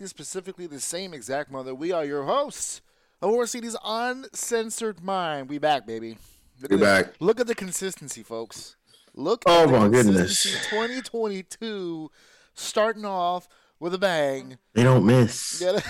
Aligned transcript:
Exactly, 0.00 0.06
specifically 0.24 0.66
the 0.66 0.80
same 0.80 1.12
exact 1.14 1.50
mother. 1.50 1.74
We 1.74 1.92
are 1.92 2.04
your 2.04 2.24
hosts 2.24 2.80
of 3.20 3.30
Orsini's 3.30 3.76
Uncensored 3.84 5.02
Mind. 5.02 5.48
We 5.50 5.58
back, 5.58 5.86
baby. 5.86 6.16
Look 6.60 6.70
We 6.70 6.76
at 6.76 6.80
the- 6.80 6.84
back. 6.86 7.14
Look 7.20 7.40
at 7.40 7.46
the 7.46 7.54
consistency, 7.54 8.22
folks. 8.22 8.76
Look 9.14 9.42
Oh, 9.46 9.66
my 9.66 9.88
goodness. 9.88 10.42
2022 10.70 12.10
starting 12.54 13.04
off 13.04 13.46
with 13.78 13.92
a 13.94 13.98
bang. 13.98 14.56
They 14.74 14.82
don't 14.84 15.04
miss. 15.04 15.60
Yeah, 15.60 15.80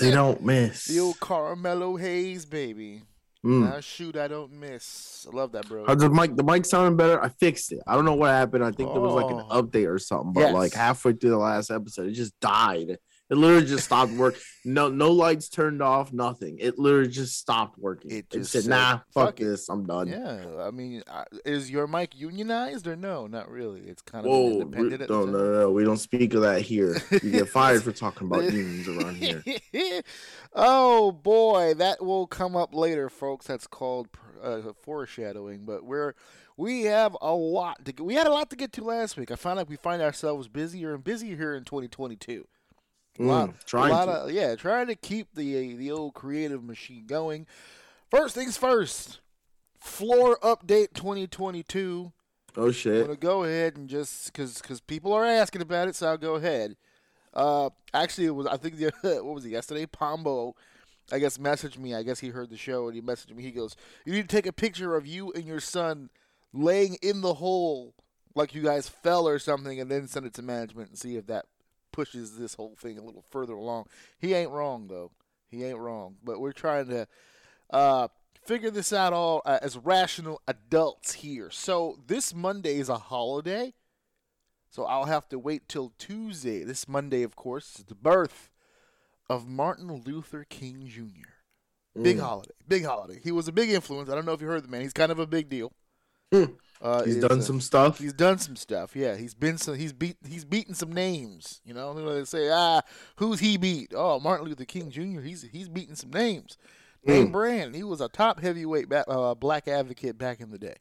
They 0.00 0.10
don't 0.10 0.42
miss. 0.42 0.84
The 0.88 1.00
old 1.00 1.20
Carmelo 1.20 1.96
Hayes, 1.96 2.44
baby. 2.44 3.02
Mm. 3.44 3.70
Now 3.70 3.80
shoot, 3.80 4.16
I 4.16 4.28
don't 4.28 4.52
miss. 4.52 5.26
I 5.30 5.34
love 5.34 5.52
that, 5.52 5.66
bro. 5.66 5.84
How's 5.86 5.96
the 5.98 6.10
mic? 6.10 6.36
The 6.36 6.42
mic 6.42 6.66
sounding 6.66 6.96
better. 6.98 7.22
I 7.22 7.28
fixed 7.30 7.72
it. 7.72 7.78
I 7.86 7.94
don't 7.94 8.04
know 8.04 8.12
what 8.14 8.28
happened. 8.32 8.62
I 8.64 8.70
think 8.72 8.92
there 8.92 9.00
was 9.00 9.14
like 9.14 9.30
an 9.30 9.42
Oh. 9.48 9.62
update 9.62 9.88
or 9.88 9.98
something, 9.98 10.32
but 10.34 10.40
Yes. 10.40 10.52
like 10.54 10.74
halfway 10.74 11.14
through 11.14 11.30
the 11.30 11.38
last 11.38 11.70
episode, 11.70 12.08
it 12.08 12.12
just 12.12 12.38
died. 12.40 12.98
It 13.30 13.36
literally 13.36 13.64
just 13.64 13.84
stopped 13.84 14.12
working. 14.12 14.40
No, 14.64 14.88
no 14.88 15.12
lights 15.12 15.48
turned 15.48 15.80
off. 15.80 16.12
Nothing. 16.12 16.58
It 16.58 16.80
literally 16.80 17.08
just 17.08 17.38
stopped 17.38 17.78
working. 17.78 18.10
It 18.10 18.16
It, 18.16 18.30
just 18.30 18.50
said, 18.50 18.64
said, 18.64 18.70
"Nah, 18.70 18.98
"Fuck 18.98 19.04
fuck, 19.12 19.36
this. 19.36 19.68
I'm 19.68 19.86
done." 19.86 20.08
Yeah, 20.08 20.44
I 20.60 20.72
mean, 20.72 21.02
is 21.44 21.70
your 21.70 21.86
mic 21.86 22.18
unionized 22.18 22.88
or 22.88 22.96
no? 22.96 23.28
Not 23.28 23.48
really. 23.48 23.82
It's 23.82 24.02
kind 24.02 24.26
of 24.26 24.32
Whoa, 24.32 24.60
independent. 24.62 25.08
no, 25.08 25.24
no, 25.24 25.38
no, 25.38 25.60
no. 25.60 25.70
We 25.70 25.84
don't 25.84 25.96
speak 25.98 26.34
of 26.34 26.42
that 26.42 26.62
here. 26.62 27.00
You 27.22 27.30
get 27.30 27.48
fired 27.48 27.82
for 27.82 27.92
talking 27.92 28.26
about 28.26 28.44
unions 28.52 28.88
around 28.88 29.16
here. 29.16 29.42
oh 30.54 31.12
boy, 31.12 31.74
that 31.74 32.02
will 32.02 32.26
come 32.26 32.56
up 32.56 32.74
later, 32.74 33.08
folks. 33.08 33.46
That's 33.46 33.66
called 33.66 34.08
uh, 34.42 34.60
foreshadowing. 34.82 35.64
But 35.64 35.84
we're 35.84 36.14
we 36.56 36.82
have 36.84 37.16
a 37.20 37.32
lot 37.32 37.84
to 37.84 37.92
get. 37.92 38.04
We 38.04 38.14
had 38.14 38.26
a 38.26 38.30
lot 38.32 38.50
to 38.50 38.56
get 38.56 38.72
to 38.74 38.84
last 38.84 39.16
week. 39.16 39.30
I 39.30 39.36
found 39.36 39.56
like 39.56 39.68
we 39.68 39.76
find 39.76 40.02
ourselves 40.02 40.48
busier 40.48 40.94
and 40.94 41.04
busier 41.04 41.36
here 41.36 41.54
in 41.54 41.64
2022. 41.64 42.46
A 43.20 43.22
lot, 43.22 43.50
Mm, 43.50 43.64
trying 43.66 43.90
a 43.90 43.94
lot 43.94 44.04
to. 44.06 44.10
of 44.12 44.30
yeah, 44.32 44.54
trying 44.56 44.86
to 44.86 44.94
keep 44.94 45.34
the 45.34 45.76
the 45.76 45.90
old 45.90 46.14
creative 46.14 46.64
machine 46.64 47.04
going. 47.06 47.46
First 48.10 48.34
things 48.34 48.56
first, 48.56 49.20
floor 49.78 50.38
update 50.42 50.94
2022. 50.94 52.12
oh 52.56 52.70
shit! 52.72 52.94
I'm 53.00 53.06
gonna 53.06 53.16
go 53.16 53.44
ahead 53.44 53.76
and 53.76 53.88
just 53.88 54.26
because 54.32 54.60
because 54.62 54.80
people 54.80 55.12
are 55.12 55.24
asking 55.24 55.62
about 55.62 55.88
it, 55.88 55.94
so 55.96 56.08
I'll 56.08 56.16
go 56.18 56.36
ahead. 56.36 56.76
Uh, 57.34 57.70
actually, 57.94 58.26
it 58.26 58.30
was 58.34 58.46
I 58.46 58.56
think 58.56 58.76
the 58.76 58.90
what 59.22 59.34
was 59.34 59.44
it 59.44 59.50
yesterday? 59.50 59.86
Pombo, 59.86 60.56
I 61.12 61.18
guess 61.18 61.36
messaged 61.38 61.78
me. 61.78 61.94
I 61.94 62.02
guess 62.02 62.20
he 62.20 62.28
heard 62.30 62.50
the 62.50 62.56
show 62.56 62.86
and 62.88 62.94
he 62.96 63.02
messaged 63.02 63.34
me. 63.36 63.42
He 63.42 63.50
goes, 63.52 63.76
"You 64.04 64.12
need 64.14 64.28
to 64.28 64.34
take 64.36 64.46
a 64.46 64.52
picture 64.52 64.96
of 64.96 65.06
you 65.06 65.30
and 65.32 65.44
your 65.44 65.60
son 65.60 66.08
laying 66.52 66.94
in 67.02 67.20
the 67.20 67.34
hole 67.34 67.94
like 68.34 68.54
you 68.54 68.62
guys 68.62 68.88
fell 68.88 69.28
or 69.28 69.38
something, 69.38 69.78
and 69.78 69.90
then 69.90 70.08
send 70.08 70.24
it 70.26 70.32
to 70.34 70.42
management 70.42 70.88
and 70.90 70.98
see 70.98 71.16
if 71.16 71.26
that 71.26 71.46
pushes 71.92 72.36
this 72.38 72.54
whole 72.54 72.76
thing 72.76 72.98
a 72.98 73.02
little 73.02 73.24
further 73.30 73.54
along." 73.54 73.86
He 74.18 74.34
ain't 74.34 74.50
wrong 74.50 74.86
though. 74.88 75.10
He 75.48 75.64
ain't 75.64 75.78
wrong. 75.78 76.16
But 76.22 76.40
we're 76.40 76.52
trying 76.52 76.86
to 76.88 77.08
uh, 77.70 78.08
figure 78.44 78.70
this 78.70 78.92
out 78.92 79.12
all 79.12 79.42
uh, 79.44 79.58
as 79.62 79.76
rational 79.76 80.40
adults 80.46 81.14
here. 81.14 81.50
So 81.50 81.98
this 82.06 82.34
Monday 82.34 82.78
is 82.78 82.88
a 82.88 82.98
holiday. 82.98 83.74
So 84.70 84.84
I'll 84.84 85.06
have 85.06 85.28
to 85.30 85.38
wait 85.38 85.68
till 85.68 85.92
Tuesday. 85.98 86.62
This 86.62 86.86
Monday, 86.88 87.24
of 87.24 87.34
course, 87.34 87.80
is 87.80 87.84
the 87.86 87.96
birth 87.96 88.50
of 89.28 89.48
Martin 89.48 89.92
Luther 90.06 90.46
King 90.48 90.86
Jr. 90.86 92.00
Big 92.00 92.18
Mm. 92.18 92.20
holiday. 92.20 92.54
Big 92.68 92.84
holiday. 92.84 93.20
He 93.22 93.32
was 93.32 93.48
a 93.48 93.52
big 93.52 93.70
influence. 93.70 94.08
I 94.08 94.14
don't 94.14 94.24
know 94.24 94.32
if 94.32 94.40
you 94.40 94.46
heard 94.46 94.62
the 94.62 94.68
man. 94.68 94.82
He's 94.82 94.92
kind 94.92 95.10
of 95.10 95.18
a 95.18 95.26
big 95.26 95.48
deal. 95.48 95.72
Hmm. 96.32 96.44
Uh, 96.82 97.04
He's 97.04 97.18
done 97.18 97.40
uh, 97.40 97.42
some 97.42 97.60
stuff. 97.60 97.98
He's 97.98 98.12
done 98.14 98.38
some 98.38 98.56
stuff. 98.56 98.96
Yeah, 98.96 99.16
he's 99.16 99.34
been 99.34 99.58
some. 99.58 99.74
He's 99.74 99.92
beat. 99.92 100.16
He's 100.26 100.46
beaten 100.46 100.74
some 100.74 100.92
names. 100.92 101.60
You 101.64 101.74
know, 101.74 101.92
they 102.14 102.24
say, 102.24 102.48
ah, 102.50 102.80
who's 103.16 103.40
he 103.40 103.58
beat? 103.58 103.92
Oh, 103.94 104.18
Martin 104.18 104.46
Luther 104.46 104.64
King 104.64 104.90
Jr. 104.90 105.20
He's 105.20 105.42
he's 105.42 105.68
beaten 105.68 105.94
some 105.96 106.10
names. 106.10 106.56
Name 107.04 107.28
Mm. 107.28 107.32
brand. 107.32 107.74
He 107.74 107.82
was 107.82 108.00
a 108.00 108.08
top 108.08 108.40
heavyweight 108.40 108.88
ba- 108.88 109.08
uh, 109.08 109.34
black 109.34 109.68
advocate 109.68 110.16
back 110.16 110.40
in 110.40 110.50
the 110.50 110.58
day. 110.58 110.76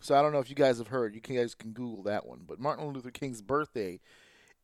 So 0.00 0.14
I 0.14 0.20
don't 0.20 0.32
know 0.32 0.38
if 0.40 0.50
you 0.50 0.56
guys 0.56 0.76
have 0.78 0.88
heard. 0.88 1.14
You 1.14 1.20
guys 1.22 1.54
can 1.54 1.72
Google 1.72 2.02
that 2.04 2.26
one. 2.26 2.40
But 2.46 2.60
Martin 2.60 2.86
Luther 2.88 3.10
King's 3.10 3.40
birthday 3.40 4.00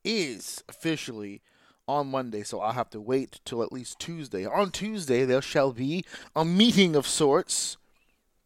is 0.04 0.62
officially 0.68 1.42
on 1.88 2.10
Monday, 2.10 2.42
so 2.42 2.60
I'll 2.60 2.72
have 2.72 2.90
to 2.90 3.00
wait 3.00 3.40
till 3.44 3.62
at 3.62 3.72
least 3.72 3.98
Tuesday. 3.98 4.44
On 4.46 4.70
Tuesday, 4.70 5.24
there 5.24 5.42
shall 5.42 5.72
be 5.72 6.04
a 6.36 6.44
meeting 6.44 6.94
of 6.94 7.06
sorts 7.06 7.76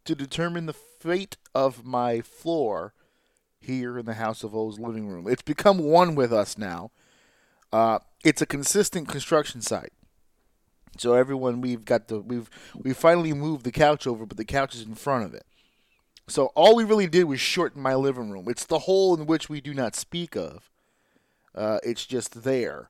to 0.05 0.15
determine 0.15 0.67
the 0.67 0.73
fate 0.73 1.37
of 1.55 1.85
my 1.85 2.21
floor 2.21 2.93
here 3.59 3.99
in 3.99 4.07
the 4.07 4.15
House 4.15 4.45
of 4.45 4.55
O's 4.55 4.79
living 4.79 5.09
room. 5.09 5.27
It's 5.29 5.43
become 5.43 5.79
one 5.79 6.15
with 6.15 6.33
us 6.33 6.59
now. 6.59 6.91
Uh, 7.73 7.99
it's 8.25 8.43
a 8.43 8.47
consistent 8.47 9.09
construction 9.09 9.61
site. 9.61 9.93
So 10.99 11.15
everyone, 11.15 11.61
we've 11.61 11.85
got 11.85 12.09
the 12.09 12.21
we've 12.21 12.49
we 12.75 12.93
finally 12.93 13.33
moved 13.33 13.65
the 13.65 13.73
couch 13.73 14.07
over, 14.07 14.25
but 14.27 14.37
the 14.37 14.45
couch 14.45 14.75
is 14.75 14.83
in 14.83 14.95
front 14.95 15.25
of 15.25 15.35
it. 15.35 15.45
So 16.29 16.47
all 16.55 16.77
we 16.77 16.85
really 16.85 17.07
did 17.07 17.25
was 17.25 17.41
shorten 17.41 17.83
my 17.83 17.95
living 17.95 18.31
room. 18.31 18.49
It's 18.49 18.65
the 18.65 18.81
hole 18.81 19.15
in 19.19 19.27
which 19.27 19.49
we 19.49 19.61
do 19.61 19.75
not 19.75 19.97
speak 19.97 20.37
of. 20.37 20.71
Uh, 21.55 21.79
it's 21.83 22.07
just 22.07 22.45
there, 22.45 22.89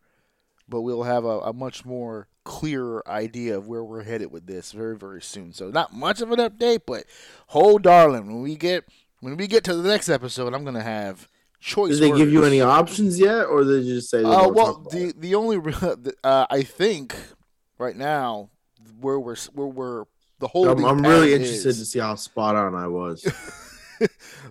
but 0.68 0.82
we'll 0.82 1.02
have 1.04 1.24
a, 1.24 1.40
a 1.40 1.52
much 1.52 1.84
more 1.84 2.28
clearer 2.44 3.02
idea 3.08 3.56
of 3.56 3.66
where 3.66 3.82
we're 3.82 4.02
headed 4.02 4.30
with 4.30 4.46
this 4.46 4.72
very 4.72 4.96
very 4.96 5.22
soon. 5.22 5.52
So 5.52 5.70
not 5.70 5.92
much 5.94 6.20
of 6.20 6.30
an 6.30 6.38
update, 6.38 6.80
but 6.86 7.04
hold 7.48 7.82
darling, 7.82 8.26
when 8.26 8.42
we 8.42 8.56
get 8.56 8.84
when 9.20 9.36
we 9.36 9.46
get 9.46 9.64
to 9.64 9.74
the 9.74 9.88
next 9.88 10.08
episode, 10.08 10.52
I'm 10.54 10.64
gonna 10.64 10.82
have 10.82 11.28
choice. 11.60 11.98
Did 11.98 12.12
they 12.12 12.16
give 12.16 12.30
you 12.32 12.44
any 12.44 12.60
options 12.60 13.18
yet, 13.18 13.44
or 13.46 13.64
did 13.64 13.82
they 13.84 13.88
just 13.88 14.10
say? 14.10 14.22
Oh 14.24 14.46
Uh, 14.46 14.48
well, 14.52 14.86
the 14.90 15.08
it? 15.08 15.20
the 15.20 15.34
only 15.34 15.58
uh, 16.24 16.46
I 16.50 16.62
think 16.62 17.16
right 17.78 17.96
now 17.96 18.50
where 19.00 19.18
we're 19.18 19.36
where 19.54 19.66
we're 19.66 20.04
the 20.40 20.48
holding. 20.48 20.84
I'm, 20.84 20.98
I'm 20.98 21.06
really 21.06 21.32
interested 21.32 21.68
is- 21.70 21.78
to 21.78 21.84
see 21.86 21.98
how 22.00 22.14
spot 22.16 22.56
on 22.56 22.74
I 22.74 22.86
was. 22.88 23.22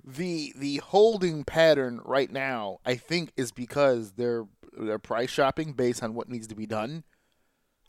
the 0.06 0.54
the 0.57 0.77
holding 0.77 1.44
pattern 1.44 2.01
right 2.04 2.31
now, 2.31 2.80
I 2.86 2.95
think, 2.95 3.31
is 3.38 3.51
because 3.51 4.13
they're 4.13 4.45
they're 4.78 5.00
price 5.00 5.30
shopping 5.30 5.74
based 5.74 6.04
on 6.04 6.14
what 6.14 6.30
needs 6.30 6.48
to 6.48 6.56
be 6.56 6.66
done. 6.66 7.04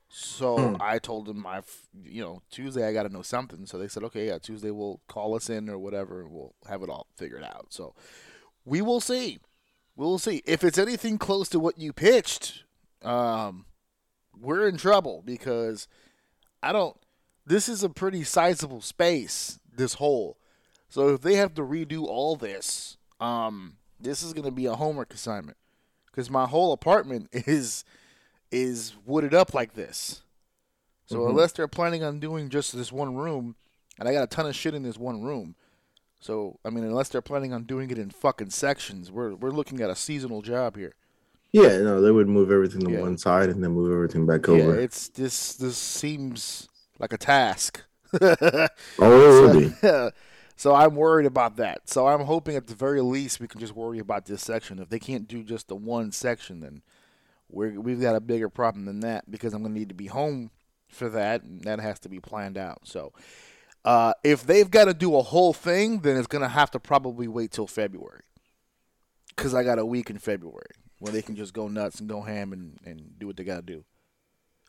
So 0.09 0.57
Hmm. 0.71 0.77
I 0.81 0.99
told 0.99 1.27
them 1.27 1.45
I, 1.47 1.63
you 2.05 2.23
know, 2.23 2.43
Tuesday 2.51 2.87
I 2.87 2.93
got 2.93 3.03
to 3.05 3.09
know 3.13 3.23
something. 3.23 3.67
So 3.67 3.79
they 3.79 3.89
said, 3.89 4.05
okay, 4.05 4.29
yeah, 4.29 4.39
Tuesday 4.39 4.71
we'll 4.71 5.01
call 5.09 5.35
us 5.35 5.51
in 5.51 5.69
or 5.69 5.79
whatever, 5.79 6.21
and 6.21 6.31
we'll 6.31 6.55
have 6.69 6.83
it 6.83 6.89
all 6.91 7.07
figured 7.17 7.43
out. 7.43 7.67
So 7.71 7.95
we 8.65 8.81
will 8.81 9.01
see. 9.01 9.39
We'll 9.97 10.19
see 10.19 10.43
if 10.45 10.63
it's 10.65 10.79
anything 10.79 11.19
close 11.19 11.49
to 11.51 11.59
what 11.61 11.79
you 11.79 11.93
pitched. 11.93 12.65
Um, 13.03 13.67
we're 14.37 14.67
in 14.69 14.77
trouble 14.77 15.23
because 15.25 15.87
I 16.63 16.73
don't. 16.73 16.97
this 17.47 17.69
is 17.69 17.83
a 17.85 17.89
pretty 17.89 18.25
sizable 18.25 18.81
space. 18.81 19.59
This 19.77 19.95
hole, 19.95 20.39
so 20.89 21.09
if 21.09 21.21
they 21.23 21.35
have 21.35 21.55
to 21.55 21.63
redo 21.63 22.05
all 22.05 22.37
this, 22.37 22.97
um, 23.21 23.79
this 24.01 24.23
is 24.23 24.33
gonna 24.33 24.53
be 24.53 24.67
a 24.67 24.75
homework 24.77 25.13
assignment 25.13 25.57
because 26.15 26.31
my 26.31 26.47
whole 26.47 26.73
apartment 26.73 27.29
is 27.33 27.85
is 28.53 28.95
wooded 29.05 29.35
up 29.35 29.53
like 29.53 29.75
this. 29.75 30.23
So 31.07 31.19
Mhm. 31.21 31.31
unless 31.31 31.53
they're 31.53 31.67
planning 31.69 32.05
on 32.05 32.21
doing 32.21 32.49
just 32.49 32.75
this 32.77 32.93
one 32.93 33.17
room, 33.17 33.57
and 33.99 34.09
I 34.09 34.13
got 34.13 34.23
a 34.23 34.29
ton 34.29 34.47
of 34.47 34.55
shit 34.55 34.75
in 34.75 34.83
this 34.85 34.97
one 34.97 35.23
room. 35.23 35.57
So 36.21 36.59
I 36.65 36.71
mean, 36.71 36.85
unless 36.85 37.09
they're 37.09 37.21
planning 37.21 37.53
on 37.53 37.65
doing 37.65 37.91
it 37.91 37.99
in 37.99 38.11
fucking 38.11 38.51
sections, 38.51 39.11
we're 39.11 39.35
we're 39.35 39.51
looking 39.51 39.81
at 39.81 39.91
a 39.91 39.97
seasonal 39.97 40.41
job 40.43 40.77
here. 40.77 40.95
Yeah, 41.53 41.79
no, 41.79 42.01
they 42.01 42.11
would 42.11 42.29
move 42.29 42.51
everything 42.51 42.83
to 42.85 42.91
Yeah. 42.93 43.01
one 43.01 43.19
side 43.19 43.49
and 43.49 43.63
then 43.63 43.73
move 43.73 43.93
everything 43.93 44.27
back 44.27 44.49
over. 44.49 44.75
Yeah, 44.77 44.81
it's 44.81 45.09
this 45.09 45.55
this 45.55 45.77
seems 45.77 46.69
like 46.99 47.13
a 47.13 47.19
task. 47.19 47.83
oh, 48.23 48.69
it 49.01 49.81
so, 49.83 50.11
so 50.57 50.75
I'm 50.75 50.95
worried 50.95 51.27
about 51.27 51.57
that. 51.57 51.89
So 51.89 52.07
I'm 52.07 52.23
hoping 52.23 52.57
at 52.57 52.67
the 52.67 52.75
very 52.75 53.01
least 53.01 53.41
we 53.41 53.49
can 53.49 53.61
just 53.61 53.75
worry 53.75 53.99
about 53.99 54.27
this 54.27 54.43
section. 54.43 54.79
If 54.79 54.89
they 54.89 54.99
can't 54.99 55.29
do 55.29 55.43
just 55.43 55.69
the 55.69 55.77
one 55.77 56.13
section, 56.13 56.61
then 56.61 56.83
we're 57.49 57.81
we've 57.81 58.01
got 58.01 58.17
a 58.17 58.21
bigger 58.21 58.49
problem 58.49 58.85
than 58.85 59.01
that 59.01 59.31
because 59.31 59.55
I'm 59.55 59.63
gonna 59.63 59.75
need 59.75 59.91
to 59.91 59.95
be 59.95 60.07
home 60.07 60.51
for 60.89 61.09
that, 61.11 61.43
and 61.43 61.61
that 61.63 61.81
has 61.81 61.99
to 62.01 62.09
be 62.09 62.21
planned 62.21 62.59
out. 62.59 62.87
So. 62.87 63.13
Uh, 63.87 64.15
if 64.25 64.47
they've 64.47 64.71
got 64.71 64.87
to 64.87 64.95
do 64.95 65.15
a 65.15 65.21
whole 65.21 65.53
thing, 65.53 66.01
then 66.01 66.17
it's 66.17 66.27
gonna 66.27 66.49
have 66.49 66.71
to 66.71 66.81
probably 66.81 67.29
wait 67.29 67.51
till 67.51 67.67
February, 67.67 68.23
because 69.37 69.53
I 69.53 69.63
got 69.63 69.79
a 69.79 69.85
week 69.85 70.09
in 70.09 70.17
February 70.19 70.71
where 71.01 71.13
they 71.13 71.21
can 71.21 71.37
just 71.37 71.53
go 71.53 71.69
nuts 71.69 72.01
and 72.01 72.09
go 72.09 72.23
ham 72.23 72.55
and, 72.55 72.79
and 72.87 73.19
do 73.19 73.27
what 73.27 73.37
they 73.37 73.45
got 73.45 73.57
to 73.57 73.63
do. 73.63 73.85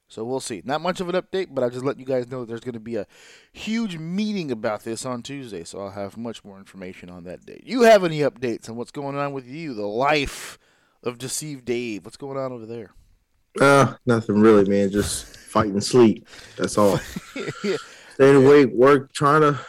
So 0.08 0.24
we'll 0.24 0.40
see. 0.40 0.62
Not 0.64 0.82
much 0.82 1.02
of 1.02 1.10
an 1.10 1.16
update, 1.16 1.48
but 1.52 1.64
I 1.64 1.70
just 1.70 1.84
let 1.84 2.00
you 2.00 2.06
guys 2.06 2.30
know 2.30 2.42
that 2.42 2.48
there's 2.48 2.62
going 2.62 2.74
to 2.74 2.80
be 2.80 2.96
a 2.96 3.08
huge 3.52 3.98
meeting 3.98 4.52
about 4.52 4.84
this 4.84 5.06
on 5.06 5.24
Tuesday, 5.24 5.64
so 5.64 5.82
I'll 5.82 5.92
have 5.92 6.16
much 6.16 6.44
more 6.44 6.58
information 6.58 7.10
on 7.10 7.24
that 7.24 7.46
day. 7.46 7.62
You 7.64 7.82
have 7.84 8.04
any 8.04 8.20
updates 8.20 8.70
on 8.70 8.76
what's 8.76 8.92
going 8.92 9.18
on 9.18 9.34
with 9.34 9.48
you, 9.48 9.74
the 9.74 9.88
life 9.88 10.60
of 11.04 11.18
Deceived 11.18 11.66
Dave? 11.66 12.06
What's 12.06 12.18
going 12.18 12.38
on 12.38 12.52
over 12.52 12.66
there? 12.66 12.92
Uh, 13.60 13.96
nothing 14.06 14.40
really, 14.40 14.70
man. 14.70 14.92
Just 14.92 15.26
fight 15.38 15.70
and 15.70 15.84
sleep. 15.84 16.28
That's 16.58 16.78
all. 16.78 16.98
Staying 18.14 18.46
awake, 18.46 18.70
work, 18.72 19.12
trying 19.14 19.42
to 19.42 19.60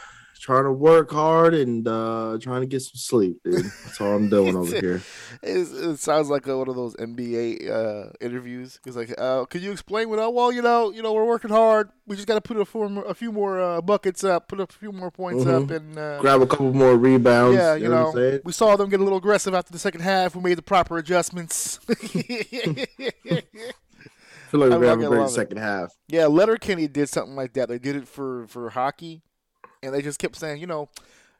trying 0.47 0.63
to 0.63 0.71
work 0.71 1.11
hard 1.11 1.53
and 1.53 1.85
uh 1.87 2.37
trying 2.41 2.61
to 2.61 2.67
get 2.67 2.81
some 2.81 2.95
sleep, 2.95 3.35
dude. 3.43 3.65
That's 3.65 3.99
all 3.99 4.15
I'm 4.15 4.29
doing 4.37 4.55
over 4.55 4.73
here. 4.79 5.01
It's, 5.43 5.71
it 5.71 5.97
sounds 5.97 6.29
like 6.29 6.47
a, 6.47 6.57
one 6.57 6.69
of 6.69 6.75
those 6.75 6.95
NBA 6.95 7.69
uh, 7.69 8.11
interviews. 8.21 8.79
He's 8.85 8.95
like, 8.95 9.13
uh, 9.17 9.43
"Can 9.45 9.61
you 9.61 9.71
explain 9.73 10.09
what? 10.09 10.33
Well, 10.33 10.51
you 10.53 10.61
know, 10.61 10.89
you 10.91 11.01
know, 11.03 11.11
we're 11.11 11.25
working 11.25 11.51
hard. 11.51 11.89
We 12.07 12.15
just 12.15 12.27
got 12.29 12.35
to 12.35 12.41
put 12.41 12.55
a, 12.57 12.63
few 12.63 12.87
more, 12.87 13.05
a 13.05 13.13
few 13.13 13.31
more 13.33 13.59
uh, 13.61 13.81
buckets 13.81 14.23
up, 14.23 14.47
put 14.47 14.61
a 14.61 14.67
few 14.67 14.93
more 14.93 15.11
points 15.11 15.45
up, 15.45 15.63
Mhm. 15.63 15.75
and 15.75 15.97
uh, 15.99 16.19
Grab 16.21 16.41
a 16.41 16.47
couple 16.47 16.73
more 16.73 16.95
rebounds. 16.95 17.57
yeah, 17.57 17.75
you 17.75 17.89
what 17.89 17.97
I'm 17.97 18.15
know, 18.15 18.39
we 18.45 18.53
saw 18.53 18.77
them 18.77 18.89
get 18.89 19.01
a 19.01 19.03
little 19.03 19.17
aggressive 19.19 19.53
after 19.53 19.73
the 19.73 19.79
second 19.79 19.99
half. 20.01 20.33
We 20.33 20.41
made 20.41 20.57
the 20.57 20.61
proper 20.61 20.97
adjustments. 20.97 21.79
I 24.47 24.49
feel 24.49 24.61
like 24.61 24.69
we're 24.69 24.75
gonna 24.79 24.87
have 24.87 25.01
a 25.01 25.07
great 25.07 25.19
love 25.19 25.27
it. 25.29 25.33
second 25.33 25.57
half. 25.57 25.93
yeah, 26.07 26.27
Letterkenny 26.27 26.87
did 26.87 27.09
something 27.09 27.35
like 27.35 27.53
that. 27.53 27.67
They 27.67 27.79
did 27.79 27.97
it 27.97 28.07
for 28.07 28.47
for 28.47 28.69
hockey, 28.69 29.21
and 29.83 29.93
they 29.93 30.01
just 30.01 30.19
kept 30.19 30.35
saying, 30.35 30.59
you 30.59 30.67
know, 30.67 30.89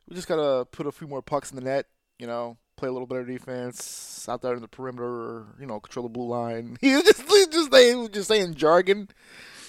we 0.08 0.16
just 0.16 0.28
gotta 0.28 0.66
put 0.66 0.88
a 0.88 0.92
few 0.92 1.08
more 1.08 1.22
pucks 1.22 1.52
in 1.52 1.56
the 1.56 1.64
net. 1.64 1.86
You 2.20 2.28
know, 2.28 2.58
play 2.78 2.90
a 2.90 2.92
little 2.92 3.08
better 3.08 3.26
defense 3.26 4.26
out 4.28 4.42
there 4.42 4.56
in 4.56 4.62
the 4.62 4.68
perimeter. 4.68 5.46
You 5.60 5.66
know, 5.66 5.80
control 5.80 6.04
the 6.08 6.14
blue 6.14 6.28
line. 6.28 6.78
He 6.82 6.92
just 6.92 7.28
just 7.52 7.76
he 7.76 7.96
was 7.96 8.10
just 8.10 8.28
saying 8.28 8.56
jargon. 8.56 9.10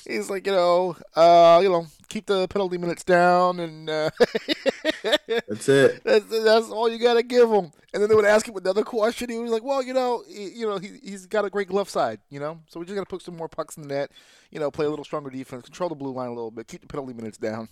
He's 0.09 0.31
like, 0.31 0.47
you 0.47 0.53
know, 0.53 0.97
uh, 1.15 1.61
you 1.63 1.69
know, 1.69 1.87
keep 2.09 2.27
the 2.27 2.49
penalty 2.49 2.79
minutes 2.79 3.05
down, 3.05 3.61
and 3.61 3.91
uh, 3.91 4.11
That's 5.27 5.69
it. 5.69 6.03
That's, 6.03 6.25
that's 6.27 6.71
all 6.71 6.89
you 6.89 6.99
gotta 6.99 7.23
give 7.23 7.51
him. 7.51 7.71
And 7.93 8.03
then 8.03 8.09
they 8.09 8.15
would 8.15 8.25
ask 8.25 8.49
him 8.49 8.57
another 8.57 8.83
question. 8.83 9.29
He 9.31 9.39
was 9.39 9.51
like, 9.51 9.63
"Well, 9.63 9.83
you 9.83 9.93
know, 9.93 10.25
he, 10.27 10.49
you 10.49 10.67
know, 10.67 10.79
he 10.79 10.99
he's 11.03 11.27
got 11.27 11.45
a 11.45 11.51
great 11.51 11.69
glove 11.69 11.89
side, 11.89 12.21
you 12.31 12.41
know. 12.41 12.61
So 12.69 12.81
we 12.81 12.87
just 12.87 12.95
gotta 12.95 13.07
put 13.07 13.23
some 13.23 13.37
more 13.37 13.49
pucks 13.49 13.77
in 13.77 13.83
the 13.83 13.89
net. 13.89 14.11
You 14.51 14.61
know, 14.61 14.71
play 14.71 14.87
a 14.87 14.91
little 14.91 15.05
stronger 15.05 15.31
defense, 15.31 15.65
control 15.65 15.91
the 15.91 15.95
blue 15.95 16.13
line 16.13 16.29
a 16.29 16.35
little 16.35 16.51
bit, 16.51 16.69
keep 16.69 16.81
the 16.81 16.87
penalty 16.87 17.13
minutes 17.13 17.39
down." 17.39 17.69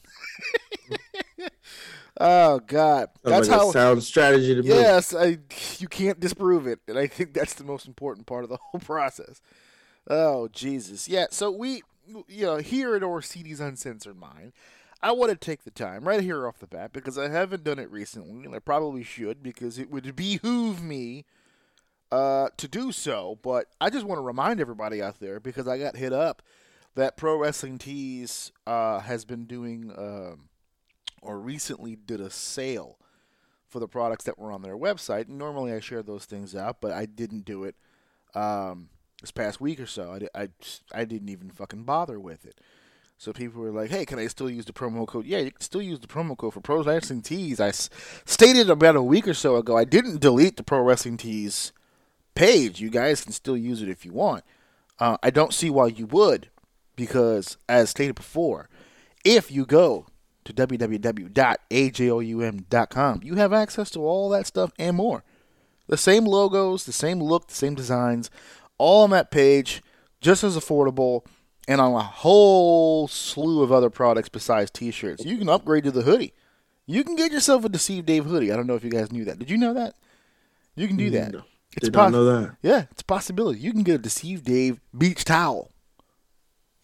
oh 2.21 2.61
God, 2.61 3.09
that's 3.25 3.49
like 3.49 3.59
how. 3.59 3.71
a 3.71 3.73
sound 3.73 4.03
strategy 4.03 4.55
to 4.55 4.63
me. 4.63 4.69
Yes, 4.69 5.15
I, 5.15 5.39
you 5.79 5.89
can't 5.89 6.21
disprove 6.21 6.67
it, 6.67 6.81
and 6.87 6.99
I 6.99 7.07
think 7.07 7.33
that's 7.33 7.55
the 7.55 7.65
most 7.65 7.87
important 7.87 8.27
part 8.27 8.45
of 8.45 8.51
the 8.51 8.57
whole 8.61 8.81
process. 8.81 9.41
Oh 10.09 10.49
Jesus, 10.49 11.09
yeah. 11.09 11.27
So 11.31 11.51
we, 11.51 11.83
you 12.29 12.47
know, 12.47 12.57
here 12.57 12.95
at 12.95 13.03
Orsini's 13.03 13.61
Uncensored 13.61 14.19
Mind, 14.19 14.53
I 15.03 15.13
want 15.13 15.31
to 15.31 15.37
take 15.37 15.65
the 15.65 15.71
time 15.71 16.07
right 16.09 16.23
here 16.23 16.47
off 16.47 16.59
the 16.59 16.67
bat 16.67 16.93
because 16.93 17.19
I 17.19 17.29
haven't 17.29 17.65
done 17.65 17.79
it 17.79 17.91
recently, 17.91 18.45
and 18.45 18.55
I 18.55 18.59
probably 18.59 19.03
should 19.03 19.43
because 19.43 19.79
it 19.79 19.91
would 19.91 20.17
behoove 20.17 20.83
me 20.83 21.25
uh, 22.11 22.49
to 22.57 22.69
do 22.69 22.93
so. 22.93 23.39
But 23.43 23.67
I 23.81 23.91
just 23.91 24.07
want 24.07 24.19
to 24.19 24.23
remind 24.23 24.61
everybody 24.61 25.03
out 25.03 25.21
there 25.21 25.39
because 25.39 25.69
I 25.69 25.79
got 25.79 25.97
hit 25.97 26.13
up 26.13 26.43
that 26.95 27.17
Pro 27.17 27.37
Wrestling 27.37 27.79
Tees 27.79 28.53
uh, 28.67 29.01
has 29.01 29.25
been 29.25 29.45
doing 29.45 29.93
um, 29.97 30.49
or 31.21 31.39
recently 31.39 31.97
did 31.97 32.21
a 32.21 32.31
sale 32.31 32.99
for 33.67 33.81
the 33.81 33.89
products 33.89 34.25
that 34.25 34.39
were 34.39 34.51
on 34.51 34.63
their 34.63 34.77
website. 34.77 35.29
Normally, 35.29 35.73
I 35.73 35.81
share 35.81 36.03
those 36.03 36.25
things 36.25 36.57
out, 36.57 36.81
but 36.81 36.93
I 36.93 37.05
didn't 37.05 37.45
do 37.45 37.65
it 37.65 37.75
um, 38.35 38.89
this 39.27 39.33
past 39.33 39.61
week 39.61 39.81
or 39.81 39.87
so. 39.87 40.17
I, 40.35 40.43
I, 40.43 40.49
I 40.95 41.05
didn't 41.05 41.31
even 41.31 41.51
fucking 41.51 41.83
bother 41.83 42.21
with 42.21 42.47
it. 42.47 42.61
So 43.19 43.33
people 43.33 43.61
were 43.61 43.73
like, 43.73 43.91
"Hey, 43.91 44.07
can 44.07 44.21
I 44.21 44.29
still 44.29 44.49
use 44.49 44.67
the 44.67 44.73
promo 44.73 45.05
code?" 45.07 45.27
Yeah, 45.27 45.39
you 45.39 45.51
can 45.51 45.61
still 45.61 45.83
use 45.83 45.99
the 45.99 46.07
promo 46.07 46.37
code 46.37 46.55
for 46.55 46.61
Pro 46.61 46.85
Wrestling 46.85 47.23
Tees. 47.23 47.59
I 47.59 47.69
s- 47.69 47.91
stated 48.25 48.71
about 48.71 48.95
a 48.95 49.03
week 49.03 49.27
or 49.27 49.35
so 49.35 49.57
ago. 49.57 49.77
I 49.77 49.83
didn't 49.85 50.21
delete 50.21 50.57
the 50.57 50.63
Pro 50.63 50.81
Wrestling 50.81 51.17
Tees 51.17 51.73
page. 52.35 52.81
You 52.81 52.89
guys 52.91 53.25
can 53.25 53.33
still 53.33 53.57
use 53.57 53.83
it 53.83 53.89
if 53.89 54.05
you 54.05 54.13
want. 54.13 54.45
Uh, 55.01 55.17
I 55.23 55.31
don't 55.31 55.55
see 55.55 55.71
why 55.71 55.89
you 55.89 56.07
would, 56.07 56.51
because 56.95 57.57
as 57.69 57.91
stated 57.91 58.15
before, 58.15 58.69
if 59.25 59.51
you 59.51 59.67
go 59.67 60.07
to 60.45 60.53
www.ajoum.com, 60.53 63.21
you 63.25 63.35
have 63.35 63.53
access 63.53 63.91
to 63.91 63.99
all 64.01 64.29
that 64.29 64.47
stuff 64.47 64.71
and 64.79 64.97
more. 64.97 65.25
The 65.89 65.97
same 65.97 66.25
logos, 66.27 66.85
the 66.85 66.93
same 66.93 67.21
look, 67.23 67.49
the 67.49 67.55
same 67.55 67.75
designs, 67.75 68.31
all 68.79 69.05
on 69.05 69.11
that 69.11 69.31
page, 69.31 69.83
just 70.21 70.45
as 70.45 70.57
affordable, 70.57 71.25
and 71.69 71.81
on 71.81 71.93
a 71.95 72.01
whole 72.03 73.09
slew 73.09 73.63
of 73.63 73.73
other 73.73 73.91
products 73.91 74.29
besides 74.29 74.71
t-shirts. 74.71 75.25
You 75.25 75.37
can 75.39 75.49
upgrade 75.49 75.85
to 75.85 75.91
the 75.91 76.03
hoodie. 76.03 76.33
You 76.87 77.03
can 77.03 77.17
get 77.17 77.33
yourself 77.33 77.65
a 77.65 77.69
Deceived 77.69 78.07
Dave 78.07 78.25
hoodie. 78.27 78.53
I 78.53 78.57
don't 78.57 78.67
know 78.69 78.77
if 78.77 78.85
you 78.85 78.91
guys 78.91 79.11
knew 79.11 79.25
that. 79.25 79.39
Did 79.41 79.51
you 79.51 79.57
know 79.59 79.75
that? 79.75 79.95
You 80.77 80.87
can 80.87 80.97
do 80.97 81.11
that. 81.11 81.33
No, 81.33 81.43
It's 81.73 81.87
Did 81.87 81.95
not 81.95 82.05
poss- 82.05 82.13
know 82.13 82.25
that. 82.25 82.57
yeah, 82.63 82.85
it's 82.93 83.03
a 83.03 83.05
possibility. 83.07 83.59
You 83.61 83.73
can 83.73 83.83
get 83.83 83.97
a 83.97 83.99
Deceived 83.99 84.45
Dave 84.45 84.79
beach 84.97 85.25
towel. 85.25 85.71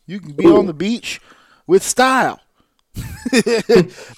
You 0.07 0.19
can 0.19 0.33
be 0.33 0.47
on 0.47 0.67
the 0.67 0.75
beach 0.75 1.21
with 1.69 1.83
style 1.85 2.41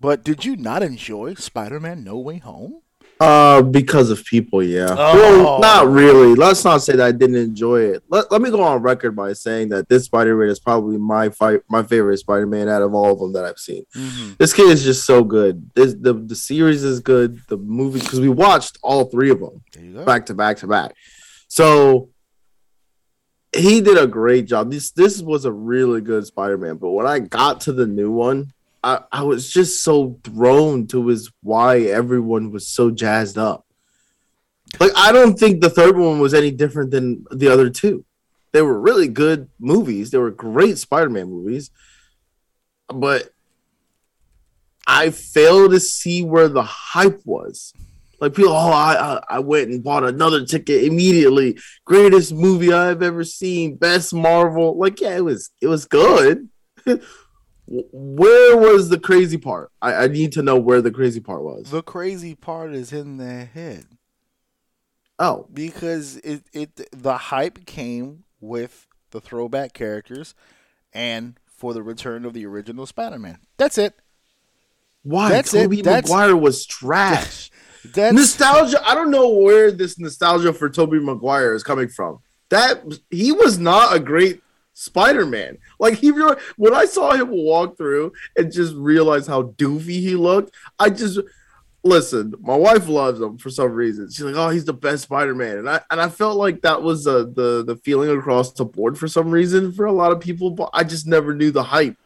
But 0.00 0.22
did 0.24 0.44
you 0.44 0.56
not 0.56 0.82
enjoy 0.82 1.34
Spider 1.34 1.80
Man 1.80 2.04
No 2.04 2.16
Way 2.16 2.38
Home? 2.38 2.80
Uh, 3.20 3.60
because 3.60 4.08
of 4.10 4.24
people, 4.24 4.62
yeah. 4.62 4.86
Oh. 4.98 5.14
Well, 5.44 5.60
not 5.60 5.88
really. 5.88 6.34
Let's 6.34 6.64
not 6.64 6.78
say 6.78 6.96
that 6.96 7.06
I 7.06 7.12
didn't 7.12 7.36
enjoy 7.36 7.82
it. 7.82 8.02
Let, 8.08 8.32
let 8.32 8.40
me 8.40 8.50
go 8.50 8.62
on 8.62 8.80
record 8.80 9.14
by 9.14 9.34
saying 9.34 9.68
that 9.68 9.90
this 9.90 10.06
Spider-Man 10.06 10.48
is 10.48 10.58
probably 10.58 10.96
my 10.96 11.28
fight, 11.28 11.60
my 11.68 11.82
favorite 11.82 12.16
Spider-Man 12.16 12.70
out 12.70 12.80
of 12.80 12.94
all 12.94 13.12
of 13.12 13.18
them 13.18 13.34
that 13.34 13.44
I've 13.44 13.58
seen. 13.58 13.84
Mm-hmm. 13.94 14.32
This 14.38 14.54
kid 14.54 14.70
is 14.70 14.82
just 14.82 15.04
so 15.04 15.22
good. 15.22 15.70
This 15.74 15.94
the 16.00 16.14
the 16.14 16.34
series 16.34 16.82
is 16.82 17.00
good. 17.00 17.42
The 17.48 17.58
movie 17.58 18.00
because 18.00 18.20
we 18.20 18.30
watched 18.30 18.78
all 18.82 19.04
three 19.04 19.30
of 19.30 19.40
them 19.40 19.62
There 19.74 19.84
you 19.84 19.92
go. 19.92 20.04
back 20.06 20.24
to 20.26 20.34
back 20.34 20.56
to 20.58 20.66
back. 20.66 20.94
So 21.48 22.08
he 23.54 23.82
did 23.82 23.98
a 23.98 24.06
great 24.06 24.46
job. 24.46 24.70
This 24.70 24.92
this 24.92 25.20
was 25.20 25.44
a 25.44 25.52
really 25.52 26.00
good 26.00 26.24
Spider-Man. 26.24 26.76
But 26.76 26.92
when 26.92 27.06
I 27.06 27.18
got 27.18 27.60
to 27.62 27.72
the 27.74 27.86
new 27.86 28.10
one, 28.10 28.54
I, 28.82 29.00
I 29.12 29.22
was 29.22 29.50
just 29.50 29.82
so 29.82 30.18
thrown 30.24 30.86
to 30.88 31.08
his 31.08 31.30
why 31.42 31.80
everyone 31.80 32.50
was 32.50 32.66
so 32.66 32.90
jazzed 32.90 33.38
up. 33.38 33.66
Like 34.78 34.92
I 34.96 35.12
don't 35.12 35.38
think 35.38 35.60
the 35.60 35.70
third 35.70 35.96
one 35.96 36.18
was 36.18 36.34
any 36.34 36.50
different 36.50 36.90
than 36.90 37.24
the 37.30 37.48
other 37.48 37.70
two. 37.70 38.04
They 38.52 38.62
were 38.62 38.80
really 38.80 39.08
good 39.08 39.48
movies. 39.58 40.10
They 40.10 40.18
were 40.18 40.30
great 40.30 40.78
Spider-Man 40.78 41.28
movies. 41.28 41.70
But 42.88 43.30
I 44.86 45.10
fail 45.10 45.68
to 45.68 45.78
see 45.78 46.22
where 46.22 46.48
the 46.48 46.62
hype 46.62 47.20
was. 47.24 47.72
Like 48.20 48.34
people, 48.34 48.52
oh, 48.52 48.70
I, 48.70 48.94
I 48.94 49.22
I 49.36 49.38
went 49.38 49.70
and 49.70 49.82
bought 49.82 50.04
another 50.04 50.44
ticket 50.44 50.84
immediately. 50.84 51.58
Greatest 51.84 52.34
movie 52.34 52.72
I've 52.72 53.02
ever 53.02 53.24
seen. 53.24 53.76
Best 53.76 54.12
Marvel. 54.12 54.78
Like, 54.78 55.00
yeah, 55.00 55.16
it 55.16 55.24
was 55.24 55.50
it 55.62 55.68
was 55.68 55.86
good. 55.86 56.48
where 57.70 58.56
was 58.56 58.88
the 58.88 58.98
crazy 58.98 59.38
part? 59.38 59.70
I, 59.80 59.94
I 59.94 60.06
need 60.08 60.32
to 60.32 60.42
know 60.42 60.58
where 60.58 60.82
the 60.82 60.90
crazy 60.90 61.20
part 61.20 61.42
was. 61.42 61.70
The 61.70 61.82
crazy 61.82 62.34
part 62.34 62.74
is 62.74 62.92
in 62.92 63.16
their 63.16 63.46
head. 63.46 63.86
Oh, 65.18 65.46
because 65.52 66.16
it, 66.18 66.42
it 66.52 66.88
the 66.92 67.16
hype 67.16 67.66
came 67.66 68.24
with 68.40 68.86
the 69.10 69.20
throwback 69.20 69.72
characters 69.72 70.34
and 70.92 71.38
for 71.46 71.72
the 71.74 71.82
return 71.82 72.24
of 72.24 72.32
the 72.32 72.46
original 72.46 72.86
Spider-Man. 72.86 73.38
That's 73.56 73.78
it. 73.78 73.94
why? 75.02 75.28
That's 75.28 75.52
That's- 75.52 75.84
Maguire 76.10 76.36
was 76.36 76.66
trash. 76.66 77.50
That's 77.94 78.14
nostalgia. 78.14 78.82
I 78.86 78.94
don't 78.94 79.10
know 79.10 79.28
where 79.30 79.70
this 79.70 79.98
nostalgia 79.98 80.52
for 80.52 80.68
Tobey 80.68 81.00
Maguire 81.00 81.54
is 81.54 81.62
coming 81.62 81.88
from. 81.88 82.18
That 82.50 82.82
he 83.10 83.32
was 83.32 83.58
not 83.58 83.94
a 83.94 84.00
great 84.00 84.42
Spider-Man. 84.80 85.58
Like 85.78 85.94
he 85.98 86.10
when 86.10 86.74
I 86.74 86.86
saw 86.86 87.12
him 87.12 87.28
walk 87.30 87.76
through 87.76 88.12
and 88.36 88.50
just 88.50 88.74
realized 88.74 89.28
how 89.28 89.42
doofy 89.42 90.00
he 90.00 90.14
looked, 90.16 90.54
I 90.78 90.88
just 90.90 91.20
listen. 91.82 92.34
My 92.40 92.56
wife 92.56 92.88
loves 92.88 93.20
him 93.20 93.36
for 93.38 93.50
some 93.50 93.72
reason. 93.72 94.08
She's 94.10 94.22
like, 94.24 94.36
"Oh, 94.36 94.48
he's 94.48 94.64
the 94.64 94.72
best 94.72 95.02
Spider-Man," 95.04 95.58
and 95.58 95.68
I 95.68 95.80
and 95.90 96.00
I 96.00 96.08
felt 96.08 96.36
like 96.38 96.62
that 96.62 96.82
was 96.82 97.06
uh, 97.06 97.24
the 97.34 97.62
the 97.66 97.76
feeling 97.84 98.10
across 98.18 98.52
the 98.52 98.64
board 98.64 98.96
for 98.98 99.06
some 99.08 99.30
reason 99.30 99.72
for 99.72 99.84
a 99.84 99.92
lot 99.92 100.12
of 100.12 100.20
people. 100.20 100.50
But 100.50 100.70
I 100.72 100.84
just 100.84 101.06
never 101.06 101.34
knew 101.34 101.50
the 101.50 101.62
hype. 101.64 101.96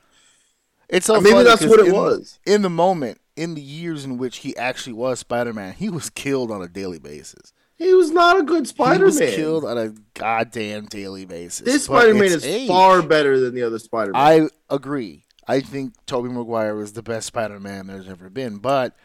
it's 0.89 1.07
so 1.07 1.21
Maybe 1.21 1.43
that's 1.45 1.65
what 1.65 1.79
it 1.81 1.87
in- 1.87 1.93
was. 1.95 2.39
in 2.45 2.63
the 2.63 2.71
moment. 2.71 3.21
In 3.37 3.57
the 3.57 3.61
years 3.61 4.05
in 4.05 4.17
which 4.17 4.37
he 4.39 4.57
actually 4.57 4.93
was 4.93 5.19
Spider-Man, 5.19 5.73
he 5.75 5.89
was 5.91 6.09
killed 6.09 6.53
on 6.53 6.63
a 6.63 6.69
daily 6.69 7.01
basis. 7.01 7.53
He 7.85 7.95
was 7.95 8.11
not 8.11 8.39
a 8.39 8.43
good 8.43 8.67
Spider-Man. 8.67 9.13
He 9.13 9.25
was 9.25 9.35
killed 9.35 9.65
on 9.65 9.77
a 9.79 9.93
goddamn 10.15 10.87
daily 10.87 11.25
basis. 11.27 11.61
This 11.65 11.87
But 11.89 12.01
Spider-Man 12.01 12.25
is 12.25 12.45
age. 12.45 12.69
far 12.69 13.03
better 13.03 13.39
than 13.39 13.55
the 13.55 13.63
other 13.63 13.79
Spider-Man. 13.79 14.21
I 14.21 14.49
agree. 14.75 15.25
I 15.47 15.61
think 15.61 15.93
Tobey 16.07 16.31
Maguire 16.31 16.75
was 16.75 16.95
the 16.95 17.03
best 17.03 17.27
Spider-Man 17.27 17.87
there's 17.87 18.09
ever 18.09 18.31
been, 18.31 18.57
but 18.57 18.97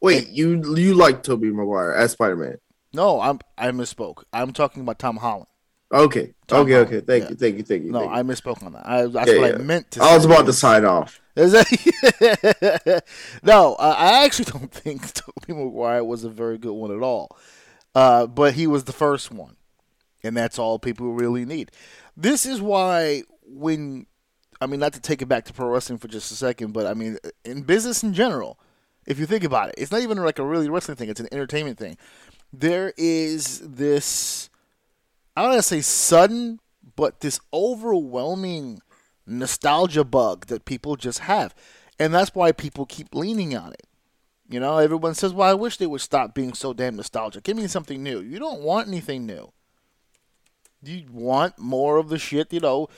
Wait, 0.00 0.28
you 0.28 0.74
you 0.76 0.94
like 0.94 1.22
Tobey 1.22 1.50
Maguire 1.50 1.92
as 1.92 2.12
Spider 2.12 2.36
Man? 2.36 2.56
no, 2.92 3.20
I'm 3.20 3.38
I 3.58 3.70
misspoke. 3.70 4.22
I'm 4.32 4.52
talking 4.52 4.82
about 4.82 4.98
Tom 4.98 5.16
Holland. 5.18 5.46
Okay, 5.92 6.34
Tom 6.46 6.60
okay, 6.62 6.72
Holland, 6.72 6.88
okay. 6.88 7.00
Thank 7.00 7.24
yeah. 7.24 7.30
you, 7.30 7.36
thank 7.36 7.56
you, 7.58 7.62
thank 7.62 7.84
you. 7.84 7.92
No, 7.92 8.00
thank 8.00 8.12
you. 8.12 8.16
I 8.18 8.22
misspoke 8.22 8.62
on 8.64 8.72
that. 8.72 8.86
I, 8.86 9.06
that's 9.06 9.30
Yeah, 9.32 9.38
what 9.38 9.50
yeah. 9.50 9.58
I 9.58 9.62
meant 9.62 9.90
to. 9.92 10.02
I 10.02 10.14
was 10.14 10.24
about 10.24 10.46
to 10.46 10.52
sign 10.52 10.84
off. 10.84 11.20
No, 13.42 13.74
I 13.78 14.24
actually 14.24 14.46
don't 14.46 14.72
think 14.72 15.12
Tobey 15.12 15.52
Maguire 15.52 16.02
was 16.04 16.24
a 16.24 16.30
very 16.30 16.58
good 16.58 16.72
one 16.72 16.90
at 16.90 17.02
all. 17.02 17.36
Uh, 17.96 18.26
but 18.26 18.52
he 18.52 18.66
was 18.66 18.84
the 18.84 18.92
first 18.92 19.32
one, 19.32 19.56
and 20.22 20.36
that's 20.36 20.58
all 20.58 20.78
people 20.78 21.14
really 21.14 21.46
need. 21.46 21.70
This 22.14 22.44
is 22.44 22.60
why 22.60 23.22
when, 23.42 24.04
I 24.60 24.66
mean, 24.66 24.80
not 24.80 24.92
to 24.92 25.00
take 25.00 25.22
it 25.22 25.28
back 25.28 25.46
to 25.46 25.54
pro 25.54 25.68
wrestling 25.68 25.98
for 25.98 26.06
just 26.06 26.30
a 26.30 26.34
second, 26.34 26.74
but 26.74 26.86
I 26.86 26.92
mean, 26.92 27.16
in 27.46 27.62
business 27.62 28.02
in 28.02 28.12
general, 28.12 28.58
if 29.06 29.18
you 29.18 29.24
think 29.24 29.44
about 29.44 29.70
it, 29.70 29.76
it's 29.78 29.90
not 29.90 30.02
even 30.02 30.18
like 30.18 30.38
a 30.38 30.44
really 30.44 30.68
wrestling 30.68 30.98
thing; 30.98 31.08
it's 31.08 31.20
an 31.20 31.28
entertainment 31.32 31.78
thing. 31.78 31.96
There 32.52 32.92
is 32.98 33.60
this, 33.60 34.50
I 35.34 35.40
don't 35.40 35.52
want 35.52 35.62
to 35.62 35.66
say 35.66 35.80
sudden, 35.80 36.60
but 36.96 37.20
this 37.20 37.40
overwhelming 37.50 38.82
nostalgia 39.26 40.04
bug 40.04 40.48
that 40.48 40.66
people 40.66 40.96
just 40.96 41.20
have. 41.20 41.54
And 41.98 42.12
that's 42.12 42.34
why 42.34 42.52
people 42.52 42.84
keep 42.84 43.14
leaning 43.14 43.56
on 43.56 43.72
it. 43.72 43.86
You 44.48 44.60
know, 44.60 44.78
everyone 44.78 45.14
says, 45.14 45.32
well, 45.32 45.50
I 45.50 45.54
wish 45.54 45.76
they 45.76 45.86
would 45.86 46.00
stop 46.00 46.34
being 46.34 46.54
so 46.54 46.72
damn 46.72 46.96
nostalgic. 46.96 47.42
Give 47.44 47.56
me 47.56 47.66
something 47.66 48.02
new. 48.02 48.20
You 48.20 48.38
don't 48.38 48.60
want 48.60 48.88
anything 48.88 49.26
new. 49.26 49.52
You 50.82 51.04
want 51.10 51.58
more 51.58 51.96
of 51.96 52.10
the 52.10 52.18
shit, 52.18 52.52
you 52.52 52.60
know. 52.60 52.88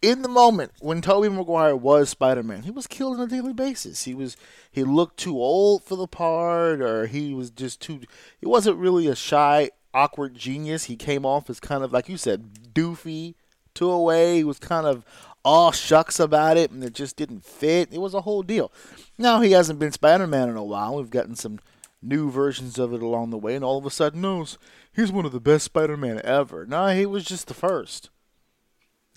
In 0.00 0.22
the 0.22 0.28
moment 0.28 0.70
when 0.78 1.00
Tobey 1.00 1.28
Maguire 1.28 1.74
was 1.74 2.10
Spider 2.10 2.44
Man, 2.44 2.62
he 2.62 2.70
was 2.70 2.86
killed 2.86 3.18
on 3.18 3.26
a 3.26 3.26
daily 3.26 3.52
basis. 3.52 4.04
He 4.04 4.14
was 4.14 4.36
he 4.70 4.84
looked 4.84 5.16
too 5.16 5.36
old 5.36 5.82
for 5.82 5.96
the 5.96 6.06
part, 6.06 6.80
or 6.80 7.06
he 7.06 7.34
was 7.34 7.50
just 7.50 7.80
too 7.80 8.02
he 8.38 8.46
wasn't 8.46 8.76
really 8.76 9.08
a 9.08 9.16
shy, 9.16 9.70
awkward 9.92 10.36
genius. 10.36 10.84
He 10.84 10.94
came 10.94 11.26
off 11.26 11.50
as 11.50 11.58
kind 11.58 11.82
of 11.82 11.92
like 11.92 12.08
you 12.08 12.16
said, 12.16 12.72
doofy 12.72 13.34
to 13.74 13.90
a 13.90 14.00
way. 14.00 14.36
He 14.36 14.44
was 14.44 14.60
kind 14.60 14.86
of 14.86 15.04
all 15.44 15.72
shucks 15.72 16.20
about 16.20 16.56
it, 16.56 16.70
and 16.70 16.82
it 16.82 16.94
just 16.94 17.16
didn't 17.16 17.44
fit. 17.44 17.92
It 17.92 17.98
was 17.98 18.14
a 18.14 18.22
whole 18.22 18.42
deal. 18.42 18.72
Now 19.16 19.40
he 19.40 19.52
hasn't 19.52 19.78
been 19.78 19.92
Spider 19.92 20.26
Man 20.26 20.48
in 20.48 20.56
a 20.56 20.64
while. 20.64 20.96
We've 20.96 21.10
gotten 21.10 21.34
some 21.34 21.58
new 22.02 22.30
versions 22.30 22.78
of 22.78 22.92
it 22.92 23.02
along 23.02 23.30
the 23.30 23.38
way, 23.38 23.54
and 23.54 23.64
all 23.64 23.78
of 23.78 23.86
a 23.86 23.90
sudden, 23.90 24.20
no, 24.20 24.46
he's 24.94 25.12
one 25.12 25.26
of 25.26 25.32
the 25.32 25.40
best 25.40 25.64
Spider 25.64 25.96
Man 25.96 26.20
ever. 26.24 26.66
No, 26.66 26.88
he 26.88 27.06
was 27.06 27.24
just 27.24 27.48
the 27.48 27.54
first. 27.54 28.10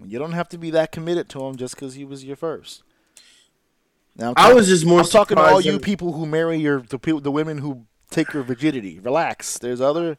You 0.03 0.19
don't 0.19 0.31
have 0.31 0.49
to 0.49 0.57
be 0.57 0.71
that 0.71 0.91
committed 0.91 1.29
to 1.29 1.45
him 1.45 1.55
just 1.55 1.75
because 1.75 1.93
he 1.93 2.05
was 2.05 2.23
your 2.23 2.35
first. 2.35 2.83
Now, 4.15 4.33
I 4.35 4.53
was 4.53 4.67
just 4.67 4.85
more 4.85 5.01
I'm 5.01 5.05
talking 5.05 5.37
to 5.37 5.43
all 5.43 5.61
you 5.61 5.79
people 5.79 6.13
who 6.13 6.25
marry 6.25 6.57
your 6.57 6.81
the 6.81 6.99
people, 6.99 7.21
the 7.21 7.31
women 7.31 7.59
who 7.59 7.85
take 8.09 8.33
your 8.33 8.43
virginity. 8.43 8.99
Relax. 8.99 9.57
There's 9.57 9.79
other 9.79 10.17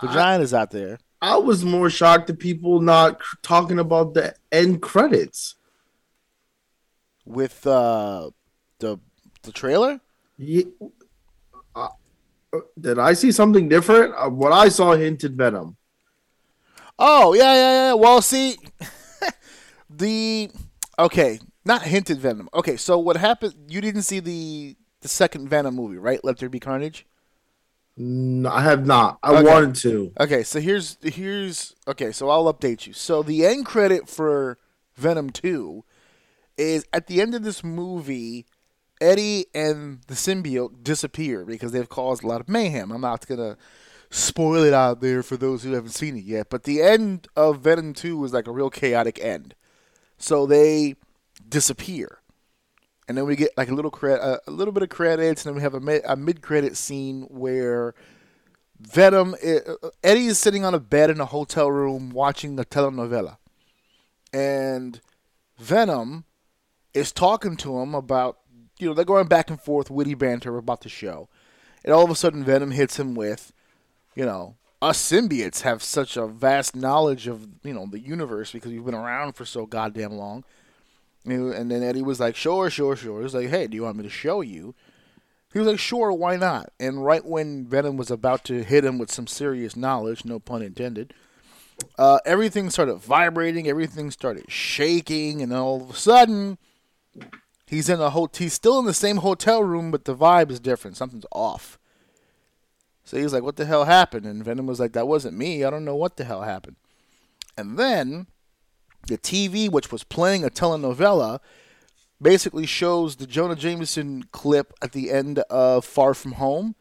vaginas 0.00 0.56
out 0.56 0.70
there. 0.70 0.98
I 1.20 1.36
was 1.36 1.64
more 1.64 1.90
shocked 1.90 2.30
at 2.30 2.38
people 2.38 2.80
not 2.80 3.20
c- 3.20 3.38
talking 3.42 3.78
about 3.78 4.14
the 4.14 4.34
end 4.52 4.82
credits. 4.82 5.56
with 7.24 7.66
uh, 7.66 8.30
the 8.78 8.98
the 9.42 9.52
trailer. 9.52 10.00
Ye- 10.38 10.72
uh, 11.74 11.88
uh, 12.52 12.58
did 12.80 12.98
I 12.98 13.12
see 13.14 13.32
something 13.32 13.68
different? 13.68 14.14
Uh, 14.16 14.30
what 14.30 14.52
I 14.52 14.68
saw 14.68 14.94
hinted 14.94 15.36
Venom. 15.36 15.76
Oh 16.98 17.34
yeah, 17.34 17.54
yeah, 17.54 17.72
yeah. 17.88 17.94
Well, 17.94 18.22
see, 18.22 18.56
the 19.90 20.50
okay, 20.98 21.40
not 21.64 21.82
hinted 21.82 22.18
Venom. 22.18 22.48
Okay, 22.54 22.76
so 22.76 22.98
what 22.98 23.16
happened? 23.16 23.54
You 23.68 23.80
didn't 23.80 24.02
see 24.02 24.20
the 24.20 24.76
the 25.00 25.08
second 25.08 25.48
Venom 25.48 25.74
movie, 25.76 25.98
right? 25.98 26.24
Let 26.24 26.38
There 26.38 26.48
Be 26.48 26.60
Carnage. 26.60 27.06
No, 28.00 28.48
I 28.48 28.62
have 28.62 28.86
not. 28.86 29.18
I 29.24 29.32
Okay. 29.32 29.42
wanted 29.42 29.74
to. 29.76 30.12
Okay, 30.20 30.44
so 30.44 30.60
here's 30.60 30.96
here's 31.02 31.74
okay. 31.88 32.12
So 32.12 32.30
I'll 32.30 32.52
update 32.52 32.86
you. 32.86 32.92
So 32.92 33.22
the 33.24 33.44
end 33.44 33.66
credit 33.66 34.08
for 34.08 34.58
Venom 34.94 35.30
Two 35.30 35.84
is 36.56 36.86
at 36.92 37.08
the 37.08 37.20
end 37.20 37.34
of 37.34 37.42
this 37.42 37.62
movie. 37.64 38.46
Eddie 39.00 39.46
and 39.54 40.00
the 40.08 40.14
symbiote 40.14 40.82
disappear 40.82 41.44
because 41.44 41.70
they've 41.70 41.88
caused 41.88 42.24
a 42.24 42.26
lot 42.26 42.40
of 42.40 42.48
mayhem. 42.48 42.90
I'm 42.90 43.00
not 43.00 43.24
gonna 43.28 43.56
spoil 44.10 44.64
it 44.64 44.74
out 44.74 45.00
there 45.00 45.22
for 45.22 45.36
those 45.36 45.62
who 45.62 45.72
haven't 45.72 45.90
seen 45.90 46.16
it 46.16 46.24
yet, 46.24 46.50
but 46.50 46.64
the 46.64 46.82
end 46.82 47.28
of 47.36 47.60
Venom 47.60 47.94
Two 47.94 48.16
was 48.16 48.32
like 48.32 48.48
a 48.48 48.52
real 48.52 48.70
chaotic 48.70 49.20
end. 49.22 49.54
So 50.18 50.46
they 50.46 50.96
disappear, 51.48 52.17
and 53.08 53.16
then 53.16 53.24
we 53.24 53.34
get 53.36 53.56
like 53.56 53.70
a 53.70 53.74
little 53.74 53.90
cre- 53.90 54.12
uh, 54.12 54.36
a 54.46 54.50
little 54.50 54.72
bit 54.72 54.82
of 54.82 54.90
credits, 54.90 55.44
and 55.44 55.50
then 55.50 55.56
we 55.56 55.62
have 55.62 55.74
a, 55.74 55.80
mi- 55.80 56.00
a 56.06 56.14
mid 56.14 56.42
credit 56.42 56.76
scene 56.76 57.22
where 57.30 57.94
Venom. 58.78 59.34
uh, 59.44 59.74
Eddie 60.04 60.26
is 60.26 60.38
sitting 60.38 60.64
on 60.64 60.74
a 60.74 60.80
bed 60.80 61.10
in 61.10 61.20
a 61.20 61.26
hotel 61.26 61.70
room 61.70 62.10
watching 62.10 62.56
the 62.56 62.66
telenovela, 62.66 63.38
and 64.32 65.00
Venom 65.58 66.24
is 66.92 67.10
talking 67.10 67.56
to 67.56 67.78
him 67.80 67.94
about 67.94 68.38
you 68.78 68.86
know 68.86 68.94
they're 68.94 69.04
going 69.04 69.26
back 69.26 69.50
and 69.50 69.60
forth 69.60 69.90
witty 69.90 70.14
banter 70.14 70.56
about 70.58 70.82
the 70.82 70.88
show, 70.88 71.28
and 71.84 71.92
all 71.92 72.04
of 72.04 72.10
a 72.10 72.14
sudden 72.14 72.44
Venom 72.44 72.72
hits 72.72 72.98
him 72.98 73.14
with, 73.14 73.52
you 74.14 74.26
know, 74.26 74.56
us 74.82 74.98
symbiotes 75.00 75.62
have 75.62 75.82
such 75.82 76.16
a 76.16 76.26
vast 76.26 76.76
knowledge 76.76 77.26
of 77.26 77.48
you 77.64 77.72
know 77.72 77.86
the 77.90 78.00
universe 78.00 78.52
because 78.52 78.70
we've 78.70 78.84
been 78.84 78.94
around 78.94 79.32
for 79.32 79.46
so 79.46 79.64
goddamn 79.64 80.12
long. 80.12 80.44
And 81.24 81.70
then 81.70 81.82
Eddie 81.82 82.02
was 82.02 82.20
like, 82.20 82.36
"Sure, 82.36 82.70
sure, 82.70 82.96
sure." 82.96 83.18
He 83.18 83.24
was 83.24 83.34
like, 83.34 83.48
"Hey, 83.48 83.66
do 83.66 83.76
you 83.76 83.82
want 83.82 83.96
me 83.96 84.04
to 84.04 84.10
show 84.10 84.40
you?" 84.40 84.74
He 85.52 85.58
was 85.58 85.68
like, 85.68 85.78
"Sure, 85.78 86.12
why 86.12 86.36
not?" 86.36 86.72
And 86.78 87.04
right 87.04 87.24
when 87.24 87.66
Venom 87.66 87.96
was 87.96 88.10
about 88.10 88.44
to 88.44 88.62
hit 88.62 88.84
him 88.84 88.98
with 88.98 89.10
some 89.10 89.26
serious 89.26 89.76
knowledge, 89.76 90.24
no 90.24 90.38
pun 90.38 90.62
intended, 90.62 91.12
uh, 91.98 92.18
everything 92.24 92.70
started 92.70 92.96
vibrating, 92.96 93.68
everything 93.68 94.10
started 94.10 94.50
shaking, 94.50 95.42
and 95.42 95.52
all 95.52 95.82
of 95.82 95.90
a 95.90 95.94
sudden, 95.94 96.58
he's 97.66 97.88
in 97.88 98.00
a 98.00 98.10
ho- 98.10 98.30
he's 98.34 98.54
still 98.54 98.78
in 98.78 98.86
the 98.86 98.94
same 98.94 99.18
hotel 99.18 99.62
room, 99.62 99.90
but 99.90 100.04
the 100.04 100.16
vibe 100.16 100.50
is 100.50 100.60
different. 100.60 100.96
Something's 100.96 101.26
off. 101.32 101.78
So 103.04 103.16
he's 103.16 103.32
like, 103.32 103.42
"What 103.42 103.56
the 103.56 103.64
hell 103.64 103.84
happened?" 103.84 104.26
And 104.26 104.44
Venom 104.44 104.66
was 104.66 104.80
like, 104.80 104.92
"That 104.92 105.08
wasn't 105.08 105.36
me. 105.36 105.64
I 105.64 105.70
don't 105.70 105.84
know 105.84 105.96
what 105.96 106.16
the 106.16 106.24
hell 106.24 106.42
happened." 106.42 106.76
And 107.56 107.78
then 107.78 108.26
the 109.06 109.18
TV, 109.18 109.70
which 109.70 109.90
was 109.90 110.04
playing 110.04 110.44
a 110.44 110.50
telenovela, 110.50 111.40
basically 112.20 112.66
shows 112.66 113.16
the 113.16 113.26
Jonah 113.26 113.56
Jameson 113.56 114.24
clip 114.32 114.72
at 114.82 114.92
the 114.92 115.10
end 115.10 115.38
of 115.50 115.84
Far 115.84 116.14
From 116.14 116.32
Home, 116.32 116.74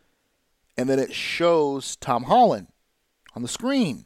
and 0.78 0.90
then 0.90 1.00
it 1.00 1.14
shows 1.14 1.96
Tom 1.96 2.24
Holland 2.24 2.68
on 3.36 3.42
the 3.42 3.48
screen, 3.48 4.06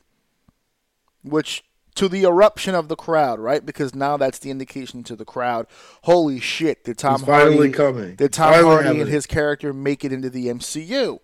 which 1.24 1.64
to 1.96 2.08
the 2.08 2.24
eruption 2.24 2.74
of 2.76 2.88
the 2.88 2.96
crowd, 2.96 3.40
right? 3.40 3.66
Because 3.66 3.94
now 3.94 4.18
that's 4.18 4.40
the 4.40 4.50
indication 4.50 5.04
to 5.04 5.16
the 5.16 5.26
crowd. 5.26 5.68
Holy 6.04 6.40
shit! 6.40 6.84
Did 6.84 6.98
Tom 6.98 7.20
He's 7.20 7.26
finally 7.26 7.72
Hardy 7.72 7.72
coming. 7.74 8.16
did 8.16 8.34
Tom 8.34 8.54
Finally 8.54 8.84
Hardy 8.84 9.02
and 9.02 9.10
his 9.10 9.26
character 9.26 9.74
make 9.74 10.06
it 10.06 10.14
into 10.14 10.30
the 10.30 10.48
MCU? 10.48 11.20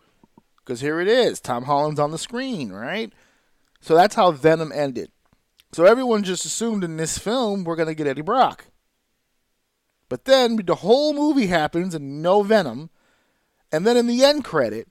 Because 0.57 0.81
here 0.81 0.99
it 0.99 1.07
is, 1.07 1.39
Tom 1.39 1.63
Holland's 1.63 1.99
on 1.99 2.11
the 2.11 2.17
screen, 2.17 2.71
right? 2.71 3.13
So 3.79 3.95
that's 3.95 4.15
how 4.15 4.31
Venom 4.31 4.71
ended. 4.73 5.11
So 5.71 5.85
everyone 5.85 6.23
just 6.23 6.45
assumed 6.45 6.83
in 6.83 6.97
this 6.97 7.17
film 7.17 7.63
we're 7.63 7.75
gonna 7.75 7.93
get 7.93 8.07
Eddie 8.07 8.21
Brock. 8.21 8.67
But 10.09 10.25
then 10.25 10.57
the 10.65 10.75
whole 10.75 11.13
movie 11.13 11.47
happens 11.47 11.93
and 11.93 12.21
no 12.21 12.41
Venom, 12.41 12.89
and 13.71 13.85
then 13.85 13.97
in 13.97 14.07
the 14.07 14.23
end 14.23 14.45
credit, 14.45 14.87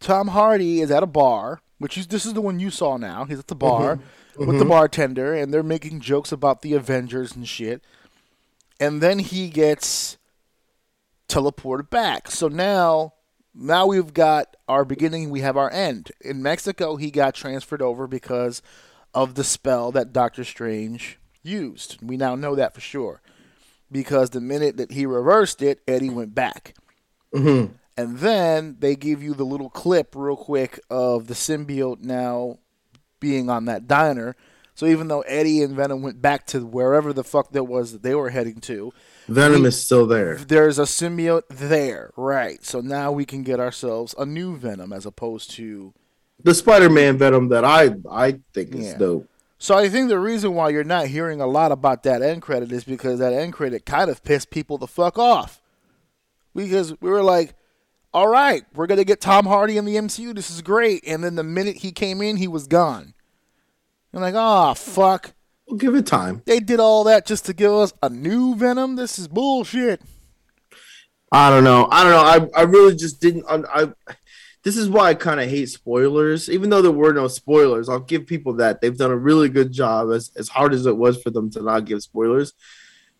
Tom 0.00 0.28
Hardy 0.28 0.80
is 0.80 0.90
at 0.90 1.02
a 1.02 1.06
bar, 1.06 1.60
which 1.78 1.98
is 1.98 2.06
this 2.06 2.24
is 2.24 2.32
the 2.32 2.40
one 2.40 2.58
you 2.58 2.70
saw 2.70 2.96
now. 2.96 3.24
He's 3.26 3.38
at 3.38 3.48
the 3.48 3.54
bar 3.54 3.96
mm-hmm. 3.96 4.46
with 4.46 4.58
the 4.58 4.64
mm-hmm. 4.64 4.70
bartender, 4.70 5.34
and 5.34 5.52
they're 5.52 5.62
making 5.62 6.00
jokes 6.00 6.32
about 6.32 6.62
the 6.62 6.72
Avengers 6.72 7.36
and 7.36 7.46
shit. 7.46 7.84
And 8.78 9.02
then 9.02 9.18
he 9.18 9.50
gets 9.50 10.16
teleported 11.28 11.90
back. 11.90 12.30
So 12.30 12.48
now, 12.48 13.12
now 13.54 13.86
we've 13.86 14.14
got 14.14 14.56
our 14.66 14.86
beginning. 14.86 15.28
We 15.28 15.40
have 15.40 15.58
our 15.58 15.70
end. 15.70 16.10
In 16.22 16.42
Mexico, 16.42 16.96
he 16.96 17.10
got 17.10 17.34
transferred 17.34 17.82
over 17.82 18.06
because 18.06 18.62
of 19.14 19.34
the 19.34 19.44
spell 19.44 19.92
that 19.92 20.12
Doctor 20.12 20.44
Strange 20.44 21.18
used. 21.42 21.98
We 22.02 22.16
now 22.16 22.34
know 22.34 22.54
that 22.54 22.74
for 22.74 22.80
sure 22.80 23.20
because 23.90 24.30
the 24.30 24.40
minute 24.40 24.76
that 24.76 24.92
he 24.92 25.06
reversed 25.06 25.62
it, 25.62 25.80
Eddie 25.88 26.10
went 26.10 26.34
back. 26.34 26.74
Mhm. 27.34 27.72
And 27.96 28.18
then 28.18 28.76
they 28.78 28.96
give 28.96 29.22
you 29.22 29.34
the 29.34 29.44
little 29.44 29.68
clip 29.70 30.14
real 30.16 30.36
quick 30.36 30.80
of 30.88 31.26
the 31.26 31.34
symbiote 31.34 32.02
now 32.02 32.58
being 33.18 33.50
on 33.50 33.66
that 33.66 33.86
diner. 33.86 34.36
So 34.74 34.86
even 34.86 35.08
though 35.08 35.20
Eddie 35.22 35.62
and 35.62 35.76
Venom 35.76 36.00
went 36.00 36.22
back 36.22 36.46
to 36.48 36.64
wherever 36.64 37.12
the 37.12 37.24
fuck 37.24 37.52
that 37.52 37.64
was 37.64 37.92
that 37.92 38.02
they 38.02 38.14
were 38.14 38.30
heading 38.30 38.60
to, 38.62 38.92
Venom 39.28 39.62
We- 39.62 39.68
is 39.68 39.84
still 39.84 40.06
there. 40.06 40.36
there's 40.36 40.78
a 40.78 40.82
symbiote 40.84 41.42
there, 41.50 42.12
right? 42.16 42.64
So 42.64 42.80
now 42.80 43.12
we 43.12 43.26
can 43.26 43.42
get 43.42 43.60
ourselves 43.60 44.14
a 44.16 44.24
new 44.24 44.56
Venom 44.56 44.92
as 44.92 45.04
opposed 45.04 45.50
to. 45.52 45.92
The 46.44 46.54
Spider-Man 46.54 47.18
Venom 47.18 47.48
that 47.48 47.64
I 47.64 47.94
I 48.10 48.40
think 48.54 48.74
is 48.74 48.86
Yeah. 48.92 48.98
dope. 48.98 49.26
So 49.58 49.76
I 49.76 49.88
think 49.90 50.08
the 50.08 50.18
reason 50.18 50.54
why 50.54 50.70
you're 50.70 50.84
not 50.84 51.06
hearing 51.08 51.40
a 51.40 51.46
lot 51.46 51.70
about 51.70 52.02
that 52.04 52.22
end 52.22 52.40
credit 52.40 52.72
is 52.72 52.84
because 52.84 53.18
that 53.18 53.32
end 53.34 53.52
credit 53.52 53.84
kind 53.84 54.10
of 54.10 54.24
pissed 54.24 54.50
people 54.50 54.78
the 54.78 54.86
fuck 54.86 55.18
off. 55.18 55.60
Because 56.54 56.98
we 57.00 57.10
were 57.10 57.22
like, 57.22 57.54
all 58.14 58.26
right, 58.26 58.64
we're 58.74 58.86
going 58.86 58.98
to 58.98 59.04
get 59.04 59.20
Tom 59.20 59.44
Hardy 59.46 59.76
in 59.76 59.84
the 59.84 59.96
MCU. 59.96 60.34
This 60.34 60.50
is 60.50 60.62
great. 60.62 61.04
And 61.06 61.22
then 61.22 61.34
the 61.34 61.42
minute 61.44 61.76
he 61.76 61.92
came 61.92 62.22
in, 62.22 62.38
he 62.38 62.48
was 62.48 62.66
gone. 62.66 63.12
You're 64.12 64.22
like, 64.22 64.34
oh, 64.36 64.72
fuck. 64.74 65.34
We'll 65.68 65.76
give 65.78 65.94
it 65.94 66.06
time. 66.06 66.42
They 66.46 66.58
did 66.58 66.80
all 66.80 67.04
that 67.04 67.26
just 67.26 67.44
to 67.46 67.52
give 67.52 67.70
us 67.70 67.92
a 68.02 68.08
new 68.08 68.56
Venom? 68.56 68.96
This 68.96 69.18
is 69.18 69.28
bullshit. 69.28 70.00
I 71.30 71.50
don't 71.50 71.62
know. 71.64 71.86
I 71.90 72.02
don't 72.02 72.12
know. 72.12 72.48
I 72.56 72.60
I 72.60 72.64
really 72.64 72.96
just 72.96 73.20
didn't. 73.20 73.44
I, 73.48 73.62
I 73.82 73.92
this 74.62 74.76
is 74.76 74.88
why 74.88 75.08
I 75.08 75.14
kind 75.14 75.40
of 75.40 75.48
hate 75.48 75.70
spoilers. 75.70 76.50
Even 76.50 76.70
though 76.70 76.82
there 76.82 76.90
were 76.90 77.12
no 77.12 77.28
spoilers, 77.28 77.88
I'll 77.88 78.00
give 78.00 78.26
people 78.26 78.54
that 78.54 78.80
they've 78.80 78.96
done 78.96 79.10
a 79.10 79.16
really 79.16 79.48
good 79.48 79.72
job. 79.72 80.10
As 80.10 80.30
as 80.36 80.48
hard 80.48 80.74
as 80.74 80.86
it 80.86 80.96
was 80.96 81.22
for 81.22 81.30
them 81.30 81.50
to 81.52 81.62
not 81.62 81.86
give 81.86 82.02
spoilers, 82.02 82.52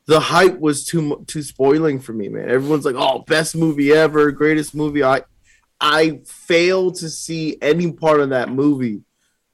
the 0.07 0.20
hype 0.20 0.59
was 0.59 0.85
too 0.85 1.24
too 1.26 1.42
spoiling 1.42 1.98
for 2.00 2.12
me, 2.12 2.29
man. 2.29 2.50
Everyone's 2.50 2.85
like, 2.85 2.96
"Oh, 2.96 3.24
best 3.26 3.57
movie 3.57 3.92
ever, 3.92 4.31
greatest 4.33 4.74
movie." 4.74 5.03
I 5.03 5.22
I 5.81 6.20
failed 6.26 6.96
to 6.96 7.09
see 7.09 7.57
any 7.62 7.92
part 7.92 8.20
of 8.20 8.31
that 8.31 8.50
movie 8.50 9.00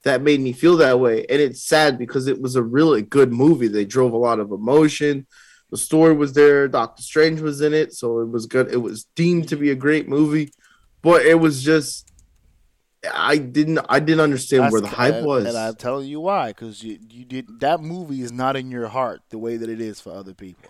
that 0.03 0.23
made 0.23 0.41
me 0.41 0.53
feel 0.53 0.77
that 0.79 0.99
way, 0.99 1.25
and 1.29 1.41
it's 1.41 1.63
sad 1.63 1.99
because 1.99 2.27
it 2.27 2.41
was 2.41 2.57
a 2.57 2.63
really 2.63 3.03
good 3.03 3.33
movie. 3.33 3.69
They 3.69 3.85
drove 3.85 4.13
a 4.13 4.17
lot 4.17 4.41
of 4.41 4.51
emotion. 4.51 5.27
The 5.71 5.77
story 5.77 6.15
was 6.15 6.33
there. 6.33 6.69
Doctor 6.69 7.03
Strange 7.03 7.41
was 7.41 7.61
in 7.61 7.75
it, 7.75 7.93
so 7.93 8.21
it 8.21 8.29
was 8.29 8.47
good. 8.47 8.73
It 8.73 8.77
was 8.77 9.05
deemed 9.15 9.49
to 9.49 9.57
be 9.57 9.71
a 9.71 9.75
great 9.75 10.09
movie, 10.09 10.53
but 11.07 11.25
it 11.25 11.37
was 11.37 11.63
just 11.63 12.11
I 13.15 13.39
didn't 13.39 13.79
I 13.89 14.01
didn't 14.01 14.23
understand 14.23 14.73
where 14.73 14.81
the 14.81 14.89
hype 14.89 15.15
and- 15.15 15.27
was. 15.27 15.47
And 15.47 15.57
I'm 15.57 15.77
telling 15.77 16.09
you 16.09 16.19
why. 16.19 16.49
Because 16.49 16.83
you, 16.83 16.99
you 17.09 17.25
did, 17.25 17.61
that 17.61 17.81
movie 17.81 18.23
is 18.23 18.33
not 18.33 18.57
in 18.57 18.73
your 18.73 18.89
heart 18.89 19.21
the 19.31 19.39
way 19.39 19.57
that 19.57 19.71
it 19.71 19.81
is 19.81 20.01
for 20.01 20.11
other 20.11 20.35
people. 20.35 20.69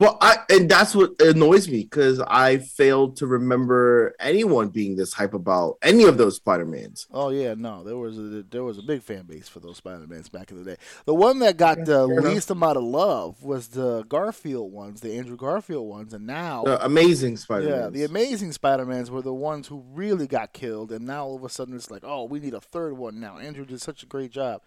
Well, 0.00 0.16
I 0.20 0.36
and 0.48 0.70
that's 0.70 0.94
what 0.94 1.20
annoys 1.20 1.68
me 1.68 1.82
because 1.82 2.20
I 2.20 2.58
failed 2.58 3.16
to 3.16 3.26
remember 3.26 4.14
anyone 4.20 4.68
being 4.68 4.94
this 4.94 5.12
hype 5.12 5.34
about 5.34 5.78
any 5.82 6.04
of 6.04 6.18
those 6.18 6.36
Spider 6.36 6.64
Mans. 6.64 7.08
Oh 7.10 7.30
yeah, 7.30 7.54
no, 7.54 7.82
there 7.82 7.96
was 7.96 8.16
a 8.16 8.44
there 8.48 8.62
was 8.62 8.78
a 8.78 8.82
big 8.82 9.02
fan 9.02 9.24
base 9.24 9.48
for 9.48 9.58
those 9.58 9.78
Spider-Mans 9.78 10.28
back 10.28 10.52
in 10.52 10.62
the 10.62 10.70
day. 10.70 10.76
The 11.04 11.14
one 11.14 11.40
that 11.40 11.56
got 11.56 11.78
the 11.78 12.06
fair 12.06 12.18
enough. 12.18 12.24
least 12.32 12.50
amount 12.50 12.76
of 12.76 12.84
love 12.84 13.42
was 13.42 13.68
the 13.68 14.04
Garfield 14.04 14.72
ones, 14.72 15.00
the 15.00 15.14
Andrew 15.14 15.36
Garfield 15.36 15.88
ones, 15.88 16.14
and 16.14 16.26
now 16.26 16.62
The 16.62 16.84
amazing 16.84 17.36
Spider 17.36 17.68
yeah, 17.68 17.88
the 17.88 18.04
Amazing 18.04 18.52
Spider-Mans 18.52 19.10
were 19.10 19.22
the 19.22 19.34
ones 19.34 19.66
who 19.66 19.84
really 19.92 20.28
got 20.28 20.52
killed, 20.52 20.92
and 20.92 21.06
now 21.06 21.24
all 21.26 21.36
of 21.36 21.42
a 21.42 21.48
sudden 21.48 21.74
it's 21.74 21.90
like, 21.90 22.04
oh, 22.04 22.22
we 22.24 22.38
need 22.38 22.54
a 22.54 22.60
third 22.60 22.92
one 22.92 23.18
now. 23.18 23.38
Andrew 23.38 23.64
did 23.64 23.80
such 23.80 24.04
a 24.04 24.06
great 24.06 24.30
job. 24.30 24.62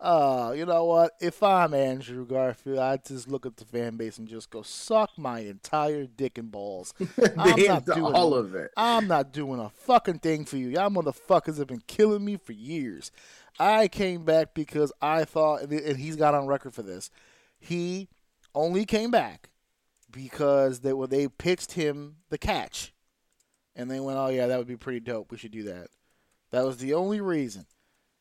Uh, 0.00 0.54
you 0.56 0.64
know 0.64 0.86
what? 0.86 1.12
If 1.20 1.42
I'm 1.42 1.74
Andrew 1.74 2.26
Garfield, 2.26 2.78
I 2.78 2.96
just 2.96 3.28
look 3.28 3.44
at 3.44 3.58
the 3.58 3.66
fan 3.66 3.96
base 3.96 4.16
and 4.16 4.26
just 4.26 4.48
go, 4.48 4.62
suck 4.62 5.10
my 5.18 5.40
entire 5.40 6.06
dick 6.06 6.38
and 6.38 6.50
balls. 6.50 6.94
I'm 7.36 7.62
not 7.64 7.84
doing 7.84 8.14
all 8.14 8.32
of 8.32 8.54
it. 8.54 8.70
I'm 8.78 9.06
not 9.08 9.30
doing 9.30 9.60
a 9.60 9.68
fucking 9.68 10.20
thing 10.20 10.46
for 10.46 10.56
you. 10.56 10.68
Y'all 10.68 10.88
motherfuckers 10.88 11.58
have 11.58 11.66
been 11.66 11.82
killing 11.86 12.24
me 12.24 12.38
for 12.38 12.52
years. 12.52 13.12
I 13.58 13.88
came 13.88 14.24
back 14.24 14.54
because 14.54 14.90
I 15.02 15.26
thought, 15.26 15.62
and 15.64 15.98
he's 15.98 16.16
got 16.16 16.34
on 16.34 16.46
record 16.46 16.72
for 16.72 16.82
this. 16.82 17.10
He 17.58 18.08
only 18.54 18.86
came 18.86 19.10
back 19.10 19.50
because 20.10 20.80
they 20.80 20.94
were 20.94 21.08
they 21.08 21.28
pitched 21.28 21.72
him 21.72 22.16
the 22.30 22.38
catch, 22.38 22.94
and 23.76 23.90
they 23.90 24.00
went, 24.00 24.18
"Oh 24.18 24.28
yeah, 24.28 24.46
that 24.46 24.56
would 24.56 24.66
be 24.66 24.78
pretty 24.78 25.00
dope. 25.00 25.30
We 25.30 25.36
should 25.36 25.52
do 25.52 25.64
that." 25.64 25.88
That 26.52 26.64
was 26.64 26.78
the 26.78 26.94
only 26.94 27.20
reason 27.20 27.66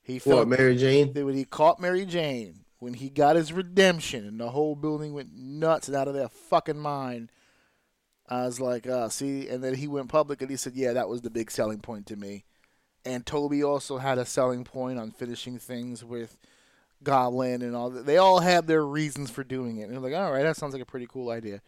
he 0.10 0.20
What, 0.20 0.48
Mary 0.48 0.76
Jane? 0.76 1.14
that 1.14 1.26
when 1.26 1.36
he 1.36 1.46
caught 1.46 1.80
Mary 1.80 2.06
Jane, 2.06 2.66
when 2.80 2.94
he 2.94 3.10
got 3.10 3.36
his 3.36 3.54
redemption, 3.54 4.26
and 4.26 4.40
the 4.40 4.50
whole 4.50 4.76
building 4.76 5.14
went 5.14 5.34
nuts 5.34 5.88
and 5.88 5.96
out 5.96 6.08
of 6.08 6.14
their 6.14 6.30
fucking 6.30 6.80
mind. 6.80 7.32
I 8.28 8.46
was 8.46 8.60
like, 8.60 8.86
uh, 8.86 9.10
see, 9.10 9.48
and 9.50 9.64
then 9.64 9.74
he 9.74 9.88
went 9.88 10.10
public 10.10 10.42
and 10.42 10.52
he 10.52 10.58
said, 10.58 10.76
yeah, 10.76 10.94
that 10.94 11.10
was 11.10 11.22
the 11.22 11.32
big 11.32 11.50
selling 11.50 11.80
point 11.80 12.06
to 12.08 12.16
me. 12.16 12.46
And 13.04 13.26
Tobey 13.26 13.64
also 13.64 13.98
had 13.98 14.20
a 14.20 14.26
selling 14.26 14.64
point 14.64 15.00
on 15.00 15.10
finishing 15.10 15.58
things 15.58 16.04
with 16.06 16.38
Goblin 17.02 17.64
and 17.64 17.76
all 17.76 17.90
that. 17.90 18.06
They 18.06 18.18
all 18.18 18.40
have 18.40 18.68
their 18.68 18.86
reasons 18.86 19.32
for 19.32 19.44
doing 19.44 19.78
it. 19.78 19.84
And 19.84 19.94
they're 19.94 20.00
like, 20.00 20.14
all 20.14 20.32
right, 20.32 20.44
that 20.44 20.58
sounds 20.58 20.74
like 20.74 20.82
a 20.82 20.86
pretty 20.86 21.08
cool 21.08 21.32
idea. 21.32 21.62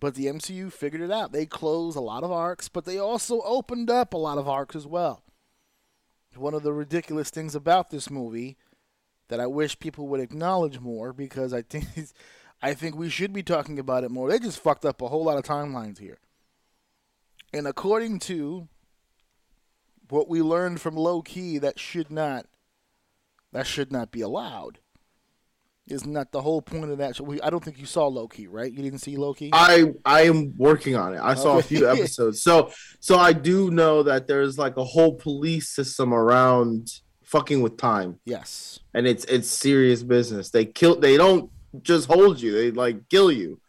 But 0.00 0.14
the 0.14 0.26
MCU 0.26 0.72
figured 0.72 1.02
it 1.02 1.10
out. 1.10 1.32
They 1.32 1.44
closed 1.44 1.96
a 1.96 2.00
lot 2.00 2.22
of 2.22 2.32
arcs, 2.32 2.68
but 2.68 2.84
they 2.84 2.98
also 2.98 3.42
opened 3.42 3.90
up 3.90 4.14
a 4.14 4.18
lot 4.18 4.38
of 4.38 4.48
arcs 4.48 4.76
as 4.76 4.86
well. 4.86 5.22
One 6.38 6.54
of 6.54 6.62
the 6.62 6.72
ridiculous 6.72 7.30
things 7.30 7.54
about 7.54 7.90
this 7.90 8.10
movie 8.10 8.56
that 9.28 9.40
I 9.40 9.46
wish 9.46 9.78
people 9.78 10.08
would 10.08 10.20
acknowledge 10.20 10.80
more 10.80 11.12
because 11.12 11.52
I 11.52 11.62
think 11.62 11.86
I 12.62 12.74
think 12.74 12.96
we 12.96 13.08
should 13.08 13.32
be 13.32 13.42
talking 13.42 13.78
about 13.78 14.04
it 14.04 14.10
more. 14.10 14.28
They 14.28 14.38
just 14.38 14.60
fucked 14.60 14.84
up 14.84 15.00
a 15.00 15.08
whole 15.08 15.24
lot 15.24 15.38
of 15.38 15.44
timelines 15.44 15.98
here. 15.98 16.18
And 17.52 17.66
according 17.66 18.18
to 18.20 18.68
what 20.08 20.28
we 20.28 20.42
learned 20.42 20.80
from 20.80 20.96
Loki 20.96 21.58
that 21.58 21.78
should 21.78 22.10
not 22.10 22.46
that 23.52 23.66
should 23.66 23.92
not 23.92 24.10
be 24.10 24.20
allowed. 24.20 24.78
Isn't 25.90 26.12
that 26.12 26.32
the 26.32 26.40
whole 26.40 26.60
point 26.62 26.90
of 26.90 26.98
that 26.98 27.16
show? 27.16 27.36
I 27.42 27.50
don't 27.50 27.64
think 27.64 27.78
you 27.78 27.86
saw 27.86 28.06
Loki, 28.06 28.46
right? 28.46 28.70
You 28.70 28.82
didn't 28.82 29.00
see 29.00 29.16
Loki. 29.16 29.50
I 29.52 29.92
I 30.04 30.22
am 30.22 30.54
working 30.56 30.96
on 30.96 31.14
it. 31.14 31.20
I 31.22 31.34
saw 31.34 31.58
a 31.58 31.62
few 31.62 31.88
episodes. 31.90 32.42
So 32.42 32.70
so 33.00 33.18
I 33.18 33.32
do 33.32 33.70
know 33.70 34.02
that 34.02 34.26
there's 34.26 34.58
like 34.58 34.76
a 34.76 34.84
whole 34.84 35.14
police 35.14 35.68
system 35.70 36.12
around 36.12 36.88
fucking 37.24 37.60
with 37.60 37.76
time. 37.76 38.18
yes. 38.24 38.80
And 38.94 39.06
it's 39.06 39.24
it's 39.26 39.48
serious 39.48 40.02
business. 40.02 40.50
They 40.50 40.64
kill 40.64 40.96
they 40.96 41.16
don't 41.16 41.50
just 41.82 42.06
hold 42.06 42.40
you. 42.40 42.52
They 42.52 42.70
like 42.70 43.08
kill 43.08 43.30
you. 43.30 43.60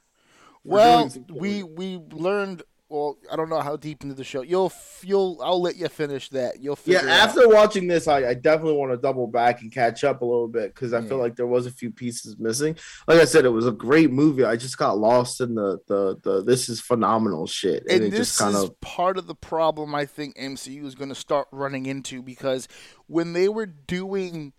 Well, 0.63 1.10
we 1.34 1.63
we 1.63 1.97
learned. 2.12 2.63
Well, 2.89 3.19
I 3.32 3.36
don't 3.36 3.49
know 3.49 3.60
how 3.62 3.75
deep 3.78 4.02
into 4.02 4.15
the 4.15 4.23
show. 4.23 4.41
You'll 4.41 4.73
you'll 5.04 5.39
I'll 5.43 5.62
let 5.62 5.75
you 5.75 5.88
finish 5.89 6.28
that. 6.30 6.60
You'll 6.60 6.78
Yeah, 6.86 7.04
it 7.04 7.04
out. 7.08 7.30
after 7.30 7.47
watching 7.47 7.88
this, 7.88 8.08
I, 8.08 8.30
I 8.30 8.34
definitely 8.34 8.73
want 8.73 8.91
to 8.91 8.97
double 8.97 9.28
back 9.28 9.62
and 9.62 9.71
catch 9.71 10.04
up 10.04 10.21
a 10.21 10.25
little 10.25 10.47
bit 10.47 10.73
because 10.73 10.91
I 10.91 10.99
Yeah. 10.99 11.08
feel 11.08 11.17
like 11.19 11.36
there 11.36 11.45
was 11.45 11.67
a 11.67 11.71
few 11.71 11.91
pieces 11.91 12.38
missing. 12.39 12.75
Like 13.08 13.19
I 13.19 13.25
said, 13.25 13.45
it 13.45 13.49
was 13.49 13.67
a 13.67 13.71
great 13.71 14.12
movie. 14.12 14.43
I 14.43 14.56
just 14.56 14.78
got 14.80 14.97
lost 14.97 15.39
in 15.39 15.54
the 15.54 15.78
the, 15.88 16.17
the 16.23 16.43
this 16.43 16.67
is 16.67 16.82
phenomenal 16.82 17.45
shit, 17.45 17.84
and, 17.84 17.91
and 17.91 18.04
it 18.06 18.10
this 18.10 18.30
just 18.30 18.39
kind 18.39 18.56
is 18.56 18.63
of 18.63 18.82
part 18.82 19.17
of 19.19 19.28
the 19.28 19.36
problem 19.36 19.93
I 19.93 20.06
think 20.06 20.36
MCU 20.38 20.84
is 20.86 20.95
going 20.95 21.10
to 21.10 21.15
start 21.15 21.47
running 21.52 21.86
into 21.86 22.23
because 22.23 22.67
when 23.06 23.34
they 23.34 23.47
were 23.49 23.67
doing 23.67 24.54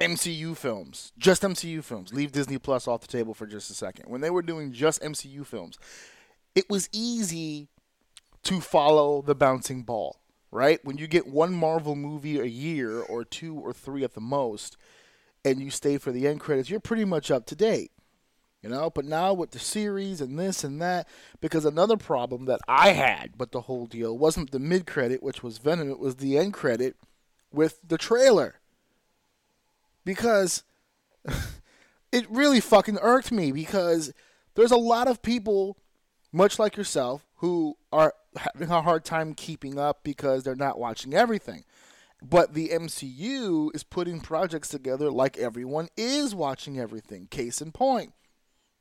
MCU 0.00 0.56
films, 0.56 1.12
just 1.18 1.42
MCU 1.42 1.82
films, 1.82 2.12
leave 2.12 2.30
Disney 2.32 2.58
Plus 2.58 2.86
off 2.86 3.00
the 3.00 3.08
table 3.08 3.34
for 3.34 3.46
just 3.46 3.70
a 3.70 3.74
second. 3.74 4.08
When 4.08 4.20
they 4.20 4.30
were 4.30 4.42
doing 4.42 4.72
just 4.72 5.02
MCU 5.02 5.44
films, 5.44 5.78
it 6.54 6.68
was 6.68 6.88
easy 6.92 7.68
to 8.44 8.60
follow 8.60 9.22
the 9.22 9.34
bouncing 9.34 9.82
ball, 9.82 10.20
right? 10.50 10.80
When 10.84 10.98
you 10.98 11.06
get 11.06 11.26
one 11.26 11.52
Marvel 11.52 11.94
movie 11.94 12.38
a 12.38 12.44
year 12.44 13.00
or 13.00 13.24
two 13.24 13.54
or 13.54 13.72
three 13.72 14.04
at 14.04 14.14
the 14.14 14.20
most, 14.20 14.76
and 15.44 15.60
you 15.60 15.70
stay 15.70 15.98
for 15.98 16.12
the 16.12 16.26
end 16.26 16.40
credits, 16.40 16.70
you're 16.70 16.80
pretty 16.80 17.04
much 17.04 17.30
up 17.30 17.46
to 17.46 17.56
date. 17.56 17.92
You 18.62 18.68
know, 18.68 18.90
but 18.90 19.04
now 19.04 19.34
with 19.34 19.52
the 19.52 19.60
series 19.60 20.20
and 20.20 20.36
this 20.36 20.64
and 20.64 20.82
that, 20.82 21.06
because 21.40 21.64
another 21.64 21.96
problem 21.96 22.46
that 22.46 22.60
I 22.66 22.90
had 22.90 23.38
with 23.38 23.52
the 23.52 23.62
whole 23.62 23.86
deal 23.86 24.18
wasn't 24.18 24.50
the 24.50 24.58
mid 24.58 24.84
credit, 24.84 25.22
which 25.22 25.44
was 25.44 25.58
Venom, 25.58 25.90
it 25.90 26.00
was 26.00 26.16
the 26.16 26.36
end 26.36 26.54
credit 26.54 26.96
with 27.52 27.78
the 27.86 27.96
trailer. 27.96 28.56
Because 30.04 30.64
it 32.12 32.28
really 32.28 32.58
fucking 32.58 32.98
irked 33.00 33.30
me 33.30 33.52
because 33.52 34.12
there's 34.54 34.72
a 34.72 34.76
lot 34.76 35.06
of 35.06 35.22
people, 35.22 35.76
much 36.32 36.58
like 36.58 36.76
yourself, 36.76 37.26
who 37.36 37.76
are 37.92 38.14
having 38.36 38.70
a 38.70 38.82
hard 38.82 39.04
time 39.04 39.34
keeping 39.34 39.78
up 39.78 40.00
because 40.02 40.42
they're 40.42 40.54
not 40.54 40.78
watching 40.78 41.14
everything. 41.14 41.64
But 42.22 42.54
the 42.54 42.70
MCU 42.70 43.74
is 43.74 43.84
putting 43.84 44.20
projects 44.20 44.68
together 44.68 45.10
like 45.10 45.38
everyone 45.38 45.88
is 45.96 46.34
watching 46.34 46.78
everything. 46.78 47.28
Case 47.28 47.62
in 47.62 47.70
point, 47.70 48.12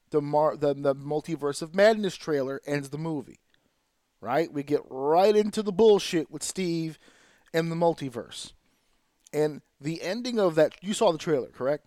the 0.10 0.22
Mar- 0.22 0.58
the, 0.58 0.74
the 0.74 0.96
Multiverse 0.96 1.62
of 1.62 1.76
Madness 1.76 2.16
trailer 2.16 2.62
ends 2.66 2.90
the 2.90 2.98
movie. 2.98 3.40
Right? 4.20 4.52
We 4.52 4.64
get 4.64 4.82
right 4.90 5.36
into 5.36 5.62
the 5.62 5.72
bullshit 5.72 6.32
with 6.32 6.42
Steve 6.42 6.98
and 7.54 7.72
the 7.72 7.76
multiverse. 7.76 8.54
And 9.32 9.62
the 9.80 10.02
ending 10.02 10.40
of 10.40 10.56
that, 10.56 10.74
you 10.82 10.94
saw 10.94 11.12
the 11.12 11.18
trailer, 11.20 11.50
correct? 11.50 11.86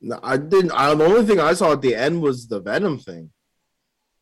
No, 0.00 0.20
I 0.22 0.36
didn't. 0.36 0.72
I, 0.72 0.94
the 0.94 1.04
only 1.04 1.24
thing 1.24 1.40
I 1.40 1.54
saw 1.54 1.72
at 1.72 1.80
the 1.80 1.94
end 1.94 2.20
was 2.20 2.48
the 2.48 2.60
Venom 2.60 2.98
thing. 2.98 3.30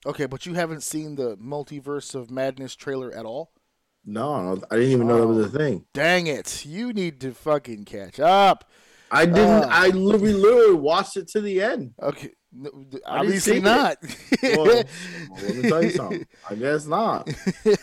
Okay, 0.06 0.26
but 0.26 0.46
you 0.46 0.54
haven't 0.54 0.82
seen 0.82 1.16
the 1.16 1.36
Multiverse 1.36 2.14
of 2.14 2.30
Madness 2.30 2.74
trailer 2.76 3.12
at 3.12 3.24
all? 3.24 3.52
No, 4.04 4.60
I 4.70 4.76
didn't 4.76 4.90
even 4.90 5.06
know 5.06 5.20
that 5.20 5.26
was 5.26 5.46
a 5.46 5.58
thing. 5.58 5.86
Dang 5.94 6.26
it. 6.26 6.66
You 6.66 6.92
need 6.92 7.20
to 7.22 7.32
fucking 7.32 7.86
catch 7.86 8.20
up. 8.20 8.70
I 9.10 9.26
didn't. 9.26 9.64
Uh. 9.64 9.68
I 9.70 9.88
literally, 9.88 10.34
literally 10.34 10.74
watched 10.74 11.16
it 11.16 11.28
to 11.28 11.40
the 11.40 11.62
end. 11.62 11.94
Okay. 12.02 12.32
no, 12.52 12.70
th- 12.70 13.02
I 13.06 13.22
didn't 13.22 13.26
Obviously 13.26 13.60
not. 13.60 13.96
Well, 14.42 14.64
well, 14.66 14.84
let 15.42 15.56
me 15.56 15.68
tell 15.68 15.82
you 15.82 15.90
something. 15.90 16.26
I 16.50 16.54
guess 16.54 16.86
not. 16.86 17.28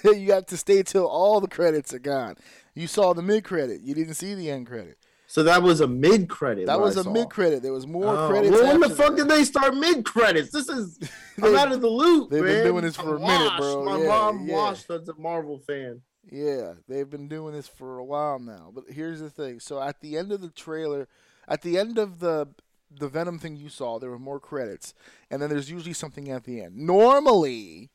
you 0.04 0.34
have 0.34 0.46
to 0.48 0.58
stay 0.58 0.84
till 0.84 1.08
all 1.08 1.42
the 1.42 1.48
credits 1.48 1.94
are 1.94 2.00
gone. 2.00 2.36
You 2.76 2.86
saw 2.86 3.14
the 3.14 3.24
mid 3.24 3.44
credit. 3.44 3.82
You 3.82 3.96
didn't 3.96 4.14
see 4.14 4.36
the 4.36 4.52
end 4.52 4.68
credit. 4.68 4.98
So 5.32 5.44
that 5.44 5.64
was 5.64 5.80
a 5.80 5.88
mid 5.88 6.28
credit. 6.28 6.66
That 6.66 6.82
was 6.82 6.98
I 6.98 7.10
a 7.10 7.14
mid 7.14 7.30
credit. 7.30 7.64
There 7.64 7.72
was 7.72 7.88
more 7.88 8.06
Oh, 8.06 8.28
credits. 8.30 8.52
Well, 8.52 8.68
when 8.68 8.82
the 8.82 8.94
fuck 8.94 9.16
that. 9.16 9.16
did 9.16 9.28
they 9.30 9.46
start 9.46 9.74
mid 9.74 10.04
credits? 10.04 10.52
This 10.52 10.68
is 10.68 11.00
I'm 11.42 11.56
out 11.56 11.72
of 11.72 11.80
the 11.80 11.88
loop. 11.88 12.30
they've 12.30 12.44
been 12.44 12.66
doing 12.66 12.84
this 12.84 12.98
for 12.98 13.16
I'm 13.16 13.24
a 13.24 13.28
minute, 13.28 13.46
washed. 13.46 13.58
bro. 13.62 13.86
My 13.86 14.02
Yeah, 14.02 14.08
mom 14.10 14.46
yeah. 14.46 14.54
watched 14.56 14.90
as 14.92 15.08
a 15.08 15.14
Marvel 15.16 15.58
fan. 15.60 16.02
Yeah, 16.30 16.74
they've 16.90 17.10
been 17.10 17.30
doing 17.30 17.54
this 17.54 17.70
for 17.70 17.98
a 17.98 18.04
while 18.04 18.40
now. 18.40 18.74
But 18.76 18.86
here's 18.90 19.22
the 19.22 19.30
thing. 19.30 19.62
So 19.62 19.82
at 19.82 20.02
the 20.02 20.18
end 20.18 20.34
of 20.34 20.42
the 20.42 20.50
trailer, 20.50 21.08
at 21.48 21.62
the 21.62 21.78
end 21.78 21.98
of 21.98 22.20
the 22.20 22.50
the 22.94 23.08
Venom 23.08 23.40
thing 23.40 23.56
you 23.56 23.70
saw, 23.70 24.00
there 24.00 24.10
were 24.10 24.20
more 24.20 24.42
credits, 24.42 24.94
and 25.30 25.42
then 25.42 25.50
there's 25.50 25.72
usually 25.72 25.94
something 25.94 26.30
at 26.30 26.44
the 26.44 26.62
end. 26.62 26.76
Normally, 26.76 27.90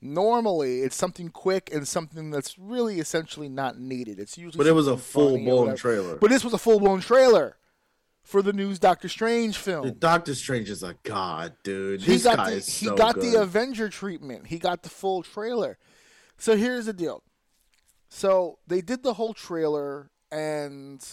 normally 0.00 0.80
it's 0.80 0.96
something 0.96 1.28
quick 1.28 1.70
and 1.72 1.86
something 1.86 2.30
that's 2.30 2.58
really 2.58 3.00
essentially 3.00 3.48
not 3.48 3.78
needed. 3.78 4.18
It's 4.18 4.38
usually 4.38 4.58
But 4.58 4.66
it 4.66 4.72
was 4.74 4.88
a 4.88 4.96
full 4.96 5.38
blown 5.38 5.76
trailer. 5.76 6.16
But 6.16 6.30
this 6.30 6.44
was 6.44 6.52
a 6.52 6.58
full 6.58 6.80
blown 6.80 7.00
trailer 7.00 7.56
for 8.22 8.42
the 8.42 8.52
news 8.52 8.78
Doctor 8.78 9.08
Strange 9.08 9.56
film. 9.56 9.92
Doctor 9.98 10.34
Strange 10.34 10.70
is 10.70 10.82
a 10.82 10.94
god, 11.02 11.54
dude. 11.62 12.02
He 12.02 12.12
This 12.12 12.24
got 12.24 12.46
the 12.46 12.54
he 12.54 12.60
so 12.60 12.94
got 12.94 13.14
good. 13.16 13.24
the 13.24 13.42
Avenger 13.42 13.88
treatment. 13.88 14.46
He 14.48 14.58
got 14.58 14.82
the 14.82 14.88
full 14.88 15.22
trailer. 15.22 15.78
So 16.38 16.56
here's 16.56 16.86
the 16.86 16.92
deal. 16.92 17.22
So 18.08 18.58
they 18.66 18.80
did 18.80 19.02
the 19.02 19.14
whole 19.14 19.34
trailer, 19.34 20.10
and 20.32 21.04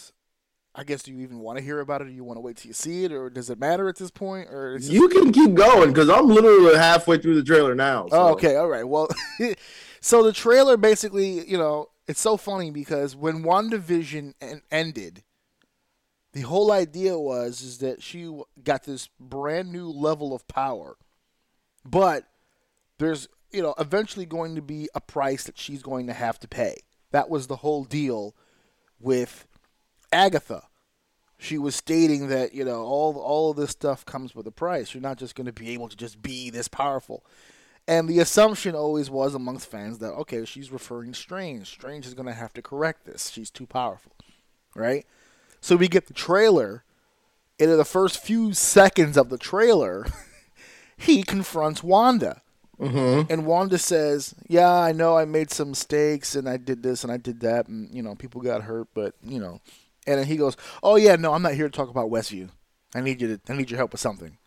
I 0.74 0.84
guess 0.84 1.02
do 1.02 1.12
you 1.12 1.20
even 1.22 1.40
want 1.40 1.58
to 1.58 1.64
hear 1.64 1.80
about 1.80 2.02
it, 2.02 2.06
or 2.06 2.10
you 2.10 2.22
want 2.24 2.36
to 2.36 2.40
wait 2.40 2.56
till 2.58 2.68
you 2.68 2.74
see 2.74 3.04
it, 3.04 3.12
or 3.12 3.30
does 3.30 3.50
it 3.50 3.58
matter 3.58 3.88
at 3.88 3.96
this 3.96 4.10
point, 4.10 4.48
or 4.48 4.78
You 4.80 5.08
can 5.08 5.32
keep 5.32 5.54
going 5.54 5.92
because 5.92 6.08
I'm 6.08 6.28
literally 6.28 6.76
halfway 6.76 7.18
through 7.18 7.34
the 7.34 7.42
trailer 7.42 7.74
now. 7.74 8.06
Oh, 8.12 8.32
okay, 8.32 8.56
all 8.56 8.68
right. 8.68 8.86
Well, 8.86 9.08
so 10.00 10.22
the 10.22 10.32
trailer 10.32 10.76
basically, 10.76 11.48
you 11.48 11.58
know, 11.58 11.88
it's 12.06 12.20
so 12.20 12.36
funny 12.36 12.70
because 12.70 13.16
when 13.16 13.42
WandaVision 13.42 14.34
en- 14.40 14.62
ended, 14.70 15.24
the 16.32 16.42
whole 16.42 16.70
idea 16.70 17.18
was 17.18 17.60
is 17.60 17.78
that 17.78 18.02
she 18.02 18.30
got 18.62 18.84
this 18.84 19.08
brand 19.18 19.72
new 19.72 19.88
level 19.88 20.32
of 20.32 20.46
power, 20.46 20.96
but 21.84 22.28
there's, 22.98 23.28
you 23.50 23.62
know, 23.62 23.74
eventually 23.78 24.26
going 24.26 24.54
to 24.54 24.62
be 24.62 24.88
a 24.94 25.00
price 25.00 25.44
that 25.44 25.58
she's 25.58 25.82
going 25.82 26.06
to 26.06 26.12
have 26.12 26.38
to 26.40 26.46
pay. 26.46 26.76
That 27.10 27.28
was 27.28 27.46
the 27.48 27.56
whole 27.56 27.82
deal 27.82 28.36
with 29.00 29.47
Agatha. 30.12 30.64
She 31.40 31.56
was 31.56 31.76
stating 31.76 32.28
that, 32.28 32.52
you 32.52 32.64
know, 32.64 32.82
all 32.82 33.16
all 33.18 33.50
of 33.50 33.56
this 33.56 33.70
stuff 33.70 34.04
comes 34.04 34.34
with 34.34 34.46
a 34.46 34.50
price. 34.50 34.92
You're 34.92 35.00
not 35.02 35.18
just 35.18 35.34
going 35.36 35.46
to 35.46 35.52
be 35.52 35.70
able 35.70 35.88
to 35.88 35.96
just 35.96 36.20
be 36.20 36.50
this 36.50 36.66
powerful. 36.68 37.24
And 37.86 38.08
the 38.08 38.18
assumption 38.18 38.74
always 38.74 39.08
was 39.08 39.34
amongst 39.34 39.70
fans 39.70 39.98
that 39.98 40.12
okay, 40.14 40.44
she's 40.44 40.72
referring 40.72 41.12
to 41.12 41.18
Strange. 41.18 41.68
Strange 41.70 42.06
is 42.06 42.14
going 42.14 42.26
to 42.26 42.32
have 42.34 42.52
to 42.54 42.62
correct 42.62 43.04
this. 43.06 43.30
She's 43.30 43.50
too 43.50 43.66
powerful, 43.66 44.12
right? 44.74 45.06
So 45.60 45.76
we 45.76 45.88
get 45.88 46.06
the 46.06 46.14
trailer, 46.14 46.82
and 47.60 47.70
in 47.70 47.76
the 47.76 47.84
first 47.84 48.18
few 48.22 48.52
seconds 48.52 49.16
of 49.16 49.28
the 49.28 49.38
trailer, 49.38 50.06
he 50.96 51.22
confronts 51.22 51.82
Wanda, 51.84 52.42
Mhm. 52.80 53.30
and 53.30 53.46
Wanda 53.46 53.78
says, 53.78 54.34
"Yeah, 54.48 54.70
I 54.72 54.90
know 54.92 55.16
I 55.16 55.24
made 55.24 55.50
some 55.50 55.70
mistakes, 55.70 56.34
and 56.34 56.48
I 56.48 56.56
did 56.58 56.82
this 56.82 57.02
and 57.04 57.12
I 57.12 57.16
did 57.16 57.40
that, 57.40 57.68
and 57.68 57.92
you 57.94 58.02
know 58.02 58.14
people 58.16 58.40
got 58.40 58.62
hurt, 58.64 58.88
but 58.92 59.14
you 59.22 59.38
know." 59.38 59.60
And 60.08 60.18
then 60.18 60.26
he 60.26 60.36
goes, 60.36 60.56
"Oh 60.82 60.96
yeah, 60.96 61.16
no, 61.16 61.34
I'm 61.34 61.42
not 61.42 61.52
here 61.52 61.68
to 61.68 61.76
talk 61.76 61.90
about 61.90 62.10
Westview. 62.10 62.48
I 62.94 63.02
need 63.02 63.20
you 63.20 63.36
to, 63.36 63.52
I 63.52 63.56
need 63.56 63.70
your 63.70 63.76
help 63.76 63.92
with 63.92 64.00
something." 64.00 64.38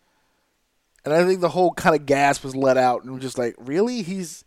And 1.04 1.14
I 1.14 1.24
think 1.24 1.40
the 1.40 1.50
whole 1.50 1.72
kind 1.72 1.94
of 1.94 2.04
gasp 2.04 2.42
was 2.42 2.56
let 2.56 2.76
out, 2.76 3.04
and 3.04 3.12
we're 3.12 3.20
just 3.20 3.38
like, 3.38 3.54
"Really? 3.58 4.02
He's 4.02 4.44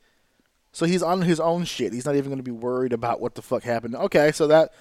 so 0.74 0.86
he's 0.86 1.02
on 1.02 1.22
his 1.22 1.40
own 1.40 1.64
shit. 1.64 1.94
He's 1.94 2.06
not 2.06 2.16
even 2.16 2.30
going 2.30 2.38
to 2.38 2.44
be 2.44 2.52
worried 2.52 2.92
about 2.92 3.22
what 3.22 3.36
the 3.36 3.42
fuck 3.42 3.64
happened." 3.64 3.96
Okay, 3.96 4.34
so 4.34 4.48
that 4.48 4.74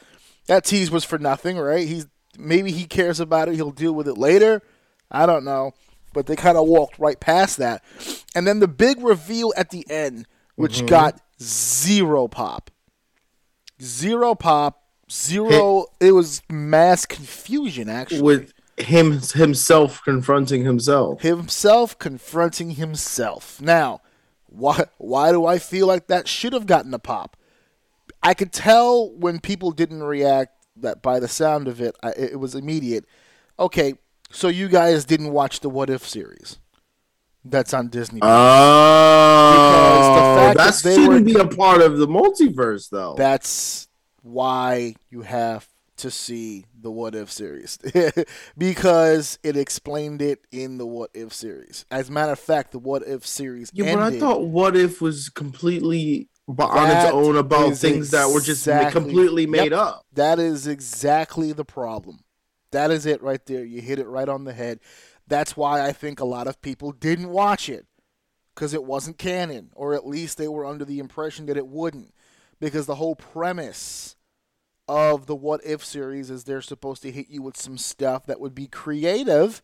that 0.47 0.65
tease 0.65 0.91
was 0.91 1.05
for 1.05 1.19
nothing, 1.19 1.57
right? 1.57 1.87
He's 1.87 2.09
maybe 2.37 2.73
he 2.73 2.85
cares 2.85 3.21
about 3.21 3.49
it. 3.49 3.55
He'll 3.55 3.71
deal 3.71 3.93
with 3.93 4.09
it 4.09 4.19
later. 4.19 4.61
I 5.13 5.27
don't 5.27 5.45
know, 5.45 5.73
but 6.13 6.27
they 6.27 6.35
kind 6.35 6.59
of 6.59 6.67
walked 6.67 6.99
right 6.99 7.21
past 7.21 7.59
that, 7.59 7.85
and 8.35 8.45
then 8.45 8.59
the 8.59 8.69
big 8.69 9.01
reveal 9.01 9.55
at 9.57 9.71
the 9.71 9.89
end, 9.89 10.27
which 10.57 10.79
mm-hmm. 10.79 10.87
got 10.87 11.21
zero 11.41 12.27
pop, 12.27 12.73
zero 13.81 14.35
pop, 14.35 14.84
zero. 15.11 15.87
It 16.01 16.13
was 16.13 16.43
mass 16.51 17.07
confusion 17.07 17.89
actually. 17.89 18.23
with 18.23 18.53
him 18.77 19.21
himself 19.21 20.03
confronting 20.05 20.65
himself. 20.65 21.23
himself 21.23 21.99
confronting 21.99 22.71
himself. 22.71 23.61
Now, 23.61 24.01
why 24.47 24.85
why 24.99 25.31
do 25.33 25.47
I 25.47 25.59
feel 25.59 25.87
like 25.87 26.07
that 26.09 26.27
should 26.29 26.53
have 26.53 26.67
gotten 26.67 26.93
a 26.95 26.99
pop? 26.99 27.37
I 28.23 28.35
could 28.35 28.53
tell 28.53 29.11
when 29.11 29.39
people 29.41 29.71
didn't 29.71 30.03
react 30.03 30.53
that 30.77 31.03
by 31.03 31.21
the 31.21 31.29
sound 31.29 31.69
of 31.69 31.81
it, 31.81 31.95
I, 32.03 32.11
it 32.17 32.41
was 32.41 32.55
immediate. 32.55 33.05
Okay, 33.59 33.95
so 34.31 34.49
you 34.49 34.69
guys 34.69 35.05
didn't 35.05 35.31
watch 35.33 35.61
the 35.61 35.69
What 35.71 35.91
If 35.91 36.07
series? 36.09 36.59
That's 37.45 37.75
on 37.75 37.89
Disney. 37.89 38.21
Oh, 38.23 39.53
Because 39.53 40.09
the 40.17 40.41
fact 40.41 40.57
that 40.57 40.83
that 40.89 40.95
shouldn't 40.95 41.09
were- 41.09 41.21
be 41.21 41.39
a 41.39 41.47
part 41.57 41.83
of 41.83 41.99
the 41.99 42.09
multiverse, 42.09 42.89
though. 42.91 43.15
That's 43.17 43.87
why 44.25 44.97
you 45.11 45.23
have 45.23 45.69
to 45.97 46.11
see 46.11 46.65
the 46.81 46.91
What 46.91 47.15
If 47.15 47.31
series 47.31 47.79
because 48.59 49.39
it 49.45 49.57
explained 49.57 50.23
it 50.23 50.41
in 50.51 50.79
the 50.79 50.87
What 50.87 51.11
If 51.15 51.33
series. 51.33 51.85
As 51.91 52.09
a 52.09 52.13
matter 52.13 52.33
of 52.33 52.39
fact, 52.39 52.73
the 52.73 52.79
What 52.79 53.07
If 53.07 53.27
series. 53.27 53.71
Yeah, 53.73 53.95
but 53.95 54.03
I 54.03 54.19
thought 54.19 54.47
What 54.47 54.77
If 54.77 55.01
was 55.01 55.29
completely 55.29 56.29
on 56.49 56.57
That 56.89 57.07
its 57.07 57.15
own 57.15 57.37
about 57.37 57.77
things 57.77 58.11
that 58.11 58.29
were 58.31 58.41
just 58.41 58.65
completely 58.91 59.47
made 59.47 59.71
Yep. 59.71 59.81
up. 59.81 60.07
That 60.13 60.39
is 60.39 60.67
exactly 60.67 61.53
the 61.53 61.65
problem. 61.65 62.21
That 62.73 62.91
is 62.91 63.07
it 63.07 63.23
right 63.23 63.45
there. 63.47 63.65
You 63.65 63.81
hit 63.81 63.99
it 63.99 64.07
right 64.09 64.29
on 64.29 64.45
the 64.45 64.53
head. 64.53 64.81
That's 65.29 65.57
why 65.57 65.87
I 65.87 65.93
think 65.93 66.19
a 66.21 66.25
lot 66.25 66.47
of 66.49 66.61
people 66.61 66.93
didn't 66.93 67.29
watch 67.29 67.69
it 67.69 67.87
because 68.55 68.75
it 68.75 68.85
wasn't 68.85 69.17
canon, 69.17 69.71
or 69.75 69.95
at 69.95 70.07
least 70.07 70.39
they 70.39 70.49
were 70.49 70.67
under 70.67 70.85
the 70.85 70.99
impression 70.99 71.47
that 71.47 71.57
it 71.57 71.69
wouldn't. 71.69 72.13
Because 72.61 72.87
the 72.87 72.95
whole 72.97 73.17
premise 73.17 74.14
of 74.89 75.27
the 75.27 75.35
What 75.37 75.65
If 75.65 75.85
series 75.85 76.31
is 76.31 76.45
they're 76.45 76.61
supposed 76.61 77.03
to 77.03 77.11
hit 77.11 77.29
you 77.29 77.43
with 77.43 77.57
some 77.57 77.79
stuff 77.79 78.27
that 78.27 78.41
would 78.41 78.55
be 78.55 78.67
creative, 78.67 79.63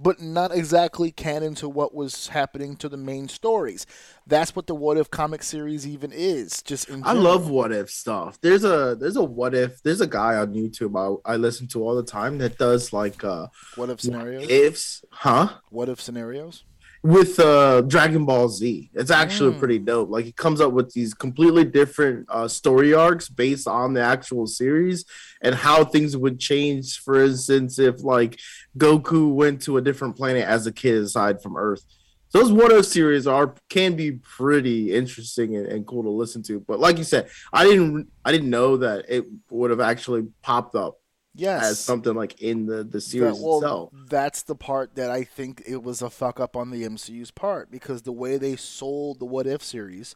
but 0.00 0.20
not 0.20 0.52
exactly 0.54 1.10
canon 1.10 1.54
to 1.56 1.68
what 1.68 1.94
was 1.94 2.28
happening 2.28 2.76
to 2.76 2.88
the 2.88 2.96
main 2.96 3.28
stories. 3.28 3.84
That's 4.26 4.54
what 4.54 4.66
the 4.66 4.74
What 4.74 4.96
If 4.96 5.10
comic 5.10 5.42
series 5.42 5.86
even 5.86 6.12
is. 6.12 6.62
Just 6.62 6.88
in 6.88 7.02
I 7.04 7.12
love 7.12 7.50
what 7.50 7.72
if 7.72 7.90
stuff. 7.90 8.38
There's 8.40 8.64
a 8.64 8.96
there's 8.98 9.16
a 9.16 9.24
what 9.24 9.54
if 9.54 9.82
there's 9.82 10.00
a 10.00 10.06
guy 10.06 10.36
on 10.36 10.54
YouTube 10.54 11.20
I, 11.26 11.32
I 11.32 11.36
listen 11.36 11.66
to 11.68 11.82
all 11.82 11.96
the 11.96 12.04
time 12.04 12.38
that 12.38 12.58
does 12.58 12.92
like 12.92 13.24
uh 13.24 13.48
What 13.76 13.90
If 13.90 14.00
scenarios. 14.00 14.48
ifs, 14.48 15.04
huh? 15.10 15.48
What 15.70 15.88
if 15.88 16.00
scenarios? 16.00 16.64
With 17.02 17.38
uh 17.38 17.82
Dragon 17.82 18.24
Ball 18.24 18.48
Z. 18.48 18.90
It's 18.94 19.10
actually 19.10 19.52
Mm. 19.54 19.58
pretty 19.58 19.78
dope. 19.78 20.10
Like 20.10 20.24
he 20.24 20.32
comes 20.32 20.60
up 20.60 20.72
with 20.72 20.92
these 20.92 21.14
completely 21.14 21.64
different 21.64 22.26
uh 22.28 22.48
story 22.48 22.92
arcs 22.92 23.28
based 23.28 23.68
on 23.68 23.94
the 23.94 24.00
actual 24.00 24.46
series 24.46 25.04
and 25.40 25.54
how 25.54 25.84
things 25.84 26.16
would 26.16 26.40
change 26.40 26.98
for 26.98 27.22
instance 27.22 27.78
if 27.78 28.02
like 28.02 28.38
Goku 28.76 29.32
went 29.32 29.62
to 29.62 29.76
a 29.76 29.80
different 29.80 30.16
planet 30.16 30.44
as 30.44 30.66
a 30.66 30.72
kid 30.72 30.96
aside 30.96 31.40
from 31.40 31.56
Earth. 31.56 31.84
So 32.30 32.40
those 32.40 32.52
what 32.52 32.72
if 32.72 32.84
series 32.84 33.26
are 33.26 33.54
can 33.70 33.94
be 33.96 34.12
pretty 34.12 34.92
interesting 34.92 35.56
and, 35.56 35.66
and 35.66 35.86
cool 35.86 36.02
to 36.02 36.10
listen 36.10 36.42
to. 36.42 36.60
But 36.60 36.78
like 36.80 36.98
you 36.98 37.04
said, 37.04 37.30
I 37.52 37.64
didn't 37.64 38.08
I 38.24 38.32
didn't 38.32 38.50
know 38.50 38.76
that 38.78 39.06
it 39.08 39.24
would 39.50 39.70
have 39.70 39.80
actually 39.80 40.26
popped 40.42 40.74
up 40.74 40.98
Yes. 41.38 41.64
as 41.64 41.78
something 41.78 42.14
like 42.14 42.40
in 42.42 42.66
the 42.66 42.78
the 42.78 42.84
That- 42.84 43.00
series 43.00 43.38
well, 43.40 43.58
itself. 43.58 43.90
that's 44.08 44.42
the 44.42 44.54
part 44.56 44.94
that 44.96 45.10
I 45.10 45.24
think 45.24 45.62
it 45.66 45.82
was 45.82 46.02
a 46.02 46.10
fuck 46.10 46.40
up 46.40 46.56
on 46.56 46.70
the 46.70 46.84
MCU's 46.84 47.30
part 47.30 47.70
because 47.70 48.02
the 48.02 48.12
way 48.12 48.36
they 48.38 48.56
sold 48.56 49.18
the 49.20 49.24
What 49.24 49.46
If 49.46 49.62
series, 49.62 50.14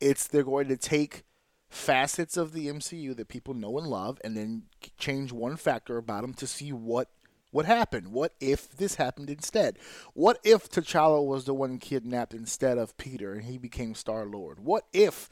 it's 0.00 0.26
they're 0.26 0.44
going 0.44 0.68
to 0.68 0.76
take 0.76 1.24
facets 1.70 2.36
of 2.36 2.52
the 2.52 2.68
MCU 2.68 3.14
that 3.16 3.28
people 3.28 3.54
know 3.54 3.78
and 3.78 3.86
love 3.86 4.20
and 4.22 4.36
then 4.36 4.64
change 4.98 5.32
one 5.32 5.56
factor 5.56 5.96
about 5.96 6.20
them 6.22 6.34
to 6.34 6.46
see 6.46 6.72
what 6.72 7.08
what 7.50 7.66
happened. 7.66 8.08
What 8.08 8.34
if 8.40 8.70
this 8.76 8.94
happened 8.94 9.28
instead? 9.28 9.78
What 10.14 10.38
if 10.42 10.70
T'Challa 10.70 11.22
was 11.26 11.44
the 11.44 11.52
one 11.52 11.78
kidnapped 11.78 12.32
instead 12.32 12.78
of 12.78 12.96
Peter 12.96 13.34
and 13.34 13.44
he 13.44 13.58
became 13.58 13.94
Star 13.94 14.24
Lord? 14.24 14.60
What 14.60 14.86
if 14.94 15.28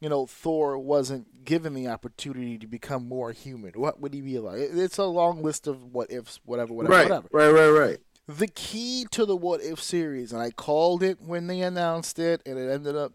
you 0.00 0.08
know, 0.08 0.26
Thor 0.26 0.78
wasn't 0.78 1.44
given 1.44 1.74
the 1.74 1.88
opportunity 1.88 2.58
to 2.58 2.66
become 2.66 3.08
more 3.08 3.32
human. 3.32 3.72
What 3.74 4.00
would 4.00 4.14
he 4.14 4.20
be 4.20 4.38
like? 4.38 4.58
It's 4.58 4.98
a 4.98 5.04
long 5.04 5.42
list 5.42 5.66
of 5.66 5.92
what 5.92 6.12
ifs, 6.12 6.40
whatever, 6.44 6.72
whatever, 6.72 6.94
right, 6.94 7.08
whatever. 7.08 7.28
right, 7.32 7.50
right, 7.50 7.68
right. 7.68 7.98
The 8.28 8.46
key 8.48 9.06
to 9.12 9.24
the 9.24 9.36
What 9.36 9.62
If 9.62 9.80
series, 9.82 10.32
and 10.32 10.42
I 10.42 10.50
called 10.50 11.02
it 11.02 11.20
when 11.20 11.46
they 11.46 11.62
announced 11.62 12.18
it, 12.18 12.42
and 12.44 12.58
it 12.58 12.70
ended 12.70 12.94
up 12.94 13.14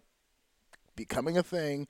becoming 0.96 1.38
a 1.38 1.44
thing. 1.44 1.88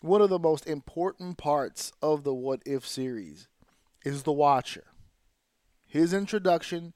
One 0.00 0.22
of 0.22 0.30
the 0.30 0.38
most 0.38 0.66
important 0.66 1.36
parts 1.36 1.92
of 2.00 2.24
the 2.24 2.34
What 2.34 2.62
If 2.64 2.86
series 2.86 3.48
is 4.04 4.22
the 4.22 4.32
Watcher. 4.32 4.84
His 5.84 6.14
introduction 6.14 6.94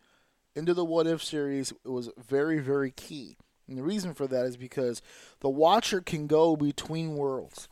into 0.55 0.75
the 0.75 0.85
What 0.85 1.07
If 1.07 1.23
series 1.25 1.73
was 1.85 2.11
very, 2.17 2.61
very 2.61 2.93
key. 2.93 3.37
And 3.69 3.77
the 3.77 3.83
reason 3.83 4.15
for 4.15 4.27
that 4.27 4.47
is 4.47 4.57
because 4.57 5.03
the 5.41 5.49
Watcher 5.49 6.01
can 6.01 6.27
go 6.27 6.57
between 6.57 7.15
worlds, 7.15 7.69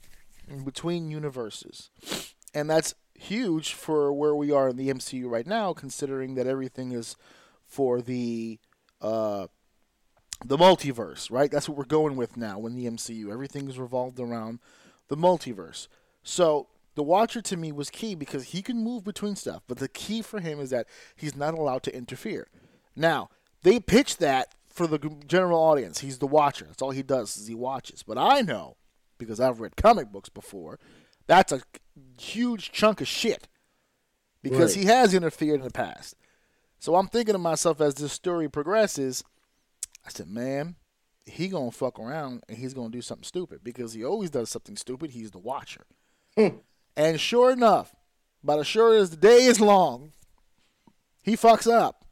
and 0.48 0.64
between 0.64 1.10
universes. 1.10 1.90
And 2.54 2.70
that's 2.70 2.94
huge 3.14 3.72
for 3.72 4.12
where 4.12 4.34
we 4.34 4.50
are 4.52 4.68
in 4.68 4.76
the 4.76 4.88
MCU 4.88 5.28
right 5.28 5.46
now, 5.46 5.72
considering 5.72 6.34
that 6.34 6.46
everything 6.46 6.92
is 6.92 7.16
for 7.64 8.00
the 8.00 8.58
uh, 9.00 9.46
the 10.44 10.56
multiverse, 10.56 11.30
right? 11.30 11.50
That's 11.50 11.68
what 11.68 11.78
we're 11.78 11.84
going 11.84 12.16
with 12.16 12.36
now 12.36 12.66
in 12.66 12.74
the 12.74 12.86
MCU. 12.86 13.32
Everything 13.32 13.68
is 13.68 13.78
revolved 13.78 14.20
around 14.20 14.60
the 15.08 15.16
multiverse. 15.16 15.88
So 16.22 16.68
the 16.94 17.02
Watcher 17.02 17.40
to 17.42 17.56
me 17.56 17.72
was 17.72 17.90
key 17.90 18.14
because 18.14 18.44
he 18.44 18.62
can 18.62 18.82
move 18.82 19.04
between 19.04 19.36
stuff, 19.36 19.62
but 19.66 19.78
the 19.78 19.88
key 19.88 20.22
for 20.22 20.40
him 20.40 20.60
is 20.60 20.70
that 20.70 20.86
he's 21.14 21.36
not 21.36 21.54
allowed 21.54 21.82
to 21.84 21.96
interfere. 21.96 22.48
Now 22.94 23.30
they 23.62 23.80
pitch 23.80 24.18
that 24.18 24.54
for 24.76 24.86
the 24.86 24.98
general 25.26 25.58
audience. 25.60 26.00
He's 26.00 26.18
the 26.18 26.26
Watcher. 26.26 26.66
That's 26.66 26.82
all 26.82 26.90
he 26.90 27.02
does 27.02 27.36
is 27.36 27.46
he 27.46 27.54
watches. 27.54 28.02
But 28.02 28.18
I 28.18 28.42
know 28.42 28.76
because 29.18 29.40
I've 29.40 29.60
read 29.60 29.76
comic 29.76 30.12
books 30.12 30.28
before. 30.28 30.78
That's 31.26 31.50
a 31.52 31.62
huge 32.20 32.70
chunk 32.72 33.00
of 33.00 33.08
shit 33.08 33.48
because 34.42 34.76
Right. 34.76 34.84
he 34.84 34.88
has 34.90 35.14
interfered 35.14 35.54
in 35.60 35.62
the 35.62 35.70
past. 35.70 36.14
So 36.78 36.94
I'm 36.96 37.08
thinking 37.08 37.32
to 37.32 37.38
myself 37.38 37.80
as 37.80 37.94
this 37.94 38.12
story 38.12 38.48
progresses, 38.48 39.24
I 40.04 40.10
said, 40.10 40.28
man, 40.28 40.76
he 41.24 41.48
gonna 41.48 41.70
fuck 41.72 41.98
around 41.98 42.44
and 42.48 42.58
he's 42.58 42.74
gonna 42.74 42.90
do 42.90 43.00
something 43.02 43.24
stupid 43.24 43.64
because 43.64 43.94
he 43.94 44.04
always 44.04 44.30
does 44.30 44.50
something 44.50 44.76
stupid. 44.76 45.10
He's 45.12 45.30
the 45.30 45.38
watcher. 45.38 45.86
Hmm. 46.36 46.58
and 46.94 47.18
sure 47.18 47.50
enough, 47.50 47.96
about 48.44 48.60
as 48.60 48.66
sure 48.66 48.94
as 48.94 49.08
the 49.10 49.16
day 49.16 49.44
is 49.46 49.58
long, 49.60 50.12
he 51.22 51.34
fucks 51.34 51.66
up. 51.70 52.04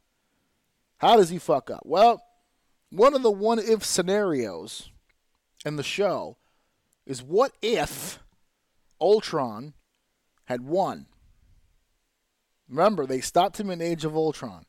How 0.97 1.15
does 1.15 1.29
he 1.29 1.37
fuck 1.37 1.69
up? 1.69 1.83
Well, 1.85 2.23
one 2.89 3.13
of 3.13 3.23
the 3.23 3.31
one 3.31 3.59
if 3.59 3.83
scenarios 3.83 4.89
in 5.65 5.75
the 5.75 5.83
show 5.83 6.37
is 7.05 7.21
what 7.21 7.51
if 7.61 8.19
Ultron 8.99 9.73
had 10.45 10.61
won? 10.61 11.07
Remember, 12.67 13.05
they 13.05 13.21
stopped 13.21 13.59
him 13.59 13.69
in 13.69 13.81
Age 13.81 14.05
of 14.05 14.15
Ultron 14.15 14.65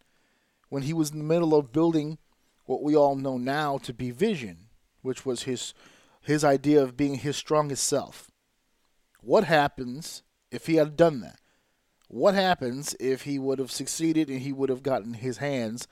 when 0.69 0.83
he 0.83 0.93
was 0.93 1.11
in 1.11 1.19
the 1.19 1.25
middle 1.25 1.55
of 1.55 1.73
building 1.73 2.19
what 2.65 2.83
we 2.83 2.97
all 2.97 3.17
know 3.17 3.39
now 3.39 3.79
to 3.79 3.95
be 3.95 4.11
Vision, 4.11 4.69
which 5.03 5.25
was 5.25 5.45
his 5.45 5.73
his 6.21 6.43
idea 6.43 6.83
of 6.83 6.97
being 6.97 7.15
his 7.15 7.37
strongest 7.37 7.85
self. 7.85 8.33
What 9.21 9.45
happens 9.45 10.25
if 10.51 10.67
he 10.67 10.75
had 10.75 10.97
done 10.97 11.21
that? 11.21 11.39
What 12.09 12.35
happens 12.35 12.97
if 12.99 13.23
he 13.23 13.39
would 13.39 13.61
have 13.61 13.71
succeeded 13.71 14.29
and 14.29 14.41
he 14.41 14.53
would 14.53 14.69
have 14.69 14.83
gotten 14.83 15.15
his 15.15 15.39
hands 15.39 15.87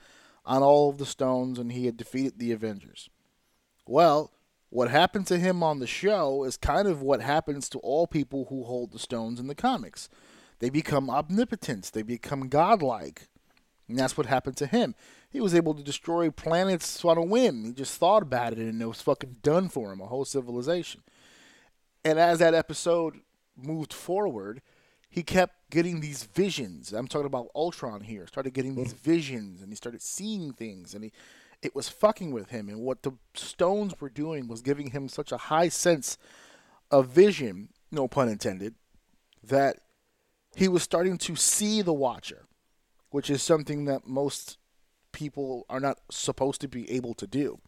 on 0.45 0.63
all 0.63 0.89
of 0.89 0.97
the 0.97 1.05
stones 1.05 1.59
and 1.59 1.71
he 1.71 1.85
had 1.85 1.97
defeated 1.97 2.37
the 2.37 2.51
Avengers? 2.51 3.09
Well, 3.87 4.31
what 4.69 4.89
happened 4.89 5.27
to 5.27 5.37
him 5.37 5.63
on 5.63 5.79
the 5.79 5.87
show 5.87 6.43
is 6.43 6.57
kind 6.57 6.87
of 6.87 7.01
what 7.01 7.21
happens 7.21 7.69
to 7.69 7.79
all 7.79 8.07
people 8.07 8.47
who 8.49 8.63
hold 8.63 8.91
the 8.91 8.99
stones 8.99 9.39
in 9.39 9.47
the 9.47 9.55
comics. 9.55 10.09
They 10.59 10.69
become 10.69 11.09
omnipotent, 11.09 11.91
they 11.93 12.01
become 12.01 12.49
godlike. 12.49 13.27
And 13.87 13.99
that's 13.99 14.17
what 14.17 14.25
happened 14.25 14.57
to 14.57 14.65
him. 14.65 14.95
He 15.29 15.39
was 15.39 15.53
able 15.53 15.75
to 15.75 15.83
destroy 15.83 16.31
planets 16.31 17.05
on 17.05 17.17
a 17.17 17.23
whim. 17.23 17.65
He 17.65 17.71
just 17.71 17.99
thought 17.99 18.23
about 18.23 18.53
it 18.53 18.59
and 18.59 18.81
it 18.81 18.85
was 18.87 19.01
fucking 19.01 19.37
done 19.43 19.69
for 19.69 19.91
him, 19.93 20.01
a 20.01 20.07
whole 20.07 20.25
civilization. 20.25 21.03
And 22.03 22.19
as 22.19 22.39
that 22.39 22.53
episode 22.53 23.19
moved 23.55 23.93
forward, 23.93 24.61
he 25.09 25.23
kept 25.23 25.54
getting 25.75 25.99
these 25.99 26.23
visions. 26.23 26.93
I'm 26.93 27.07
talking 27.07 27.25
about 27.27 27.51
Ultron 27.53 27.99
here. 27.99 28.25
Started 28.27 28.53
getting 28.53 28.75
these 28.75 28.93
mm. 28.93 28.99
visions 28.99 29.61
and 29.61 29.69
he 29.69 29.75
started 29.75 30.01
seeing 30.01 30.53
things 30.53 30.95
and 30.95 31.03
he 31.03 31.11
it 31.61 31.75
was 31.75 31.89
fucking 31.89 32.31
with 32.31 32.49
him 32.49 32.69
and 32.69 32.79
what 32.79 33.03
the 33.03 33.11
stones 33.33 33.93
were 33.99 34.09
doing 34.09 34.47
was 34.47 34.61
giving 34.61 34.91
him 34.91 35.09
such 35.09 35.33
a 35.33 35.37
high 35.37 35.67
sense 35.67 36.17
of 36.91 37.07
vision, 37.07 37.69
no 37.91 38.07
pun 38.07 38.29
intended, 38.29 38.75
that 39.43 39.79
he 40.55 40.69
was 40.69 40.81
starting 40.81 41.17
to 41.17 41.35
see 41.35 41.81
the 41.81 41.93
watcher, 41.93 42.45
which 43.09 43.29
is 43.29 43.43
something 43.43 43.83
that 43.85 44.07
most 44.07 44.57
people 45.11 45.65
are 45.69 45.81
not 45.81 45.99
supposed 46.09 46.61
to 46.61 46.69
be 46.69 46.89
able 46.89 47.13
to 47.15 47.27
do. 47.27 47.59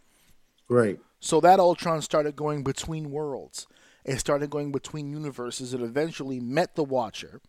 Right. 0.69 0.99
So 1.19 1.41
that 1.41 1.59
Ultron 1.59 2.01
started 2.01 2.37
going 2.37 2.63
between 2.63 3.11
worlds. 3.11 3.67
It 4.05 4.19
started 4.19 4.49
going 4.49 4.71
between 4.71 5.11
universes. 5.11 5.73
It 5.73 5.81
eventually 5.81 6.39
met 6.39 6.75
the 6.75 6.83
Watcher 6.83 7.41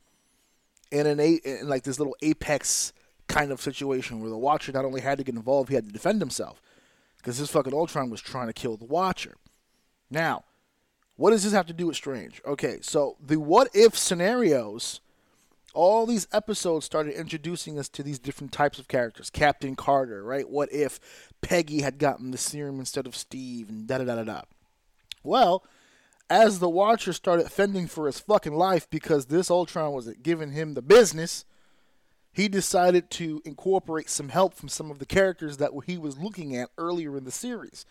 in 0.90 1.07
an 1.07 1.20
a 1.20 1.35
in 1.44 1.68
like 1.68 1.83
this 1.85 1.98
little 1.98 2.16
apex 2.22 2.92
kind 3.27 3.53
of 3.53 3.61
situation 3.61 4.20
where 4.20 4.31
the 4.31 4.38
Watcher 4.38 4.72
not 4.72 4.85
only 4.85 5.01
had 5.01 5.18
to 5.18 5.24
get 5.24 5.35
involved, 5.35 5.68
he 5.68 5.74
had 5.74 5.87
to 5.87 5.92
defend 5.92 6.20
himself 6.20 6.61
because 7.18 7.38
this 7.38 7.51
fucking 7.51 7.74
Ultron 7.74 8.11
was 8.11 8.20
trying 8.20 8.46
to 8.46 8.53
kill 8.53 8.77
the 8.77 8.85
Watcher. 8.85 9.37
Now, 10.11 10.44
what 11.16 11.31
does 11.31 11.44
this 11.44 11.53
have 11.53 11.66
to 11.66 11.72
do 11.72 11.87
with 11.88 11.96
Strange? 11.96 12.40
Okay, 12.46 12.79
so 12.81 13.16
the 13.24 13.37
what 13.37 13.68
if 13.74 13.96
scenarios 13.96 15.01
all 15.74 16.07
these 16.07 16.27
episodes 16.33 16.87
started 16.87 17.14
introducing 17.14 17.79
us 17.79 17.88
to 17.90 18.03
these 18.03 18.18
different 18.18 18.53
types 18.53 18.79
of 18.79 18.88
characters. 18.88 19.31
Captain 19.31 19.77
Carter, 19.77 20.24
right? 20.24 20.48
What 20.48 20.72
if 20.72 20.98
Peggy 21.40 21.83
had 21.83 21.98
gotten 21.98 22.31
the 22.31 22.38
serum 22.38 22.81
instead 22.81 23.07
of 23.07 23.14
Steve, 23.14 23.68
and 23.68 23.87
da 23.87 23.98
da 23.98 24.05
da 24.05 24.16
da 24.16 24.24
da. 24.24 24.42
Well, 25.22 25.62
as 26.31 26.59
the 26.59 26.69
Watcher 26.69 27.12
started 27.12 27.51
fending 27.51 27.87
for 27.87 28.07
his 28.07 28.21
fucking 28.21 28.55
life 28.55 28.88
because 28.91 29.27
this 29.27 29.51
Ultron 29.51 29.93
was 29.93 30.12
giving 30.23 30.53
him 30.53 30.75
the 30.75 30.83
business, 30.83 31.45
he 32.33 32.49
decided 32.49 33.11
to 33.12 33.43
incorporate 33.45 34.11
some 34.11 34.29
help 34.29 34.55
from 34.55 34.69
some 34.69 34.91
of 34.91 34.99
the 34.99 35.07
characters 35.07 35.57
that 35.57 35.73
he 35.87 35.97
was 35.97 36.19
looking 36.19 36.55
at 36.55 36.71
earlier 36.77 37.17
in 37.17 37.25
the 37.25 37.31
series. 37.31 37.85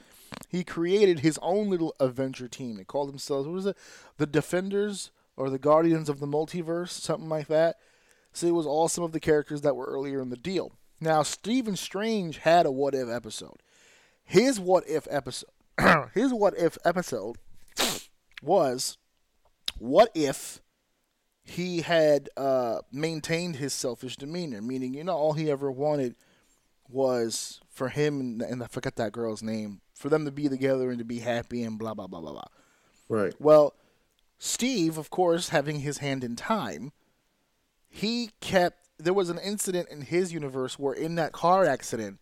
He 0.47 0.63
created 0.63 1.19
his 1.19 1.39
own 1.41 1.69
little 1.69 1.95
Avenger 1.99 2.47
team. 2.47 2.77
They 2.77 2.83
called 2.83 3.09
themselves, 3.09 3.47
what 3.47 3.53
was 3.53 3.65
it? 3.65 3.77
The 4.17 4.27
Defenders 4.27 5.11
or 5.35 5.49
the 5.49 5.59
Guardians 5.59 6.09
of 6.09 6.19
the 6.19 6.27
Multiverse, 6.27 6.89
something 6.89 7.29
like 7.29 7.47
that. 7.47 7.77
So 8.33 8.47
it 8.47 8.53
was 8.53 8.67
all 8.67 8.87
some 8.87 9.03
of 9.03 9.13
the 9.13 9.19
characters 9.19 9.61
that 9.61 9.75
were 9.75 9.85
earlier 9.85 10.21
in 10.21 10.29
the 10.29 10.37
deal. 10.37 10.71
Now, 11.01 11.23
Stephen 11.23 11.75
Strange 11.75 12.39
had 12.39 12.65
a 12.65 12.71
what 12.71 12.93
if 12.93 13.09
episode. 13.09 13.61
His 14.23 14.59
what 14.59 14.87
if 14.87 15.07
episode, 15.09 15.49
his 16.13 16.33
what 16.33 16.57
if 16.57 16.77
episode 16.83 17.37
was 18.41 18.97
what 19.79 20.11
if 20.13 20.61
he 21.43 21.81
had 21.81 22.29
uh, 22.35 22.79
maintained 22.91 23.55
his 23.55 23.73
selfish 23.73 24.17
demeanor, 24.17 24.61
meaning, 24.61 24.93
you 24.93 25.03
know, 25.03 25.15
all 25.15 25.33
he 25.33 25.49
ever 25.49 25.71
wanted 25.71 26.15
was 26.89 27.61
for 27.69 27.89
him 27.89 28.19
and, 28.19 28.41
and 28.41 28.63
I 28.63 28.67
forget 28.67 28.95
that 28.97 29.11
girl's 29.11 29.41
name, 29.41 29.81
for 29.95 30.09
them 30.09 30.25
to 30.25 30.31
be 30.31 30.49
together 30.49 30.89
and 30.89 30.99
to 30.99 31.05
be 31.05 31.19
happy 31.19 31.63
and 31.63 31.79
blah, 31.79 31.93
blah, 31.93 32.07
blah, 32.07 32.21
blah, 32.21 32.33
blah. 32.33 32.47
Right. 33.09 33.33
Well, 33.39 33.73
Steve, 34.39 34.97
of 34.97 35.09
course, 35.09 35.49
having 35.49 35.79
his 35.79 35.99
hand 35.99 36.23
in 36.23 36.35
time, 36.35 36.91
he 37.89 38.31
kept. 38.41 38.89
There 38.99 39.13
was 39.13 39.29
an 39.29 39.39
incident 39.39 39.89
in 39.89 40.01
his 40.01 40.33
universe 40.33 40.77
where, 40.77 40.93
in 40.93 41.15
that 41.15 41.31
car 41.31 41.65
accident, 41.65 42.19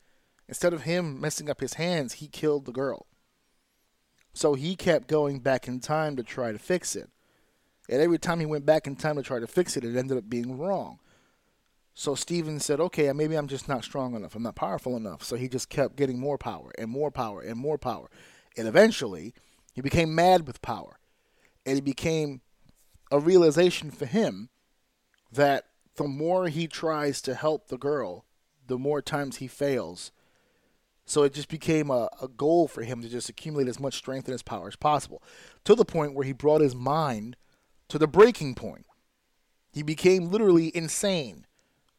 instead 0.48 0.74
of 0.74 0.84
him 0.84 1.20
messing 1.20 1.50
up 1.50 1.62
his 1.62 1.76
hands, 1.76 2.14
he 2.14 2.28
killed 2.28 2.66
the 2.66 2.72
girl. 2.72 3.08
So 4.36 4.54
he 4.54 4.76
kept 4.76 5.08
going 5.08 5.40
back 5.40 5.68
in 5.68 5.80
time 5.80 6.18
to 6.18 6.24
try 6.24 6.52
to 6.52 6.60
fix 6.60 6.96
it. 6.98 7.10
And 7.88 8.02
every 8.02 8.20
time 8.20 8.42
he 8.42 8.46
went 8.46 8.66
back 8.66 8.86
in 8.86 8.98
time 8.98 9.16
to 9.16 9.24
try 9.24 9.40
to 9.40 9.48
fix 9.48 9.78
it, 9.78 9.86
it 9.86 9.96
ended 9.96 10.18
up 10.18 10.30
being 10.30 10.58
wrong. 10.58 11.00
So 11.94 12.16
Steven 12.16 12.60
said, 12.60 12.82
okay, 12.82 13.12
maybe 13.14 13.38
I'm 13.38 13.48
just 13.48 13.70
not 13.70 13.86
strong 13.86 14.14
enough. 14.14 14.36
I'm 14.36 14.44
not 14.44 14.56
powerful 14.56 14.98
enough. 14.98 15.24
So 15.24 15.38
he 15.38 15.48
just 15.48 15.70
kept 15.70 15.96
getting 15.96 16.20
more 16.20 16.38
power 16.38 16.74
and 16.78 16.92
more 16.92 17.12
power 17.12 17.40
and 17.40 17.58
more 17.58 17.78
power. 17.78 18.10
And 18.58 18.68
eventually, 18.68 19.34
he 19.74 19.80
became 19.80 20.14
mad 20.14 20.46
with 20.46 20.62
power. 20.62 21.00
And 21.66 21.78
it 21.78 21.86
became 21.86 22.42
a 23.12 23.20
realization 23.20 23.90
for 23.90 24.06
him 24.06 24.50
that 25.32 25.68
the 25.96 26.10
more 26.10 26.50
he 26.50 26.68
tries 26.68 27.22
to 27.22 27.36
help 27.36 27.70
the 27.70 27.78
girl, 27.78 28.26
the 28.68 28.78
more 28.78 29.02
times 29.02 29.38
he 29.38 29.48
fails. 29.48 30.12
So 31.06 31.24
it 31.24 31.34
just 31.34 31.50
became 31.50 31.90
a, 31.92 32.10
a 32.22 32.28
goal 32.28 32.68
for 32.68 32.84
him 32.84 33.02
to 33.02 33.10
just 33.10 33.30
accumulate 33.30 33.68
as 33.68 33.80
much 33.80 33.96
strength 33.96 34.28
and 34.28 34.34
as 34.34 34.42
power 34.42 34.68
as 34.68 34.76
possible. 34.76 35.22
To 35.66 35.76
the 35.76 35.86
point 35.86 36.16
where 36.16 36.26
he 36.26 36.34
brought 36.34 36.62
his 36.62 36.76
mind 36.76 37.36
to 37.90 37.98
the 37.98 38.08
breaking 38.08 38.56
point. 38.56 38.86
He 39.72 39.84
became 39.84 40.32
literally 40.32 40.76
insane. 40.76 41.46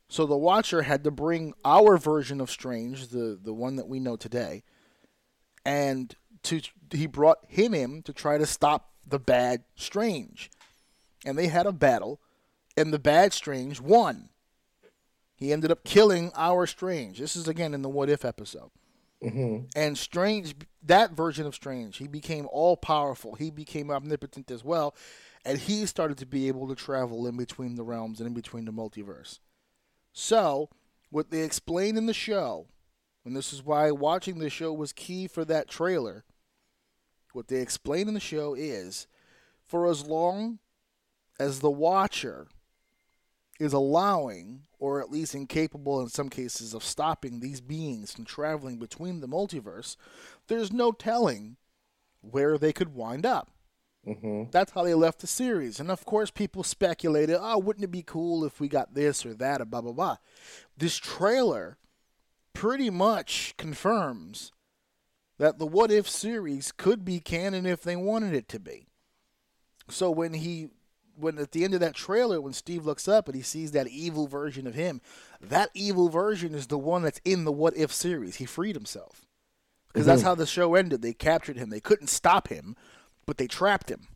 So 0.08 0.26
the 0.26 0.36
Watcher 0.36 0.82
had 0.82 1.04
to 1.04 1.10
bring 1.10 1.52
our 1.64 1.98
version 1.98 2.40
of 2.40 2.50
Strange, 2.50 3.08
the, 3.08 3.38
the 3.40 3.52
one 3.52 3.76
that 3.76 3.88
we 3.88 4.00
know 4.00 4.16
today, 4.16 4.62
and 5.64 6.14
to 6.44 6.60
he 6.92 7.06
brought 7.06 7.38
him 7.48 7.74
in 7.74 8.02
to 8.02 8.12
try 8.12 8.38
to 8.38 8.46
stop 8.46 8.90
the 9.06 9.18
bad 9.18 9.64
Strange. 9.74 10.50
And 11.24 11.36
they 11.36 11.48
had 11.48 11.66
a 11.66 11.72
battle, 11.72 12.20
and 12.76 12.92
the 12.92 12.98
bad 13.00 13.32
Strange 13.32 13.80
won. 13.80 14.28
He 15.34 15.52
ended 15.52 15.70
up 15.70 15.84
killing 15.84 16.30
our 16.36 16.66
Strange. 16.66 17.18
This 17.18 17.34
is 17.34 17.48
again 17.48 17.74
in 17.74 17.82
the 17.82 17.88
What 17.88 18.08
If 18.08 18.24
episode. 18.24 18.70
Mm-hmm. 19.22 19.66
And 19.74 19.96
Strange, 19.96 20.54
that 20.82 21.12
version 21.12 21.46
of 21.46 21.54
Strange, 21.54 21.96
he 21.96 22.06
became 22.06 22.46
all 22.50 22.76
powerful. 22.76 23.34
He 23.34 23.50
became 23.50 23.90
omnipotent 23.90 24.50
as 24.50 24.62
well. 24.62 24.94
And 25.44 25.58
he 25.58 25.86
started 25.86 26.18
to 26.18 26.26
be 26.26 26.48
able 26.48 26.68
to 26.68 26.74
travel 26.74 27.26
in 27.26 27.36
between 27.36 27.76
the 27.76 27.84
realms 27.84 28.20
and 28.20 28.26
in 28.26 28.34
between 28.34 28.64
the 28.64 28.72
multiverse. 28.72 29.38
So, 30.12 30.70
what 31.10 31.30
they 31.30 31.42
explain 31.42 31.96
in 31.96 32.06
the 32.06 32.14
show, 32.14 32.66
and 33.24 33.36
this 33.36 33.52
is 33.52 33.62
why 33.62 33.90
watching 33.90 34.38
the 34.38 34.50
show 34.50 34.72
was 34.72 34.92
key 34.92 35.28
for 35.28 35.44
that 35.44 35.68
trailer, 35.68 36.24
what 37.32 37.48
they 37.48 37.60
explain 37.60 38.08
in 38.08 38.14
the 38.14 38.20
show 38.20 38.54
is 38.54 39.06
for 39.64 39.88
as 39.88 40.06
long 40.06 40.58
as 41.38 41.60
the 41.60 41.70
Watcher 41.70 42.48
is 43.58 43.72
allowing, 43.72 44.62
or 44.78 45.00
at 45.00 45.10
least 45.10 45.34
incapable 45.34 46.00
in 46.00 46.08
some 46.08 46.28
cases, 46.28 46.74
of 46.74 46.84
stopping 46.84 47.40
these 47.40 47.60
beings 47.60 48.12
from 48.12 48.24
traveling 48.24 48.78
between 48.78 49.20
the 49.20 49.28
multiverse, 49.28 49.96
there's 50.48 50.72
no 50.72 50.92
telling 50.92 51.56
where 52.20 52.58
they 52.58 52.72
could 52.72 52.94
wind 52.94 53.24
up. 53.24 53.50
Mm-hmm. 54.06 54.50
That's 54.50 54.72
how 54.72 54.84
they 54.84 54.94
left 54.94 55.20
the 55.20 55.26
series. 55.26 55.80
And 55.80 55.90
of 55.90 56.04
course, 56.04 56.30
people 56.30 56.62
speculated, 56.62 57.38
oh, 57.40 57.58
wouldn't 57.58 57.84
it 57.84 57.90
be 57.90 58.02
cool 58.02 58.44
if 58.44 58.60
we 58.60 58.68
got 58.68 58.94
this 58.94 59.26
or 59.26 59.34
that 59.34 59.60
or 59.60 59.64
blah, 59.64 59.80
blah, 59.80 59.92
blah. 59.92 60.16
This 60.76 60.96
trailer 60.96 61.78
pretty 62.52 62.90
much 62.90 63.54
confirms 63.56 64.52
that 65.38 65.58
the 65.58 65.66
What 65.66 65.90
If 65.90 66.08
series 66.08 66.72
could 66.72 67.04
be 67.04 67.20
canon 67.20 67.66
if 67.66 67.82
they 67.82 67.96
wanted 67.96 68.32
it 68.32 68.48
to 68.50 68.60
be. 68.60 68.86
So 69.88 70.10
when 70.10 70.34
he 70.34 70.68
when 71.18 71.38
at 71.38 71.52
the 71.52 71.64
end 71.64 71.74
of 71.74 71.80
that 71.80 71.94
trailer, 71.94 72.40
when 72.40 72.52
Steve 72.52 72.84
looks 72.84 73.08
up 73.08 73.26
and 73.26 73.36
he 73.36 73.42
sees 73.42 73.72
that 73.72 73.88
evil 73.88 74.26
version 74.26 74.66
of 74.66 74.74
him, 74.74 75.00
that 75.40 75.70
evil 75.74 76.08
version 76.08 76.54
is 76.54 76.66
the 76.66 76.78
one 76.78 77.02
that's 77.02 77.20
in 77.24 77.44
the 77.44 77.52
What 77.52 77.76
If 77.76 77.92
series. 77.92 78.36
He 78.36 78.46
freed 78.46 78.76
himself. 78.76 79.26
Because 79.88 80.06
that's 80.06 80.20
mm-hmm. 80.20 80.28
how 80.28 80.34
the 80.34 80.46
show 80.46 80.74
ended. 80.74 81.00
They 81.00 81.14
captured 81.14 81.56
him. 81.56 81.70
They 81.70 81.80
couldn't 81.80 82.08
stop 82.08 82.48
him, 82.48 82.76
but 83.24 83.38
they 83.38 83.46
trapped 83.46 83.90
him. 83.90 84.08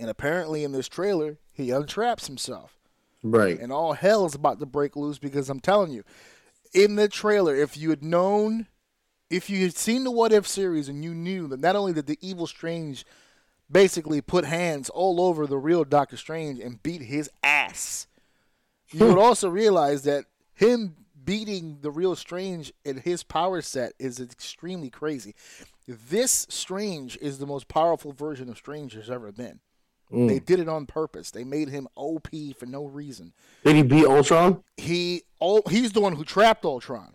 And 0.00 0.10
apparently 0.10 0.64
in 0.64 0.72
this 0.72 0.88
trailer, 0.88 1.38
he 1.52 1.68
untraps 1.68 2.26
himself. 2.26 2.76
Right. 3.22 3.60
And 3.60 3.72
all 3.72 3.92
hell 3.92 4.24
is 4.24 4.34
about 4.34 4.58
to 4.60 4.66
break 4.66 4.96
loose 4.96 5.18
because 5.18 5.48
I'm 5.48 5.60
telling 5.60 5.92
you, 5.92 6.02
in 6.72 6.96
the 6.96 7.08
trailer, 7.08 7.54
if 7.54 7.76
you 7.76 7.90
had 7.90 8.02
known, 8.02 8.66
if 9.28 9.50
you 9.50 9.62
had 9.62 9.76
seen 9.76 10.04
the 10.04 10.10
What 10.10 10.32
If 10.32 10.48
series 10.48 10.88
and 10.88 11.04
you 11.04 11.14
knew 11.14 11.46
that 11.48 11.60
not 11.60 11.76
only 11.76 11.92
did 11.92 12.06
the 12.06 12.18
evil 12.20 12.46
Strange 12.46 13.04
basically 13.70 14.20
put 14.20 14.44
hands 14.44 14.88
all 14.88 15.20
over 15.20 15.46
the 15.46 15.58
real 15.58 15.84
Doctor 15.84 16.16
Strange 16.16 16.58
and 16.60 16.82
beat 16.82 17.02
his 17.02 17.30
ass, 17.42 18.06
you 18.90 19.00
hmm. 19.00 19.08
would 19.08 19.18
also 19.18 19.48
realize 19.48 20.02
that 20.02 20.24
him 20.54 20.96
beating 21.24 21.78
the 21.82 21.90
real 21.90 22.16
Strange 22.16 22.72
in 22.84 22.98
his 22.98 23.22
power 23.22 23.60
set 23.60 23.92
is 23.98 24.20
extremely 24.20 24.90
crazy. 24.90 25.34
This 25.86 26.46
Strange 26.48 27.16
is 27.20 27.38
the 27.38 27.46
most 27.46 27.68
powerful 27.68 28.12
version 28.12 28.48
of 28.48 28.56
Strange 28.56 28.94
there's 28.94 29.10
ever 29.10 29.32
been. 29.32 29.60
Hmm. 30.10 30.26
They 30.26 30.40
did 30.40 30.58
it 30.58 30.68
on 30.68 30.86
purpose. 30.86 31.30
They 31.30 31.44
made 31.44 31.68
him 31.68 31.88
OP 31.94 32.28
for 32.58 32.66
no 32.66 32.84
reason. 32.84 33.32
Did 33.64 33.76
he 33.76 33.82
beat 33.82 34.06
Ultron? 34.06 34.64
He 34.76 35.22
oh 35.40 35.62
he's 35.68 35.92
the 35.92 36.00
one 36.00 36.16
who 36.16 36.24
trapped 36.24 36.64
Ultron. 36.64 37.14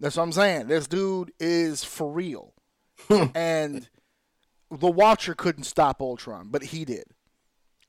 That's 0.00 0.16
what 0.16 0.24
I'm 0.24 0.32
saying. 0.32 0.66
This 0.66 0.88
dude 0.88 1.32
is 1.38 1.84
for 1.84 2.10
real. 2.10 2.54
Hmm. 3.08 3.24
and 3.34 3.88
the 4.78 4.90
Watcher 4.90 5.34
couldn't 5.34 5.64
stop 5.64 6.00
Ultron, 6.00 6.48
but 6.50 6.64
he 6.64 6.84
did. 6.84 7.04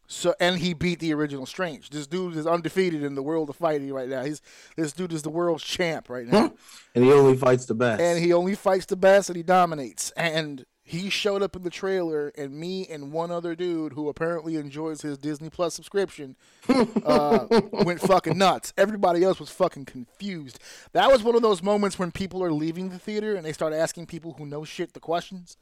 So 0.07 0.35
and 0.39 0.59
he 0.59 0.73
beat 0.73 0.99
the 0.99 1.13
original 1.13 1.45
Strange. 1.45 1.89
This 1.89 2.07
dude 2.07 2.35
is 2.35 2.45
undefeated 2.45 3.03
in 3.03 3.15
the 3.15 3.23
world 3.23 3.49
of 3.49 3.55
fighting 3.55 3.91
right 3.91 4.09
now. 4.09 4.23
He's 4.23 4.41
this 4.75 4.91
dude 4.91 5.13
is 5.13 5.23
the 5.23 5.29
world's 5.29 5.63
champ 5.63 6.09
right 6.09 6.27
now. 6.27 6.53
And 6.93 7.03
he 7.03 7.11
only 7.11 7.37
fights 7.37 7.65
the 7.65 7.73
best. 7.73 8.01
and 8.01 8.19
he 8.23 8.33
only 8.33 8.55
fights 8.55 8.85
the 8.85 8.97
best 8.97 9.29
and 9.29 9.37
he 9.37 9.43
dominates. 9.43 10.11
And 10.11 10.65
he 10.85 11.09
showed 11.09 11.41
up 11.41 11.55
in 11.55 11.63
the 11.63 11.69
trailer, 11.69 12.33
and 12.37 12.53
me 12.53 12.85
and 12.87 13.13
one 13.13 13.31
other 13.31 13.55
dude 13.55 13.93
who 13.93 14.09
apparently 14.09 14.57
enjoys 14.57 15.01
his 15.01 15.17
Disney 15.17 15.49
Plus 15.49 15.73
subscription 15.73 16.35
uh, 17.05 17.47
went 17.71 18.01
fucking 18.01 18.37
nuts. 18.37 18.73
Everybody 18.77 19.23
else 19.23 19.39
was 19.39 19.49
fucking 19.49 19.85
confused. 19.85 20.59
That 20.91 21.09
was 21.09 21.23
one 21.23 21.35
of 21.35 21.41
those 21.41 21.63
moments 21.63 21.97
when 21.97 22.11
people 22.11 22.43
are 22.43 22.51
leaving 22.51 22.89
the 22.89 22.99
theater 22.99 23.33
and 23.33 23.45
they 23.45 23.53
start 23.53 23.71
asking 23.71 24.07
people 24.07 24.33
who 24.33 24.45
know 24.45 24.65
shit 24.65 24.91
the 24.93 24.99
questions. 24.99 25.55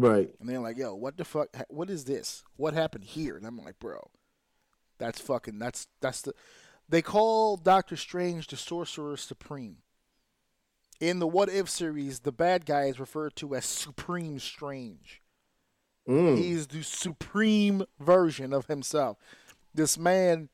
Right. 0.00 0.30
And 0.40 0.48
they're 0.48 0.60
like, 0.60 0.78
yo, 0.78 0.94
what 0.94 1.16
the 1.16 1.24
fuck? 1.24 1.48
What 1.68 1.90
is 1.90 2.04
this? 2.04 2.42
What 2.56 2.74
happened 2.74 3.04
here? 3.04 3.36
And 3.36 3.46
I'm 3.46 3.58
like, 3.58 3.78
bro, 3.78 4.10
that's 4.98 5.20
fucking, 5.20 5.58
that's, 5.58 5.86
that's 6.00 6.22
the, 6.22 6.34
they 6.88 7.02
call 7.02 7.56
Doctor 7.56 7.96
Strange 7.96 8.46
the 8.48 8.56
Sorcerer 8.56 9.16
Supreme. 9.16 9.78
In 11.00 11.18
the 11.18 11.26
What 11.26 11.48
If 11.48 11.68
series, 11.68 12.20
the 12.20 12.32
bad 12.32 12.66
guy 12.66 12.84
is 12.84 13.00
referred 13.00 13.36
to 13.36 13.54
as 13.54 13.64
Supreme 13.64 14.38
Strange. 14.38 15.22
Mm. 16.08 16.36
He's 16.36 16.66
the 16.66 16.82
supreme 16.82 17.84
version 17.98 18.52
of 18.52 18.66
himself. 18.66 19.16
This 19.72 19.96
man 19.96 20.48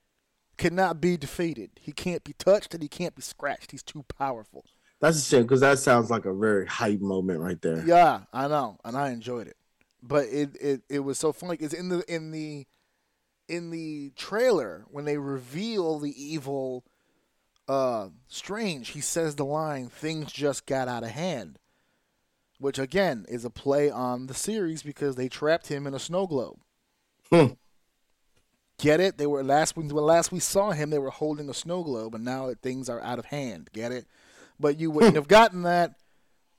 cannot 0.59 1.01
be 1.01 1.17
defeated. 1.17 1.71
He 1.81 1.93
can't 1.93 2.25
be 2.25 2.35
touched 2.35 2.75
and 2.75 2.83
he 2.83 2.89
can't 2.89 3.15
be 3.15 3.23
scratched. 3.23 3.71
He's 3.71 3.83
too 3.83 4.05
powerful. 4.19 4.65
That's 5.07 5.19
a 5.19 5.23
shame 5.23 5.43
because 5.43 5.61
that 5.61 5.79
sounds 5.79 6.11
like 6.11 6.25
a 6.25 6.35
very 6.35 6.67
hype 6.67 7.01
moment 7.01 7.39
right 7.39 7.63
there. 7.63 7.85
Yeah, 7.87 8.23
I 8.33 8.49
know, 8.49 8.77
and 8.85 8.97
I 8.97 9.11
enjoyed 9.11 9.47
it. 9.47 9.57
But 10.03 10.27
it 10.27 10.57
it, 10.61 10.83
it 10.89 10.99
was 10.99 11.17
so 11.17 11.33
funny 11.33 11.53
because 11.53 11.73
in 11.73 11.91
the 11.91 12.03
in 12.13 12.33
the 12.33 12.67
in 13.47 13.71
the 13.71 14.11
trailer 14.17 14.85
when 14.91 15.05
they 15.05 15.17
reveal 15.17 16.01
the 16.01 16.13
evil 16.21 16.85
uh 17.69 18.09
strange, 18.27 18.89
he 18.89 19.01
says 19.01 19.37
the 19.37 19.45
line, 19.45 19.89
"Things 19.89 20.33
just 20.33 20.67
got 20.67 20.89
out 20.89 21.05
of 21.05 21.11
hand." 21.11 21.61
which 22.59 22.79
again 22.79 23.27
is 23.29 23.45
a 23.45 23.51
play 23.51 23.91
on 23.91 24.29
the 24.29 24.35
series 24.35 24.83
because 24.83 25.15
they 25.15 25.29
trapped 25.29 25.67
him 25.67 25.87
in 25.87 25.93
a 25.93 25.99
snow 25.99 26.27
globe. 26.27 26.59
Hmm. 27.31 27.53
Get 28.79 28.99
it? 28.99 29.19
They 29.19 29.27
were 29.27 29.45
last 29.45 29.77
when 29.77 29.89
last 29.89 30.33
we 30.33 30.41
saw 30.41 30.71
him, 30.71 30.89
they 30.89 30.99
were 30.99 31.11
holding 31.11 31.51
a 31.51 31.55
snow 31.55 31.85
globe, 31.85 32.15
and 32.15 32.25
now 32.25 32.51
things 32.63 32.89
are 32.89 33.01
out 33.03 33.19
of 33.19 33.27
hand. 33.27 33.69
Get 33.75 33.93
it? 33.93 34.07
But 34.59 34.79
you 34.81 34.91
wouldn't 34.91 35.17
have 35.17 35.29
gotten 35.29 35.63
that 35.63 35.95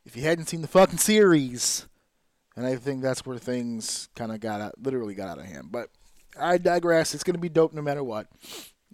if 0.06 0.16
you 0.16 0.24
hadn't 0.24 0.46
seen 0.46 0.62
the 0.62 0.68
fucking 0.68 1.00
series. 1.00 1.88
And 2.56 2.66
I 2.66 2.76
think 2.76 3.02
that's 3.02 3.26
where 3.26 3.38
things 3.38 4.10
kind 4.16 4.32
of 4.32 4.40
got 4.40 4.62
out, 4.62 4.76
literally 4.82 5.14
got 5.14 5.30
out 5.30 5.38
of 5.40 5.46
hand. 5.46 5.68
But 5.72 5.90
I 6.40 6.58
digress. 6.58 7.14
It's 7.14 7.24
going 7.24 7.36
to 7.36 7.40
be 7.40 7.50
dope 7.50 7.74
no 7.74 7.82
matter 7.82 8.04
what. 8.04 8.28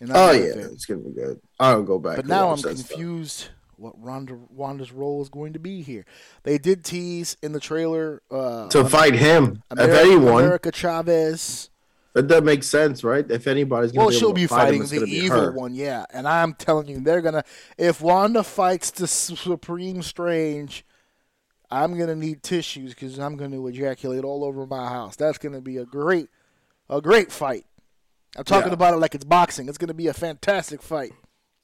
And 0.02 0.12
Oh 0.14 0.32
yeah, 0.32 0.44
it. 0.44 0.58
it's 0.58 0.86
gonna 0.86 1.02
be 1.02 1.12
good. 1.12 1.40
I'll 1.60 1.84
go 1.84 2.00
back. 2.00 2.18
But 2.18 2.26
now 2.26 2.50
I'm 2.50 2.60
that 2.62 2.78
stuff. 2.78 2.90
confused 2.90 3.50
what 3.78 3.94
Ronda 4.02 4.38
Wanda's 4.50 4.92
role 4.92 5.22
is 5.22 5.30
going 5.30 5.54
to 5.54 5.60
be 5.60 5.82
here. 5.82 6.06
They 6.44 6.58
did 6.58 6.84
tease 6.84 7.38
in 7.42 7.52
the 7.54 7.60
trailer 7.60 8.22
uh, 8.32 8.68
to 8.70 8.86
fight 8.86 9.14
him. 9.14 9.62
Ameri- 9.72 9.88
if 9.88 9.94
anyone, 10.00 10.44
America 10.44 10.72
Chavez. 10.74 11.70
That 12.14 12.28
does 12.28 12.44
make 12.44 12.64
sense, 12.64 13.04
right? 13.04 13.30
If 13.30 13.48
anybody's 13.48 13.92
gonna 13.92 14.06
Well, 14.06 14.10
be 14.12 14.18
she'll 14.18 14.34
be 14.34 14.48
fight 14.48 14.74
him, 14.74 14.82
fighting 14.82 14.82
it's 14.84 14.92
the 14.92 15.06
be 15.06 15.12
evil 15.26 15.42
her. 15.42 15.52
one, 15.52 15.74
yeah. 15.76 16.06
And 16.12 16.28
I'm 16.28 16.54
telling 16.54 16.88
you, 16.88 17.00
they're 17.00 17.22
gonna. 17.22 17.44
If 17.78 18.02
Wanda 18.02 18.44
fights 18.44 18.92
the 18.92 19.08
Supreme 19.08 20.02
Strange, 20.04 20.86
I'm 21.72 21.98
gonna 21.98 22.16
need 22.16 22.44
tissues 22.44 22.94
because 22.94 23.18
I'm 23.20 23.36
gonna 23.38 23.66
ejaculate 23.66 24.24
all 24.24 24.44
over 24.44 24.66
my 24.68 24.88
house. 24.90 25.16
That's 25.16 25.38
gonna 25.38 25.62
be 25.62 25.78
a 25.78 25.86
great, 25.86 26.30
a 26.90 27.02
great 27.02 27.32
fight. 27.32 27.66
I'm 28.36 28.44
talking 28.44 28.70
Yeah. 28.70 28.74
about 28.76 28.94
it 28.94 28.98
like 28.98 29.16
it's 29.16 29.26
boxing. 29.26 29.68
It's 29.70 29.78
gonna 29.78 29.94
be 29.94 30.08
a 30.08 30.14
fantastic 30.14 30.82
fight. 30.82 31.14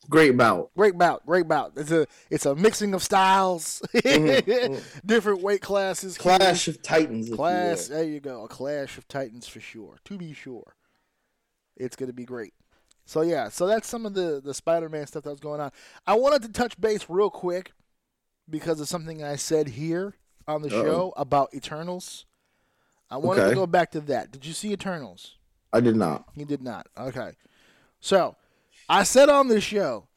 Great 0.07 0.37
bout. 0.37 0.71
Great 0.75 0.97
bout, 0.97 1.25
great 1.25 1.47
bout. 1.47 1.73
It's 1.75 1.91
a 1.91 2.07
it's 2.29 2.45
a 2.45 2.55
mixing 2.55 2.93
of 2.93 3.03
styles, 3.03 3.81
different 5.05 5.41
weight 5.41 5.61
classes. 5.61 6.17
Mm-hmm. 6.17 6.37
Clash 6.37 6.67
of 6.67 6.81
Titans. 6.81 7.29
Clash. 7.29 7.89
you 7.89 7.95
There 7.95 8.03
you 8.03 8.19
go, 8.19 8.43
a 8.43 8.47
clash 8.47 8.97
of 8.97 9.07
titans 9.07 9.47
for 9.47 9.59
sure. 9.59 9.97
To 10.05 10.17
be 10.17 10.33
sure, 10.33 10.75
it's 11.75 11.95
gonna 11.95 12.13
be 12.13 12.25
great. 12.25 12.53
So 13.05 13.21
yeah, 13.21 13.49
so 13.49 13.67
that's 13.67 13.87
some 13.87 14.05
of 14.05 14.13
the 14.13 14.41
the 14.43 14.53
Spider-Man 14.53 15.05
stuff 15.07 15.23
that 15.23 15.31
was 15.31 15.39
going 15.39 15.59
on. 15.61 15.71
I 16.07 16.15
wanted 16.15 16.43
to 16.43 16.49
touch 16.51 16.79
base 16.79 17.05
real 17.09 17.29
quick 17.29 17.71
because 18.49 18.79
of 18.79 18.87
something 18.87 19.23
I 19.23 19.35
said 19.35 19.67
here 19.69 20.15
on 20.47 20.61
the 20.61 20.69
Uh-oh. 20.69 20.83
show 20.83 21.13
about 21.17 21.53
Eternals. 21.53 22.25
I 23.11 23.17
wanted 23.17 23.49
to 23.49 23.55
go 23.55 23.67
back 23.67 23.91
to 23.91 24.01
that. 24.01 24.31
Did 24.31 24.45
you 24.45 24.53
see 24.53 24.71
Eternals? 24.71 25.37
I 25.73 25.79
did 25.79 25.95
not. 25.95 26.25
He 26.35 26.45
did 26.45 26.61
not. 26.61 26.87
Okay. 26.97 27.31
So, 27.99 28.35
I 28.89 29.03
said 29.03 29.29
on 29.29 29.47
this 29.47 29.63
show, 29.63 30.07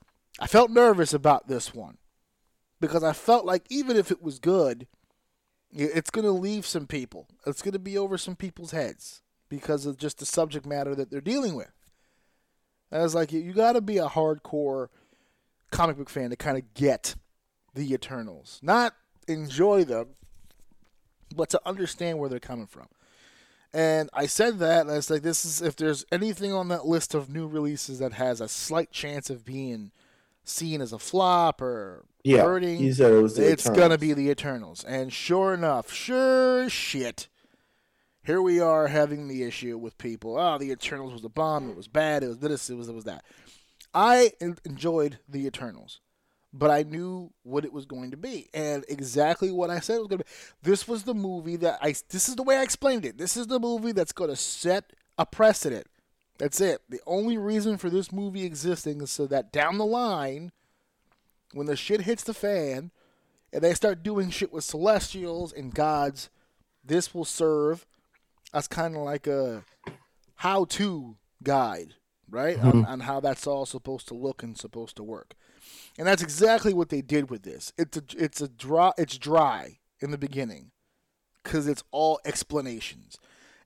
I 0.41 0.47
felt 0.47 0.71
nervous 0.71 1.13
about 1.13 1.47
this 1.47 1.75
one 1.75 1.99
because 2.81 3.05
I 3.05 3.13
felt 3.13 3.45
like 3.45 3.67
even 3.69 3.97
if 3.97 4.11
it 4.11 4.23
was 4.23 4.39
good, 4.39 4.87
it's 5.71 6.11
going 6.11 6.25
to 6.25 6.33
leave 6.33 6.67
some 6.67 6.87
people. 6.87 7.29
It's 7.47 7.63
going 7.63 7.73
to 7.73 7.79
be 7.79 7.99
over 7.99 8.17
some 8.17 8.35
people's 8.35 8.71
heads 8.71 9.23
because 9.51 9.85
of 9.85 9.99
just 9.99 10.19
the 10.19 10.27
subject 10.27 10.65
matter 10.65 10.95
that 10.95 11.11
they're 11.11 11.21
dealing 11.21 11.55
with. 11.55 11.71
And 12.91 13.01
I 13.01 13.05
was 13.05 13.15
like, 13.15 13.33
you, 13.33 13.41
you 13.41 13.53
got 13.53 13.75
to 13.75 13.83
be 13.83 13.99
a 13.99 14.09
hardcore 14.09 14.89
comic 15.71 15.99
book 15.99 16.11
fan 16.11 16.31
to 16.31 16.37
kind 16.37 16.57
of 16.57 16.75
get 16.75 17.15
the 17.75 17.93
Eternals, 17.93 18.59
not 18.63 18.95
enjoy 19.29 19.85
them, 19.85 20.09
but 21.35 21.51
to 21.51 21.61
understand 21.65 22.19
where 22.19 22.29
they're 22.29 22.41
coming 22.41 22.67
from. 22.67 22.89
And 23.75 24.11
I 24.13 24.27
said 24.27 24.59
that, 24.59 24.83
and 24.83 24.91
I 24.91 24.97
was 24.97 25.09
like, 25.09 25.23
"This 25.23 25.45
is 25.47 25.63
if 25.63 25.77
there's 25.77 26.05
anything 26.13 26.53
on 26.53 26.69
that 26.69 26.87
list 26.87 27.15
of 27.15 27.31
new 27.31 27.47
releases 27.47 27.99
that 28.01 28.13
has 28.13 28.41
a 28.41 28.49
slight 28.49 28.91
chance 28.91 29.31
of 29.31 29.45
being 29.47 29.93
seen 30.45 30.83
as 30.83 30.93
a 30.93 30.99
flop 30.99 31.63
or 31.63 32.05
Yeah, 32.23 32.43
hurting, 32.43 32.79
he 32.79 32.93
said 32.93 33.13
it 33.13 33.23
was 33.23 33.37
the 33.37 33.51
it's 33.51 33.65
Eternals. 33.65 33.79
gonna 33.81 33.99
be 33.99 34.13
the 34.13 34.29
Eternals." 34.29 34.85
And 34.85 35.11
sure 35.11 35.55
enough, 35.55 35.91
sure 35.91 36.69
shit, 36.69 37.29
here 38.23 38.43
we 38.43 38.61
are 38.61 38.89
having 38.89 39.29
the 39.29 39.43
issue 39.43 39.79
with 39.79 39.97
people. 39.97 40.39
Oh, 40.39 40.59
the 40.59 40.71
Eternals 40.71 41.15
was 41.15 41.25
a 41.25 41.31
bomb. 41.31 41.71
It 41.71 41.77
was 41.77 41.89
bad. 41.89 42.23
It 42.23 42.29
was 42.29 42.39
this. 42.41 42.69
It 42.69 42.75
was 42.75 42.89
it 42.91 42.95
was 42.95 43.05
that. 43.05 43.25
I 43.95 44.33
enjoyed 44.67 45.19
the 45.27 45.47
Eternals, 45.47 46.01
but 46.53 46.71
I 46.71 46.83
knew 46.83 47.33
what 47.43 47.65
it 47.65 47.73
was 47.73 47.87
going 47.87 48.11
to 48.11 48.17
be, 48.17 48.49
and 48.53 48.85
exactly 48.89 49.51
what 49.51 49.71
I 49.71 49.81
said 49.81 49.97
it 49.97 50.01
was 50.01 50.09
going 50.09 50.19
to 50.19 50.25
be. 50.25 50.31
This 50.63 50.87
was 50.87 51.05
the 51.05 51.15
movie 51.15 51.57
that 51.57 51.79
I. 51.81 51.95
This 52.11 52.29
is 52.29 52.37
the 52.37 52.43
way 52.43 52.57
I 52.57 52.63
explained 52.63 53.05
it. 53.05 53.19
This 53.19 53.37
is 53.37 53.47
the 53.47 53.61
movie 53.61 53.93
that's 53.93 54.13
going 54.13 54.31
to 54.31 54.37
set 54.37 54.93
a 55.17 55.25
precedent. 55.25 55.87
That's 56.39 56.61
it. 56.61 56.83
The 56.89 57.01
only 57.07 57.39
reason 57.39 57.79
for 57.79 57.89
this 57.89 58.13
movie 58.13 58.45
existing 58.45 59.01
is 59.01 59.11
so 59.11 59.27
that 59.29 59.53
down 59.53 59.79
the 59.79 59.87
line, 59.87 60.53
when 61.53 61.67
the 61.67 61.77
shit 61.77 62.03
hits 62.03 62.25
the 62.25 62.35
fan, 62.35 62.91
and 63.53 63.63
they 63.63 63.75
start 63.75 64.03
doing 64.03 64.31
shit 64.31 64.53
with 64.53 64.65
celestials 64.65 65.53
and 65.53 65.75
gods, 65.75 66.31
this 66.85 67.15
will 67.15 67.25
serve 67.25 67.87
as 68.53 68.67
kind 68.67 68.97
of 68.97 69.03
like 69.03 69.27
a 69.27 69.65
how-to 70.37 71.17
guide, 71.43 71.95
right, 72.29 72.57
mm-hmm. 72.57 72.79
on, 72.79 72.85
on 72.87 73.01
how 73.01 73.21
that's 73.21 73.47
all 73.47 73.65
supposed 73.67 74.09
to 74.09 74.15
look 74.15 74.43
and 74.43 74.59
supposed 74.59 74.97
to 74.97 75.03
work. 75.03 75.35
And 75.99 76.07
that's 76.07 76.23
exactly 76.23 76.73
what 76.73 76.89
they 76.89 77.03
did 77.03 77.31
with 77.31 77.43
this. 77.43 77.73
It's 77.77 77.97
a, 77.97 78.03
it's 78.17 78.41
a 78.41 78.49
dry, 78.49 78.93
it's 78.97 79.19
dry 79.19 79.79
in 80.01 80.11
the 80.11 80.19
beginning, 80.19 80.71
because 81.43 81.67
it's 81.69 81.85
all 81.91 82.19
explanations, 82.25 83.19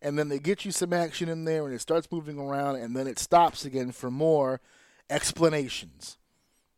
and 0.03 0.19
then 0.19 0.29
they 0.29 0.39
get 0.39 0.65
you 0.65 0.73
some 0.73 0.93
action 0.93 1.29
in 1.29 1.45
there, 1.45 1.65
and 1.65 1.75
it 1.75 1.81
starts 1.81 2.11
moving 2.11 2.39
around, 2.39 2.77
and 2.77 2.97
then 2.97 3.07
it 3.07 3.19
stops 3.19 3.65
again 3.65 3.93
for 3.93 4.11
more 4.11 4.61
explanations, 5.09 6.19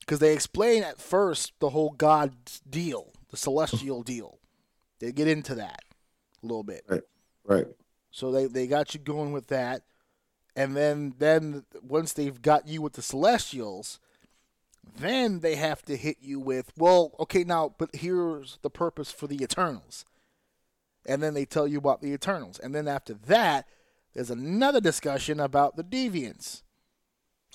because 0.01 0.19
they 0.19 0.33
explain 0.33 0.83
at 0.83 1.01
first 1.01 1.53
the 1.61 1.71
whole 1.71 1.91
God 1.91 2.33
deal, 2.69 3.13
the 3.31 3.37
celestial 3.37 4.03
deal. 4.05 4.39
They 5.01 5.13
get 5.13 5.29
into 5.29 5.55
that 5.55 5.83
a 6.43 6.47
little 6.47 6.65
bit. 6.65 6.85
Right. 6.89 7.67
So 8.11 8.33
they, 8.33 8.47
they 8.47 8.67
got 8.67 8.95
you 8.95 9.01
going 9.01 9.33
with 9.33 9.47
that. 9.49 9.83
And 10.57 10.77
then 10.77 11.15
then 11.19 11.65
once 11.83 12.13
they've 12.13 12.43
got 12.43 12.67
you 12.67 12.83
with 12.83 12.95
the 12.95 13.03
Celestials, 13.03 14.01
then 14.97 15.41
they 15.41 15.57
have 15.57 15.83
to 15.83 15.97
hit 15.97 16.19
you 16.21 16.41
with, 16.41 16.73
well, 16.77 17.13
okay, 17.21 17.45
now, 17.45 17.75
but 17.79 17.91
here's 17.95 18.59
the 18.63 18.71
purpose 18.71 19.11
for 19.11 19.27
the 19.27 19.43
Eternals. 19.43 20.05
And 21.07 21.23
then 21.23 21.35
they 21.35 21.45
tell 21.45 21.67
you 21.67 21.79
about 21.79 22.03
the 22.03 22.13
Eternals. 22.13 22.59
And 22.59 22.75
then 22.75 22.89
after 22.89 23.15
that, 23.15 23.67
there's 24.15 24.31
another 24.31 24.81
discussion 24.81 25.41
about 25.41 25.77
the 25.77 25.85
Deviants. 25.85 26.63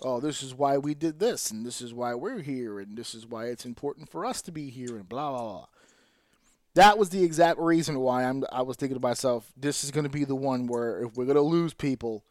Oh, 0.01 0.19
this 0.19 0.41
is 0.41 0.55
why 0.55 0.77
we 0.77 0.93
did 0.95 1.19
this, 1.19 1.51
and 1.51 1.65
this 1.65 1.81
is 1.81 1.93
why 1.93 2.15
we're 2.15 2.41
here, 2.41 2.79
and 2.79 2.97
this 2.97 3.13
is 3.13 3.27
why 3.27 3.45
it's 3.45 3.65
important 3.65 4.09
for 4.09 4.25
us 4.25 4.41
to 4.43 4.51
be 4.51 4.69
here, 4.69 4.95
and 4.95 5.07
blah, 5.07 5.29
blah, 5.29 5.43
blah. 5.43 5.65
That 6.75 6.97
was 6.97 7.09
the 7.09 7.23
exact 7.23 7.59
reason 7.59 7.99
why 7.99 8.23
I'm. 8.23 8.43
I 8.51 8.63
was 8.63 8.77
thinking 8.77 8.97
to 8.97 9.01
myself, 9.01 9.51
this 9.55 9.83
is 9.83 9.91
going 9.91 10.05
to 10.05 10.09
be 10.09 10.25
the 10.25 10.35
one 10.35 10.65
where 10.65 11.03
if 11.03 11.15
we're 11.15 11.25
going 11.25 11.35
to 11.35 11.41
lose 11.41 11.73
people, 11.73 12.23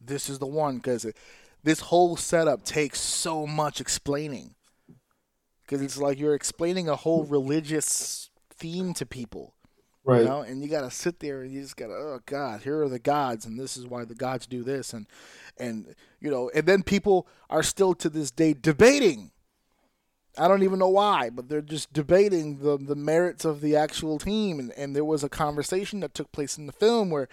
this 0.00 0.30
is 0.30 0.38
the 0.38 0.46
one 0.46 0.76
because 0.76 1.04
this 1.62 1.80
whole 1.80 2.16
setup 2.16 2.64
takes 2.64 3.00
so 3.00 3.46
much 3.46 3.80
explaining. 3.80 4.54
Because 5.62 5.80
it's 5.80 5.98
like 5.98 6.18
you're 6.18 6.34
explaining 6.34 6.88
a 6.88 6.96
whole 6.96 7.24
religious 7.24 8.30
theme 8.50 8.92
to 8.94 9.06
people, 9.06 9.54
Right. 10.04 10.22
you 10.22 10.28
know, 10.28 10.42
and 10.42 10.62
you 10.62 10.68
got 10.68 10.82
to 10.82 10.90
sit 10.90 11.20
there 11.20 11.42
and 11.42 11.52
you 11.52 11.62
just 11.62 11.76
got 11.76 11.86
to, 11.86 11.94
oh 11.94 12.20
God, 12.26 12.62
here 12.62 12.82
are 12.82 12.88
the 12.88 12.98
gods, 12.98 13.46
and 13.46 13.58
this 13.58 13.76
is 13.76 13.86
why 13.86 14.04
the 14.04 14.14
gods 14.14 14.46
do 14.46 14.62
this, 14.62 14.92
and 14.92 15.06
and 15.58 15.94
you 16.20 16.30
know, 16.30 16.50
and 16.54 16.66
then 16.66 16.82
people 16.82 17.26
are 17.48 17.62
still 17.62 17.94
to 17.94 18.10
this 18.10 18.30
day 18.30 18.52
debating 18.52 19.30
I 20.38 20.48
don't 20.48 20.62
even 20.62 20.78
know 20.78 20.88
why, 20.88 21.28
but 21.28 21.48
they're 21.48 21.60
just 21.60 21.92
debating 21.92 22.58
the 22.58 22.78
the 22.78 22.96
merits 22.96 23.44
of 23.44 23.60
the 23.60 23.76
actual 23.76 24.18
team. 24.18 24.58
And, 24.58 24.72
and 24.72 24.96
there 24.96 25.04
was 25.04 25.22
a 25.22 25.28
conversation 25.28 26.00
that 26.00 26.14
took 26.14 26.32
place 26.32 26.56
in 26.56 26.66
the 26.66 26.72
film 26.72 27.10
where, 27.10 27.28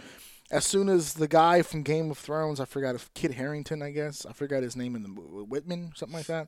as 0.52 0.66
soon 0.66 0.89
as 0.89 1.14
the 1.14 1.28
guy 1.28 1.62
from 1.62 1.84
Game 1.84 2.10
of 2.10 2.18
Thrones, 2.18 2.60
I 2.60 2.66
forgot 2.66 2.95
if 2.95 3.14
Kit 3.14 3.34
Harington, 3.34 3.82
I 3.82 3.91
guess, 3.91 4.26
I 4.26 4.34
forgot 4.34 4.64
his 4.64 4.76
name 4.76 4.95
in 4.95 5.04
the 5.04 5.10
movie, 5.10 5.43
Whitman, 5.43 5.91
something 5.95 6.18
like 6.18 6.28
that. 6.28 6.47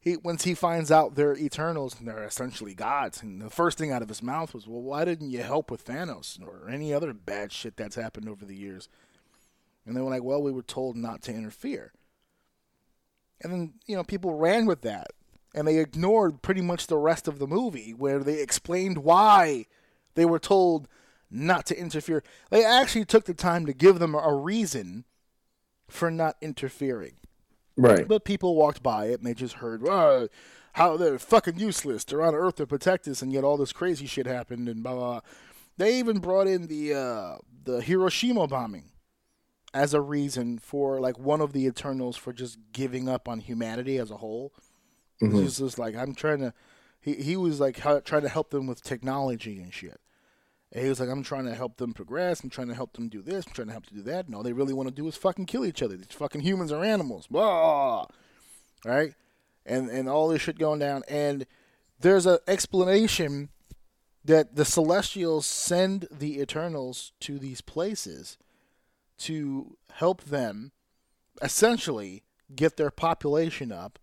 He 0.00 0.16
once 0.18 0.44
he 0.44 0.54
finds 0.54 0.90
out 0.90 1.14
they're 1.14 1.36
Eternals 1.36 1.98
and 1.98 2.06
they're 2.06 2.24
essentially 2.24 2.74
gods, 2.74 3.22
and 3.22 3.40
the 3.40 3.48
first 3.48 3.78
thing 3.78 3.90
out 3.90 4.02
of 4.02 4.08
his 4.08 4.22
mouth 4.22 4.52
was, 4.52 4.66
"Well, 4.66 4.82
why 4.82 5.06
didn't 5.06 5.30
you 5.30 5.42
help 5.42 5.70
with 5.70 5.86
Thanos 5.86 6.38
or 6.46 6.68
any 6.68 6.92
other 6.92 7.14
bad 7.14 7.52
shit 7.52 7.76
that's 7.76 7.96
happened 7.96 8.28
over 8.28 8.44
the 8.44 8.56
years?" 8.56 8.90
And 9.86 9.96
they 9.96 10.02
were 10.02 10.10
like, 10.10 10.22
"Well, 10.22 10.42
we 10.42 10.52
were 10.52 10.62
told 10.62 10.96
not 10.96 11.22
to 11.22 11.32
interfere." 11.32 11.92
And 13.40 13.50
then 13.50 13.74
you 13.86 13.96
know 13.96 14.04
people 14.04 14.34
ran 14.34 14.66
with 14.66 14.82
that 14.82 15.12
and 15.54 15.68
they 15.68 15.78
ignored 15.78 16.42
pretty 16.42 16.60
much 16.60 16.86
the 16.86 16.98
rest 16.98 17.28
of 17.28 17.38
the 17.38 17.46
movie 17.46 17.94
where 17.94 18.18
they 18.18 18.42
explained 18.42 18.98
why 18.98 19.66
they 20.14 20.24
were 20.24 20.38
told 20.38 20.88
not 21.34 21.66
to 21.66 21.78
interfere. 21.78 22.22
They 22.50 22.64
actually 22.64 23.04
took 23.04 23.24
the 23.24 23.34
time 23.34 23.66
to 23.66 23.72
give 23.72 23.98
them 23.98 24.14
a 24.14 24.34
reason 24.34 25.04
for 25.88 26.10
not 26.10 26.36
interfering. 26.40 27.14
Right. 27.76 28.06
But 28.06 28.24
people 28.24 28.54
walked 28.54 28.82
by 28.82 29.06
it 29.06 29.18
and 29.18 29.26
they 29.26 29.34
just 29.34 29.54
heard, 29.54 29.82
oh, 29.88 30.28
how 30.74 30.96
they're 30.96 31.18
fucking 31.18 31.58
useless. 31.58 32.04
They're 32.04 32.22
on 32.22 32.34
Earth 32.34 32.56
to 32.56 32.66
protect 32.66 33.06
us, 33.08 33.20
and 33.22 33.32
yet 33.32 33.44
all 33.44 33.56
this 33.56 33.72
crazy 33.72 34.06
shit 34.06 34.26
happened 34.26 34.68
and 34.68 34.82
blah 34.82 34.94
blah. 34.94 35.10
blah. 35.12 35.20
They 35.76 35.98
even 35.98 36.18
brought 36.18 36.46
in 36.46 36.68
the 36.68 36.94
uh, 36.94 37.36
the 37.64 37.80
Hiroshima 37.80 38.46
bombing 38.46 38.90
as 39.72 39.92
a 39.92 40.00
reason 40.00 40.58
for 40.58 41.00
like 41.00 41.18
one 41.18 41.40
of 41.40 41.52
the 41.52 41.66
Eternals 41.66 42.16
for 42.16 42.32
just 42.32 42.58
giving 42.72 43.08
up 43.08 43.28
on 43.28 43.40
humanity 43.40 43.98
as 43.98 44.10
a 44.10 44.16
whole. 44.18 44.52
Mhm. 45.20 45.44
It's 45.44 45.58
just 45.58 45.78
like 45.78 45.96
I'm 45.96 46.14
trying 46.14 46.38
to. 46.40 46.54
he 47.00 47.14
he 47.14 47.36
was 47.36 47.58
like 47.60 47.78
how, 47.78 47.98
trying 48.00 48.22
to 48.22 48.28
help 48.28 48.50
them 48.50 48.66
with 48.66 48.82
technology 48.82 49.60
and 49.60 49.72
shit. 49.74 50.00
And 50.74 50.82
he 50.82 50.88
was 50.88 50.98
like, 50.98 51.08
I'm 51.08 51.22
trying 51.22 51.44
to 51.44 51.54
help 51.54 51.76
them 51.76 51.94
progress. 51.94 52.42
I'm 52.42 52.50
trying 52.50 52.68
to 52.68 52.74
help 52.74 52.94
them 52.94 53.08
do 53.08 53.22
this. 53.22 53.46
I'm 53.46 53.52
trying 53.52 53.68
to 53.68 53.72
help 53.72 53.86
them 53.86 53.98
do 53.98 54.10
that. 54.10 54.26
And 54.26 54.34
all 54.34 54.42
they 54.42 54.52
really 54.52 54.74
want 54.74 54.88
to 54.88 54.94
do 54.94 55.06
is 55.06 55.16
fucking 55.16 55.46
kill 55.46 55.64
each 55.64 55.82
other. 55.82 55.96
These 55.96 56.08
fucking 56.10 56.40
humans 56.40 56.72
are 56.72 56.82
animals. 56.82 57.28
Blah. 57.28 58.06
Right? 58.84 59.14
And 59.64 59.88
and 59.88 60.08
all 60.08 60.28
this 60.28 60.42
shit 60.42 60.58
going 60.58 60.80
down. 60.80 61.04
And 61.08 61.46
there's 62.00 62.26
an 62.26 62.38
explanation 62.48 63.50
that 64.24 64.56
the 64.56 64.64
Celestials 64.64 65.46
send 65.46 66.08
the 66.10 66.40
Eternals 66.40 67.12
to 67.20 67.38
these 67.38 67.60
places 67.60 68.36
to 69.18 69.76
help 69.92 70.24
them 70.24 70.72
essentially 71.40 72.24
get 72.54 72.76
their 72.76 72.90
population 72.90 73.70
up 73.70 73.98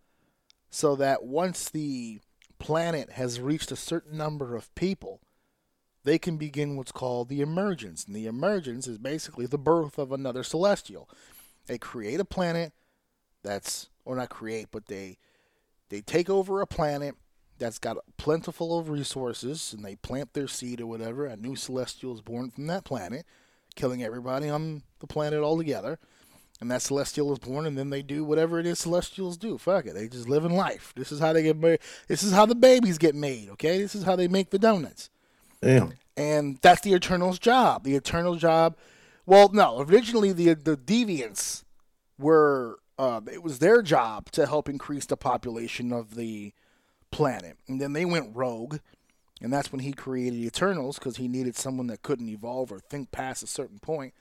so 0.69 0.95
that 0.95 1.23
once 1.23 1.69
the 1.69 2.21
planet 2.59 3.11
has 3.11 3.41
reached 3.41 3.71
a 3.71 3.75
certain 3.75 4.17
number 4.17 4.55
of 4.55 4.73
people, 4.75 5.19
they 6.03 6.17
can 6.17 6.37
begin 6.37 6.75
what's 6.75 6.91
called 6.91 7.29
the 7.29 7.41
emergence. 7.41 8.05
And 8.05 8.15
the 8.15 8.25
emergence 8.25 8.87
is 8.87 8.97
basically 8.97 9.45
the 9.45 9.57
birth 9.57 9.97
of 9.97 10.11
another 10.11 10.43
celestial. 10.43 11.09
They 11.67 11.77
create 11.77 12.19
a 12.19 12.25
planet 12.25 12.73
that's 13.43 13.89
or 14.05 14.15
not 14.15 14.29
create, 14.29 14.67
but 14.71 14.87
they 14.87 15.17
they 15.89 16.01
take 16.01 16.29
over 16.29 16.61
a 16.61 16.67
planet 16.67 17.15
that's 17.59 17.77
got 17.77 17.97
plentiful 18.17 18.79
of 18.79 18.89
resources 18.89 19.73
and 19.73 19.85
they 19.85 19.95
plant 19.95 20.33
their 20.33 20.47
seed 20.47 20.81
or 20.81 20.87
whatever. 20.87 21.25
A 21.25 21.37
new 21.37 21.55
celestial 21.55 22.13
is 22.13 22.21
born 22.21 22.49
from 22.49 22.67
that 22.67 22.85
planet, 22.85 23.25
killing 23.75 24.01
everybody 24.01 24.49
on 24.49 24.83
the 24.99 25.07
planet 25.07 25.41
altogether. 25.41 25.99
And 26.59 26.69
that 26.69 26.83
celestial 26.83 27.33
is 27.33 27.39
born, 27.39 27.65
and 27.65 27.75
then 27.75 27.89
they 27.89 28.03
do 28.03 28.23
whatever 28.23 28.59
it 28.59 28.67
is 28.67 28.77
celestials 28.77 29.35
do. 29.35 29.57
Fuck 29.57 29.87
it, 29.87 29.95
they 29.95 30.07
just 30.07 30.29
live 30.29 30.45
in 30.45 30.51
life. 30.51 30.93
This 30.95 31.11
is 31.11 31.19
how 31.19 31.33
they 31.33 31.41
get 31.41 31.57
made. 31.57 31.79
This 32.07 32.21
is 32.21 32.33
how 32.33 32.45
the 32.45 32.53
babies 32.53 32.99
get 32.99 33.15
made. 33.15 33.49
Okay, 33.49 33.79
this 33.81 33.95
is 33.95 34.03
how 34.03 34.15
they 34.15 34.27
make 34.27 34.51
the 34.51 34.59
donuts. 34.59 35.09
Damn. 35.61 35.93
And 36.17 36.57
that's 36.61 36.81
the 36.81 36.93
Eternal's 36.93 37.39
job. 37.39 37.83
The 37.83 37.95
Eternal's 37.95 38.41
job. 38.41 38.75
Well, 39.25 39.49
no, 39.53 39.81
originally 39.81 40.31
the 40.31 40.53
the 40.53 40.77
Deviants 40.77 41.63
were. 42.17 42.79
Uh, 42.99 43.21
it 43.31 43.41
was 43.41 43.57
their 43.57 43.81
job 43.81 44.29
to 44.29 44.45
help 44.45 44.69
increase 44.69 45.07
the 45.07 45.17
population 45.17 45.91
of 45.91 46.13
the 46.13 46.53
planet. 47.09 47.57
And 47.67 47.81
then 47.81 47.93
they 47.93 48.05
went 48.05 48.35
rogue, 48.35 48.77
and 49.41 49.51
that's 49.51 49.71
when 49.71 49.79
he 49.79 49.91
created 49.91 50.39
the 50.39 50.45
Eternals 50.45 50.99
because 50.99 51.17
he 51.17 51.27
needed 51.27 51.55
someone 51.55 51.87
that 51.87 52.03
couldn't 52.03 52.29
evolve 52.29 52.71
or 52.71 52.79
think 52.79 53.11
past 53.11 53.41
a 53.41 53.47
certain 53.47 53.79
point 53.79 54.13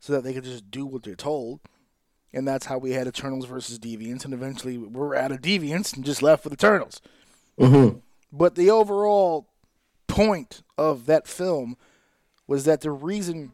so 0.00 0.12
that 0.12 0.24
they 0.24 0.32
could 0.32 0.44
just 0.44 0.70
do 0.70 0.86
what 0.86 1.02
they're 1.02 1.14
told. 1.14 1.60
And 2.32 2.48
that's 2.48 2.66
how 2.66 2.78
we 2.78 2.92
had 2.92 3.06
Eternals 3.06 3.44
versus 3.46 3.78
Deviants, 3.78 4.24
and 4.24 4.34
eventually 4.34 4.78
we 4.78 4.88
were 4.88 5.14
out 5.14 5.30
of 5.30 5.40
Deviants 5.40 5.94
and 5.94 6.04
just 6.04 6.22
left 6.22 6.44
with 6.44 6.52
Eternals. 6.52 7.00
Mm-hmm. 7.58 7.98
But 8.32 8.54
the 8.54 8.70
overall 8.70 9.48
point 10.14 10.62
of 10.78 11.06
that 11.06 11.26
film 11.26 11.76
was 12.46 12.64
that 12.64 12.82
the 12.82 12.90
reason 12.92 13.52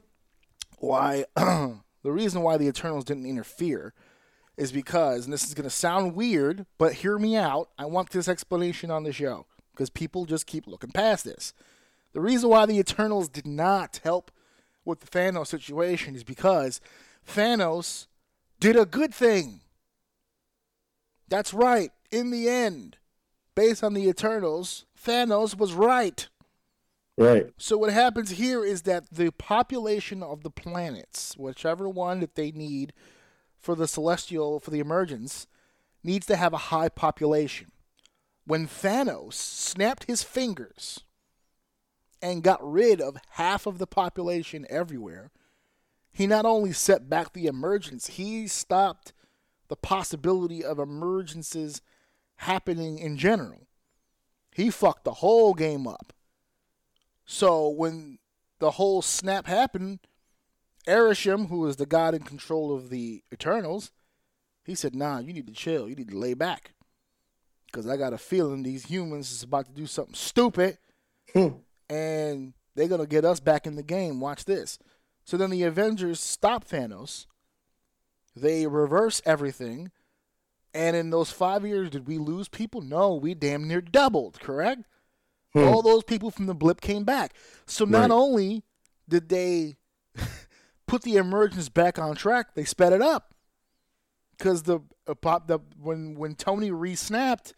why 0.78 1.24
the 1.36 1.80
reason 2.04 2.42
why 2.42 2.58
the 2.58 2.68
Eternals 2.68 3.04
didn't 3.04 3.24
interfere 3.24 3.94
is 4.58 4.70
because, 4.70 5.24
and 5.24 5.32
this 5.32 5.44
is 5.44 5.54
going 5.54 5.64
to 5.64 5.70
sound 5.70 6.14
weird, 6.14 6.66
but 6.76 6.92
hear 6.94 7.18
me 7.18 7.34
out. 7.34 7.70
I 7.78 7.86
want 7.86 8.10
this 8.10 8.28
explanation 8.28 8.90
on 8.90 9.04
the 9.04 9.12
show 9.12 9.46
because 9.72 9.88
people 9.88 10.26
just 10.26 10.46
keep 10.46 10.66
looking 10.66 10.90
past 10.90 11.24
this. 11.24 11.54
The 12.12 12.20
reason 12.20 12.50
why 12.50 12.66
the 12.66 12.78
Eternals 12.78 13.30
did 13.30 13.46
not 13.46 14.00
help 14.04 14.30
with 14.84 15.00
the 15.00 15.06
Thanos 15.06 15.46
situation 15.46 16.14
is 16.14 16.24
because 16.24 16.82
Thanos 17.26 18.06
did 18.58 18.76
a 18.76 18.84
good 18.84 19.14
thing. 19.14 19.60
That's 21.26 21.54
right. 21.54 21.90
In 22.10 22.30
the 22.30 22.50
end, 22.50 22.98
based 23.54 23.82
on 23.82 23.94
the 23.94 24.06
Eternals, 24.06 24.84
Thanos 25.02 25.56
was 25.56 25.72
right. 25.72 26.28
Right. 27.20 27.52
So 27.58 27.76
what 27.76 27.92
happens 27.92 28.30
here 28.30 28.64
is 28.64 28.82
that 28.82 29.10
the 29.10 29.30
population 29.30 30.22
of 30.22 30.42
the 30.42 30.50
planets, 30.50 31.36
whichever 31.36 31.86
one 31.86 32.20
that 32.20 32.34
they 32.34 32.50
need 32.50 32.94
for 33.58 33.74
the 33.74 33.86
celestial 33.86 34.58
for 34.58 34.70
the 34.70 34.80
emergence, 34.80 35.46
needs 36.02 36.24
to 36.26 36.36
have 36.36 36.54
a 36.54 36.70
high 36.72 36.88
population. 36.88 37.72
When 38.46 38.66
Thanos 38.66 39.34
snapped 39.34 40.04
his 40.04 40.22
fingers 40.22 41.00
and 42.22 42.42
got 42.42 42.58
rid 42.62 43.02
of 43.02 43.18
half 43.32 43.66
of 43.66 43.76
the 43.76 43.86
population 43.86 44.66
everywhere, 44.70 45.30
he 46.10 46.26
not 46.26 46.46
only 46.46 46.72
set 46.72 47.10
back 47.10 47.34
the 47.34 47.46
emergence, 47.46 48.06
he 48.06 48.48
stopped 48.48 49.12
the 49.68 49.76
possibility 49.76 50.64
of 50.64 50.78
emergences 50.78 51.82
happening 52.36 52.98
in 52.98 53.18
general. 53.18 53.66
He 54.54 54.70
fucked 54.70 55.04
the 55.04 55.14
whole 55.14 55.52
game 55.52 55.86
up. 55.86 56.14
So 57.32 57.68
when 57.68 58.18
the 58.58 58.72
whole 58.72 59.02
snap 59.02 59.46
happened, 59.46 60.00
Arishem, 60.88 61.48
who 61.48 61.64
is 61.68 61.76
the 61.76 61.86
god 61.86 62.12
in 62.12 62.22
control 62.22 62.74
of 62.74 62.90
the 62.90 63.22
Eternals, 63.32 63.92
he 64.64 64.74
said, 64.74 64.96
"Nah, 64.96 65.20
you 65.20 65.32
need 65.32 65.46
to 65.46 65.52
chill. 65.52 65.88
You 65.88 65.94
need 65.94 66.08
to 66.08 66.18
lay 66.18 66.34
back, 66.34 66.72
because 67.66 67.86
I 67.86 67.96
got 67.96 68.12
a 68.12 68.18
feeling 68.18 68.64
these 68.64 68.86
humans 68.86 69.30
is 69.30 69.44
about 69.44 69.66
to 69.66 69.72
do 69.72 69.86
something 69.86 70.16
stupid, 70.16 70.78
hmm. 71.32 71.50
and 71.88 72.52
they're 72.74 72.88
gonna 72.88 73.06
get 73.06 73.24
us 73.24 73.38
back 73.38 73.64
in 73.64 73.76
the 73.76 73.84
game. 73.84 74.18
Watch 74.18 74.44
this." 74.44 74.80
So 75.24 75.36
then 75.36 75.50
the 75.50 75.62
Avengers 75.62 76.18
stop 76.18 76.68
Thanos. 76.68 77.26
They 78.34 78.66
reverse 78.66 79.22
everything, 79.24 79.92
and 80.74 80.96
in 80.96 81.10
those 81.10 81.30
five 81.30 81.64
years, 81.64 81.90
did 81.90 82.08
we 82.08 82.18
lose 82.18 82.48
people? 82.48 82.80
No, 82.80 83.14
we 83.14 83.34
damn 83.34 83.68
near 83.68 83.80
doubled. 83.80 84.40
Correct. 84.40 84.82
Hmm. 85.52 85.64
All 85.64 85.82
those 85.82 86.04
people 86.04 86.30
from 86.30 86.46
the 86.46 86.54
blip 86.54 86.80
came 86.80 87.04
back. 87.04 87.34
So 87.66 87.84
not 87.84 88.02
Right. 88.02 88.10
only 88.10 88.62
did 89.08 89.28
they 89.28 89.76
put 90.86 91.02
the 91.02 91.16
emergence 91.16 91.68
back 91.68 91.98
on 91.98 92.14
track, 92.16 92.54
they 92.54 92.64
sped 92.64 92.92
it 92.92 93.02
up. 93.02 93.34
Because 94.38 94.62
the 94.62 94.80
uh, 95.06 95.14
pop 95.14 95.48
the 95.48 95.58
when 95.78 96.14
when 96.14 96.34
Tony 96.34 96.70
re-snapped, 96.70 97.54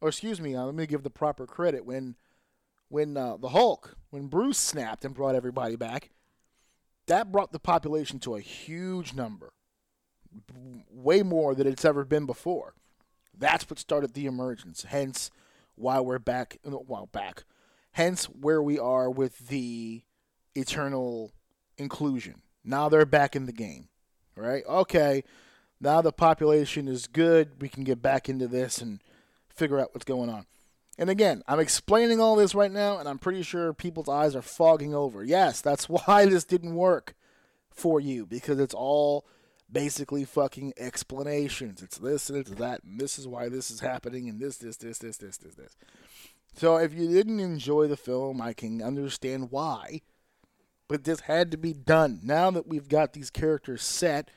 or 0.00 0.08
excuse 0.10 0.40
me, 0.40 0.54
uh, 0.54 0.64
let 0.64 0.74
me 0.74 0.86
give 0.86 1.02
the 1.02 1.10
proper 1.10 1.46
credit 1.46 1.84
when 1.84 2.14
when 2.88 3.16
uh, 3.16 3.36
the 3.36 3.48
Hulk 3.50 3.96
when 4.10 4.26
Bruce 4.28 4.58
snapped 4.58 5.04
and 5.04 5.14
brought 5.14 5.34
everybody 5.34 5.76
back, 5.76 6.10
that 7.06 7.32
brought 7.32 7.52
the 7.52 7.58
population 7.58 8.18
to 8.20 8.36
a 8.36 8.40
huge 8.40 9.14
number, 9.14 9.52
way 10.90 11.22
more 11.22 11.54
than 11.54 11.66
it's 11.66 11.84
ever 11.84 12.04
been 12.04 12.26
before. 12.26 12.74
That's 13.36 13.68
what 13.68 13.78
started 13.78 14.14
the 14.14 14.26
emergence. 14.26 14.84
Hence, 14.84 15.30
why 15.80 16.00
we're 16.00 16.18
back. 16.18 16.58
Well, 16.64 17.08
back. 17.10 17.44
Hence, 17.92 18.26
where 18.26 18.62
we 18.62 18.78
are 18.78 19.10
with 19.10 19.48
the 19.48 20.02
eternal 20.54 21.32
inclusion. 21.76 22.42
Now 22.64 22.88
they're 22.88 23.06
back 23.06 23.34
in 23.34 23.46
the 23.46 23.52
game, 23.52 23.88
right? 24.36 24.62
Okay, 24.68 25.24
now 25.80 26.02
the 26.02 26.12
population 26.12 26.86
is 26.86 27.06
good. 27.06 27.60
We 27.60 27.68
can 27.68 27.84
get 27.84 28.02
back 28.02 28.28
into 28.28 28.46
this 28.46 28.80
and 28.80 29.00
figure 29.48 29.78
out 29.78 29.92
what's 29.92 30.04
going 30.04 30.28
on. 30.28 30.46
And 30.98 31.08
again, 31.08 31.42
I'm 31.48 31.60
explaining 31.60 32.20
all 32.20 32.36
this 32.36 32.54
right 32.54 32.70
now, 32.70 32.98
and 32.98 33.08
I'm 33.08 33.18
pretty 33.18 33.42
sure 33.42 33.72
people's 33.72 34.08
eyes 34.08 34.36
are 34.36 34.42
fogging 34.42 34.94
over. 34.94 35.24
Yes, 35.24 35.62
that's 35.62 35.88
why 35.88 36.26
this 36.26 36.44
didn't 36.44 36.74
work 36.74 37.14
for 37.70 38.00
you 38.00 38.26
because 38.26 38.60
it's 38.60 38.74
all 38.74 39.24
basically 39.70 40.24
fucking 40.24 40.72
explanations. 40.76 41.82
It's 41.82 41.98
this 41.98 42.28
and 42.30 42.38
it's 42.38 42.50
that, 42.52 42.82
and 42.84 43.00
this 43.00 43.18
is 43.18 43.26
why 43.26 43.48
this 43.48 43.70
is 43.70 43.80
happening, 43.80 44.28
and 44.28 44.40
this, 44.40 44.56
this, 44.58 44.76
this, 44.76 44.98
this, 44.98 45.16
this, 45.18 45.36
this, 45.38 45.54
this. 45.54 45.76
So 46.56 46.76
if 46.76 46.92
you 46.94 47.08
didn't 47.08 47.40
enjoy 47.40 47.86
the 47.86 47.96
film, 47.96 48.40
I 48.42 48.52
can 48.52 48.82
understand 48.82 49.48
why. 49.50 50.02
But 50.88 51.04
this 51.04 51.20
had 51.20 51.52
to 51.52 51.56
be 51.56 51.72
done. 51.72 52.18
Now 52.24 52.50
that 52.50 52.66
we've 52.66 52.88
got 52.88 53.12
these 53.12 53.30
characters 53.30 53.82
set, 53.82 54.30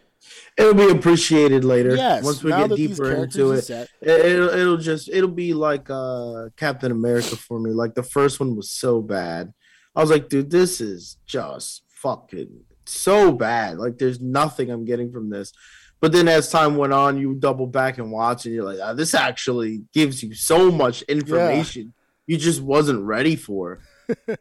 It'll 0.57 0.73
be 0.75 0.89
appreciated 0.89 1.65
later. 1.65 1.95
yes, 1.95 2.23
Once 2.23 2.43
we 2.43 2.51
get 2.51 2.69
deeper 2.75 3.11
into 3.13 3.51
it. 3.51 3.63
set, 3.63 3.89
It- 4.01 4.25
It'll, 4.25 4.49
it'll 4.49 4.77
just 4.77 5.09
it'll 5.09 5.27
be 5.29 5.53
like 5.53 5.89
uh 5.89 6.49
Captain 6.55 6.91
America 6.93 7.35
for 7.35 7.59
me. 7.59 7.71
Like 7.71 7.95
the 7.95 8.03
first 8.03 8.39
one 8.39 8.55
was 8.55 8.69
so 8.71 9.01
bad. 9.01 9.51
I 9.95 9.99
was 10.01 10.09
like, 10.09 10.29
dude, 10.29 10.49
this 10.49 10.79
is 10.79 11.17
just 11.25 11.83
fucking 11.89 12.61
so 12.85 13.31
bad. 13.31 13.77
Like 13.77 13.97
there's 13.97 14.19
nothing 14.19 14.69
I'm 14.69 14.85
getting 14.85 15.11
from 15.11 15.29
this. 15.29 15.53
But 15.99 16.11
then 16.11 16.27
as 16.27 16.49
time 16.49 16.75
went 16.75 16.91
on, 16.91 17.17
you 17.17 17.35
double 17.35 17.67
back 17.67 17.97
and 17.97 18.11
watch, 18.11 18.45
and 18.45 18.53
you're 18.53 18.65
like, 18.65 18.79
ah, 18.83 18.93
this 18.93 19.13
actually 19.13 19.83
gives 19.93 20.21
you 20.21 20.33
so 20.33 20.69
much 20.69 21.01
information 21.03 21.93
you 22.27 22.37
just 22.37 22.61
wasn't 22.61 23.03
ready 23.03 23.35
for. 23.35 23.79
it 24.27 24.39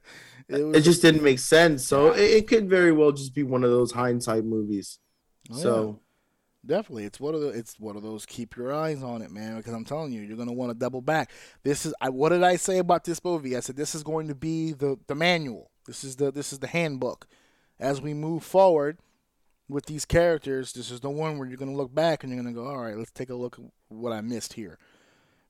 It 0.48 0.80
just 0.80 1.02
didn't 1.02 1.22
make 1.22 1.38
sense. 1.38 1.86
So 1.86 2.12
it, 2.12 2.20
it 2.20 2.48
could 2.48 2.68
very 2.68 2.92
well 2.92 3.12
just 3.12 3.34
be 3.34 3.42
one 3.42 3.64
of 3.64 3.70
those 3.70 3.92
hindsight 3.92 4.44
movies. 4.44 4.98
Oh, 5.50 5.56
yeah. 5.56 5.62
so 5.62 6.00
Definitely, 6.64 7.06
it's 7.06 7.18
one 7.18 7.34
of 7.34 7.40
the 7.40 7.48
it's 7.48 7.80
one 7.80 7.96
of 7.96 8.04
those 8.04 8.24
keep 8.24 8.56
your 8.56 8.72
eyes 8.72 9.02
on 9.02 9.20
it, 9.20 9.32
man. 9.32 9.56
Because 9.56 9.74
I'm 9.74 9.84
telling 9.84 10.12
you, 10.12 10.20
you're 10.20 10.36
gonna 10.36 10.52
want 10.52 10.70
to 10.70 10.78
double 10.78 11.00
back. 11.00 11.32
This 11.64 11.84
is 11.84 11.92
I, 12.00 12.08
what 12.10 12.28
did 12.28 12.44
I 12.44 12.54
say 12.54 12.78
about 12.78 13.02
this 13.02 13.22
movie? 13.24 13.56
I 13.56 13.60
said 13.60 13.74
this 13.74 13.96
is 13.96 14.04
going 14.04 14.28
to 14.28 14.34
be 14.36 14.72
the 14.72 14.96
the 15.08 15.16
manual. 15.16 15.72
This 15.86 16.04
is 16.04 16.14
the 16.14 16.30
this 16.30 16.52
is 16.52 16.60
the 16.60 16.68
handbook. 16.68 17.26
As 17.80 18.00
we 18.00 18.14
move 18.14 18.44
forward 18.44 18.98
with 19.68 19.86
these 19.86 20.04
characters, 20.04 20.72
this 20.72 20.90
is 20.90 21.00
the 21.00 21.10
one 21.10 21.38
where 21.38 21.48
you're 21.48 21.56
gonna 21.56 21.72
look 21.72 21.94
back 21.94 22.22
and 22.22 22.32
you're 22.32 22.42
gonna 22.42 22.54
go, 22.54 22.66
all 22.66 22.78
right, 22.78 22.96
let's 22.96 23.10
take 23.10 23.30
a 23.30 23.34
look 23.34 23.58
at 23.58 23.64
what 23.88 24.12
I 24.12 24.20
missed 24.20 24.52
here. 24.54 24.78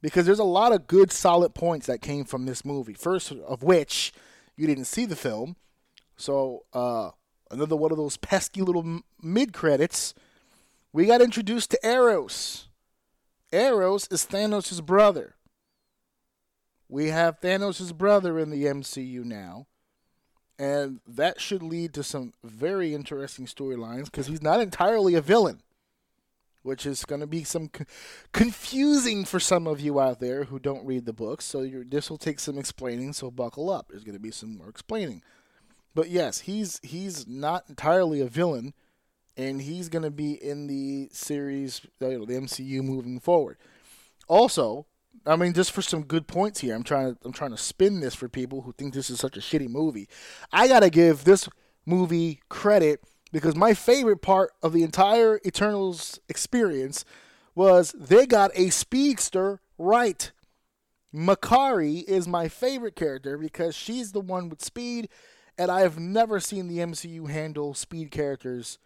because 0.01 0.27
there's 0.27 0.39
a 0.41 0.45
lot 0.45 0.73
of 0.73 0.87
good, 0.89 1.13
solid 1.13 1.55
points 1.55 1.87
that 1.87 2.03
came 2.03 2.25
from 2.25 2.45
this 2.45 2.65
movie. 2.65 2.95
First 2.95 3.31
of 3.31 3.63
which, 3.63 4.13
you 4.57 4.67
didn't 4.67 4.87
see 4.87 5.07
the 5.07 5.17
film, 5.17 5.57
so 6.17 6.65
uh, 6.73 7.11
another 7.51 7.77
one 7.77 7.93
of 7.93 7.97
those 7.99 8.17
pesky 8.17 8.63
little 8.63 9.01
mid 9.23 9.53
credits. 9.53 10.13
We 10.93 11.07
got 11.07 11.23
introduced 11.23 11.71
to 11.71 11.87
Eros. 11.87 12.69
Eros 13.53 14.09
is 14.11 14.27
Thanos' 14.27 14.85
brother. 14.85 15.37
We 16.89 17.09
have 17.09 17.41
Thanos' 17.41 17.97
brother 17.97 18.39
in 18.39 18.51
the 18.51 18.65
MCU 18.65 19.25
now. 19.25 19.67
And 20.59 21.01
that 21.07 21.41
should 21.41 21.63
lead 21.63 21.93
to 21.95 22.03
some 22.03 22.35
very 22.45 22.95
interesting 22.95 23.47
storylines 23.47 24.07
because 24.07 24.27
he's 24.27 24.43
not 24.43 24.61
entirely 24.61 25.15
a 25.15 25.21
villain, 25.21 25.63
which 26.63 26.87
is 26.87 27.05
going 27.05 27.21
to 27.21 27.27
be 27.27 27.43
some 27.43 27.69
co- 27.69 27.85
confusing 28.33 29.25
for 29.25 29.41
some 29.41 29.67
of 29.67 29.81
you 29.81 29.99
out 29.99 30.21
there 30.21 30.45
who 30.45 30.59
don't 30.59 30.87
read 30.87 31.05
the 31.07 31.13
books. 31.13 31.45
So 31.45 31.67
this 31.67 32.11
will 32.11 32.19
take 32.19 32.39
some 32.39 32.59
explaining. 32.59 33.13
So 33.13 33.31
buckle 33.31 33.71
up. 33.71 33.89
There's 33.89 34.05
going 34.05 34.17
to 34.17 34.21
be 34.21 34.31
some 34.31 34.59
more 34.59 34.69
explaining. 34.69 35.23
But 35.95 36.11
yes, 36.11 36.41
he's 36.41 36.81
he's 36.83 37.27
not 37.27 37.65
entirely 37.69 38.21
a 38.21 38.27
villain, 38.27 38.73
and 39.37 39.61
he's 39.61 39.89
going 39.89 40.05
to 40.05 40.11
be 40.11 40.33
in 40.33 40.67
the 40.67 41.09
series, 41.13 41.83
uh, 42.01 42.09
the 42.09 42.39
MCU 42.41 42.83
moving 42.83 43.21
forward. 43.21 43.59
Also, 44.29 44.87
I 45.25 45.37
mean, 45.37 45.53
just 45.53 45.71
for 45.71 45.83
some 45.83 46.03
good 46.03 46.27
points 46.27 46.61
here, 46.61 46.75
I'm 46.75 46.83
trying 46.83 47.15
to 47.15 47.19
I'm 47.25 47.33
trying 47.33 47.53
to 47.53 47.57
spin 47.57 48.01
this 48.01 48.15
for 48.15 48.29
people 48.29 48.63
who 48.63 48.73
think 48.73 48.95
this 48.95 49.11
is 49.11 49.21
such 49.21 49.37
a 49.37 49.41
shitty 49.41 49.69
movie. 49.69 50.09
I 50.53 50.69
gotta 50.69 50.91
give 50.91 51.25
this 51.25 51.49
movie 51.87 52.41
credit 52.49 53.03
because 53.33 53.57
my 53.57 53.75
favorite 53.75 54.23
part 54.23 54.53
of 54.63 54.73
the 54.73 54.83
entire 54.83 55.41
Eternals 55.47 56.21
experience 56.29 57.05
was 57.55 57.93
they 57.93 58.27
got 58.27 58.51
a 58.55 58.71
speedster 58.71 59.61
right. 59.79 60.33
Makkari 61.15 62.03
is 62.05 62.27
my 62.27 62.49
favorite 62.49 62.97
character 62.97 63.37
because 63.37 63.75
she's 63.75 64.13
the 64.13 64.21
one 64.21 64.49
with 64.49 64.63
speed, 64.63 65.09
and 65.59 65.71
I 65.71 65.81
have 65.81 65.99
never 65.99 66.41
seen 66.41 66.69
the 66.69 66.79
MCU 66.79 67.29
handle 67.29 67.75
speed 67.75 68.11
characters 68.11 68.79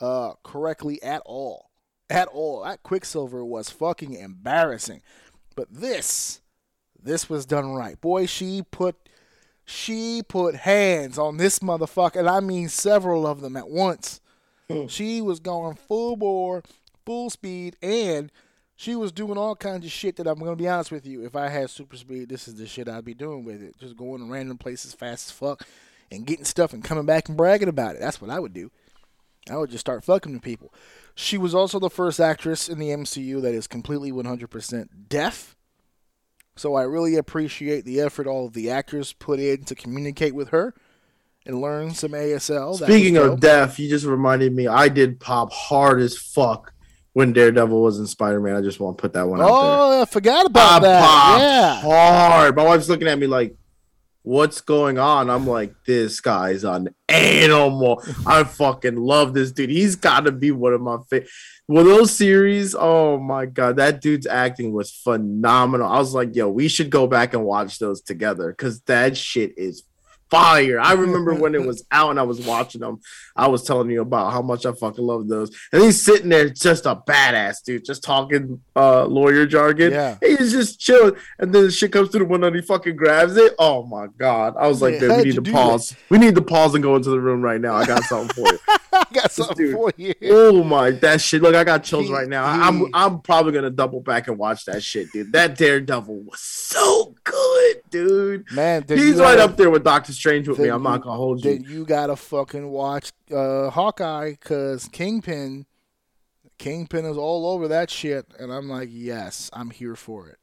uh, 0.00 0.32
correctly 0.42 1.02
at 1.02 1.22
all. 1.26 1.70
At 2.08 2.28
all. 2.28 2.62
That 2.62 2.82
Quicksilver 2.82 3.44
was 3.44 3.68
fucking 3.68 4.14
embarrassing. 4.14 5.02
But 5.56 5.72
this, 5.72 6.40
this 7.02 7.28
was 7.28 7.46
done 7.46 7.72
right. 7.72 8.00
Boy, 8.00 8.26
she 8.26 8.62
put 8.70 8.94
she 9.64 10.22
put 10.22 10.54
hands 10.54 11.18
on 11.18 11.38
this 11.38 11.58
motherfucker, 11.58 12.20
and 12.20 12.28
I 12.28 12.38
mean 12.38 12.68
several 12.68 13.26
of 13.26 13.40
them 13.40 13.56
at 13.56 13.68
once. 13.68 14.20
Hmm. 14.70 14.86
she 14.86 15.20
was 15.20 15.40
going 15.40 15.76
full 15.76 16.16
bore, 16.16 16.62
full 17.04 17.30
speed, 17.30 17.76
and 17.82 18.30
she 18.76 18.94
was 18.94 19.10
doing 19.10 19.38
all 19.38 19.56
kinds 19.56 19.84
of 19.84 19.90
shit 19.90 20.16
that 20.16 20.26
I'm 20.26 20.38
gonna 20.38 20.54
be 20.54 20.68
honest 20.68 20.92
with 20.92 21.06
you. 21.06 21.24
If 21.24 21.34
I 21.34 21.48
had 21.48 21.70
super 21.70 21.96
speed, 21.96 22.28
this 22.28 22.46
is 22.46 22.56
the 22.56 22.66
shit 22.66 22.88
I'd 22.88 23.04
be 23.04 23.14
doing 23.14 23.44
with 23.44 23.62
it. 23.62 23.76
Just 23.78 23.96
going 23.96 24.20
to 24.20 24.30
random 24.30 24.58
places 24.58 24.92
fast 24.92 25.28
as 25.28 25.32
fuck 25.32 25.66
and 26.12 26.26
getting 26.26 26.44
stuff 26.44 26.72
and 26.72 26.84
coming 26.84 27.06
back 27.06 27.28
and 27.28 27.36
bragging 27.36 27.68
about 27.68 27.96
it. 27.96 28.00
That's 28.00 28.20
what 28.20 28.30
I 28.30 28.38
would 28.38 28.52
do. 28.52 28.70
I 29.50 29.56
would 29.56 29.70
just 29.70 29.80
start 29.80 30.04
fucking 30.04 30.32
with 30.32 30.42
people. 30.42 30.72
She 31.18 31.38
was 31.38 31.54
also 31.54 31.78
the 31.78 31.88
first 31.88 32.20
actress 32.20 32.68
in 32.68 32.78
the 32.78 32.90
MCU 32.90 33.40
that 33.40 33.54
is 33.54 33.66
completely 33.66 34.12
100% 34.12 34.88
deaf. 35.08 35.56
So 36.56 36.74
I 36.74 36.82
really 36.82 37.16
appreciate 37.16 37.86
the 37.86 38.00
effort 38.00 38.26
all 38.26 38.46
of 38.46 38.52
the 38.52 38.70
actors 38.70 39.14
put 39.14 39.40
in 39.40 39.64
to 39.64 39.74
communicate 39.74 40.34
with 40.34 40.50
her 40.50 40.74
and 41.46 41.60
learn 41.60 41.92
some 41.92 42.12
ASL. 42.12 42.76
Speaking 42.76 43.16
of 43.16 43.40
deaf, 43.40 43.78
you 43.78 43.88
just 43.88 44.04
reminded 44.04 44.54
me 44.54 44.66
I 44.66 44.88
did 44.88 45.18
pop 45.18 45.52
hard 45.52 46.00
as 46.00 46.18
fuck 46.18 46.74
when 47.14 47.32
Daredevil 47.32 47.80
was 47.80 47.98
in 47.98 48.06
Spider 48.06 48.38
Man. 48.38 48.54
I 48.54 48.60
just 48.60 48.78
want 48.78 48.98
to 48.98 49.02
put 49.02 49.14
that 49.14 49.26
one 49.26 49.40
out 49.40 49.46
there. 49.46 49.54
Oh, 49.54 50.02
I 50.02 50.04
forgot 50.04 50.44
about 50.44 50.82
I 50.82 50.86
that. 50.86 51.38
yeah. 51.40 51.80
Hard. 51.80 52.56
My 52.56 52.64
wife's 52.64 52.90
looking 52.90 53.08
at 53.08 53.18
me 53.18 53.26
like, 53.26 53.56
what's 54.26 54.60
going 54.60 54.98
on? 54.98 55.30
I'm 55.30 55.46
like, 55.46 55.72
this 55.86 56.20
guy's 56.20 56.64
an 56.64 56.88
animal. 57.08 58.02
I 58.26 58.42
fucking 58.42 58.96
love 58.96 59.34
this 59.34 59.52
dude. 59.52 59.70
He's 59.70 59.94
got 59.94 60.24
to 60.24 60.32
be 60.32 60.50
one 60.50 60.72
of 60.72 60.80
my 60.80 60.96
favorite. 61.08 61.30
Well, 61.68 61.84
those 61.84 62.12
series, 62.12 62.74
oh 62.76 63.18
my 63.18 63.46
god, 63.46 63.76
that 63.76 64.00
dude's 64.00 64.26
acting 64.26 64.72
was 64.72 64.90
phenomenal. 64.90 65.86
I 65.86 65.98
was 65.98 66.12
like, 66.12 66.34
yo, 66.34 66.48
we 66.48 66.66
should 66.66 66.90
go 66.90 67.06
back 67.06 67.34
and 67.34 67.44
watch 67.44 67.78
those 67.78 68.00
together 68.00 68.50
because 68.50 68.80
that 68.82 69.16
shit 69.16 69.56
is 69.56 69.84
fire. 70.30 70.80
I 70.80 70.92
remember 70.92 71.34
when 71.34 71.54
it 71.54 71.62
was 71.66 71.84
out 71.90 72.10
and 72.10 72.20
I 72.20 72.22
was 72.22 72.40
watching 72.44 72.80
them. 72.80 73.00
I 73.34 73.48
was 73.48 73.64
telling 73.64 73.90
you 73.90 74.02
about 74.02 74.32
how 74.32 74.42
much 74.42 74.66
I 74.66 74.72
fucking 74.72 75.04
love 75.04 75.28
those. 75.28 75.56
And 75.72 75.82
he's 75.82 76.02
sitting 76.02 76.28
there 76.28 76.48
just 76.48 76.86
a 76.86 76.96
badass 76.96 77.62
dude, 77.64 77.84
just 77.84 78.02
talking 78.02 78.60
uh 78.74 79.04
lawyer 79.06 79.46
jargon. 79.46 79.92
Yeah. 79.92 80.16
He's 80.20 80.52
just 80.52 80.80
chilling. 80.80 81.16
And 81.38 81.52
then 81.52 81.64
the 81.64 81.70
shit 81.70 81.92
comes 81.92 82.10
through 82.10 82.20
the 82.20 82.26
window 82.26 82.48
and 82.48 82.56
he 82.56 82.62
fucking 82.62 82.96
grabs 82.96 83.36
it. 83.36 83.54
Oh 83.58 83.84
my 83.84 84.06
god. 84.18 84.54
I 84.58 84.68
was 84.68 84.82
like, 84.82 85.00
we 85.00 85.24
need 85.24 85.34
to 85.34 85.42
pause. 85.42 85.94
We 86.08 86.18
need 86.18 86.34
to 86.34 86.42
pause 86.42 86.74
and 86.74 86.82
go 86.82 86.96
into 86.96 87.10
the 87.10 87.20
room 87.20 87.42
right 87.42 87.60
now. 87.60 87.74
I 87.74 87.86
got 87.86 88.04
something 88.04 88.34
for 88.34 88.52
you. 88.52 88.58
I 88.92 89.04
got 89.12 89.30
something 89.30 89.56
dude, 89.56 89.74
for 89.74 89.92
you. 89.96 90.14
Oh 90.22 90.64
my 90.64 90.90
that 90.90 91.20
shit. 91.20 91.42
Look, 91.42 91.54
I 91.54 91.64
got 91.64 91.84
chills 91.84 92.06
he, 92.06 92.12
right 92.12 92.28
now. 92.28 92.54
He, 92.54 92.60
I'm 92.62 92.94
I'm 92.94 93.20
probably 93.20 93.52
gonna 93.52 93.70
double 93.70 94.00
back 94.00 94.28
and 94.28 94.38
watch 94.38 94.64
that 94.64 94.82
shit, 94.82 95.12
dude. 95.12 95.32
That 95.32 95.56
Daredevil 95.56 96.22
was 96.22 96.40
so 96.40 97.14
good, 97.24 97.82
dude. 97.90 98.50
Man, 98.52 98.84
he's 98.88 99.16
right 99.16 99.38
up 99.38 99.56
there 99.56 99.70
with 99.70 99.84
Doctor 99.84 100.12
Strange 100.16 100.48
with 100.48 100.58
me. 100.58 100.68
I'm 100.68 100.82
not 100.82 101.02
gonna 101.02 101.16
hold 101.16 101.44
you. 101.44 101.58
Then 101.58 101.64
you 101.64 101.84
gotta 101.84 102.16
fucking 102.16 102.68
watch 102.68 103.12
uh, 103.30 103.70
Hawkeye 103.70 104.30
because 104.30 104.88
Kingpin, 104.88 105.66
Kingpin 106.58 107.04
is 107.04 107.16
all 107.16 107.46
over 107.46 107.68
that 107.68 107.90
shit, 107.90 108.26
and 108.38 108.52
I'm 108.52 108.68
like, 108.68 108.88
yes, 108.90 109.50
I'm 109.52 109.70
here 109.70 109.96
for 109.96 110.28
it. 110.28 110.38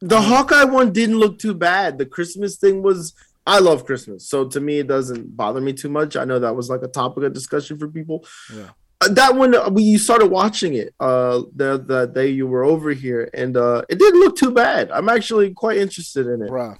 The 0.00 0.18
um, 0.18 0.24
Hawkeye 0.24 0.64
one 0.64 0.92
didn't 0.92 1.18
look 1.18 1.38
too 1.38 1.54
bad. 1.54 1.98
The 1.98 2.06
Christmas 2.06 2.56
thing 2.56 2.82
was. 2.82 3.14
I 3.44 3.58
love 3.58 3.84
Christmas, 3.84 4.28
so 4.28 4.46
to 4.46 4.60
me 4.60 4.78
it 4.78 4.86
doesn't 4.86 5.36
bother 5.36 5.60
me 5.60 5.72
too 5.72 5.88
much. 5.88 6.16
I 6.16 6.24
know 6.24 6.38
that 6.38 6.54
was 6.54 6.70
like 6.70 6.82
a 6.82 6.88
topic 6.88 7.24
of 7.24 7.32
discussion 7.32 7.76
for 7.76 7.88
people. 7.88 8.24
Yeah. 8.54 8.68
Uh, 9.02 9.08
that 9.08 9.34
one 9.34 9.52
uh, 9.52 9.68
we 9.68 9.82
you 9.82 9.98
started 9.98 10.26
watching 10.26 10.74
it 10.74 10.94
uh 11.00 11.42
the 11.56 11.82
the 11.84 12.06
day 12.06 12.28
you 12.28 12.46
were 12.46 12.62
over 12.62 12.90
here 12.92 13.28
and 13.34 13.56
uh 13.56 13.82
it 13.88 13.98
didn't 13.98 14.20
look 14.20 14.36
too 14.36 14.52
bad 14.52 14.92
i'm 14.92 15.08
actually 15.08 15.52
quite 15.52 15.76
interested 15.76 16.28
in 16.28 16.40
it 16.40 16.48
Bruh, 16.48 16.78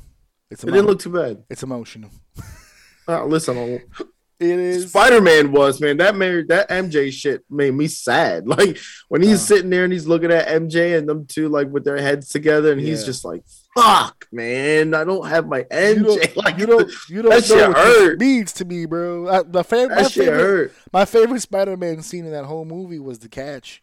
it's 0.52 0.62
it 0.62 0.70
didn't 0.70 0.86
look 0.86 1.00
too 1.00 1.10
bad 1.12 1.42
it's 1.50 1.62
emotional 1.62 2.10
uh, 3.08 3.24
listen, 3.24 3.56
it 4.40 4.58
is. 4.58 4.90
Spider 4.90 5.20
Man 5.20 5.52
was 5.52 5.80
man. 5.80 5.96
That 5.98 6.16
married 6.16 6.48
that 6.48 6.68
MJ 6.68 7.12
shit 7.12 7.44
made 7.50 7.74
me 7.74 7.88
sad. 7.88 8.44
Like 8.52 8.78
when 9.08 9.22
he's 9.22 9.42
uh, 9.42 9.54
sitting 9.54 9.70
there 9.70 9.84
and 9.84 9.92
he's 9.92 10.06
looking 10.06 10.30
at 10.30 10.48
MJ 10.48 10.98
and 10.98 11.08
them 11.08 11.26
two 11.26 11.48
like 11.48 11.68
with 11.68 11.84
their 11.84 11.98
heads 11.98 12.28
together, 12.28 12.72
and 12.72 12.80
yeah. 12.80 12.88
he's 12.88 13.04
just 13.04 13.24
like, 13.24 13.42
"Fuck, 13.76 14.26
man, 14.30 14.94
I 14.94 15.04
don't 15.04 15.26
have 15.26 15.46
my 15.46 15.62
MJ." 15.62 15.96
You 15.96 16.02
don't, 16.04 16.36
like 16.36 16.58
you 16.58 16.66
don't, 16.66 16.92
you 17.08 17.22
don't 17.22 17.30
that 17.30 17.48
know 17.48 17.68
what 17.68 17.76
hurt. 17.76 18.20
means 18.20 18.52
to 18.54 18.64
me, 18.64 18.86
bro. 18.86 19.28
I, 19.28 19.42
my, 19.42 19.62
fa- 19.62 19.88
my 19.88 20.04
favorite, 20.04 20.36
hurt. 20.36 20.74
my 20.92 21.04
favorite 21.04 21.40
Spider 21.40 21.76
Man 21.76 22.02
scene 22.02 22.26
in 22.26 22.32
that 22.32 22.44
whole 22.44 22.64
movie 22.64 22.98
was 22.98 23.20
the 23.20 23.28
catch. 23.28 23.82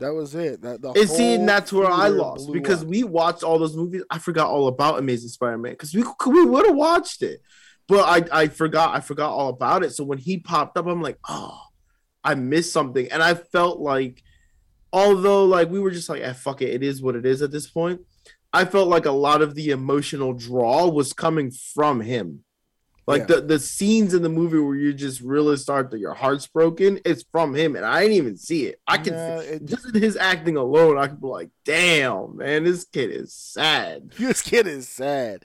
That 0.00 0.12
was 0.12 0.34
it. 0.34 0.62
That 0.62 0.82
the 0.82 0.92
and 0.92 1.08
see, 1.08 1.36
that's 1.36 1.72
where 1.72 1.90
I 1.90 2.08
lost 2.08 2.52
because 2.52 2.82
up. 2.82 2.88
we 2.88 3.04
watched 3.04 3.42
all 3.42 3.58
those 3.58 3.76
movies. 3.76 4.02
I 4.10 4.18
forgot 4.18 4.48
all 4.48 4.66
about 4.68 4.98
Amazing 4.98 5.28
Spider-Man 5.28 5.72
because 5.72 5.94
we 5.94 6.02
we 6.26 6.44
would 6.44 6.66
have 6.66 6.76
watched 6.76 7.22
it 7.22 7.40
but 7.90 8.08
I 8.32 8.42
I 8.42 8.46
forgot 8.46 8.94
I 8.94 9.00
forgot 9.00 9.32
all 9.32 9.48
about 9.48 9.82
it. 9.82 9.92
So 9.92 10.04
when 10.04 10.18
he 10.18 10.38
popped 10.38 10.78
up, 10.78 10.86
I'm 10.86 11.02
like, 11.02 11.18
oh, 11.28 11.60
I 12.22 12.36
missed 12.36 12.72
something, 12.72 13.10
and 13.10 13.20
I 13.20 13.34
felt 13.34 13.80
like, 13.80 14.22
although 14.92 15.44
like 15.44 15.68
we 15.68 15.80
were 15.80 15.90
just 15.90 16.08
like, 16.08 16.22
eh, 16.22 16.32
fuck 16.32 16.62
it, 16.62 16.70
it 16.70 16.84
is 16.84 17.02
what 17.02 17.16
it 17.16 17.26
is 17.26 17.42
at 17.42 17.50
this 17.50 17.68
point. 17.68 18.00
I 18.52 18.64
felt 18.64 18.88
like 18.88 19.06
a 19.06 19.12
lot 19.12 19.42
of 19.42 19.56
the 19.56 19.70
emotional 19.70 20.32
draw 20.32 20.88
was 20.88 21.12
coming 21.12 21.50
from 21.50 22.00
him. 22.00 22.44
Like 23.10 23.28
yeah. 23.28 23.36
the, 23.36 23.40
the 23.42 23.58
scenes 23.58 24.14
in 24.14 24.22
the 24.22 24.28
movie 24.28 24.58
where 24.58 24.76
you 24.76 24.92
just 24.92 25.20
really 25.20 25.56
start 25.56 25.90
that 25.90 26.00
your 26.00 26.14
heart's 26.14 26.46
broken, 26.46 27.00
it's 27.04 27.24
from 27.30 27.54
him, 27.54 27.76
and 27.76 27.84
I 27.84 28.02
didn't 28.02 28.16
even 28.16 28.36
see 28.36 28.66
it. 28.66 28.80
I 28.86 28.98
can 28.98 29.14
it, 29.14 29.64
just 29.64 29.86
in 29.86 30.00
his 30.00 30.16
acting 30.16 30.56
alone, 30.56 30.98
I 30.98 31.08
could 31.08 31.20
be 31.20 31.26
like, 31.26 31.50
damn, 31.64 32.36
man, 32.36 32.64
this 32.64 32.84
kid 32.84 33.10
is 33.10 33.32
sad. 33.32 34.12
This 34.18 34.42
kid 34.42 34.66
is 34.66 34.88
sad 34.88 35.44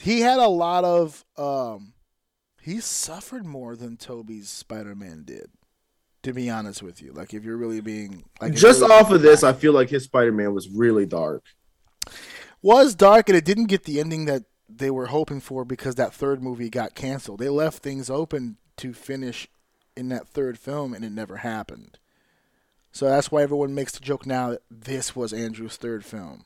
he 0.00 0.20
had 0.20 0.38
a 0.38 0.48
lot 0.48 0.84
of 0.84 1.24
um 1.36 1.92
he 2.62 2.80
suffered 2.80 3.46
more 3.46 3.76
than 3.76 3.96
Tobey's 3.96 4.48
Spider-Man 4.48 5.22
did. 5.24 5.50
To 6.24 6.34
be 6.34 6.50
honest 6.50 6.82
with 6.82 7.00
you, 7.00 7.12
like 7.12 7.32
if 7.32 7.44
you're 7.44 7.56
really 7.56 7.80
being 7.80 8.24
like 8.42 8.52
just 8.52 8.82
off 8.82 9.10
of 9.10 9.22
this, 9.22 9.42
I 9.42 9.54
feel 9.54 9.72
like 9.72 9.88
his 9.88 10.04
Spider-Man 10.04 10.52
was 10.52 10.68
really 10.68 11.06
dark. 11.06 11.42
Was 12.60 12.94
dark, 12.94 13.30
and 13.30 13.38
it 13.38 13.46
didn't 13.46 13.68
get 13.68 13.84
the 13.84 14.00
ending 14.00 14.26
that 14.26 14.42
they 14.78 14.90
were 14.90 15.06
hoping 15.06 15.40
for 15.40 15.64
because 15.64 15.96
that 15.96 16.14
third 16.14 16.42
movie 16.42 16.70
got 16.70 16.94
canceled. 16.94 17.40
They 17.40 17.48
left 17.48 17.82
things 17.82 18.10
open 18.10 18.56
to 18.78 18.92
finish 18.92 19.48
in 19.96 20.08
that 20.08 20.28
third 20.28 20.58
film, 20.58 20.94
and 20.94 21.04
it 21.04 21.12
never 21.12 21.38
happened. 21.38 21.98
So 22.92 23.06
that's 23.08 23.30
why 23.30 23.42
everyone 23.42 23.74
makes 23.74 23.92
the 23.92 24.00
joke 24.00 24.26
now 24.26 24.50
that 24.50 24.62
this 24.70 25.14
was 25.14 25.32
Andrew's 25.32 25.76
third 25.76 26.04
film 26.04 26.44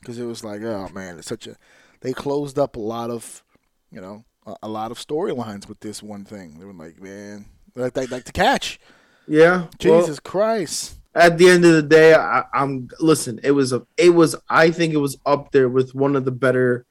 because 0.00 0.18
it 0.18 0.24
was 0.24 0.44
like, 0.44 0.62
oh 0.62 0.88
man, 0.92 1.18
it's 1.18 1.28
such 1.28 1.46
a 1.46 1.56
they 2.00 2.12
closed 2.12 2.58
up 2.58 2.76
a 2.76 2.80
lot 2.80 3.10
of, 3.10 3.42
you 3.90 4.00
know, 4.00 4.24
a, 4.46 4.56
a 4.64 4.68
lot 4.68 4.90
of 4.90 4.98
storylines 4.98 5.68
with 5.68 5.80
this 5.80 6.02
one 6.02 6.24
thing. 6.24 6.58
They 6.58 6.66
were 6.66 6.72
like, 6.72 7.00
man, 7.00 7.46
like 7.74 7.94
they 7.94 8.06
like 8.06 8.24
to 8.24 8.32
catch. 8.32 8.78
Yeah. 9.26 9.68
Jesus 9.78 10.20
well, 10.22 10.30
Christ. 10.30 10.96
at 11.14 11.38
the 11.38 11.48
end 11.48 11.64
of 11.64 11.72
the 11.72 11.82
day, 11.82 12.14
I, 12.14 12.44
I'm 12.52 12.88
listen. 13.00 13.40
It 13.42 13.52
was 13.52 13.72
a, 13.72 13.86
it 13.96 14.10
was. 14.10 14.36
I 14.48 14.70
think 14.70 14.92
it 14.92 14.98
was 14.98 15.16
up 15.24 15.52
there 15.52 15.68
with 15.68 15.94
one 15.94 16.16
of 16.16 16.24
the 16.24 16.32
better 16.32 16.84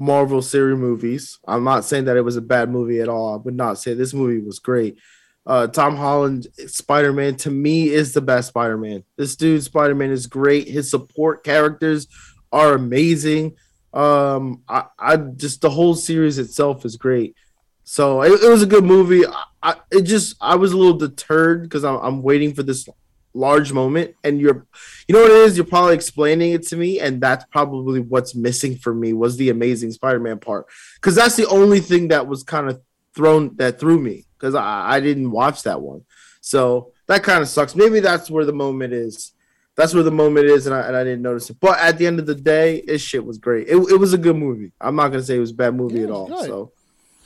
Marvel 0.00 0.40
series 0.40 0.78
movies. 0.78 1.38
I'm 1.46 1.62
not 1.62 1.84
saying 1.84 2.06
that 2.06 2.16
it 2.16 2.24
was 2.24 2.36
a 2.36 2.42
bad 2.42 2.70
movie 2.70 3.00
at 3.00 3.08
all. 3.08 3.34
I 3.34 3.36
would 3.36 3.54
not 3.54 3.78
say 3.78 3.92
this 3.92 4.14
movie 4.14 4.40
was 4.40 4.58
great. 4.58 4.98
Uh, 5.46 5.66
Tom 5.66 5.94
Holland 5.96 6.46
Spider 6.66 7.12
Man 7.12 7.36
to 7.36 7.50
me 7.50 7.90
is 7.90 8.14
the 8.14 8.20
best 8.20 8.48
Spider 8.48 8.78
Man. 8.78 9.04
This 9.16 9.36
dude 9.36 9.62
Spider 9.62 9.94
Man 9.94 10.10
is 10.10 10.26
great. 10.26 10.68
His 10.68 10.90
support 10.90 11.44
characters 11.44 12.08
are 12.50 12.74
amazing. 12.74 13.56
Um, 13.92 14.62
I, 14.68 14.84
I 14.98 15.16
just 15.16 15.60
the 15.60 15.70
whole 15.70 15.94
series 15.94 16.38
itself 16.38 16.84
is 16.84 16.96
great. 16.96 17.36
So 17.84 18.22
it, 18.22 18.42
it 18.42 18.48
was 18.48 18.62
a 18.62 18.66
good 18.66 18.84
movie. 18.84 19.26
I, 19.26 19.44
I, 19.62 19.74
it 19.90 20.02
just 20.02 20.36
I 20.40 20.56
was 20.56 20.72
a 20.72 20.76
little 20.76 20.96
deterred 20.96 21.62
because 21.62 21.84
I'm, 21.84 21.96
I'm 21.96 22.22
waiting 22.22 22.54
for 22.54 22.62
this 22.62 22.88
large 23.34 23.72
moment, 23.72 24.14
and 24.24 24.40
you're, 24.40 24.66
you 25.08 25.14
know 25.14 25.22
what 25.22 25.30
it 25.30 25.36
is. 25.38 25.56
You're 25.56 25.66
probably 25.66 25.94
explaining 25.94 26.52
it 26.52 26.66
to 26.68 26.76
me, 26.76 26.98
and 27.00 27.20
that's 27.20 27.44
probably 27.52 28.00
what's 28.00 28.34
missing 28.34 28.76
for 28.76 28.92
me 28.94 29.12
was 29.12 29.36
the 29.36 29.50
Amazing 29.50 29.92
Spider-Man 29.92 30.38
part 30.38 30.66
because 30.96 31.14
that's 31.14 31.36
the 31.36 31.46
only 31.48 31.80
thing 31.80 32.08
that 32.08 32.26
was 32.26 32.42
kind 32.42 32.68
of 32.68 32.80
thrown 33.14 33.56
that 33.56 33.78
threw 33.80 33.98
me 34.00 34.24
because 34.38 34.54
I, 34.54 34.96
I 34.96 35.00
didn't 35.00 35.30
watch 35.30 35.62
that 35.64 35.80
one. 35.80 36.04
So 36.40 36.92
that 37.06 37.22
kind 37.22 37.42
of 37.42 37.48
sucks. 37.48 37.74
Maybe 37.74 38.00
that's 38.00 38.30
where 38.30 38.44
the 38.44 38.52
moment 38.52 38.92
is. 38.92 39.32
That's 39.76 39.94
where 39.94 40.02
the 40.02 40.10
moment 40.10 40.46
is, 40.46 40.66
and 40.66 40.74
I, 40.74 40.80
and 40.82 40.96
I 40.96 41.04
didn't 41.04 41.22
notice 41.22 41.48
it. 41.50 41.56
But 41.60 41.78
at 41.78 41.96
the 41.98 42.06
end 42.06 42.18
of 42.18 42.26
the 42.26 42.34
day, 42.34 42.82
this 42.86 43.00
shit 43.00 43.24
was 43.24 43.38
great. 43.38 43.68
It, 43.68 43.76
it 43.76 43.96
was 43.98 44.12
a 44.12 44.18
good 44.18 44.36
movie. 44.36 44.72
I'm 44.80 44.96
not 44.96 45.08
gonna 45.08 45.22
say 45.22 45.36
it 45.36 45.40
was 45.40 45.52
a 45.52 45.54
bad 45.54 45.74
movie 45.74 45.98
Yeah, 45.98 46.04
at 46.04 46.10
all. 46.10 46.26
good. 46.26 46.44
So 46.46 46.72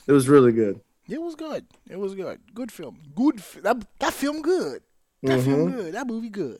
it 0.07 0.13
was 0.13 0.29
really 0.29 0.53
good. 0.53 0.81
It 1.09 1.21
was 1.21 1.35
good. 1.35 1.67
It 1.89 1.99
was 1.99 2.15
good. 2.15 2.41
Good 2.55 2.71
film. 2.71 2.99
Good. 3.15 3.39
That 3.63 3.85
that 3.99 4.13
film 4.13 4.41
good. 4.43 4.83
That 5.25 5.41
film 5.43 5.69
Mhm. 5.73 5.77
good. 5.77 5.95
That 5.95 6.07
movie 6.07 6.29
good. 6.31 6.59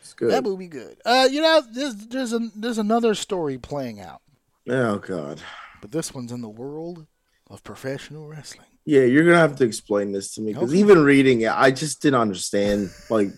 It's 0.00 0.12
good. 0.14 0.30
That 0.30 0.44
movie 0.44 0.68
good. 0.68 0.98
Uh, 1.04 1.28
you 1.30 1.40
know, 1.40 1.62
there's 1.72 1.94
there's 2.06 2.32
a 2.32 2.40
there's 2.54 2.78
another 2.78 3.14
story 3.14 3.58
playing 3.58 4.00
out, 4.00 4.20
oh 4.68 4.98
god. 4.98 5.40
but 5.80 5.90
this 5.92 6.12
one's 6.14 6.32
in 6.32 6.40
the 6.40 6.48
world 6.48 7.06
of 7.50 7.62
professional 7.64 8.26
wrestling. 8.28 8.66
Yeah, 8.84 9.02
you're 9.02 9.24
gonna 9.24 9.38
have 9.38 9.56
to 9.56 9.64
explain 9.64 10.12
this 10.12 10.34
to 10.34 10.40
me 10.40 10.52
because 10.52 10.70
Okay. 10.70 10.80
even 10.80 11.02
reading 11.04 11.42
it, 11.42 11.52
I 11.52 11.70
just 11.70 12.02
didn't 12.02 12.20
understand. 12.20 12.90
Like, 13.08 13.28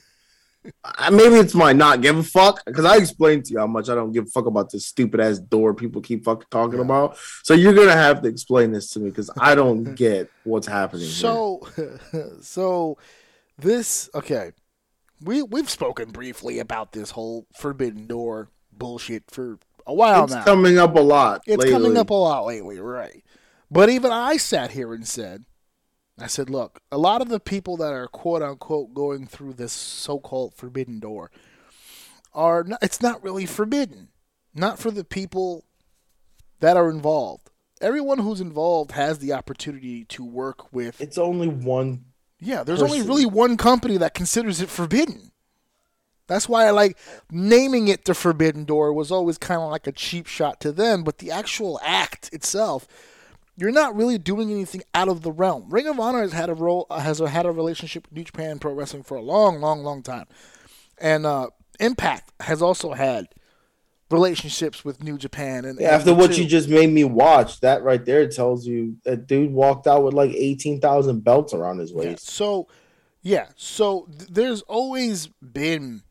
I, 0.83 1.11
maybe 1.11 1.35
it's 1.35 1.55
my 1.55 1.75
not 1.75 2.01
give 2.01 2.17
a 2.17 2.23
fuck 2.23 2.65
because 2.65 2.87
I 2.87 2.97
explained 2.97 3.45
to 3.47 3.53
you 3.53 3.59
how 3.59 3.67
much 3.67 3.91
I 3.91 3.95
don't 3.95 4.13
give 4.13 4.25
a 4.25 4.31
fuck 4.31 4.47
about 4.47 4.71
this 4.73 4.87
stupid 4.87 5.21
ass 5.21 5.39
door 5.39 5.75
people 5.75 6.01
keep 6.01 6.25
fucking 6.25 6.47
talking 6.51 6.79
Yeah. 6.79 6.85
about. 6.87 7.19
So 7.43 7.53
you're 7.53 7.75
gonna 7.75 7.93
have 7.93 8.23
to 8.23 8.29
explain 8.29 8.73
this 8.73 8.89
to 8.91 9.01
me 9.01 9.11
because 9.11 9.31
I 9.39 9.55
don't 9.55 9.95
get 9.95 10.31
what's 10.45 10.67
happening. 10.67 11.03
here. 11.05 11.11
So, 11.11 11.69
so 12.41 12.97
this 13.59 14.09
okay. 14.15 14.53
We 15.25 15.43
we've 15.43 15.71
spoken 15.71 16.11
briefly 16.11 16.59
about 16.59 16.93
this 16.93 17.13
whole 17.13 17.47
Forbidden 17.55 18.07
Door 18.07 18.51
bullshit 18.73 19.25
for 19.31 19.59
a 19.87 19.95
while 19.95 20.25
it's 20.25 20.33
now. 20.33 20.41
It's 20.41 20.47
coming 20.47 20.79
up 20.79 20.95
a 20.97 21.01
lot. 21.01 21.43
It's 21.47 21.65
coming 21.65 21.97
up 21.97 22.11
a 22.11 22.15
lot 22.15 22.47
lately, 22.47 22.79
right? 22.79 23.25
But 23.71 23.89
even 23.89 24.13
I 24.13 24.37
sat 24.37 24.73
here 24.73 24.93
and 24.93 25.07
said, 25.07 25.45
I 26.19 26.27
said, 26.27 26.51
look, 26.51 26.81
a 26.93 26.99
lot 26.99 27.23
of 27.23 27.29
the 27.29 27.41
people 27.41 27.77
that 27.79 27.93
are 27.93 28.07
quote 28.07 28.43
unquote 28.43 28.95
going 28.95 29.27
through 29.27 29.55
this 29.55 29.73
so-called 29.73 30.55
forbidden 30.55 31.01
door 31.01 31.31
are 32.33 32.63
not, 32.63 32.81
it's 32.83 33.01
not 33.01 33.23
really 33.23 33.47
forbidden. 33.47 34.09
Not 34.55 34.79
for 34.79 34.91
the 34.91 35.05
people 35.05 35.65
that 36.61 36.77
are 36.77 36.89
involved. 36.89 37.51
Everyone 37.81 38.19
who's 38.19 38.41
involved 38.41 38.93
has 38.93 39.19
the 39.19 39.33
opportunity 39.33 40.05
to 40.05 40.25
work 40.25 40.73
with 40.73 41.01
It's 41.01 41.19
only 41.19 41.49
one. 41.49 42.05
Yeah, 42.45 42.63
there's 42.63 42.83
only 42.83 43.03
really 43.03 43.27
one 43.27 43.57
company 43.57 43.97
that 43.97 44.15
considers 44.15 44.61
it 44.61 44.69
forbidden. 44.69 45.33
That's 46.27 46.49
why 46.49 46.67
I 46.67 46.71
like 46.71 46.99
naming 47.31 47.89
it 47.89 48.05
the 48.05 48.15
Forbidden 48.15 48.65
Door 48.65 48.95
was 48.95 49.11
always 49.11 49.39
kind 49.39 49.61
of 49.61 49.71
like 49.71 49.87
a 49.87 49.93
cheap 49.93 50.27
shot 50.27 50.61
to 50.61 50.73
them, 50.73 51.05
but 51.05 51.19
the 51.19 51.31
actual 51.31 51.79
act 51.83 52.31
itself, 52.33 52.87
you're 53.57 53.73
not 53.73 53.95
really 53.95 54.19
doing 54.19 54.51
anything 54.51 54.83
out 54.95 55.09
of 55.09 55.23
the 55.23 55.33
realm. 55.33 55.67
Ring 55.69 55.87
of 55.87 56.01
Honor 56.01 56.23
has 56.23 56.33
had 56.33 56.49
a 56.49 56.55
role 56.55 56.87
has 56.91 57.19
had 57.19 57.47
a 57.47 57.51
relationship 57.51 58.07
with 58.07 58.17
New 58.17 58.25
Japan 58.25 58.59
Pro 58.59 58.73
Wrestling 58.73 59.03
for 59.03 59.17
a 59.17 59.23
long, 59.23 59.61
long, 59.61 59.83
long 59.83 60.03
time, 60.03 60.27
and 60.99 61.27
uh, 61.27 61.49
Impact 61.81 62.33
has 62.41 62.63
also 62.63 62.93
had 62.93 63.29
relationships 64.15 64.85
with 64.85 65.03
New 65.03 65.19
Japan. 65.19 65.65
And 65.65 65.79
Yeah, 65.79 65.91
after 65.91 66.15
what 66.15 66.33
too. 66.33 66.43
you 66.43 66.49
just 66.49 66.69
made 66.69 66.91
me 66.91 67.05
watch, 67.05 67.61
that 67.61 67.83
right 67.83 68.05
there 68.05 68.27
tells 68.29 68.67
you 68.67 68.97
that 69.05 69.27
dude 69.27 69.53
walked 69.53 69.87
out 69.87 70.03
with 70.05 70.15
like 70.15 70.31
eighteen 70.33 70.81
thousand 70.81 71.25
belts 71.25 71.53
around 71.53 71.79
his 71.79 71.91
Yeah. 71.91 71.99
waist. 71.99 72.29
So, 72.31 72.67
yeah. 73.23 73.49
So 73.57 74.09
th- 74.19 74.31
there's 74.31 74.63
always 74.63 75.29
been 75.43 76.03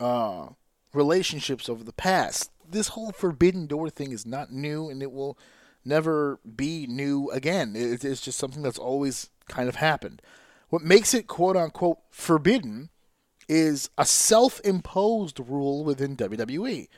uh, 0.00 0.48
relationships 0.92 1.68
over 1.68 1.84
the 1.84 1.92
past. 1.92 2.50
This 2.68 2.88
whole 2.88 3.12
Forbidden 3.12 3.66
Door 3.66 3.90
thing 3.90 4.10
is 4.12 4.26
not 4.26 4.50
new, 4.52 4.88
and 4.90 5.02
it 5.02 5.12
will 5.12 5.38
never 5.84 6.40
be 6.56 6.86
new 6.88 7.30
again. 7.30 7.74
It, 7.76 8.04
it's 8.04 8.20
just 8.20 8.38
something 8.38 8.62
that's 8.62 8.78
always 8.78 9.30
kind 9.48 9.68
of 9.68 9.76
happened. 9.76 10.20
What 10.68 10.82
makes 10.82 11.14
it 11.14 11.28
quote 11.28 11.56
unquote 11.56 11.98
forbidden 12.10 12.90
is 13.48 13.88
a 13.96 14.04
self 14.04 14.60
imposed 14.64 15.38
rule 15.38 15.84
within 15.84 16.16
WWE. 16.16 16.88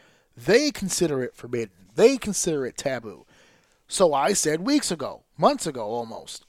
They 0.44 0.70
consider 0.70 1.22
it 1.22 1.34
forbidden, 1.34 1.74
they 1.96 2.16
consider 2.16 2.64
it 2.64 2.76
taboo. 2.76 3.26
So 3.88 4.12
I 4.12 4.34
said 4.34 4.60
weeks 4.60 4.90
ago, 4.90 5.22
months 5.36 5.66
ago 5.66 5.86
almost, 5.86 6.44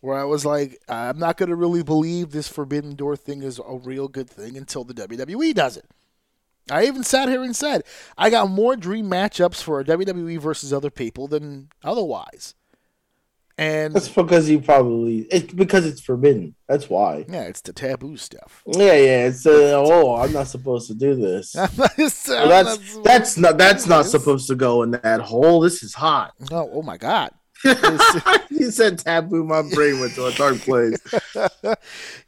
where 0.00 0.16
I 0.16 0.24
was 0.24 0.46
like, 0.46 0.80
I'm 0.88 1.18
not 1.18 1.36
going 1.36 1.48
to 1.48 1.56
really 1.56 1.82
believe 1.82 2.30
this 2.30 2.46
Forbidden 2.48 2.94
Door 2.94 3.16
thing 3.16 3.42
is 3.42 3.58
a 3.58 3.76
real 3.76 4.06
good 4.06 4.30
thing 4.30 4.56
until 4.56 4.84
the 4.84 4.94
WWE 4.94 5.52
does 5.54 5.76
it. 5.76 5.86
I 6.70 6.84
even 6.84 7.02
sat 7.02 7.28
here 7.28 7.42
and 7.42 7.54
said, 7.54 7.82
I 8.16 8.30
got 8.30 8.48
more 8.48 8.76
dream 8.76 9.10
matchups 9.10 9.62
for 9.62 9.82
WWE 9.84 10.38
versus 10.38 10.72
other 10.72 10.90
people 10.90 11.26
than 11.26 11.68
otherwise. 11.82 12.54
And 13.56 13.94
That's 13.94 14.08
because 14.08 14.50
you 14.50 14.60
probably 14.60 15.28
it's 15.30 15.52
because 15.52 15.86
it's 15.86 16.00
forbidden. 16.00 16.56
That's 16.68 16.90
why. 16.90 17.24
yeah, 17.28 17.42
it's 17.42 17.60
the 17.60 17.72
taboo 17.72 18.16
stuff. 18.16 18.64
Yeah, 18.66 18.94
yeah. 18.94 19.26
It's 19.26 19.46
uh, 19.46 19.74
oh, 19.76 20.16
I'm 20.16 20.32
not 20.32 20.48
supposed 20.48 20.88
to 20.88 20.94
do 20.94 21.14
this. 21.14 21.54
Well, 21.76 22.48
that's 22.48 22.98
that's 22.98 23.38
not 23.38 23.56
that's 23.58 23.86
not 23.86 24.06
supposed 24.06 24.48
to 24.48 24.56
go 24.56 24.82
in 24.82 24.92
that 24.92 25.20
hole. 25.20 25.60
This 25.60 25.82
is 25.84 25.94
hot. 25.94 26.34
Oh, 26.50 26.68
oh 26.74 26.82
my 26.82 26.96
God. 26.96 27.30
you 28.50 28.70
said 28.70 28.98
taboo. 28.98 29.44
My 29.44 29.62
brain 29.62 30.00
went 30.00 30.14
to 30.16 30.26
a 30.26 30.32
dark 30.32 30.56
place. 30.58 30.98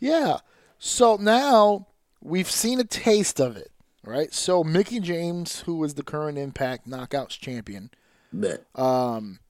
Yeah. 0.00 0.38
So 0.78 1.16
now 1.16 1.88
we've 2.22 2.50
seen 2.50 2.78
a 2.80 2.84
taste 2.84 3.40
of 3.40 3.56
it, 3.56 3.70
right? 4.04 4.32
So 4.32 4.62
Mickie 4.62 5.00
James, 5.00 5.60
who 5.62 5.82
is 5.84 5.94
the 5.94 6.02
current 6.02 6.38
Impact 6.38 6.88
Knockouts 6.88 7.38
champion, 7.38 7.90
Bet. 8.32 8.64
um, 8.74 9.40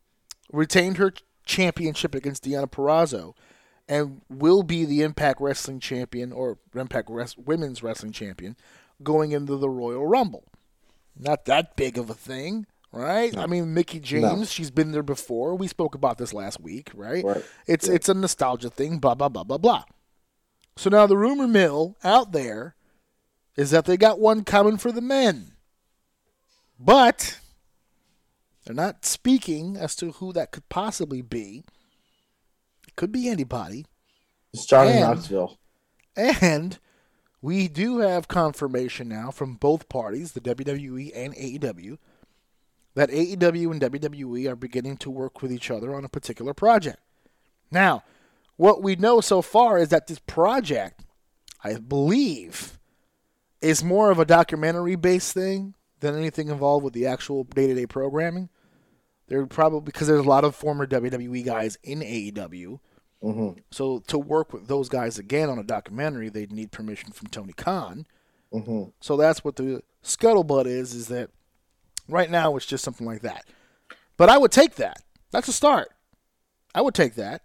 retained 0.52 0.96
her 0.96 1.12
championship 1.46 2.14
against 2.14 2.44
Deonna 2.44 2.70
Purrazzo 2.70 3.34
and 3.88 4.20
will 4.28 4.62
be 4.62 4.84
the 4.84 5.02
Impact 5.02 5.40
Wrestling 5.40 5.80
champion 5.80 6.32
or 6.32 6.58
Impact 6.74 7.08
Res- 7.08 7.36
Women's 7.38 7.82
Wrestling 7.82 8.12
champion 8.12 8.56
going 9.02 9.32
into 9.32 9.56
the 9.56 9.70
Royal 9.70 10.06
Rumble. 10.06 10.44
Not 11.18 11.46
that 11.46 11.76
big 11.76 11.96
of 11.96 12.10
a 12.10 12.14
thing, 12.14 12.66
right? 12.92 13.34
I 13.36 13.46
mean, 13.46 13.72
Mickie 13.72 14.00
James, 14.00 14.52
she's 14.52 14.70
been 14.70 14.92
there 14.92 15.02
before. 15.02 15.54
We 15.54 15.68
spoke 15.68 15.94
about 15.94 16.18
this 16.18 16.34
last 16.34 16.60
week, 16.60 16.90
right? 16.94 17.24
Right. 17.24 17.44
It's 17.66 17.88
it's 17.88 18.08
a 18.08 18.14
nostalgia 18.14 18.68
thing, 18.68 18.98
blah 18.98 19.14
blah 19.14 19.30
blah 19.30 19.44
blah 19.44 19.58
blah. 19.58 19.84
So 20.76 20.90
now 20.90 21.06
the 21.06 21.16
rumor 21.16 21.46
mill 21.46 21.96
out 22.04 22.32
there 22.32 22.74
is 23.56 23.70
that 23.70 23.86
they 23.86 23.96
got 23.96 24.18
one 24.18 24.44
coming 24.44 24.76
for 24.76 24.92
the 24.92 25.00
men. 25.00 25.52
But 26.78 27.38
they're 28.66 28.74
not 28.74 29.04
speaking 29.06 29.76
as 29.76 29.94
to 29.96 30.12
who 30.12 30.32
that 30.34 30.50
could 30.52 30.68
possibly 30.68 31.22
be. 31.22 31.64
It 32.86 32.96
could 32.96 33.12
be 33.12 33.28
anybody. 33.28 33.86
It's 34.52 34.66
Johnny 34.66 34.90
And- 34.92 35.00
Knoxville. 35.00 35.56
And 36.16 36.78
we 37.42 37.68
do 37.68 37.98
have 37.98 38.26
confirmation 38.26 39.08
now 39.08 39.30
from 39.30 39.54
both 39.54 39.88
parties, 39.88 40.32
the 40.32 40.40
WWE 40.40 41.12
and 41.14 41.34
AEW, 41.34 41.98
that 42.94 43.10
AEW 43.10 43.70
and 43.70 43.80
WWE 43.80 44.46
are 44.50 44.56
beginning 44.56 44.96
to 44.98 45.10
work 45.10 45.42
with 45.42 45.52
each 45.52 45.70
other 45.70 45.94
on 45.94 46.04
a 46.04 46.08
particular 46.08 46.54
project. 46.54 46.98
Now, 47.70 48.02
what 48.56 48.82
we 48.82 48.96
know 48.96 49.20
so 49.20 49.42
far 49.42 49.76
is 49.78 49.90
that 49.90 50.06
this 50.06 50.18
project, 50.20 51.04
I 51.62 51.74
believe, 51.74 52.78
is 53.60 53.84
more 53.84 54.10
of 54.10 54.18
a 54.18 54.24
documentary 54.24 54.96
based 54.96 55.34
thing 55.34 55.74
than 56.00 56.16
anything 56.16 56.48
involved 56.48 56.84
with 56.84 56.94
the 56.94 57.06
actual 57.06 57.44
day 57.44 57.66
to 57.66 57.74
day 57.74 57.86
programming. 57.86 58.48
They're 59.28 59.46
probably 59.46 59.80
because 59.80 60.06
there's 60.08 60.24
a 60.24 60.28
lot 60.28 60.44
of 60.44 60.54
former 60.54 60.86
WWE 60.86 61.44
guys 61.44 61.76
in 61.82 62.00
AEW. 62.00 62.78
hmm 63.22 63.48
So 63.70 63.98
to 64.06 64.18
work 64.18 64.52
with 64.52 64.68
those 64.68 64.88
guys 64.88 65.18
again 65.18 65.48
on 65.48 65.58
a 65.58 65.64
documentary, 65.64 66.28
they'd 66.28 66.52
need 66.52 66.70
permission 66.72 67.12
from 67.12 67.28
Tony 67.28 67.52
Khan. 67.52 68.06
hmm 68.52 68.84
So 69.00 69.16
that's 69.16 69.44
what 69.44 69.56
the 69.56 69.82
scuttlebutt 70.04 70.66
is. 70.66 70.94
Is 70.94 71.08
that 71.08 71.30
right 72.08 72.30
now 72.30 72.56
it's 72.56 72.66
just 72.66 72.84
something 72.84 73.06
like 73.06 73.22
that. 73.22 73.44
But 74.16 74.28
I 74.28 74.38
would 74.38 74.52
take 74.52 74.76
that. 74.76 75.02
That's 75.32 75.48
a 75.48 75.52
start. 75.52 75.88
I 76.74 76.80
would 76.82 76.94
take 76.94 77.14
that. 77.16 77.42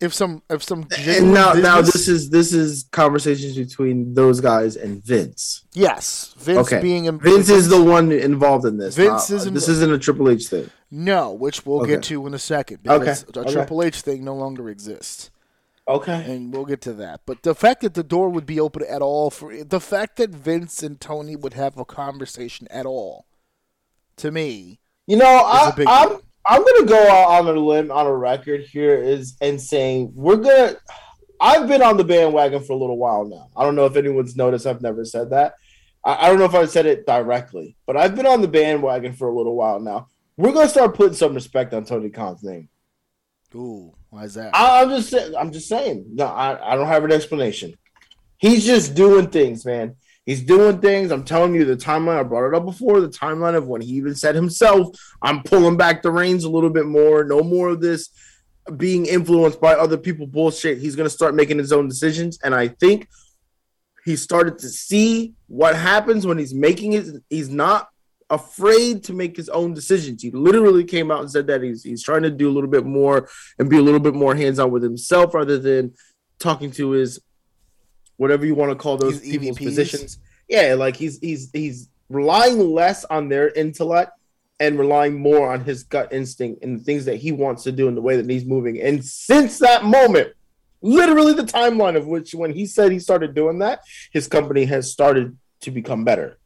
if 0.00 0.12
some 0.14 0.42
if 0.50 0.62
some 0.64 0.80
And 0.80 0.90
genuine 0.92 1.34
now, 1.34 1.52
now 1.52 1.80
this 1.82 2.08
is 2.08 2.30
this 2.30 2.52
is 2.54 2.86
conversations 2.90 3.54
between 3.56 4.14
those 4.14 4.40
guys 4.40 4.74
and 4.76 5.04
Vince. 5.04 5.64
yes, 5.74 6.34
Vince 6.38 6.66
Okay. 6.72 6.80
being 6.80 7.06
a, 7.06 7.12
Vince 7.12 7.50
is 7.50 7.68
the 7.68 7.82
one 7.82 8.10
involved 8.10 8.64
in 8.64 8.78
this. 8.78 8.96
Vince 8.96 9.28
not- 9.30 9.36
isn't- 9.36 9.54
This 9.54 9.68
isn't 9.68 9.92
a 9.92 9.98
Triple 9.98 10.30
H 10.30 10.48
thing. 10.48 10.70
No, 10.90 11.32
which 11.32 11.64
we'll 11.64 11.82
Okay. 11.82 11.92
get 11.92 12.02
to 12.04 12.26
in 12.26 12.34
a 12.34 12.38
second 12.38 12.82
because 12.82 13.24
Okay, 13.24 13.38
a 13.40 13.42
okay. 13.42 13.52
Triple 13.52 13.82
H 13.82 14.00
thing 14.00 14.24
no 14.24 14.34
longer 14.34 14.68
exists. 14.68 15.30
Okay. 15.88 16.24
and 16.32 16.52
we'll 16.52 16.66
get 16.66 16.80
to 16.82 16.92
that. 16.92 17.20
But 17.26 17.42
the 17.42 17.54
fact 17.54 17.80
that 17.80 17.94
the 17.94 18.04
door 18.04 18.28
would 18.28 18.46
be 18.46 18.60
open 18.60 18.84
at 18.88 19.02
all 19.02 19.28
for 19.30 19.64
the 19.64 19.80
fact 19.80 20.16
that 20.18 20.30
Vince 20.30 20.82
and 20.84 21.00
Tony 21.00 21.34
would 21.34 21.54
have 21.54 21.78
a 21.78 21.84
conversation 21.84 22.68
at 22.70 22.86
all, 22.86 23.26
to 24.16 24.30
me, 24.30 24.78
You 25.06 25.16
know, 25.16 25.26
I, 25.26 25.72
I'm 25.76 26.08
deal. 26.08 26.22
I'm 26.46 26.64
gonna 26.64 26.86
go 26.86 27.08
out 27.08 27.40
on 27.46 27.56
a 27.56 27.58
limb 27.58 27.90
on 27.90 28.06
a 28.06 28.14
record 28.14 28.62
here 28.62 28.94
is 29.02 29.36
and 29.40 29.60
saying 29.60 30.12
we're 30.14 30.36
gonna. 30.36 30.76
I've 31.40 31.66
been 31.66 31.82
on 31.82 31.96
the 31.96 32.04
bandwagon 32.04 32.62
for 32.62 32.74
a 32.74 32.76
little 32.76 32.98
while 32.98 33.24
now. 33.24 33.48
I 33.56 33.64
don't 33.64 33.74
know 33.74 33.86
if 33.86 33.96
anyone's 33.96 34.36
noticed. 34.36 34.66
I've 34.66 34.82
never 34.82 35.04
said 35.04 35.30
that. 35.30 35.54
I, 36.04 36.26
I 36.26 36.28
don't 36.28 36.38
know 36.38 36.44
if 36.44 36.54
I 36.54 36.66
said 36.66 36.86
it 36.86 37.06
directly, 37.06 37.76
but 37.86 37.96
I've 37.96 38.14
been 38.14 38.26
on 38.26 38.42
the 38.42 38.48
bandwagon 38.48 39.12
for 39.14 39.28
a 39.28 39.34
little 39.34 39.56
while 39.56 39.80
now. 39.80 40.08
We're 40.40 40.52
gonna 40.52 40.70
start 40.70 40.94
putting 40.94 41.12
some 41.12 41.34
respect 41.34 41.74
on 41.74 41.84
Tony 41.84 42.08
Khan's 42.08 42.42
name. 42.42 42.70
ooh, 43.54 43.94
why 44.08 44.24
is 44.24 44.34
that? 44.34 44.56
I, 44.56 44.80
I'm 44.80 44.88
just 44.88 45.10
saying. 45.10 45.34
I'm 45.36 45.52
just 45.52 45.68
saying. 45.68 46.06
No, 46.14 46.24
I, 46.24 46.72
I 46.72 46.76
don't 46.76 46.86
have 46.86 47.04
an 47.04 47.12
explanation. 47.12 47.74
He's 48.38 48.64
just 48.64 48.94
doing 48.94 49.28
things, 49.28 49.66
man. 49.66 49.96
He's 50.24 50.42
doing 50.42 50.80
things. 50.80 51.10
I'm 51.10 51.24
telling 51.24 51.54
you, 51.54 51.66
the 51.66 51.76
timeline. 51.76 52.18
I 52.18 52.22
brought 52.22 52.48
it 52.48 52.54
up 52.54 52.64
before. 52.64 53.02
The 53.02 53.10
timeline 53.10 53.54
of 53.54 53.66
when 53.66 53.82
he 53.82 53.92
even 53.92 54.14
said 54.14 54.34
himself, 54.34 54.96
"I'm 55.20 55.42
pulling 55.42 55.76
back 55.76 56.00
the 56.00 56.10
reins 56.10 56.44
a 56.44 56.50
little 56.50 56.70
bit 56.70 56.86
more. 56.86 57.22
No 57.22 57.42
more 57.42 57.68
of 57.68 57.82
this 57.82 58.08
being 58.78 59.04
influenced 59.04 59.60
by 59.60 59.74
other 59.74 59.98
people 59.98 60.26
bullshit. 60.26 60.78
He's 60.78 60.96
gonna 60.96 61.10
start 61.10 61.34
making 61.34 61.58
his 61.58 61.70
own 61.70 61.86
decisions." 61.86 62.38
And 62.42 62.54
I 62.54 62.68
think 62.68 63.08
he 64.06 64.16
started 64.16 64.58
to 64.60 64.70
see 64.70 65.34
what 65.48 65.76
happens 65.76 66.26
when 66.26 66.38
he's 66.38 66.54
making 66.54 66.94
it. 66.94 67.04
He's 67.28 67.50
not 67.50 67.88
afraid 68.30 69.02
to 69.04 69.12
make 69.12 69.36
his 69.36 69.48
own 69.48 69.74
decisions. 69.74 70.22
He 70.22 70.30
literally 70.30 70.84
came 70.84 71.10
out 71.10 71.20
and 71.20 71.30
said 71.30 71.46
that 71.48 71.62
he's 71.62 71.82
he's 71.82 72.02
trying 72.02 72.22
to 72.22 72.30
do 72.30 72.48
a 72.48 72.52
little 72.52 72.70
bit 72.70 72.86
more 72.86 73.28
and 73.58 73.68
be 73.68 73.76
a 73.78 73.82
little 73.82 74.00
bit 74.00 74.14
more 74.14 74.34
hands 74.34 74.58
on 74.58 74.70
with 74.70 74.82
himself 74.82 75.34
rather 75.34 75.58
than 75.58 75.92
talking 76.38 76.70
to 76.72 76.90
his 76.92 77.20
whatever 78.16 78.46
you 78.46 78.54
want 78.54 78.70
to 78.70 78.76
call 78.76 78.96
those 78.96 79.20
His 79.20 79.30
people's 79.32 79.58
EVPs? 79.58 79.64
positions. 79.64 80.18
Yeah, 80.48 80.74
like 80.74 80.96
he's 80.96 81.18
he's 81.18 81.50
he's 81.52 81.88
relying 82.08 82.58
less 82.58 83.04
on 83.04 83.28
their 83.28 83.50
intellect 83.50 84.12
and 84.58 84.78
relying 84.78 85.18
more 85.18 85.52
on 85.52 85.64
his 85.64 85.84
gut 85.84 86.12
instinct 86.12 86.62
and 86.62 86.78
the 86.80 86.84
things 86.84 87.04
that 87.06 87.16
he 87.16 87.32
wants 87.32 87.62
to 87.64 87.72
do 87.72 87.88
in 87.88 87.94
the 87.94 88.02
way 88.02 88.16
that 88.16 88.28
he's 88.28 88.44
moving. 88.44 88.80
And 88.80 89.02
since 89.04 89.58
that 89.60 89.84
moment, 89.84 90.34
literally 90.82 91.32
the 91.32 91.44
timeline 91.44 91.96
of 91.96 92.06
which 92.06 92.34
when 92.34 92.52
he 92.52 92.66
said 92.66 92.92
he 92.92 92.98
started 92.98 93.34
doing 93.34 93.58
that, 93.60 93.80
his 94.12 94.28
company 94.28 94.64
has 94.66 94.92
started 94.92 95.36
to 95.62 95.70
become 95.70 96.04
better. 96.04 96.38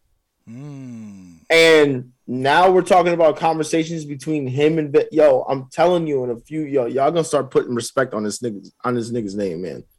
Mm. 0.48 1.33
And 1.50 2.12
now 2.26 2.70
we're 2.70 2.82
talking 2.82 3.12
about 3.12 3.36
conversations 3.36 4.04
between 4.04 4.46
him 4.46 4.78
and 4.78 4.96
yo. 5.12 5.42
I'm 5.48 5.68
telling 5.70 6.06
you, 6.06 6.24
in 6.24 6.30
a 6.30 6.36
few 6.36 6.62
yo, 6.62 6.86
y'all 6.86 7.10
gonna 7.10 7.24
start 7.24 7.50
putting 7.50 7.74
respect 7.74 8.14
on 8.14 8.24
this 8.24 8.40
nigga 8.40 8.66
on 8.84 8.94
this 8.94 9.10
nigga's 9.10 9.34
name, 9.34 9.62
man. 9.62 9.84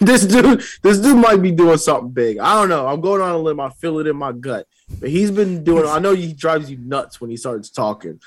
This 0.00 0.26
dude, 0.26 0.62
this 0.82 0.98
dude 0.98 1.16
might 1.16 1.40
be 1.40 1.52
doing 1.52 1.78
something 1.78 2.10
big. 2.10 2.38
I 2.38 2.54
don't 2.60 2.68
know. 2.68 2.86
I'm 2.88 3.00
going 3.00 3.22
on 3.22 3.30
a 3.30 3.38
limb. 3.38 3.60
I 3.60 3.70
feel 3.70 4.00
it 4.00 4.08
in 4.08 4.16
my 4.16 4.32
gut. 4.32 4.66
But 5.00 5.10
he's 5.10 5.30
been 5.30 5.62
doing. 5.62 5.86
I 5.86 6.00
know 6.00 6.12
he 6.12 6.32
drives 6.32 6.68
you 6.70 6.76
nuts 6.78 7.20
when 7.20 7.30
he 7.30 7.36
starts 7.36 7.70
talking. 7.70 8.20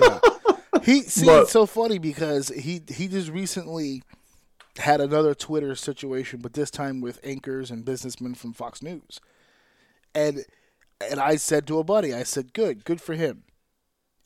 Yeah. 0.00 0.18
He 0.82 1.02
see 1.02 1.26
But- 1.26 1.42
it's 1.42 1.52
so 1.52 1.66
funny 1.66 1.98
because 1.98 2.48
he 2.48 2.82
he 2.88 3.06
just 3.06 3.30
recently 3.30 4.02
had 4.78 5.00
another 5.00 5.34
Twitter 5.34 5.74
situation, 5.76 6.40
but 6.40 6.54
this 6.54 6.70
time 6.70 7.00
with 7.00 7.20
anchors 7.22 7.70
and 7.70 7.84
businessmen 7.84 8.34
from 8.34 8.52
Fox 8.52 8.82
News. 8.82 9.20
And 10.14 10.44
and 11.10 11.20
I 11.20 11.36
said 11.36 11.66
to 11.66 11.78
a 11.78 11.84
buddy, 11.84 12.14
I 12.14 12.22
said, 12.22 12.52
"Good, 12.52 12.84
good 12.84 13.00
for 13.00 13.14
him." 13.14 13.44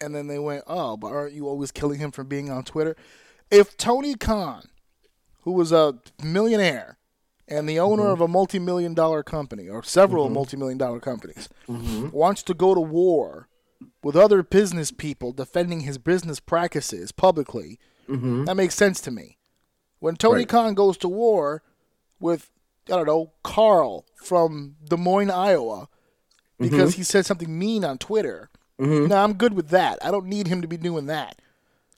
And 0.01 0.15
then 0.15 0.27
they 0.27 0.39
went, 0.39 0.65
"Oh, 0.67 0.97
but 0.97 1.09
aren't 1.09 1.35
you 1.35 1.49
always 1.49 1.73
killing 1.73 1.99
him 1.99 2.11
for 2.11 2.25
being 2.25 2.51
on 2.51 2.65
Twitter?" 2.65 2.97
If 3.51 3.77
Tony 3.77 4.15
Khan, 4.15 4.69
who 5.43 5.53
was 5.53 5.73
a 5.73 5.99
millionaire 6.23 6.99
and 7.49 7.69
the 7.69 7.79
owner 7.79 8.05
mm-hmm. 8.05 8.13
of 8.13 8.21
a 8.21 8.29
multi-million 8.29 8.95
dollar 8.95 9.23
company 9.23 9.69
or 9.69 9.83
several 9.83 10.25
mm-hmm. 10.25 10.35
multi-million 10.35 10.79
dollar 10.79 11.01
companies, 11.01 11.49
mm-hmm. 11.69 12.11
wants 12.11 12.43
to 12.45 12.55
go 12.55 12.75
to 12.75 12.81
war 12.81 13.49
with 14.03 14.17
other 14.17 14.43
business 14.43 14.91
people 14.91 15.33
defending 15.33 15.81
his 15.81 15.99
business 15.99 16.41
practices 16.41 17.13
publicly, 17.13 17.79
that 18.45 18.57
makes 18.57 18.75
sense 18.75 19.01
to 19.03 19.11
me. 19.11 19.39
When 19.99 20.17
Tony 20.17 20.41
Right. 20.41 20.49
Khan 20.49 20.75
goes 20.75 20.97
to 20.99 21.09
war 21.09 21.63
with, 22.21 22.51
I 22.87 22.93
don't 22.93 23.07
know, 23.07 23.33
Carl 23.43 24.07
from 24.17 24.77
Des 24.85 24.97
Moines, 24.97 25.31
Iowa, 25.31 25.89
because 26.59 26.95
he 26.95 27.03
said 27.03 27.27
something 27.27 27.59
mean 27.59 27.85
on 27.85 27.99
Twitter, 27.99 28.51
now 28.79 29.25
I'm 29.25 29.35
good 29.35 29.55
with 29.55 29.69
that. 29.71 29.99
I 30.05 30.11
don't 30.11 30.27
need 30.27 30.47
him 30.49 30.63
to 30.63 30.69
be 30.69 30.77
doing 30.77 31.07
that. 31.07 31.41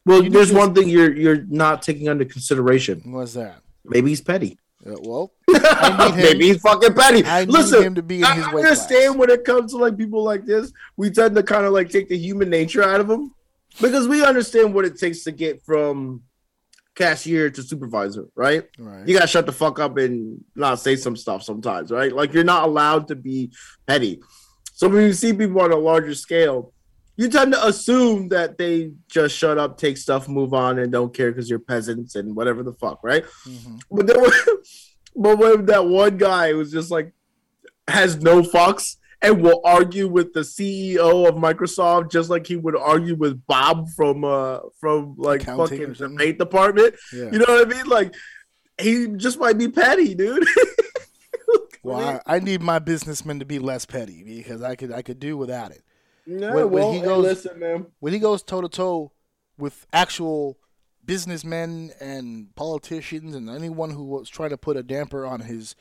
Well, 0.06 0.24
You 0.24 0.30
there's 0.30 0.52
one 0.52 0.74
thing 0.74 0.88
you're 0.88 1.14
you're 1.14 1.44
not 1.48 1.82
taking 1.82 2.08
under 2.08 2.24
consideration. 2.24 3.02
What's 3.06 3.34
that? 3.34 3.60
Maybe 3.84 4.10
he's 4.10 4.20
petty. 4.20 4.58
Uh, 4.86 4.94
well. 5.02 5.32
Maybe 6.16 6.46
he's 6.48 6.60
fucking 6.60 6.94
petty. 6.94 7.24
I 7.24 7.44
need 7.44 7.52
Listen, 7.52 7.82
him 7.82 7.94
to 7.96 8.02
be 8.02 8.18
in 8.18 8.24
I 8.24 8.34
his 8.36 8.46
weight 8.52 8.64
understand 8.64 9.06
class. 9.14 9.16
when 9.18 9.30
it 9.30 9.44
comes 9.44 9.72
to 9.72 9.78
like 9.78 9.98
people 9.98 10.22
like 10.22 10.44
this, 10.46 10.72
we 10.96 11.10
tend 11.10 11.34
to 11.34 11.42
kind 11.42 11.66
of 11.66 11.72
like 11.72 11.90
take 11.90 12.08
the 12.08 12.16
human 12.16 12.48
nature 12.48 12.82
out 12.82 13.00
of 13.00 13.08
them 13.08 13.34
because 13.80 14.06
we 14.08 14.24
understand 14.24 14.72
what 14.72 14.84
it 14.84 14.98
takes 14.98 15.24
to 15.24 15.32
get 15.32 15.62
from 15.62 16.22
cashier 16.94 17.50
to 17.50 17.62
supervisor, 17.62 18.28
right? 18.34 18.64
Right. 18.78 19.06
You 19.06 19.14
gotta 19.14 19.26
shut 19.28 19.46
the 19.46 19.52
fuck 19.52 19.78
up 19.78 19.96
and 19.98 20.42
not 20.54 20.80
say 20.80 20.96
some 20.96 21.16
stuff 21.16 21.42
sometimes, 21.42 21.90
right? 21.90 22.12
Like 22.12 22.32
you're 22.32 22.44
not 22.44 22.64
allowed 22.64 23.08
to 23.08 23.14
be 23.16 23.52
petty. 23.86 24.20
So 24.78 24.88
when 24.88 25.02
you 25.02 25.12
see 25.12 25.32
people 25.32 25.60
on 25.60 25.72
a 25.72 25.76
larger 25.76 26.14
scale, 26.14 26.72
you 27.16 27.28
tend 27.28 27.52
to 27.52 27.66
assume 27.66 28.28
that 28.28 28.58
they 28.58 28.92
just 29.08 29.34
shut 29.36 29.58
up, 29.58 29.76
take 29.76 29.96
stuff, 29.96 30.28
move 30.28 30.54
on, 30.54 30.78
and 30.78 30.92
don't 30.92 31.12
care 31.12 31.32
because 31.32 31.50
you're 31.50 31.58
peasants 31.58 32.14
and 32.14 32.36
whatever 32.36 32.62
the 32.62 32.72
fuck, 32.74 33.00
right? 33.02 33.24
Mhm. 33.44 33.80
But 33.90 34.06
there 34.06 34.20
was, 34.20 34.92
but 35.16 35.36
when 35.36 35.66
that 35.66 35.84
one 35.84 36.16
guy 36.16 36.52
was 36.52 36.70
just 36.70 36.92
like 36.92 37.12
has 37.88 38.18
no 38.22 38.42
fucks 38.42 38.98
and 39.20 39.42
will 39.42 39.60
argue 39.64 40.06
with 40.06 40.32
the 40.32 40.42
CEO 40.42 41.28
of 41.28 41.34
Microsoft 41.34 42.12
just 42.12 42.30
like 42.30 42.46
he 42.46 42.54
would 42.54 42.76
argue 42.76 43.16
with 43.16 43.44
Bob 43.48 43.88
from 43.96 44.22
uh 44.22 44.60
from 44.78 45.16
like 45.18 45.42
Accounting 45.42 45.66
fucking 45.66 45.88
the 45.88 45.94
something. 45.96 46.36
department. 46.38 46.94
Yeah. 47.12 47.30
You 47.32 47.40
know 47.40 47.46
what 47.48 47.66
I 47.66 47.68
mean? 47.68 47.86
Like 47.88 48.14
he 48.80 49.08
just 49.16 49.40
might 49.40 49.58
be 49.58 49.66
petty, 49.68 50.14
dude. 50.14 50.46
Well, 51.88 52.20
I, 52.26 52.36
I 52.36 52.38
need 52.40 52.62
my 52.62 52.78
businessmen 52.78 53.38
to 53.40 53.44
be 53.44 53.58
less 53.58 53.86
petty 53.86 54.22
because 54.22 54.62
I 54.62 54.74
could 54.76 54.92
I 54.92 55.02
could 55.02 55.18
do 55.20 55.36
without 55.36 55.70
it. 55.72 55.82
no, 56.26 56.54
when- 56.54 56.70
when 56.70 56.82
well, 56.82 56.92
he 56.92 57.00
goes- 57.00 57.22
listen, 57.24 57.58
man. 57.58 57.86
when 58.00 58.12
he 58.12 58.18
goes 58.18 58.42
toe 58.42 58.60
to 58.60 58.68
toe 58.68 59.12
with 59.58 59.86
actual 59.92 60.58
businessmen 61.04 61.90
and 62.00 62.54
politicians 62.54 63.34
and 63.34 63.48
anyone 63.48 63.90
who 63.90 64.04
was 64.04 64.28
trying 64.28 64.50
to 64.50 64.58
put 64.58 64.76
a 64.76 64.82
damper 64.82 65.24
on 65.24 65.40
his 65.40 65.74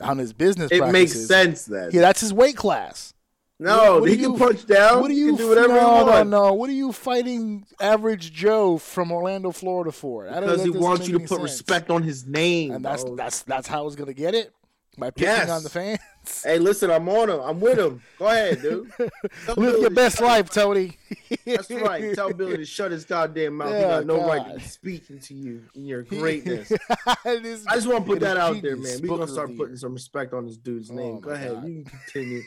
on 0.00 0.18
his 0.18 0.34
business 0.34 0.70
It 0.70 0.86
makes 0.92 1.18
sense 1.26 1.64
then. 1.64 1.90
Yeah, 1.92 2.02
that's 2.02 2.20
his 2.20 2.32
weight 2.34 2.56
class. 2.56 3.14
no, 3.58 3.94
What- 3.94 4.00
what 4.02 4.10
he 4.10 4.16
do 4.16 4.22
can 4.32 4.38
punch 4.38 4.66
down. 4.66 5.00
what 5.00 5.10
are 5.10 5.14
he 5.14 5.20
you 5.20 5.26
can 5.28 5.36
do 5.36 5.48
whatever 5.48 5.68
no, 5.68 5.98
he 6.00 6.10
no, 6.10 6.22
no. 6.24 6.52
What 6.52 6.68
are 6.68 6.74
you 6.74 6.92
fighting 6.92 7.64
average 7.80 8.30
Joe 8.30 8.76
from 8.76 9.10
Orlando, 9.10 9.50
Florida 9.50 9.90
for? 9.92 10.24
Because 10.24 10.62
he 10.62 10.68
wants 10.70 11.08
you 11.08 11.14
to 11.14 11.20
put 11.20 11.28
sense. 11.38 11.42
respect 11.42 11.90
on 11.90 12.02
his 12.02 12.26
name. 12.26 12.72
and 12.72 12.84
that's 12.84 13.02
bro. 13.04 13.16
that's 13.16 13.42
that's 13.44 13.66
how 13.66 13.84
he's 13.86 13.96
gonna 13.96 14.12
get 14.12 14.34
it 14.34 14.52
by 14.98 15.10
picking 15.10 15.28
Yes. 15.28 15.50
on 15.50 15.62
the 15.62 15.68
fans. 15.70 15.98
Hey, 16.44 16.58
listen, 16.58 16.90
I'm 16.90 17.08
on 17.08 17.30
him. 17.30 17.40
I'm 17.40 17.60
with 17.60 17.78
him. 17.78 18.02
Go 18.18 18.26
ahead, 18.26 18.60
dude. 18.60 18.90
Live 19.56 19.80
your 19.80 19.90
best 19.90 20.20
life, 20.20 20.50
Tony. 20.50 20.96
That's 21.44 21.70
right. 21.70 22.14
Tell 22.14 22.32
Billy 22.32 22.56
to 22.56 22.64
shut 22.64 22.90
his 22.90 23.04
goddamn 23.04 23.58
mouth. 23.58 23.74
he 23.74 23.80
got 23.82 24.06
no 24.06 24.26
right 24.26 24.44
to 24.48 24.54
be 24.58 24.64
speaking 24.64 25.20
to 25.20 25.34
you 25.34 25.62
in 25.74 25.86
your 25.86 26.02
greatness. 26.04 26.72
I 27.24 27.38
just 27.74 27.86
want 27.86 28.04
to 28.06 28.12
put 28.12 28.20
that 28.20 28.36
out 28.36 28.60
there, 28.60 28.76
man. 28.76 28.98
We're 29.02 29.08
gonna 29.08 29.28
start 29.28 29.56
putting 29.56 29.76
some 29.76 29.94
respect 29.94 30.32
on 30.34 30.46
this 30.46 30.56
dude's 30.56 30.90
Oh, 30.90 30.94
name. 30.94 31.20
Go 31.20 31.30
ahead. 31.30 31.52
God. 31.54 31.68
You 31.68 31.84
can 31.84 31.98
continue. 32.00 32.42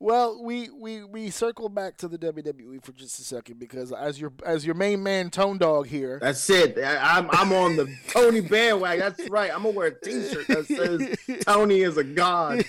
Well, 0.00 0.42
we, 0.42 0.70
we 0.70 1.02
we 1.04 1.30
circle 1.30 1.68
back 1.68 1.96
to 1.98 2.08
the 2.08 2.18
WWE 2.18 2.84
for 2.84 2.92
just 2.92 3.18
a 3.18 3.22
second 3.24 3.58
because 3.58 3.92
as 3.92 4.20
your 4.20 4.32
as 4.46 4.64
your 4.64 4.74
main 4.74 5.02
man 5.02 5.30
Tone 5.30 5.58
Dog 5.58 5.86
here, 5.88 6.18
That's 6.22 6.48
it. 6.50 6.78
I, 6.78 7.18
I'm 7.18 7.28
I'm 7.32 7.52
on 7.52 7.76
the 7.76 7.92
Tony 8.08 8.40
bandwagon. 8.40 9.00
That's 9.00 9.28
right. 9.28 9.50
I'm 9.52 9.62
gonna 9.64 9.74
wear 9.76 9.88
a 9.88 10.00
T-shirt 10.00 10.46
that 10.48 10.66
says 10.66 11.40
Tony 11.44 11.80
is 11.80 11.96
a 11.96 12.04
god. 12.04 12.64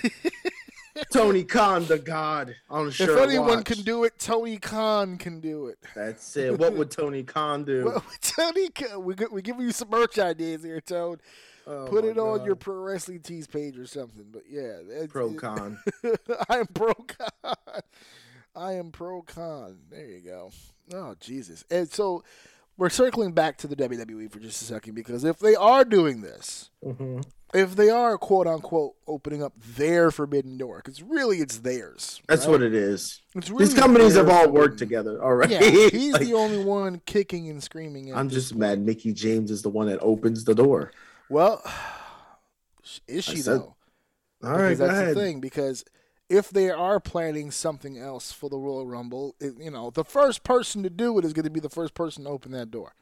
Tony 1.13 1.43
Khan, 1.43 1.85
the 1.85 1.97
god, 1.97 2.55
on 2.69 2.87
the 2.87 2.91
shirt. 2.91 3.09
if 3.11 3.17
anyone 3.29 3.47
watch. 3.57 3.65
can 3.65 3.81
do 3.83 4.03
it, 4.03 4.19
Tony 4.19 4.57
Khan 4.57 5.17
can 5.17 5.39
do 5.39 5.67
it. 5.67 5.77
That's 5.95 6.35
it. 6.35 6.57
What 6.59 6.73
would 6.73 6.91
Tony 6.91 7.23
Khan 7.23 7.63
do? 7.63 7.85
Well, 7.85 8.03
Tony, 8.21 8.69
Khan- 8.69 9.03
we 9.03 9.15
we 9.31 9.41
give 9.41 9.59
you 9.59 9.71
some 9.71 9.89
merch 9.89 10.19
ideas 10.19 10.63
here, 10.63 10.81
Tone. 10.81 11.19
Oh 11.71 11.85
Put 11.87 12.03
my 12.03 12.09
it 12.11 12.17
on 12.17 12.43
your 12.45 12.55
pro 12.55 12.75
wrestling 12.75 13.19
tees 13.19 13.45
page 13.45 13.77
or 13.77 13.85
something. 13.85 14.25
But 14.31 14.43
yeah, 14.49 14.79
it's- 14.89 15.07
pro 15.09 15.33
con. 15.35 15.79
I 16.49 16.57
am 16.57 16.65
pro 16.67 16.93
con. 16.95 17.29
I 18.55 18.73
am 18.73 18.91
pro 18.91 19.21
con. 19.21 19.77
There 19.91 20.05
you 20.05 20.21
go. 20.21 20.51
Oh 20.93 21.15
Jesus! 21.19 21.63
And 21.69 21.87
so 21.91 22.23
we're 22.77 22.89
circling 22.89 23.33
back 23.33 23.57
to 23.57 23.67
the 23.67 23.75
WWE 23.75 24.31
for 24.31 24.39
just 24.39 24.61
a 24.61 24.65
second 24.65 24.95
because 24.95 25.23
if 25.23 25.37
they 25.39 25.53
are 25.55 25.85
doing 25.85 26.21
this, 26.21 26.71
Mhm. 26.83 27.23
if 27.53 27.75
they 27.75 27.89
are 27.89 28.17
quote 28.17 28.47
unquote 28.47 28.93
opening 29.05 29.43
up 29.43 29.53
their 29.61 30.09
forbidden 30.11 30.57
door, 30.57 30.77
because 30.83 31.03
really 31.03 31.37
it's 31.37 31.59
theirs. 31.59 32.21
That's 32.27 32.45
right? 32.45 32.51
what 32.53 32.61
it 32.63 32.73
is. 32.73 33.21
It's 33.35 33.49
really 33.51 33.65
These 33.65 33.73
companies 33.75 34.15
have 34.15 34.29
all 34.29 34.45
forbidden- 34.45 34.53
worked 34.61 34.79
together 34.79 35.21
already. 35.23 35.53
Yeah, 35.53 35.89
he's 35.89 36.13
Like, 36.13 36.21
the 36.23 36.33
only 36.33 36.63
one 36.63 37.01
kicking 37.05 37.49
and 37.49 37.61
screaming. 37.61 38.09
At 38.11 38.17
I'm 38.17 38.27
this 38.29 38.35
just 38.45 38.55
mad 38.55 38.79
Mickie 38.81 39.13
James 39.13 39.51
is 39.51 39.61
the 39.61 39.69
one 39.69 39.87
that 39.87 39.99
opens 40.01 40.45
the 40.45 40.55
door. 40.55 40.91
Well, 41.29 41.61
is 43.07 43.23
she 43.23 43.37
said- 43.37 43.59
though? 43.59 43.75
All 44.41 44.51
right, 44.51 44.69
because 44.69 44.79
go 44.79 44.87
that's 44.87 44.99
ahead. 44.99 45.15
the 45.15 45.19
thing. 45.19 45.41
Because 45.41 45.83
if 46.29 46.49
they 46.49 46.69
are 46.69 46.99
planning 47.01 47.51
something 47.51 47.97
else 47.97 48.31
for 48.31 48.49
the 48.49 48.57
Royal 48.57 48.85
Rumble, 48.87 49.35
it, 49.41 49.53
you 49.59 49.69
know, 49.69 49.89
the 49.89 50.05
first 50.05 50.43
person 50.43 50.81
to 50.83 50.89
do 50.89 51.17
it 51.19 51.25
is 51.25 51.33
going 51.33 51.43
to 51.43 51.49
be 51.49 51.59
the 51.59 51.69
first 51.69 51.93
person 51.93 52.23
to 52.23 52.29
open 52.29 52.51
that 52.53 52.71
door. 52.71 52.93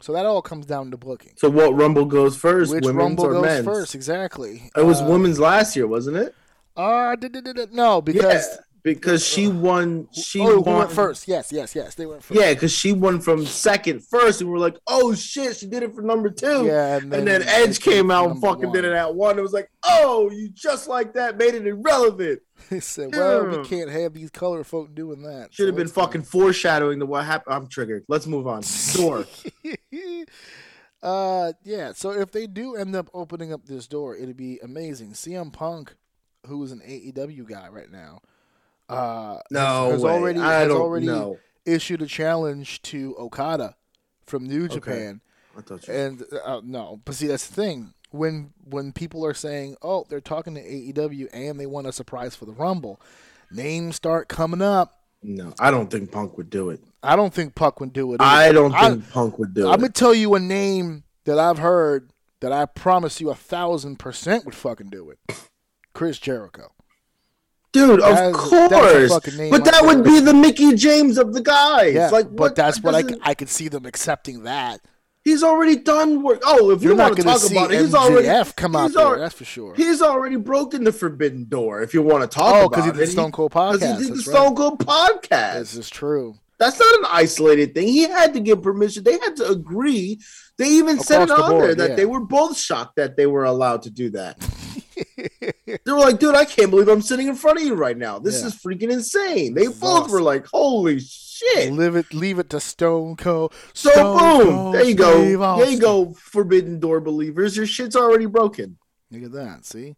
So 0.00 0.12
that 0.14 0.26
all 0.26 0.42
comes 0.42 0.66
down 0.66 0.90
to 0.90 0.96
booking. 0.96 1.34
So 1.36 1.48
what 1.48 1.76
Rumble 1.76 2.06
goes 2.06 2.36
first? 2.36 2.72
Which 2.72 2.84
Rumble 2.84 3.26
or 3.26 3.32
goes 3.34 3.42
men's? 3.44 3.64
first? 3.64 3.94
Exactly. 3.94 4.72
It 4.76 4.84
was 4.84 5.00
uh, 5.00 5.04
women's 5.04 5.38
last 5.38 5.76
year, 5.76 5.86
wasn't 5.86 6.16
it? 6.16 6.34
Uh, 6.76 7.14
did, 7.14 7.30
did, 7.32 7.44
did, 7.44 7.54
did- 7.54 7.72
no, 7.72 8.02
because 8.02 8.48
yeah, 8.50 8.56
because 8.82 9.26
she 9.26 9.48
won. 9.48 10.08
She 10.12 10.40
oh, 10.40 10.60
won 10.60 10.78
went 10.78 10.92
first. 10.92 11.28
Yes, 11.28 11.52
yes, 11.52 11.74
yes. 11.74 11.94
They 11.94 12.06
went 12.06 12.22
first. 12.22 12.40
Yeah, 12.40 12.52
because 12.52 12.72
she 12.72 12.92
won 12.92 13.20
from 13.20 13.46
second 13.46 14.04
first, 14.04 14.40
and 14.40 14.50
we're 14.50 14.58
like, 14.58 14.76
oh 14.86 15.14
shit, 15.14 15.56
she 15.56 15.66
did 15.66 15.82
it 15.82 15.94
for 15.94 16.02
number 16.02 16.30
two. 16.30 16.66
Yeah, 16.66 16.96
and 16.96 17.12
then, 17.12 17.42
Edge 17.42 17.80
came 17.80 18.10
out 18.10 18.30
and 18.30 18.40
fucking 18.40 18.72
did 18.72 18.84
it 18.84 18.92
at 18.92 19.14
one. 19.14 19.38
It 19.38 19.42
was 19.42 19.52
like, 19.52 19.70
oh, 19.84 20.30
you 20.30 20.50
just 20.50 20.88
like 20.88 21.14
that 21.14 21.36
made 21.36 21.54
it 21.54 21.66
irrelevant. 21.66 22.40
He 22.70 22.78
said, 22.78 23.12
"Well, 23.12 23.46
we 23.46 23.68
can't 23.68 23.90
have 23.90 24.14
these 24.14 24.30
color 24.30 24.62
folk 24.62 24.94
doing 24.94 25.22
that." 25.22 25.52
Should 25.52 25.64
So 25.64 25.66
have 25.66 25.74
been 25.74 25.86
it's 25.86 25.92
fine. 25.92 26.04
fucking 26.04 26.22
foreshadowing 26.22 27.00
to 27.00 27.06
what 27.06 27.24
happened. 27.24 27.56
I'm 27.56 27.66
triggered. 27.66 28.04
Let's 28.06 28.28
move 28.28 28.46
on. 28.46 28.62
Door. 28.94 29.26
uh, 31.02 31.52
yeah. 31.64 31.92
So 31.92 32.12
if 32.12 32.30
they 32.30 32.46
do 32.46 32.76
end 32.76 32.94
up 32.94 33.10
opening 33.12 33.52
up 33.52 33.66
this 33.66 33.88
door, 33.88 34.14
it'd 34.14 34.36
be 34.36 34.60
amazing. 34.62 35.10
CM 35.10 35.52
Punk, 35.52 35.96
who 36.46 36.62
is 36.62 36.70
an 36.70 36.82
AEW 36.86 37.48
guy 37.48 37.68
right 37.68 37.90
now, 37.90 38.20
uh, 38.88 39.38
No 39.50 39.90
has 39.90 40.02
way. 40.02 40.10
already 40.10 40.40
I 40.40 40.60
has 40.60 40.70
already 40.70 41.06
know. 41.06 41.38
issued 41.64 42.02
a 42.02 42.06
challenge 42.06 42.82
to 42.82 43.14
Okada 43.18 43.76
from 44.24 44.44
New 44.46 44.64
Okay. 44.64 44.74
Japan. 44.74 45.20
I 45.56 45.60
thought 45.60 45.86
you. 45.86 45.94
And 45.94 46.24
uh, 46.44 46.60
no, 46.64 47.00
but 47.04 47.14
see 47.14 47.26
that's 47.26 47.46
the 47.46 47.54
thing. 47.54 47.94
When 48.10 48.52
when 48.64 48.92
people 48.92 49.24
are 49.24 49.34
saying, 49.34 49.76
"Oh, 49.82 50.04
they're 50.08 50.20
talking 50.20 50.54
to 50.54 50.60
AEW 50.62 51.28
and 51.32 51.58
they 51.58 51.66
want 51.66 51.86
a 51.86 51.92
surprise 51.92 52.34
for 52.34 52.44
the 52.44 52.52
Rumble," 52.52 53.00
names 53.50 53.96
start 53.96 54.28
coming 54.28 54.60
up. 54.62 54.92
No, 55.22 55.54
I 55.60 55.70
don't 55.70 55.90
think 55.90 56.10
Punk 56.10 56.36
would 56.36 56.50
do 56.50 56.70
it. 56.70 56.80
I 57.02 57.16
don't 57.16 57.32
think 57.32 57.54
Punk 57.54 57.80
would 57.80 57.92
do 57.92 58.12
it. 58.14 58.20
I 58.20 58.50
don't 58.52 58.74
I- 58.74 58.90
think 58.90 59.08
Punk 59.10 59.38
would 59.38 59.54
do 59.54 59.66
it. 59.66 59.70
I'm 59.70 59.80
gonna 59.80 59.92
tell 59.92 60.14
you 60.14 60.34
a 60.34 60.40
name 60.40 61.04
that 61.24 61.38
I've 61.38 61.58
heard 61.58 62.10
that 62.40 62.52
I 62.52 62.66
promise 62.66 63.20
you 63.20 63.30
a 63.30 63.34
thousand 63.34 63.98
percent 63.98 64.44
would 64.44 64.54
fucking 64.54 64.88
do 64.90 65.10
it. 65.10 65.18
Chris 65.94 66.18
Jericho. 66.18 66.72
Dude, 67.72 68.00
of 68.00 68.14
That 68.14 68.34
course. 68.34 69.10
But 69.50 69.64
that 69.64 69.80
would 69.82 70.04
be 70.04 70.20
the 70.20 70.34
Mickie 70.34 70.74
James 70.74 71.16
of 71.16 71.32
the 71.32 71.40
guys. 71.40 71.94
Yeah, 71.94 72.10
like, 72.10 72.26
but 72.26 72.38
what- 72.38 72.56
that's 72.56 72.82
what 72.82 72.94
I, 72.94 73.04
I 73.22 73.34
could 73.34 73.48
see 73.48 73.68
them 73.68 73.86
accepting 73.86 74.42
that. 74.44 74.80
He's 75.24 75.44
already 75.44 75.76
done 75.76 76.22
work. 76.22 76.42
Oh, 76.44 76.70
if 76.70 76.82
You're 76.82 76.92
you 76.94 76.98
want 76.98 77.16
to 77.16 77.22
talk 77.22 77.48
about 77.48 77.72
it, 77.72 77.80
he's 77.80 77.94
already 77.94 78.50
come 78.56 78.74
out 78.74 78.86
he's 78.88 78.94
there. 78.94 79.18
that's 79.20 79.34
for 79.36 79.44
sure. 79.44 79.72
He's 79.76 80.02
already 80.02 80.34
broken 80.34 80.82
the 80.82 80.90
forbidden 80.90 81.44
door. 81.48 81.80
If 81.80 81.94
you 81.94 82.02
want 82.02 82.28
to 82.28 82.34
talk 82.34 82.54
Oh, 82.54 82.58
about 82.66 82.70
because 82.70 82.84
he 82.86 82.90
it, 82.90 82.96
did 82.96 83.06
Stone 83.08 83.30
Cold 83.30 83.52
podcast. 83.52 83.72
Because 83.72 83.98
he 83.98 84.04
did 84.04 84.10
the 84.10 84.14
That's 84.16 84.24
Stone 84.24 84.46
right. 84.48 84.56
Cold 84.56 84.78
podcast. 84.80 85.54
This 85.60 85.76
is 85.76 85.88
true. 85.88 86.34
That's 86.58 86.78
not 86.78 86.98
an 86.98 87.06
isolated 87.08 87.72
thing. 87.72 87.86
He 87.86 88.02
had 88.02 88.34
to 88.34 88.40
get 88.40 88.62
permission. 88.62 89.04
They 89.04 89.12
had 89.18 89.36
to 89.36 89.48
agree. 89.48 90.18
They 90.58 90.68
even 90.70 90.98
said 90.98 91.22
it 91.22 91.30
Across 91.30 91.48
the 91.48 91.54
on 91.54 91.60
there 91.60 91.74
that 91.76 91.90
yeah. 91.90 91.96
they 91.96 92.06
were 92.06 92.20
both 92.20 92.56
shocked 92.58 92.96
that 92.96 93.16
they 93.16 93.26
were 93.26 93.44
allowed 93.44 93.82
to 93.82 93.90
do 93.90 94.10
that. 94.10 94.38
they 95.16 95.92
were 95.92 95.98
like, 95.98 96.18
dude, 96.18 96.34
I 96.34 96.44
can't 96.44 96.70
believe 96.70 96.88
I'm 96.88 97.02
sitting 97.02 97.28
in 97.28 97.34
front 97.34 97.58
of 97.58 97.64
you 97.64 97.74
right 97.74 97.96
now. 97.96 98.18
This 98.18 98.40
Yeah. 98.40 98.48
is 98.48 98.54
freaking 98.56 98.90
insane. 98.90 99.54
They 99.54 99.66
both 99.68 100.10
were 100.10 100.22
like, 100.22 100.46
holy 100.46 101.00
shit. 101.00 101.72
Leave 101.72 101.96
it, 101.96 102.12
leave 102.14 102.38
it 102.38 102.50
to 102.50 102.60
Stone 102.60 103.16
Cold. 103.16 103.52
So 103.72 103.90
Stone 103.90 104.18
boom, 104.18 104.48
Cold 104.48 104.74
there 104.74 104.84
you 104.84 104.94
go. 104.94 105.56
There 105.58 105.70
you 105.70 105.80
go, 105.80 106.12
forbidden 106.14 106.78
door 106.80 107.00
believers. 107.00 107.56
Your 107.56 107.66
shit's 107.66 107.96
already 107.96 108.26
broken. 108.26 108.78
Look 109.10 109.24
at 109.24 109.32
that. 109.32 109.66
See, 109.66 109.96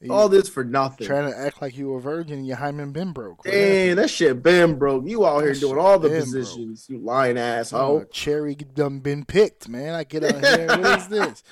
You 0.00 0.12
All 0.12 0.28
this 0.28 0.48
for 0.48 0.62
nothing. 0.64 1.06
trying 1.06 1.30
to 1.30 1.38
act 1.38 1.62
like 1.62 1.76
you 1.76 1.88
were 1.88 1.98
a 1.98 2.00
virgin. 2.02 2.38
and 2.38 2.46
Your 2.46 2.56
hymen 2.58 2.92
been 2.92 3.12
broke. 3.12 3.44
What 3.44 3.50
Damn, 3.52 3.96
that 3.96 4.10
shit 4.10 4.42
been 4.42 4.76
broke. 4.76 5.06
You 5.08 5.24
out 5.24 5.40
here 5.40 5.54
That 5.54 5.60
doing 5.60 5.78
all 5.78 5.98
the 5.98 6.10
positions, 6.10 6.86
you 6.88 6.98
lying 6.98 7.38
asshole. 7.38 7.80
Oh, 8.02 8.04
cherry 8.12 8.54
done 8.54 8.98
been 9.00 9.24
picked, 9.24 9.68
man. 9.70 9.94
I 9.94 10.04
get 10.04 10.22
out 10.24 10.44
here. 10.44 10.66
what 10.66 10.98
is 11.00 11.08
this? 11.08 11.42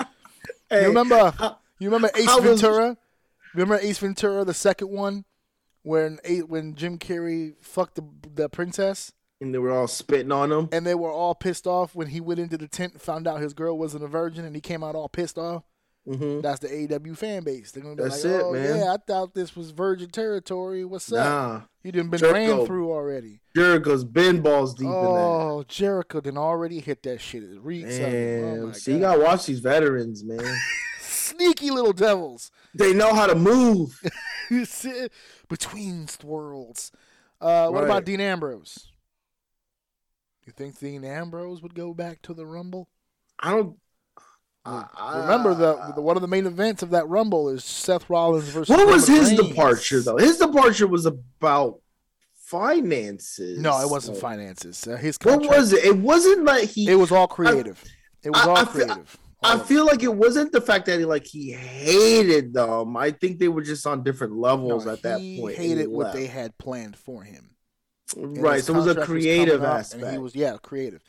Hey, 0.68 0.86
remember? 0.88 1.56
You 1.78 1.88
remember 1.88 2.10
Ace 2.16 2.26
was- 2.26 2.44
Ventura? 2.60 2.96
Remember 3.54 3.78
Ace 3.80 3.98
Ventura, 3.98 4.44
the 4.44 4.54
second 4.54 4.88
one, 4.90 5.24
when 5.82 6.18
when 6.46 6.74
Jim 6.74 6.98
Carrey 6.98 7.54
fucked 7.60 7.94
the 7.96 8.04
the 8.34 8.48
princess, 8.48 9.12
and 9.40 9.54
they 9.54 9.58
were 9.58 9.70
all 9.70 9.86
spitting 9.86 10.32
on 10.32 10.50
him. 10.50 10.68
and 10.72 10.84
they 10.86 10.94
were 10.94 11.12
all 11.12 11.34
pissed 11.34 11.66
off 11.66 11.94
when 11.94 12.08
he 12.08 12.20
went 12.20 12.40
into 12.40 12.56
the 12.58 12.66
tent 12.68 12.94
and 12.94 13.02
found 13.02 13.28
out 13.28 13.40
his 13.40 13.54
girl 13.54 13.78
wasn't 13.78 14.02
a 14.02 14.08
virgin, 14.08 14.44
and 14.44 14.54
he 14.56 14.60
came 14.60 14.82
out 14.82 14.96
all 14.96 15.08
pissed 15.08 15.38
off. 15.38 15.62
hmm 16.04 16.40
That's 16.40 16.58
the 16.60 16.68
AEW 16.68 17.16
fan 17.16 17.44
base. 17.44 17.70
They're 17.70 17.82
gonna 17.84 17.94
be 17.96 18.02
That's 18.02 18.24
like, 18.24 18.32
it, 18.34 18.42
"Oh 18.42 18.52
man. 18.52 18.78
yeah, 18.78 18.92
I 18.92 18.96
thought 19.06 19.34
this 19.34 19.54
was 19.54 19.70
virgin 19.70 20.10
territory. 20.10 20.84
What's 20.84 21.12
up? 21.12 21.24
Nah, 21.24 21.60
You 21.84 21.92
didn't 21.92 22.10
been 22.10 22.18
Jericho. 22.20 22.56
ran 22.58 22.66
through 22.66 22.90
already." 22.90 23.40
Jericho's 23.54 24.02
been 24.04 24.40
balls 24.40 24.74
deep 24.74 24.86
in 24.86 24.90
there. 24.90 25.00
oh, 25.00 25.64
Jericho 25.68 26.20
done 26.20 26.38
already 26.38 26.80
hit 26.80 27.04
that 27.04 27.20
shit. 27.20 27.44
It 27.44 27.50
in 27.52 27.62
reeks 27.62 27.98
that. 27.98 28.08
of 28.08 28.12
it. 28.14 28.42
Oh 28.62 28.72
See, 28.72 28.94
you 28.94 28.98
gotta 29.00 29.20
watch 29.20 29.46
these 29.46 29.60
veterans, 29.60 30.24
man. 30.24 30.40
Sneaky 31.36 31.70
little 31.70 31.92
devils. 31.92 32.50
they 32.74 32.92
know 32.92 33.14
how 33.14 33.26
to 33.26 33.34
move. 33.34 34.00
Between 35.48 36.06
worlds. 36.22 36.92
Uh, 37.40 37.68
what 37.68 37.80
Right. 37.82 37.84
about 37.84 38.04
Dean 38.04 38.20
Ambrose? 38.20 38.88
You 40.46 40.52
think 40.52 40.78
Dean 40.78 41.04
Ambrose 41.04 41.62
would 41.62 41.74
go 41.74 41.94
back 41.94 42.22
to 42.22 42.34
the 42.34 42.46
Rumble? 42.46 42.88
I 43.38 43.50
don't. 43.50 43.76
I- 44.66 44.86
I- 44.96 45.18
Remember 45.22 45.54
the, 45.54 45.92
the 45.94 46.00
one 46.02 46.16
of 46.16 46.22
the 46.22 46.28
main 46.28 46.46
events 46.46 46.82
of 46.82 46.90
that 46.90 47.06
Rumble 47.08 47.48
is 47.50 47.64
Seth 47.64 48.08
Rollins 48.08 48.48
versus. 48.48 48.68
What 48.74 48.86
was 48.86 49.08
Roman 49.08 49.20
his 49.24 49.30
Reigns. 49.38 49.48
departure 49.48 50.00
though? 50.00 50.16
His 50.16 50.38
departure 50.38 50.86
was 50.86 51.04
about 51.06 51.80
finances. 52.34 53.58
No, 53.58 53.80
it 53.80 53.90
wasn't 53.90 54.16
So- 54.16 54.20
finances. 54.22 54.86
Uh, 54.86 54.96
his 54.96 55.18
What 55.22 55.40
was 55.46 55.72
it? 55.72 55.84
It 55.84 55.96
wasn't 55.96 56.44
like 56.44 56.68
he. 56.70 56.88
It 56.90 56.94
was 56.96 57.10
all 57.12 57.26
creative. 57.28 57.82
it 58.22 58.30
was 58.30 58.40
I- 58.42 58.48
all 58.48 58.56
I 58.56 58.64
creative. 58.64 59.18
I 59.44 59.54
oh. 59.56 59.58
feel 59.58 59.84
like 59.84 60.02
it 60.02 60.14
wasn't 60.14 60.52
the 60.52 60.60
fact 60.60 60.86
that 60.86 60.98
he 60.98 61.04
like 61.04 61.26
he 61.26 61.52
hated 61.52 62.54
them. 62.54 62.96
I 62.96 63.10
think 63.10 63.38
they 63.38 63.48
were 63.48 63.62
just 63.62 63.86
on 63.86 64.02
different 64.02 64.34
levels 64.34 64.86
No, 64.86 64.92
at 64.92 65.02
that 65.02 65.18
point. 65.18 65.56
hated 65.56 65.88
what 65.88 66.06
left. 66.06 66.16
they 66.16 66.26
had 66.26 66.56
planned 66.56 66.96
for 66.96 67.22
him. 67.22 67.50
And 68.16 68.38
Right, 68.38 68.64
so 68.64 68.74
it 68.74 68.76
was 68.76 68.86
a 68.86 69.04
creative 69.04 69.60
coming 69.60 69.76
aspect. 69.76 70.02
And 70.02 70.12
he 70.12 70.18
was 70.18 70.34
yeah, 70.34 70.56
creative. 70.62 71.02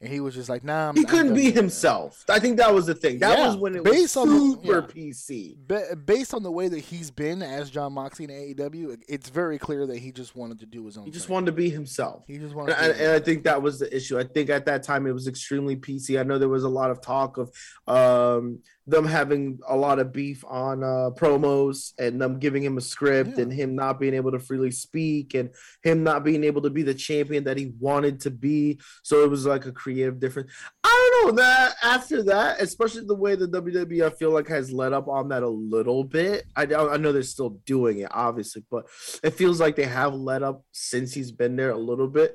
And 0.00 0.12
he 0.12 0.20
was 0.20 0.32
just 0.32 0.48
like, 0.48 0.62
nah, 0.62 0.90
I'm, 0.90 0.94
he 0.96 1.04
couldn't 1.04 1.34
be 1.34 1.50
himself. 1.50 2.24
I 2.28 2.38
think 2.38 2.58
that 2.58 2.72
was 2.72 2.86
the 2.86 2.94
thing. 2.94 3.18
That 3.18 3.36
Yeah, 3.36 3.46
was 3.48 3.56
when 3.56 3.74
it 3.74 3.82
based 3.82 4.14
was 4.14 4.16
on 4.16 4.28
the- 4.28 4.54
super 4.62 4.86
yeah. 4.94 5.02
PC. 5.10 5.56
Ba- 5.66 5.96
based 5.96 6.32
on 6.34 6.44
the 6.44 6.52
way 6.52 6.68
that 6.68 6.78
he's 6.78 7.10
been 7.10 7.42
as 7.42 7.68
Jon 7.68 7.94
Moxley 7.94 8.26
in 8.26 8.30
AEW, 8.30 9.02
it's 9.08 9.28
very 9.28 9.58
clear 9.58 9.86
that 9.86 9.98
he 9.98 10.12
just 10.12 10.36
wanted 10.36 10.60
to 10.60 10.66
do 10.66 10.86
his 10.86 10.96
own. 10.96 11.04
He 11.04 11.10
just 11.10 11.26
thing. 11.26 11.34
wanted 11.34 11.46
to 11.46 11.52
be 11.52 11.68
himself. 11.68 12.22
He 12.28 12.38
just 12.38 12.54
wanted. 12.54 12.76
And, 12.78 12.92
and 12.96 13.10
I 13.10 13.18
think 13.18 13.42
that 13.42 13.60
was 13.60 13.80
the 13.80 13.92
issue. 13.94 14.16
I 14.20 14.22
think 14.22 14.50
at 14.50 14.66
that 14.66 14.84
time 14.84 15.04
it 15.04 15.12
was 15.12 15.26
extremely 15.26 15.74
PC. 15.74 16.20
I 16.20 16.22
know 16.22 16.38
there 16.38 16.48
was 16.48 16.62
a 16.62 16.68
lot 16.68 16.92
of 16.92 17.00
talk 17.00 17.36
of 17.36 17.50
um, 17.88 18.60
them 18.88 19.04
having 19.04 19.58
a 19.68 19.76
lot 19.76 19.98
of 19.98 20.12
beef 20.12 20.42
on 20.48 20.82
uh, 20.82 21.10
promos 21.14 21.92
and 21.98 22.20
them 22.20 22.38
giving 22.38 22.62
him 22.62 22.78
a 22.78 22.80
script 22.80 23.32
Yeah. 23.36 23.42
and 23.42 23.52
him 23.52 23.76
not 23.76 24.00
being 24.00 24.14
able 24.14 24.32
to 24.32 24.38
freely 24.38 24.70
speak 24.70 25.34
and 25.34 25.50
him 25.82 26.02
not 26.02 26.24
being 26.24 26.42
able 26.42 26.62
to 26.62 26.70
be 26.70 26.82
the 26.82 26.94
champion 26.94 27.44
that 27.44 27.58
he 27.58 27.74
wanted 27.78 28.20
to 28.20 28.30
be. 28.30 28.80
So 29.02 29.22
it 29.24 29.30
was 29.30 29.44
like 29.44 29.66
a 29.66 29.72
creative 29.72 30.18
difference. 30.18 30.50
I 30.82 31.10
don't 31.22 31.36
know 31.36 31.42
that 31.42 31.74
after 31.82 32.22
that, 32.24 32.62
especially 32.62 33.04
the 33.06 33.14
way 33.14 33.34
the 33.36 33.46
WWE 33.46 34.06
I 34.06 34.10
feel 34.10 34.30
like 34.30 34.48
has 34.48 34.72
let 34.72 34.94
up 34.94 35.06
on 35.06 35.28
that 35.28 35.42
a 35.42 35.48
little 35.48 36.02
bit. 36.02 36.46
I, 36.56 36.62
I 36.62 36.96
know 36.96 37.12
they're 37.12 37.22
still 37.22 37.60
doing 37.66 37.98
it, 37.98 38.08
obviously, 38.10 38.64
but 38.70 38.86
it 39.22 39.30
feels 39.34 39.60
like 39.60 39.76
they 39.76 39.84
have 39.84 40.14
let 40.14 40.42
up 40.42 40.64
since 40.72 41.12
he's 41.12 41.30
been 41.30 41.56
there 41.56 41.72
a 41.72 41.78
little 41.78 42.08
bit. 42.08 42.34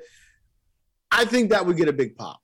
I 1.10 1.24
think 1.24 1.50
that 1.50 1.66
would 1.66 1.76
get 1.76 1.88
a 1.88 1.92
big 1.92 2.16
pop. 2.16 2.40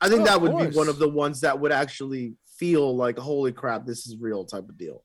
I 0.00 0.08
think 0.08 0.22
Oh, 0.22 0.24
that 0.24 0.40
would 0.40 0.58
be 0.70 0.76
one 0.76 0.88
of 0.88 0.98
the 0.98 1.08
ones 1.08 1.42
that 1.42 1.60
would 1.60 1.70
actually 1.70 2.34
feel 2.62 2.96
like, 2.96 3.18
holy 3.18 3.50
crap, 3.50 3.84
this 3.84 4.06
is 4.06 4.16
real 4.20 4.44
type 4.44 4.68
of 4.68 4.78
deal. 4.78 5.02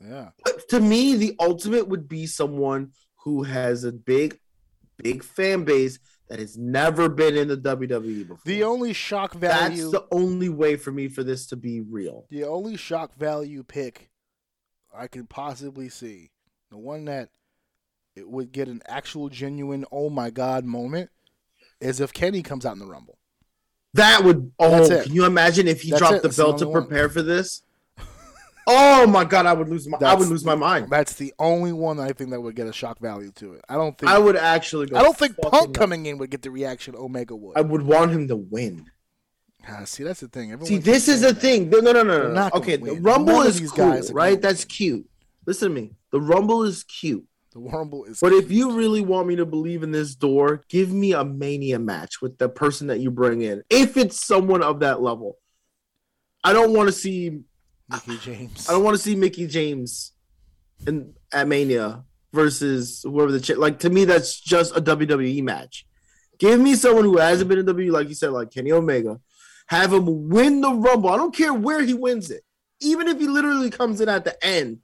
yeah. 0.00 0.30
But 0.42 0.66
to 0.70 0.80
me, 0.80 1.14
the 1.14 1.36
ultimate 1.38 1.86
would 1.86 2.08
be 2.08 2.26
someone 2.26 2.92
who 3.24 3.42
has 3.42 3.84
a 3.84 3.92
big, 3.92 4.38
big 4.96 5.22
fan 5.22 5.64
base 5.64 5.98
that 6.30 6.38
has 6.38 6.56
never 6.56 7.10
been 7.10 7.36
in 7.36 7.48
the 7.48 7.58
WWE 7.58 8.26
before. 8.26 8.38
The 8.46 8.64
only 8.64 8.94
shock 8.94 9.34
value 9.34 9.90
That's 9.90 9.92
the 9.92 10.06
only 10.12 10.48
way 10.48 10.76
for 10.76 10.92
me 10.92 11.08
for 11.08 11.22
this 11.22 11.46
to 11.48 11.56
be 11.56 11.82
real. 11.82 12.24
the 12.30 12.44
only 12.44 12.78
shock 12.78 13.14
value 13.16 13.62
pick 13.62 14.08
I 14.96 15.06
could 15.06 15.28
possibly 15.28 15.90
see, 15.90 16.30
the 16.70 16.78
one 16.78 17.04
that 17.04 17.28
it 18.16 18.26
would 18.26 18.50
get 18.50 18.68
an 18.68 18.80
actual 18.88 19.28
genuine 19.28 19.84
oh 19.92 20.08
my 20.08 20.30
god 20.30 20.64
moment, 20.64 21.10
is 21.82 22.00
if 22.00 22.14
Kenny 22.14 22.42
comes 22.42 22.64
out 22.64 22.72
in 22.72 22.78
the 22.78 22.86
Rumble. 22.86 23.18
That 23.94 24.22
would. 24.24 24.52
Oh, 24.58 24.86
can 25.02 25.12
you 25.12 25.24
imagine 25.24 25.66
if 25.66 25.82
he 25.82 25.90
That's 25.90 26.00
dropped 26.00 26.14
it. 26.16 26.22
the 26.22 26.28
That's 26.28 26.36
the 26.36 26.42
belt 26.44 26.58
to 26.58 26.64
only 26.66 26.74
one. 26.80 26.86
prepare 26.86 27.08
for 27.08 27.22
this? 27.22 27.62
Oh 28.72 29.04
my 29.06 29.24
god, 29.24 29.46
I 29.46 29.52
would 29.52 29.68
lose 29.68 29.88
my. 29.88 29.98
I 29.98 30.14
would 30.14 30.28
lose 30.28 30.44
my 30.44 30.54
mind. 30.54 30.88
That's 30.90 31.14
the 31.14 31.32
only 31.40 31.72
one 31.72 31.98
I 31.98 32.12
think 32.12 32.30
that 32.30 32.40
would 32.40 32.54
get 32.54 32.68
a 32.68 32.72
shock 32.72 33.00
value 33.00 33.32
to 33.36 33.54
it. 33.54 33.64
I 33.68 33.74
don't 33.74 33.96
think. 33.98 34.12
I 34.12 34.18
would 34.18 34.36
actually. 34.36 34.86
Go 34.86 34.96
I 34.96 35.02
don't 35.02 35.16
think 35.16 35.36
Punk 35.38 35.70
nuts. 35.70 35.78
coming 35.78 36.06
in 36.06 36.18
would 36.18 36.30
get 36.30 36.42
the 36.42 36.50
reaction 36.52 36.94
Omega 36.94 37.34
would. 37.34 37.56
I 37.56 37.62
would 37.62 37.82
want 37.82 38.12
him 38.12 38.28
to 38.28 38.36
win. 38.36 38.86
Ah, 39.68 39.84
see, 39.84 40.04
that's 40.04 40.20
the 40.20 40.28
thing. 40.28 40.52
Everyone 40.52 40.66
See, 40.68 40.78
this 40.78 41.08
is 41.08 41.22
the 41.22 41.32
that. 41.32 41.40
thing. 41.40 41.68
No, 41.68 41.80
no, 41.80 41.92
no, 41.92 42.02
no, 42.04 42.32
no. 42.32 42.50
Okay, 42.54 42.76
the. 42.76 42.92
Rumble 42.94 43.38
None 43.38 43.46
is 43.48 43.72
cool, 43.72 44.00
right? 44.12 44.40
That's 44.40 44.64
cute. 44.64 45.08
Listen 45.46 45.74
to 45.74 45.74
me. 45.80 45.92
The 46.12 46.20
Rumble 46.20 46.62
is 46.62 46.84
cute. 46.84 47.24
The 47.52 47.58
Rumble 47.58 48.04
is. 48.04 48.20
But 48.20 48.32
if 48.32 48.50
you 48.50 48.72
really 48.72 49.00
want 49.00 49.26
me 49.26 49.36
to 49.36 49.44
believe 49.44 49.82
in 49.82 49.90
this 49.90 50.14
door, 50.14 50.62
give 50.68 50.92
me 50.92 51.12
a 51.12 51.24
mania 51.24 51.80
match 51.80 52.22
with 52.22 52.38
the 52.38 52.48
person 52.48 52.86
that 52.88 53.00
you 53.00 53.10
bring 53.10 53.42
in. 53.42 53.62
If 53.68 53.96
it's 53.96 54.24
someone 54.24 54.62
of 54.62 54.80
that 54.80 55.02
level. 55.02 55.36
I 56.44 56.52
don't 56.52 56.72
want 56.72 56.88
to 56.88 56.92
see 56.92 57.40
Mickie 57.88 58.18
James, 58.18 58.68
I 58.68 58.72
don't 58.72 58.84
want 58.84 58.96
to 58.96 59.02
see 59.02 59.14
Mickie 59.14 59.46
James 59.46 60.12
in 60.86 61.12
at 61.32 61.48
Mania 61.48 62.04
versus 62.32 63.02
whoever 63.02 63.32
the 63.32 63.54
like 63.56 63.80
to 63.80 63.90
me 63.90 64.04
that's 64.04 64.40
just 64.40 64.74
a 64.76 64.80
WWE 64.80 65.42
match. 65.42 65.86
Give 66.38 66.58
me 66.58 66.76
someone 66.76 67.04
who 67.04 67.18
hasn't 67.18 67.50
been 67.50 67.58
in 67.58 67.66
WWE, 67.66 67.90
like 67.90 68.08
you 68.08 68.14
said, 68.14 68.30
like 68.30 68.50
Kenny 68.50 68.72
Omega. 68.72 69.20
Have 69.66 69.92
him 69.92 70.30
win 70.30 70.62
the 70.62 70.72
Rumble. 70.72 71.10
I 71.10 71.16
don't 71.16 71.36
care 71.36 71.52
where 71.52 71.82
he 71.82 71.92
wins 71.92 72.30
it, 72.30 72.42
even 72.80 73.08
if 73.08 73.18
he 73.18 73.26
literally 73.26 73.68
comes 73.68 74.00
in 74.00 74.08
at 74.08 74.24
the 74.24 74.42
end 74.42 74.78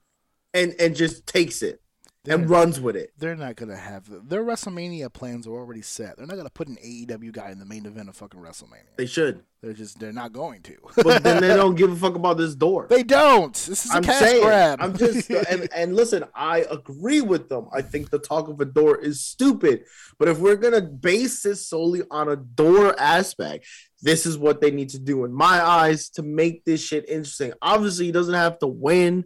and 0.53 0.75
and 0.79 0.95
just 0.95 1.25
takes 1.25 1.63
it 1.63 1.81
and 2.27 2.41
They're- 2.41 2.47
runs 2.47 2.79
with 2.79 2.95
it. 2.95 3.11
they're 3.17 3.35
not 3.35 3.55
gonna 3.55 3.75
have 3.77 4.09
their 4.29 4.43
WrestleMania 4.43 5.11
plans 5.11 5.47
are 5.47 5.51
already 5.51 5.81
set. 5.81 6.17
They're 6.17 6.27
not 6.27 6.37
gonna 6.37 6.49
put 6.49 6.67
an 6.67 6.77
AEW 6.83 7.31
guy 7.31 7.51
in 7.51 7.59
the 7.59 7.65
main 7.65 7.85
event 7.85 8.09
of 8.09 8.15
fucking 8.15 8.39
WrestleMania. 8.39 8.95
They 8.97 9.05
should, 9.05 9.43
They're 9.61 9.73
just 9.73 9.99
they're 9.99 10.11
not 10.13 10.33
going 10.33 10.61
to. 10.63 10.75
but 11.03 11.23
then 11.23 11.41
they 11.41 11.47
don't 11.55 11.75
give 11.75 11.91
a 11.91 11.95
fuck 11.95 12.15
about 12.15 12.37
this 12.37 12.53
door. 12.55 12.87
they 12.89 13.03
don't. 13.03 13.53
This 13.55 13.85
is 13.85 13.93
a 13.93 13.97
I'm 13.97 14.03
cash 14.03 14.19
saying, 14.19 14.43
grab. 14.43 14.79
I'm 14.81 14.97
just 14.97 15.29
and, 15.49 15.67
and 15.73 15.95
listen, 15.95 16.25
I 16.35 16.65
agree 16.69 17.21
with 17.21 17.49
them. 17.49 17.67
I 17.73 17.81
think 17.81 18.09
the 18.09 18.19
talk 18.19 18.47
of 18.49 18.59
a 18.61 18.65
door 18.65 18.97
is 18.97 19.21
stupid. 19.21 19.85
But 20.19 20.27
if 20.27 20.37
we're 20.39 20.55
gonna 20.57 20.81
base 20.81 21.41
this 21.43 21.67
solely 21.67 22.03
on 22.11 22.29
a 22.29 22.35
door 22.35 22.99
aspect, 22.99 23.65
this 24.01 24.25
is 24.25 24.37
what 24.37 24.61
they 24.61 24.69
need 24.71 24.89
to 24.89 24.99
do 24.99 25.23
in 25.25 25.33
my 25.33 25.61
eyes 25.61 26.09
to 26.11 26.23
make 26.23 26.65
this 26.65 26.81
shit 26.83 27.07
interesting. 27.09 27.53
Obviously, 27.61 28.05
he 28.05 28.11
doesn't 28.11 28.33
have 28.33 28.59
to 28.59 28.67
win, 28.67 29.25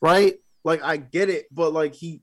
right? 0.00 0.34
Like 0.64 0.82
I 0.82 0.96
get 0.98 1.30
it, 1.30 1.46
but 1.52 1.72
like 1.72 1.94
he 1.94 2.20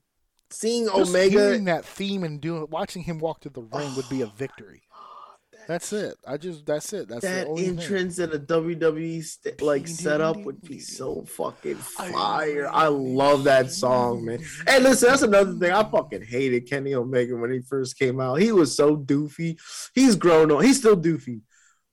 seeing 0.50 0.86
Just 0.86 1.10
Omega 1.10 1.30
hearing 1.30 1.64
that 1.64 1.84
theme 1.84 2.24
and 2.24 2.40
doing 2.40 2.66
watching 2.70 3.02
him 3.02 3.18
walk 3.18 3.40
to 3.40 3.50
the 3.50 3.62
ring 3.62 3.94
would 3.96 4.08
be 4.08 4.22
a 4.22 4.26
oh, 4.26 4.32
victory. 4.36 4.82
That's 5.68 5.92
it. 5.92 6.16
I 6.26 6.38
just 6.38 6.64
that's 6.64 6.94
it. 6.94 7.08
That's 7.08 7.20
the 7.20 7.28
that 7.28 7.46
only 7.46 7.64
thing. 7.64 7.78
entrance 7.78 8.18
in 8.18 8.32
a 8.32 8.38
WWE 8.38 9.22
st- 9.22 9.60
like 9.60 9.86
setup 9.86 10.38
would 10.38 10.62
be 10.62 10.78
so 10.78 11.26
fucking 11.26 11.74
fire. 11.74 12.66
I 12.72 12.86
love 12.86 13.44
that 13.44 13.70
song, 13.70 14.24
man. 14.24 14.38
Hey, 14.66 14.80
listen, 14.80 15.10
that's 15.10 15.20
another 15.20 15.52
thing. 15.52 15.70
I 15.70 15.84
fucking 15.84 16.22
hated 16.22 16.70
Kenny 16.70 16.94
Omega 16.94 17.36
when 17.36 17.52
he 17.52 17.60
first 17.60 17.98
came 17.98 18.18
out. 18.18 18.36
He 18.36 18.50
was 18.50 18.74
so 18.74 18.96
doofy. 18.96 19.58
He's 19.94 20.16
grown 20.16 20.50
on. 20.50 20.64
He's 20.64 20.78
still 20.78 20.96
doofy, 20.96 21.42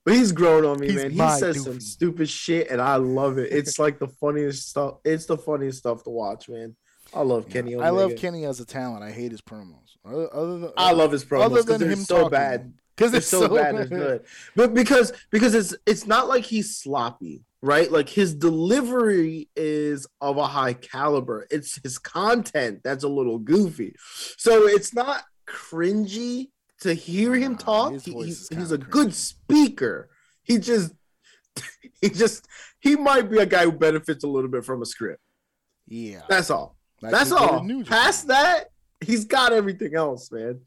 but 0.06 0.14
he's 0.14 0.32
grown 0.32 0.64
on 0.64 0.80
me, 0.80 0.88
He's 0.88 0.96
man. 0.96 1.12
He 1.12 1.30
says 1.32 1.62
some 1.62 1.82
stupid 1.82 2.30
shit, 2.30 2.70
and 2.72 2.82
I 2.82 2.96
love 2.96 3.38
it. 3.40 3.52
It's 3.52 3.78
like 3.78 4.00
the 4.00 4.08
funniest 4.08 4.70
stuff. 4.70 5.00
It's 5.04 5.26
the 5.26 5.38
funniest 5.38 5.80
stuff 5.80 6.02
to 6.06 6.12
watch, 6.12 6.48
man. 6.48 6.78
I 7.16 7.22
love 7.22 7.50
Kenny 7.50 7.76
Omega. 7.76 7.88
I 7.88 7.90
love 7.92 8.16
Kenny 8.18 8.46
as 8.46 8.60
a 8.60 8.66
talent. 8.66 9.04
I 9.04 9.12
hate 9.12 9.32
his 9.32 9.42
promos. 9.42 9.96
Other, 10.06 10.30
other 10.36 10.60
than, 10.60 10.72
I 10.78 10.92
love 10.92 11.12
his 11.12 11.24
promos 11.26 11.46
other 11.46 11.50
because 11.56 11.66
than 11.66 11.80
they're 11.80 11.90
him 11.92 12.00
so 12.04 12.16
talking. 12.18 12.30
bad. 12.32 12.74
because 12.96 13.12
They're 13.12 13.20
it's 13.20 13.28
so, 13.28 13.48
bad 13.56 13.76
and 13.76 13.90
good. 14.02 14.26
But 14.56 14.74
because 14.74 15.14
because 15.32 15.56
it's 15.56 15.76
it's 15.86 16.06
not 16.06 16.28
like 16.28 16.44
he's 16.44 16.76
sloppy, 16.78 17.44
right? 17.62 17.92
Like 17.92 18.10
his 18.10 18.36
delivery 18.36 19.50
is 19.56 20.06
of 20.22 20.38
a 20.38 20.46
high 20.46 20.74
caliber. 20.74 21.48
It's 21.50 21.80
his 21.82 21.98
content 21.98 22.82
that's 22.84 23.04
a 23.04 23.10
little 23.10 23.40
goofy. 23.40 23.96
So 24.38 24.68
it's 24.68 24.94
not 24.94 25.24
cringy 25.48 26.50
to 26.82 26.94
hear 26.94 27.34
him 27.34 27.56
talk. 27.56 27.94
He- 28.02 28.14
he's 28.26 28.48
he's 28.50 28.72
a 28.72 28.78
good 28.78 29.14
speaker. 29.16 30.10
He 30.44 30.58
just 30.60 30.92
he 32.02 32.10
just 32.10 32.48
he 32.80 32.96
might 32.96 33.32
be 33.32 33.38
a 33.40 33.46
guy 33.46 33.64
who 33.64 33.72
benefits 33.72 34.24
a 34.24 34.28
little 34.28 34.50
bit 34.50 34.64
from 34.66 34.82
a 34.82 34.86
script. 34.86 35.22
Yeah, 35.88 36.22
That's 36.30 36.50
all. 36.50 36.76
Like 37.06 37.14
That's 37.14 37.30
you 37.30 37.38
go 37.38 37.68
to 37.68 37.74
all. 37.76 37.84
Past 37.84 38.28
that, 38.28 38.72
he's 39.04 39.26
got 39.26 39.54
everything 39.54 39.96
else, 39.96 40.32
man. 40.32 40.62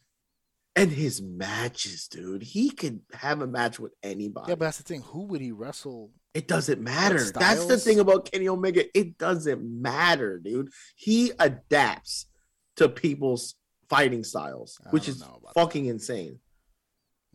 And 0.76 0.90
his 0.90 1.20
matches, 1.20 2.06
dude. 2.08 2.42
He 2.42 2.70
can 2.70 3.02
have 3.12 3.42
a 3.42 3.46
match 3.46 3.80
with 3.80 3.92
anybody. 4.02 4.50
Yeah, 4.50 4.54
but 4.54 4.66
that's 4.66 4.78
the 4.78 4.84
thing. 4.84 5.02
Who 5.02 5.24
would 5.24 5.40
he 5.40 5.52
wrestle? 5.52 6.12
it 6.38 6.46
doesn't 6.46 6.80
matter. 6.80 7.18
That's 7.32 7.64
the 7.66 7.78
thing 7.78 7.98
about 7.98 8.30
Kenny 8.30 8.48
Omega. 8.48 8.84
It 8.96 9.18
doesn't 9.18 9.60
matter, 9.60 10.38
dude. 10.38 10.70
He 10.94 11.32
adapts 11.38 12.26
to 12.76 12.88
people's 12.88 13.56
fighting 13.88 14.22
styles, 14.22 14.78
I 14.86 14.90
which 14.90 15.08
is 15.08 15.24
fucking 15.54 15.86
insane. 15.86 16.38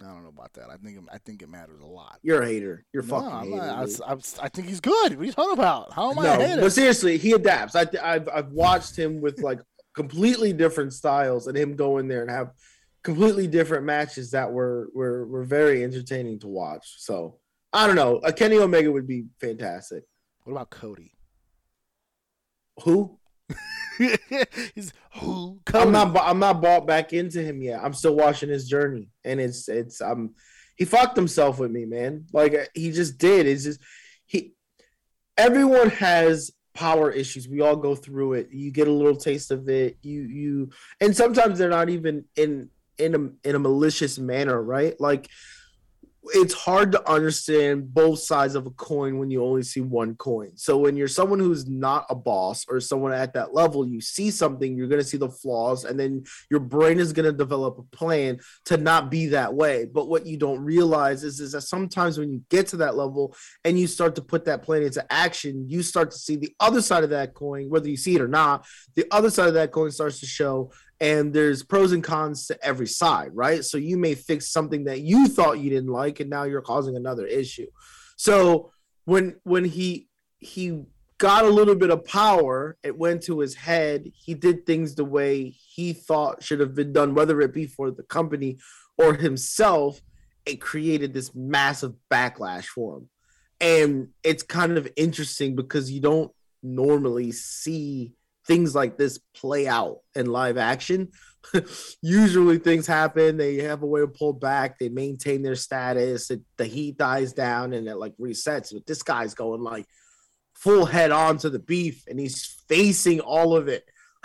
I 0.01 0.05
don't 0.05 0.23
know 0.23 0.29
about 0.29 0.53
that. 0.53 0.69
I 0.71 0.77
think 0.77 0.97
it- 0.97 1.03
I 1.11 1.17
think 1.19 1.41
it 1.43 1.49
matters 1.49 1.79
a 1.81 1.85
lot. 1.85 2.17
You're 2.23 2.41
a 2.41 2.47
hater. 2.47 2.85
You're 2.93 3.03
No, 3.03 3.09
fucking 3.21 3.51
hater. 3.51 3.61
I, 3.63 4.09
I'm- 4.09 4.21
I 4.41 4.49
think 4.49 4.67
he's 4.67 4.79
good. 4.81 5.11
What 5.13 5.19
are 5.19 5.23
you 5.23 5.31
talking 5.31 5.53
about? 5.53 5.93
How 5.93 6.11
am 6.11 6.19
I 6.19 6.27
a 6.33 6.37
no, 6.39 6.45
hater? 6.45 6.61
but 6.61 6.71
seriously, 6.73 7.17
he 7.17 7.33
adapts. 7.33 7.75
I, 7.75 7.85
I've 8.01 8.27
I've 8.29 8.51
watched 8.51 8.95
him 8.97 9.21
with 9.21 9.39
like 9.39 9.59
completely 9.95 10.51
different 10.53 10.93
styles, 10.93 11.45
and 11.47 11.55
him 11.57 11.75
go 11.75 11.99
in 11.99 12.07
there 12.07 12.21
and 12.23 12.31
have 12.31 12.51
completely 13.03 13.45
different 13.47 13.85
matches 13.85 14.31
that 14.31 14.51
were 14.51 14.89
were 14.95 15.27
were 15.27 15.43
very 15.43 15.83
entertaining 15.83 16.39
to 16.39 16.47
watch. 16.47 16.95
So 16.97 17.37
I 17.71 17.85
don't 17.85 17.95
know. 17.95 18.17
A 18.23 18.33
Kenny 18.33 18.57
Omega 18.57 18.91
would 18.91 19.07
be 19.07 19.25
fantastic. 19.39 20.03
What 20.43 20.53
about 20.53 20.71
Cody? 20.71 21.13
Who? 22.83 23.19
he's 24.75 24.93
who? 25.15 25.59
I'm 25.73 25.91
not. 25.91 26.15
I'm 26.17 26.39
not 26.39 26.61
bought 26.61 26.87
back 26.87 27.13
into 27.13 27.41
him 27.41 27.61
yet. 27.61 27.79
I'm 27.83 27.93
still 27.93 28.15
watching 28.15 28.49
his 28.49 28.67
journey, 28.67 29.09
and 29.23 29.39
it's 29.39 29.67
it's. 29.69 30.01
Um, 30.01 30.35
he 30.75 30.85
fucked 30.85 31.15
himself 31.15 31.59
with 31.59 31.71
me, 31.71 31.85
man. 31.85 32.25
Like 32.33 32.53
uh, 32.53 32.65
he 32.73 32.91
just 32.91 33.17
did. 33.17 33.45
It's 33.45 33.63
just 33.63 33.79
he. 34.25 34.53
Everyone 35.37 35.89
has 35.89 36.51
power 36.73 37.11
issues. 37.11 37.47
We 37.47 37.61
all 37.61 37.75
go 37.75 37.95
through 37.95 38.33
it. 38.33 38.49
You 38.51 38.71
get 38.71 38.87
a 38.87 38.91
little 38.91 39.15
taste 39.15 39.51
of 39.51 39.69
it. 39.69 39.97
You 40.01 40.21
you, 40.21 40.69
and 40.99 41.15
sometimes 41.15 41.59
they're 41.59 41.69
not 41.69 41.89
even 41.89 42.25
in 42.35 42.69
in 42.97 43.15
a 43.15 43.47
in 43.47 43.55
a 43.55 43.59
malicious 43.59 44.17
manner, 44.17 44.61
right? 44.61 44.99
Like 44.99 45.29
it's 46.27 46.53
hard 46.53 46.91
to 46.93 47.09
understand 47.09 47.93
both 47.93 48.19
sides 48.19 48.55
of 48.55 48.65
a 48.65 48.71
coin 48.71 49.17
when 49.17 49.29
you 49.29 49.43
only 49.43 49.63
see 49.63 49.81
one 49.81 50.15
coin. 50.15 50.51
So 50.55 50.77
when 50.77 50.95
you're 50.95 51.07
someone 51.09 51.39
who's 51.39 51.67
not 51.67 52.05
a 52.09 52.15
boss 52.15 52.65
or 52.69 52.79
someone 52.79 53.11
at 53.11 53.33
that 53.33 53.53
level, 53.53 53.85
you 53.85 53.99
see 53.99 54.31
something, 54.31 54.75
you're 54.75 54.87
going 54.87 55.01
to 55.01 55.07
see 55.07 55.17
the 55.17 55.29
flaws 55.29 55.83
and 55.83 55.99
then 55.99 56.23
your 56.49 56.61
brain 56.61 56.99
is 56.99 57.11
going 57.11 57.25
to 57.25 57.37
develop 57.37 57.77
a 57.77 57.95
plan 57.95 58.39
to 58.65 58.77
not 58.77 59.11
be 59.11 59.27
that 59.27 59.53
way. 59.53 59.85
But 59.85 60.07
what 60.07 60.25
you 60.25 60.37
don't 60.37 60.61
realize 60.61 61.23
is, 61.23 61.41
is 61.41 61.51
that 61.51 61.61
sometimes 61.61 62.17
when 62.17 62.31
you 62.31 62.41
get 62.49 62.67
to 62.67 62.77
that 62.77 62.95
level 62.95 63.35
and 63.65 63.77
you 63.77 63.87
start 63.87 64.15
to 64.15 64.21
put 64.21 64.45
that 64.45 64.63
plan 64.63 64.83
into 64.83 65.05
action, 65.11 65.65
you 65.67 65.83
start 65.83 66.11
to 66.11 66.17
see 66.17 66.37
the 66.37 66.55
other 66.59 66.81
side 66.81 67.03
of 67.03 67.09
that 67.09 67.33
coin, 67.33 67.69
whether 67.69 67.89
you 67.89 67.97
see 67.97 68.15
it 68.15 68.21
or 68.21 68.29
not, 68.29 68.65
the 68.95 69.05
other 69.11 69.29
side 69.29 69.49
of 69.49 69.55
that 69.55 69.71
coin 69.71 69.91
starts 69.91 70.21
to 70.21 70.25
show 70.25 70.71
and 71.03 71.33
there's 71.33 71.63
pros 71.63 71.91
and 71.91 72.01
cons 72.01 72.47
to 72.47 72.65
every 72.65 72.87
side, 72.87 73.31
right? 73.33 73.65
So 73.65 73.77
you 73.77 73.97
may 73.97 74.15
fix 74.15 74.53
something 74.53 74.85
that 74.85 75.01
you 75.01 75.27
thought 75.27 75.59
you 75.59 75.69
didn't 75.69 75.91
like, 75.91 76.21
and 76.21 76.29
now 76.29 76.43
you're 76.43 76.61
causing 76.61 76.95
another 76.95 77.27
issue. 77.27 77.67
So 78.15 78.71
when 79.03 79.35
when 79.43 79.65
he 79.65 80.07
he 80.39 80.85
got 81.17 81.43
a 81.43 81.49
little 81.49 81.75
bit 81.75 81.89
of 81.89 82.05
power, 82.05 82.77
it 82.83 82.97
went 82.97 83.23
to 83.23 83.41
his 83.41 83.53
head. 83.53 84.09
He 84.15 84.33
did 84.33 84.65
things 84.65 84.95
the 84.95 85.03
way 85.03 85.49
he 85.49 85.91
thought 85.91 86.41
should 86.41 86.61
have 86.61 86.73
been 86.73 86.93
done, 86.93 87.13
whether 87.13 87.41
it 87.41 87.53
be 87.53 87.65
for 87.65 87.91
the 87.91 88.03
company 88.03 88.59
or 88.97 89.13
himself. 89.13 90.01
It 90.45 90.61
created 90.61 91.13
this 91.13 91.35
massive 91.35 91.95
backlash 92.09 92.65
for 92.65 92.99
him, 92.99 93.09
and 93.59 94.07
it's 94.23 94.43
kind 94.43 94.77
of 94.77 94.87
interesting 94.95 95.57
because 95.57 95.91
you 95.91 95.99
don't 95.99 96.31
normally 96.61 97.33
see 97.33 98.13
things 98.45 98.75
like 98.75 98.97
this 98.97 99.19
play 99.35 99.67
out 99.67 99.99
in 100.15 100.27
live 100.27 100.57
action. 100.57 101.09
Usually 102.01 102.57
things 102.57 102.87
happen, 102.87 103.37
they 103.37 103.57
have 103.57 103.83
a 103.83 103.85
way 103.85 104.01
to 104.01 104.07
pull 104.07 104.33
back, 104.33 104.79
they 104.79 104.89
maintain 104.89 105.41
their 105.41 105.55
status, 105.55 106.31
it, 106.31 106.41
the 106.57 106.65
heat 106.65 106.97
dies 106.97 107.33
down 107.33 107.73
and 107.73 107.87
it 107.87 107.95
like 107.95 108.15
resets. 108.17 108.73
But 108.73 108.85
this 108.85 109.03
guy's 109.03 109.33
going 109.33 109.61
like 109.61 109.85
full 110.53 110.85
head 110.85 111.11
on 111.11 111.37
to 111.39 111.49
the 111.49 111.59
beef 111.59 112.05
and 112.07 112.19
he's 112.19 112.45
facing 112.67 113.19
all 113.19 113.55
of 113.55 113.67
it. 113.67 113.83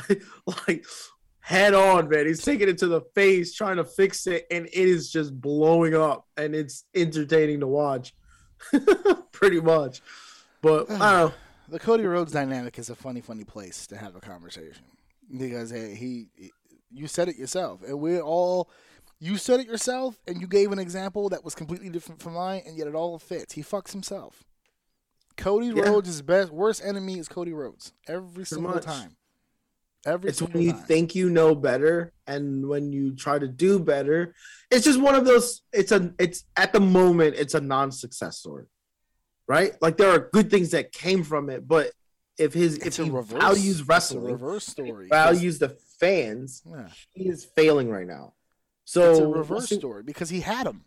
like 0.68 0.84
head 1.40 1.74
on, 1.74 2.08
man. 2.08 2.26
He's 2.26 2.42
taking 2.42 2.68
it 2.68 2.78
to 2.78 2.86
the 2.86 3.00
face, 3.14 3.54
trying 3.54 3.76
to 3.76 3.84
fix 3.84 4.26
it, 4.26 4.46
and 4.50 4.66
it 4.66 4.74
is 4.74 5.10
just 5.10 5.38
blowing 5.40 5.94
up 5.94 6.26
and 6.36 6.54
it's 6.54 6.84
entertaining 6.94 7.60
to 7.60 7.66
watch. 7.66 8.14
Pretty 9.32 9.60
much. 9.60 10.02
But 10.62 10.90
I 10.90 10.98
don't 10.98 10.98
know. 10.98 11.32
The 11.68 11.78
Cody 11.78 12.04
Rhodes 12.04 12.32
dynamic 12.32 12.78
is 12.78 12.90
a 12.90 12.94
funny, 12.94 13.20
funny 13.20 13.44
place 13.44 13.86
to 13.88 13.96
have 13.96 14.16
a 14.16 14.20
conversation 14.20 14.84
because 15.36 15.70
hey, 15.70 15.94
he, 15.94 16.28
you 16.90 17.06
said 17.06 17.28
it 17.28 17.36
yourself, 17.36 17.82
and 17.82 18.00
we're 18.00 18.20
all 18.20 18.70
You 19.20 19.36
said 19.36 19.58
it 19.60 19.66
yourself, 19.66 20.16
and 20.28 20.40
you 20.40 20.46
gave 20.46 20.70
an 20.70 20.78
example 20.78 21.28
that 21.30 21.44
was 21.44 21.54
completely 21.56 21.90
different 21.90 22.22
from 22.22 22.34
mine, 22.34 22.62
and 22.66 22.76
yet 22.78 22.86
it 22.86 22.94
all 22.94 23.18
fits. 23.18 23.54
He 23.54 23.62
fucks 23.62 23.90
himself. 23.92 24.44
Cody 25.36 25.68
Yeah. 25.68 25.82
Rhodes' 25.82 26.22
best 26.22 26.50
worst 26.52 26.82
enemy 26.84 27.18
is 27.18 27.28
Cody 27.28 27.52
Rhodes 27.52 27.92
every 28.06 28.44
single 28.46 28.74
much. 28.74 28.84
time. 28.84 29.16
Every 30.06 30.30
It's 30.30 30.40
when 30.40 30.62
you 30.62 30.70
time. 30.72 30.82
think 30.82 31.14
you 31.16 31.30
know 31.30 31.56
better, 31.56 32.12
and 32.28 32.68
when 32.68 32.92
you 32.92 33.16
try 33.16 33.40
to 33.40 33.48
do 33.48 33.80
better, 33.80 34.34
it's 34.70 34.84
just 34.84 35.00
one 35.00 35.16
of 35.16 35.24
those. 35.24 35.62
It's 35.72 35.90
a. 35.90 36.14
It's 36.20 36.44
at 36.56 36.72
the 36.72 36.80
moment, 36.80 37.34
it's 37.36 37.54
a 37.54 37.60
non-success 37.60 38.38
story, 38.38 38.66
right? 39.48 39.72
Like 39.80 39.96
there 39.96 40.10
are 40.10 40.28
good 40.32 40.50
things 40.50 40.70
that 40.70 40.92
came 40.92 41.24
from 41.24 41.50
it, 41.50 41.66
but 41.66 41.90
if 42.38 42.52
his 42.54 42.76
it's 42.78 42.98
if 42.98 43.06
he 43.06 43.10
reverse, 43.10 43.40
values 43.40 43.82
wrestling, 43.88 44.24
reverse 44.24 44.66
story. 44.66 45.08
values 45.08 45.58
the 45.58 45.76
fans, 45.98 46.62
Yeah. 46.64 46.88
he 47.12 47.28
is 47.28 47.44
failing 47.56 47.88
right 47.90 48.06
now. 48.06 48.34
So 48.84 49.10
it's 49.10 49.18
a 49.20 49.26
reverse 49.26 49.68
story 49.70 50.02
because 50.02 50.28
he 50.30 50.40
had 50.40 50.66
him. 50.66 50.84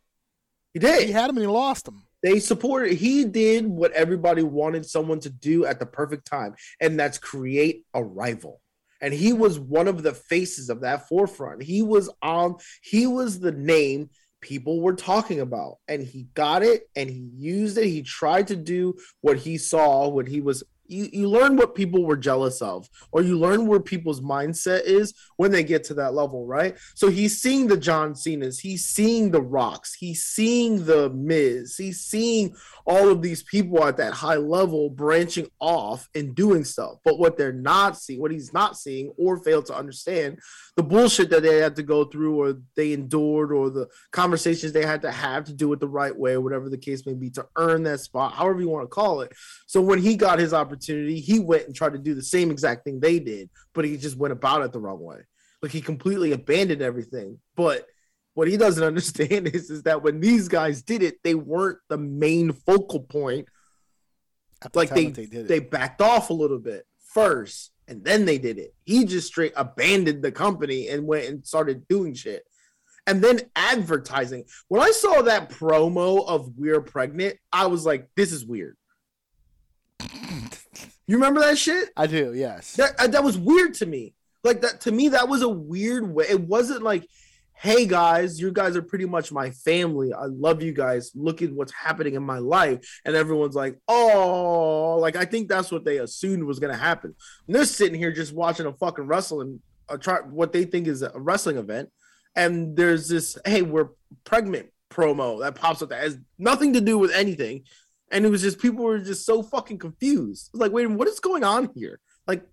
He 0.74 0.80
did. 0.80 1.06
He 1.08 1.12
had 1.12 1.30
him 1.30 1.38
and 1.38 1.46
he 1.46 1.52
lost 1.52 1.88
him. 1.88 2.04
They 2.24 2.40
supported. 2.40 2.94
He 2.94 3.26
did 3.26 3.66
what 3.68 3.92
everybody 3.92 4.44
wanted 4.44 4.86
someone 4.86 5.20
to 5.22 5.30
do 5.30 5.66
at 5.66 5.80
the 5.80 5.86
perfect 5.86 6.26
time, 6.26 6.56
and 6.80 6.98
that's 7.00 7.18
create 7.18 7.84
a 7.94 8.04
rival. 8.04 8.62
And 9.02 9.14
he 9.14 9.34
was 9.34 9.60
one 9.60 9.88
of 9.88 10.04
the 10.04 10.14
faces 10.14 10.70
of 10.70 10.82
that 10.82 11.08
forefront. 11.10 11.64
He 11.64 11.82
was 11.82 12.10
on. 12.22 12.56
He 12.84 13.08
was 13.08 13.40
the 13.40 13.52
name 13.52 14.12
people 14.42 14.82
were 14.82 14.96
talking 14.96 15.40
about, 15.40 15.78
and 15.88 16.02
he 16.02 16.28
got 16.34 16.64
it, 16.64 16.90
and 16.96 17.10
he 17.10 17.30
used 17.36 17.78
it. 17.78 17.88
He 17.88 18.02
tried 18.02 18.48
to 18.48 18.56
do 18.56 18.96
what 19.22 19.38
he 19.38 19.58
saw 19.58 20.08
when 20.08 20.26
he 20.26 20.42
was. 20.42 20.64
You, 20.92 21.10
you 21.14 21.30
learn 21.30 21.56
what 21.56 21.74
people 21.74 22.04
were 22.04 22.18
jealous 22.18 22.62
of, 22.62 22.90
or 23.12 23.22
you 23.22 23.40
learn 23.40 23.66
where 23.66 23.80
people's 23.80 24.20
mindset 24.20 24.84
is 24.84 25.14
when 25.38 25.52
they 25.52 25.64
get 25.64 25.86
to 25.86 25.94
that 25.96 26.14
level, 26.14 26.46
right? 26.46 26.78
So 26.96 27.10
he's 27.10 27.42
seeing 27.42 27.68
the 27.68 27.78
John 27.78 28.14
Cena's, 28.14 28.60
he's 28.60 28.86
seeing 28.86 29.32
the 29.32 29.42
Rocks, 29.42 29.94
he's 29.94 30.24
seeing 30.24 30.86
the 30.86 31.10
Miz, 31.12 31.78
he's 31.78 32.02
seeing 32.02 32.54
all 32.86 33.10
of 33.10 33.22
these 33.22 33.42
people 33.44 33.84
at 33.86 33.98
that 33.98 34.12
high 34.12 34.36
level 34.36 34.90
branching 34.90 35.48
off 35.60 36.10
and 36.14 36.36
doing 36.36 36.66
stuff. 36.66 36.98
But 37.06 37.20
what 37.20 37.38
they're 37.38 37.54
not 37.54 37.98
seeing, 37.98 38.20
what 38.20 38.32
he's 38.32 38.52
not 38.52 38.78
seeing 38.78 39.14
or 39.18 39.38
failed 39.38 39.68
to 39.68 39.78
understand, 39.78 40.40
the 40.76 40.84
bullshit 40.84 41.30
that 41.30 41.44
they 41.44 41.58
had 41.58 41.78
to 41.78 41.84
go 41.84 42.04
through 42.04 42.42
or 42.42 42.58
they 42.76 42.92
endured 42.92 43.54
or 43.54 43.70
the 43.70 43.88
conversations 44.12 44.74
they 44.74 44.86
had 44.86 45.02
to 45.04 45.12
have 45.12 45.46
to 45.46 45.54
do 45.54 45.72
it 45.72 45.80
the 45.80 45.88
right 45.88 46.16
way, 46.16 46.38
whatever 46.38 46.70
the 46.70 46.78
case 46.78 47.06
may 47.06 47.14
be, 47.14 47.30
to 47.30 47.46
earn 47.56 47.84
that 47.84 48.02
spot, 48.02 48.34
however 48.34 48.60
you 48.60 48.68
want 48.68 48.84
to 48.84 48.88
call 48.88 49.22
it. 49.22 49.32
So 49.68 49.80
when 49.80 50.00
he 50.00 50.18
got 50.18 50.40
his 50.40 50.54
opportunity, 50.54 50.81
he 50.88 51.40
went 51.40 51.66
and 51.68 51.76
tried 51.76 51.94
to 51.94 52.00
do 52.00 52.14
the 52.14 52.24
same 52.24 52.52
exact 52.52 52.84
thing 52.84 53.00
they 53.00 53.20
did, 53.20 53.50
but 53.74 53.86
he 53.86 53.98
just 53.98 54.18
went 54.18 54.32
about 54.32 54.64
it 54.64 54.72
the 54.72 54.80
wrong 54.80 55.00
way. 55.00 55.22
Like 55.62 55.72
he 55.72 55.82
completely 55.82 56.32
abandoned 56.32 56.82
everything. 56.82 57.40
But 57.56 57.88
what 58.34 58.48
he 58.48 58.58
doesn't 58.58 58.84
understand 58.92 59.48
is, 59.48 59.70
is 59.70 59.84
that 59.84 60.04
when 60.04 60.20
these 60.20 60.48
guys 60.48 60.82
did 60.82 61.04
it, 61.04 61.18
they 61.24 61.36
weren't 61.36 61.80
the 61.90 61.98
main 61.98 62.54
focal 62.54 63.02
point. 63.02 63.48
The 64.62 64.70
Like 64.74 64.90
they 64.90 65.08
they 65.08 65.26
did 65.26 65.48
they 65.48 65.60
backed 65.60 66.02
off 66.02 66.30
a 66.30 66.34
little 66.34 66.60
bit 66.60 66.86
first, 67.14 67.72
and 67.88 68.04
then 68.04 68.26
they 68.26 68.38
did 68.38 68.58
it. 68.60 68.74
He 68.86 69.06
just 69.06 69.28
straight 69.28 69.54
abandoned 69.56 70.24
the 70.24 70.32
company 70.32 70.88
and 70.90 71.08
went 71.08 71.28
and 71.28 71.46
started 71.46 71.88
doing 71.88 72.14
shit. 72.14 72.44
And 73.08 73.24
then 73.24 73.40
advertising. 73.56 74.44
When 74.68 74.80
I 74.80 74.92
saw 74.92 75.24
that 75.24 75.50
promo 75.50 76.26
of 76.28 76.52
"We're 76.56 76.82
Pregnant," 76.82 77.38
I 77.52 77.66
was 77.66 77.84
like, 77.84 78.08
"This 78.16 78.32
is 78.32 78.46
weird." 78.46 78.78
You 81.12 81.18
remember 81.18 81.42
that 81.42 81.58
shit? 81.58 81.90
I 81.98 82.08
do. 82.08 82.34
Yes. 82.34 82.78
That 82.78 82.98
uh, 82.98 83.08
that 83.08 83.22
was 83.22 83.38
weird 83.38 83.74
to 83.76 83.86
me. 83.86 84.14
Like 84.46 84.62
that 84.62 84.80
to 84.82 84.94
me, 84.94 85.10
that 85.10 85.28
was 85.28 85.42
a 85.42 85.50
weird 85.50 86.10
way. 86.10 86.24
It 86.30 86.40
wasn't 86.40 86.84
like, 86.84 87.06
"Hey 87.52 87.86
guys, 87.86 88.40
you 88.40 88.50
guys 88.54 88.78
are 88.78 88.82
pretty 88.82 89.04
much 89.04 89.30
my 89.30 89.52
family. 89.52 90.14
I 90.14 90.28
love 90.28 90.64
you 90.64 90.72
guys. 90.72 91.12
Look 91.14 91.42
at 91.42 91.52
what's 91.52 91.74
happening 91.74 92.14
in 92.14 92.24
my 92.24 92.38
life." 92.38 92.80
And 93.04 93.14
everyone's 93.14 93.56
like, 93.56 93.78
"Oh!" 93.90 95.00
Like 95.02 95.18
I 95.18 95.26
think 95.26 95.50
that's 95.50 95.70
what 95.70 95.84
they 95.84 95.98
assumed 95.98 96.46
was 96.46 96.60
gonna 96.60 96.78
happen. 96.78 97.14
And 97.46 97.58
they're 97.58 97.66
sitting 97.66 98.00
here 98.00 98.14
just 98.14 98.32
watching 98.32 98.66
a 98.66 98.72
fucking 98.72 99.06
wrestling, 99.06 99.60
a 99.90 99.98
try 99.98 100.20
what 100.20 100.54
they 100.54 100.64
think 100.64 100.88
is 100.88 101.02
a 101.02 101.12
wrestling 101.14 101.58
event, 101.58 101.90
and 102.38 102.78
there's 102.78 103.10
this, 103.10 103.38
"Hey, 103.44 103.64
we're 103.64 103.90
pregnant." 104.24 104.70
promo 104.90 105.40
that 105.40 105.56
pops 105.56 105.82
up 105.82 105.88
that 105.88 106.04
has 106.04 106.18
nothing 106.38 106.74
to 106.74 106.82
do 106.82 106.98
with 106.98 107.14
anything 107.14 107.64
and 108.12 108.26
it 108.26 108.30
was 108.30 108.42
just 108.42 108.60
people 108.60 108.84
were 108.84 109.00
just 109.00 109.26
so 109.26 109.42
fucking 109.42 109.80
confused. 109.80 110.50
It 110.50 110.54
was 110.54 110.62
like, 110.62 110.72
wait, 110.72 110.88
what 110.88 111.08
is 111.08 111.20
going 111.20 111.44
on 111.44 111.72
here? 111.76 112.00
Like, 112.28 112.46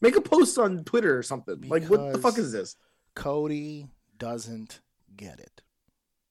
make 0.00 0.16
a 0.16 0.20
post 0.20 0.58
on 0.58 0.84
Twitter 0.84 1.16
or 1.16 1.22
something. 1.22 1.60
like, 1.68 1.84
what 1.84 2.12
the 2.12 2.18
fuck 2.18 2.38
is 2.38 2.52
this? 2.52 2.76
Cody 3.14 3.88
doesn't 4.18 4.80
get 5.16 5.38
it. 5.38 5.62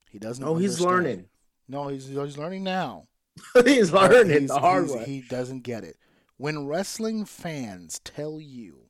He 0.09 0.19
doesn't. 0.19 0.43
Oh, 0.43 0.55
he's 0.55 0.81
learning. 0.81 1.27
No, 1.67 1.87
he's 1.87 2.07
he's 2.07 2.37
learning 2.37 2.63
now. 2.63 3.07
he's 3.65 3.93
learning 3.93 4.29
He's- 4.29 4.49
the 4.49 4.59
hard 4.59 4.89
way. 4.89 5.05
He 5.05 5.21
doesn't 5.21 5.61
get 5.61 5.83
it. 5.83 5.95
When 6.37 6.65
wrestling 6.65 7.25
fans 7.25 8.01
tell 8.03 8.41
you 8.41 8.89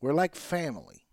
we're 0.00 0.12
like 0.12 0.34
family, 0.34 1.06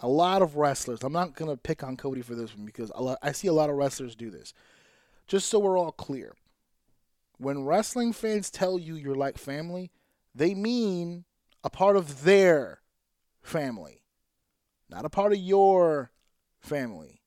a 0.00 0.08
lot 0.08 0.42
of 0.42 0.56
wrestlers. 0.56 1.02
I'm 1.02 1.12
not 1.12 1.34
gonna 1.34 1.56
pick 1.56 1.82
on 1.82 1.96
Cody 1.96 2.22
for 2.22 2.34
this 2.34 2.54
one 2.56 2.66
because 2.66 2.92
a 2.94 3.02
lot, 3.02 3.18
I 3.22 3.32
see 3.32 3.48
a 3.48 3.52
lot 3.52 3.70
of 3.70 3.76
wrestlers 3.76 4.14
do 4.14 4.30
this. 4.30 4.52
Just 5.26 5.48
so 5.48 5.58
we're 5.58 5.78
all 5.78 5.92
clear, 5.92 6.34
when 7.38 7.64
wrestling 7.64 8.12
fans 8.12 8.50
tell 8.50 8.78
you 8.78 8.94
you're 8.94 9.14
like 9.14 9.38
family, 9.38 9.90
they 10.34 10.54
mean 10.54 11.24
a 11.64 11.70
part 11.70 11.96
of 11.96 12.24
their 12.24 12.80
family, 13.42 14.02
not 14.88 15.04
a 15.04 15.10
part 15.10 15.32
of 15.32 15.38
your 15.38 16.10
family. 16.60 17.22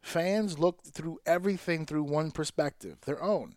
Fans 0.00 0.58
look 0.58 0.82
through 0.84 1.18
everything 1.24 1.86
through 1.86 2.02
one 2.02 2.30
perspective, 2.30 2.98
their 3.06 3.22
own. 3.22 3.54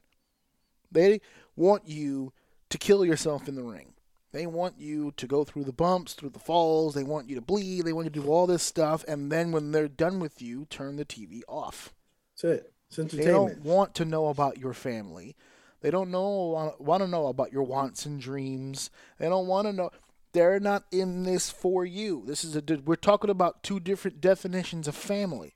They 0.92 1.22
want 1.56 1.88
you 1.88 2.34
to 2.70 2.78
kill 2.78 3.04
yourself 3.04 3.48
in 3.48 3.56
the 3.56 3.64
ring. 3.64 3.94
They 4.32 4.46
want 4.46 4.78
you 4.78 5.14
to 5.16 5.28
go 5.28 5.44
through 5.44 5.64
the 5.64 5.72
bumps, 5.72 6.14
through 6.14 6.32
the 6.32 6.40
falls. 6.40 6.94
They 6.94 7.04
want 7.04 7.30
you 7.30 7.36
to 7.36 7.42
bleed. 7.42 7.86
They 7.86 7.94
want 7.94 8.06
you 8.06 8.12
to 8.12 8.22
do 8.22 8.28
all 8.28 8.46
this 8.48 8.64
stuff. 8.64 9.06
And 9.08 9.32
then 9.32 9.52
when 9.52 9.72
they're 9.72 9.88
done 9.88 10.20
with 10.20 10.42
you, 10.42 10.66
turn 10.66 10.98
the 10.98 11.06
TV 11.06 11.42
off. 11.48 11.94
That's 12.36 12.60
it. 12.60 12.74
They 12.96 13.26
don't 13.26 13.64
want 13.64 13.96
to 13.96 14.06
know 14.06 14.28
about 14.28 14.58
your 14.58 14.74
family. 14.74 15.36
They 15.82 15.92
don't 15.92 16.10
know 16.10 16.76
want 16.80 17.04
to 17.04 17.08
know 17.08 17.28
about 17.28 17.52
your 17.52 17.64
wants 17.64 18.06
and 18.06 18.20
dreams. 18.20 18.90
They 19.20 19.30
don't 19.30 19.48
want 19.48 19.68
to 19.68 19.74
know. 19.74 19.92
They're 20.34 20.60
not 20.60 20.86
in 20.92 21.24
this 21.24 21.50
for 21.50 21.86
you. 21.86 22.24
This 22.26 22.44
is 22.44 22.56
a. 22.56 22.64
We're 22.84 22.96
talking 22.96 23.30
about 23.30 23.64
two 23.64 23.80
different 23.80 24.20
definitions 24.20 24.88
of 24.88 24.96
family. 24.96 25.54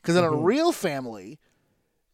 Because 0.00 0.16
in 0.16 0.24
a 0.24 0.28
mm-hmm. 0.28 0.44
real 0.44 0.70
family, 0.70 1.40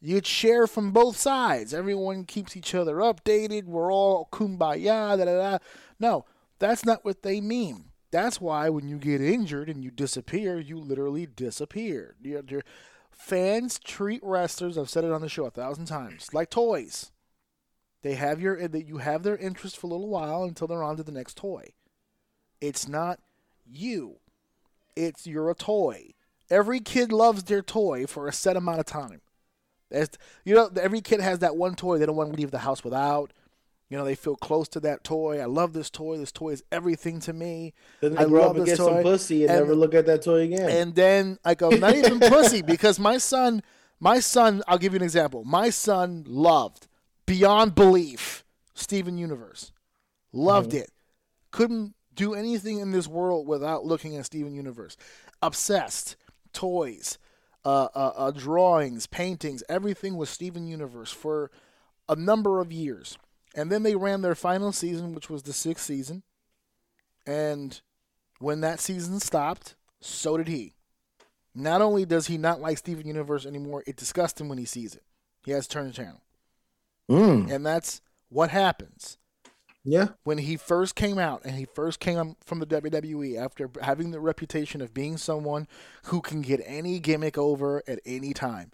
you'd 0.01 0.27
share 0.27 0.67
from 0.67 0.93
both 0.93 1.19
sides. 1.19 1.75
Everyone 1.75 2.25
keeps 2.25 2.57
each 2.57 2.75
other 2.75 2.97
updated. 2.97 3.65
We're 3.65 3.93
all 3.93 4.29
kumbaya. 4.33 5.19
Da, 5.19 5.25
da, 5.25 5.25
da. 5.25 5.59
No, 6.01 6.25
that's 6.59 6.87
not 6.87 7.05
what 7.05 7.23
they 7.23 7.41
mean. 7.41 7.91
That's 8.11 8.41
why 8.41 8.69
when 8.69 8.89
you 8.89 8.99
get 8.99 9.21
injured 9.21 9.69
and 9.69 9.85
you 9.85 9.91
disappear, 9.91 10.59
you 10.59 10.79
literally 10.79 11.27
disappear. 11.27 12.15
You're, 12.23 12.43
you're, 12.49 12.63
fans 13.13 13.79
treat 13.79 14.21
wrestlers. 14.23 14.77
I've 14.77 14.91
said 14.91 15.05
it 15.05 15.13
on 15.13 15.21
the 15.21 15.29
show 15.29 15.45
a 15.45 15.51
thousand 15.51 15.87
times, 15.87 16.29
like 16.33 16.51
toys. 16.51 17.13
They 18.03 18.15
have 18.15 18.41
your 18.41 18.67
that 18.69 18.87
you 18.87 18.99
have 18.99 19.23
their 19.23 19.37
interest 19.37 19.79
for 19.79 19.87
a 19.87 19.91
little 19.91 20.09
while 20.09 20.45
until 20.45 20.67
they're 20.67 20.83
on 20.83 20.97
to 20.97 21.03
the 21.03 21.13
next 21.13 21.37
toy. 21.37 21.69
It's 22.61 22.89
not 22.89 23.21
you. 23.65 24.17
It's 24.97 25.27
you're 25.27 25.51
a 25.51 25.55
toy. 25.55 26.15
Every 26.51 26.81
kid 26.81 27.13
loves 27.13 27.45
their 27.45 27.63
toy 27.63 28.07
for 28.07 28.29
a 28.29 28.33
set 28.33 28.57
amount 28.57 28.81
of 28.81 28.87
time. 28.87 29.21
There's, 29.91 30.11
you 30.45 30.55
know, 30.55 30.71
every 30.81 31.01
kid 31.01 31.21
has 31.21 31.39
that 31.41 31.57
one 31.57 31.75
toy 31.75 31.99
they 31.99 32.07
don't 32.07 32.17
want 32.17 32.31
to 32.31 32.37
leave 32.37 32.51
the 32.51 32.59
house 32.59 32.83
without. 32.83 33.33
You 33.93 33.99
know, 33.99 34.07
they 34.07 34.15
feel 34.15 34.37
close 34.37 34.69
to 34.69 34.81
that 34.81 35.05
toy. 35.05 35.39
I 35.39 35.45
love 35.45 35.75
this 35.75 35.91
toy. 35.91 36.17
This 36.17 36.33
toy 36.33 36.53
is 36.53 36.65
everything 36.73 37.21
to 37.21 37.35
me. 37.35 37.75
Then 38.01 38.17
I 38.17 38.25
they 38.25 38.31
grow 38.31 38.41
love 38.41 38.51
up 38.53 38.57
and 38.57 38.65
get 38.65 38.79
some 38.79 39.03
pussy 39.03 39.43
and, 39.43 39.51
And- 39.51 39.61
never 39.61 39.75
look 39.75 39.93
at 39.93 40.07
that 40.07 40.23
toy 40.23 40.45
again. 40.45 40.71
And 40.71 40.95
then 40.95 41.39
I 41.45 41.55
go, 41.55 41.69
not 41.69 41.95
even 41.95 42.19
pussy, 42.31 42.63
because 42.63 42.99
my 42.99 43.19
son, 43.19 43.63
my 44.01 44.19
son, 44.19 44.63
I'll 44.67 44.79
give 44.79 44.95
you 44.95 44.97
an 44.97 45.03
example. 45.03 45.45
My 45.45 45.69
son 45.69 46.25
loved 46.27 46.89
beyond 47.27 47.75
belief 47.75 48.47
Steven 48.73 49.19
Universe. 49.19 49.73
Loved 50.33 50.73
it. 50.73 50.91
Couldn't 51.51 51.93
do 52.15 52.33
anything 52.33 52.79
in 52.79 52.93
this 52.93 53.07
world 53.07 53.47
without 53.47 53.85
looking 53.85 54.17
at 54.17 54.25
Steven 54.25 54.55
Universe. 54.55 54.97
Obsessed. 55.43 56.17
Toys, 56.55 57.19
uh, 57.67 57.89
uh, 57.95 58.13
uh, 58.17 58.31
drawings, 58.31 59.07
paintings, 59.07 59.63
everything 59.69 60.17
was 60.17 60.31
Steven 60.31 60.67
Universe 60.67 61.13
for 61.13 61.51
a 62.09 62.17
number 62.17 62.59
of 62.61 62.73
years. 62.73 63.19
And 63.55 63.71
then 63.71 63.83
they 63.83 63.95
ran 63.95 64.23
their 64.23 64.35
final 64.35 64.73
season, 64.73 65.15
which 65.15 65.29
was 65.29 65.43
the 65.43 65.53
sixth 65.53 65.85
season. 65.85 66.23
And 67.27 67.81
when 68.39 68.61
that 68.63 68.81
season 68.81 69.21
stopped, 69.21 69.77
so 70.01 70.37
did 70.37 70.49
he. 70.49 70.75
Not 71.55 71.83
only 71.83 72.07
does 72.07 72.29
he 72.29 72.39
not 72.39 72.61
like 72.61 72.79
Steven 72.79 73.07
Universe 73.07 73.45
anymore, 73.45 73.85
it 73.87 73.97
disgusts 73.97 74.41
him 74.41 74.49
when 74.49 74.59
he 74.59 74.65
sees 74.65 74.95
it. 74.95 75.03
He 75.45 75.51
has 75.53 75.67
to 75.67 75.73
turn 75.75 75.87
the 75.87 75.93
channel. 75.93 76.23
Mm. 77.11 77.51
And 77.53 77.67
that's 77.67 78.01
what 78.31 78.51
happens. 78.51 79.19
Yeah. 79.85 80.09
When 80.25 80.39
he 80.39 80.57
first 80.57 80.95
came 80.95 81.19
out 81.19 81.43
and 81.45 81.57
he 81.57 81.65
first 81.65 82.01
came 82.01 82.37
from 82.45 82.61
the 82.61 82.67
WWE 82.67 83.37
after 83.37 83.69
having 83.83 84.13
the 84.13 84.21
reputation 84.21 84.81
of 84.81 84.95
being 84.95 85.17
someone 85.17 85.67
who 86.05 86.21
can 86.21 86.41
get 86.41 86.61
any 86.65 87.01
gimmick 87.01 87.37
over 87.37 87.83
at 87.89 87.99
any 88.07 88.33
time, 88.33 88.71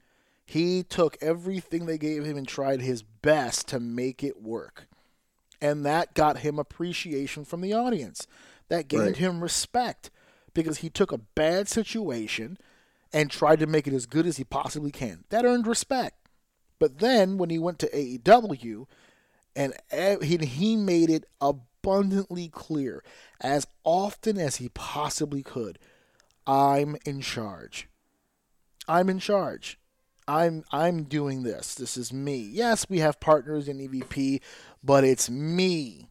he 0.48 0.82
took 0.82 1.18
everything 1.20 1.84
they 1.84 1.98
gave 1.98 2.24
him 2.24 2.38
and 2.38 2.48
tried 2.48 2.80
his 2.80 3.02
best 3.02 3.68
to 3.68 3.78
make 3.78 4.24
it 4.24 4.42
work. 4.42 4.86
And 5.60 5.84
that 5.84 6.14
got 6.14 6.38
him 6.38 6.58
appreciation 6.58 7.44
from 7.44 7.60
the 7.60 7.74
audience. 7.74 8.26
That 8.68 8.88
gained 8.88 9.02
Right. 9.02 9.16
him 9.18 9.42
respect 9.42 10.10
because 10.54 10.78
he 10.78 10.88
took 10.88 11.12
a 11.12 11.18
bad 11.18 11.68
situation 11.68 12.56
and 13.12 13.30
tried 13.30 13.58
to 13.60 13.66
make 13.66 13.86
it 13.86 13.92
as 13.92 14.06
good 14.06 14.26
as 14.26 14.38
he 14.38 14.44
possibly 14.44 14.90
can. 14.90 15.24
That 15.28 15.44
earned 15.44 15.66
respect. 15.66 16.16
But 16.78 16.98
then 17.00 17.36
when 17.36 17.50
he 17.50 17.58
went 17.58 17.78
to 17.80 17.90
AEW 17.94 18.86
and 19.54 19.74
he 20.22 20.76
made 20.76 21.10
it 21.10 21.24
abundantly 21.42 22.48
clear 22.48 23.04
as 23.40 23.66
often 23.84 24.38
as 24.38 24.56
he 24.56 24.70
possibly 24.70 25.42
could 25.42 25.78
I'm 26.46 26.96
in 27.04 27.20
charge. 27.20 27.88
I'm 28.86 29.10
in 29.10 29.18
charge. 29.18 29.77
I'm 30.28 30.64
I'm 30.70 31.04
doing 31.04 31.42
this. 31.42 31.74
This 31.74 31.96
is 31.96 32.12
me. 32.12 32.36
Yes, 32.36 32.86
we 32.88 32.98
have 33.00 33.18
partners 33.18 33.66
in 33.68 33.78
EVP, 33.78 34.40
but 34.84 35.02
it's 35.04 35.28
me. 35.30 36.08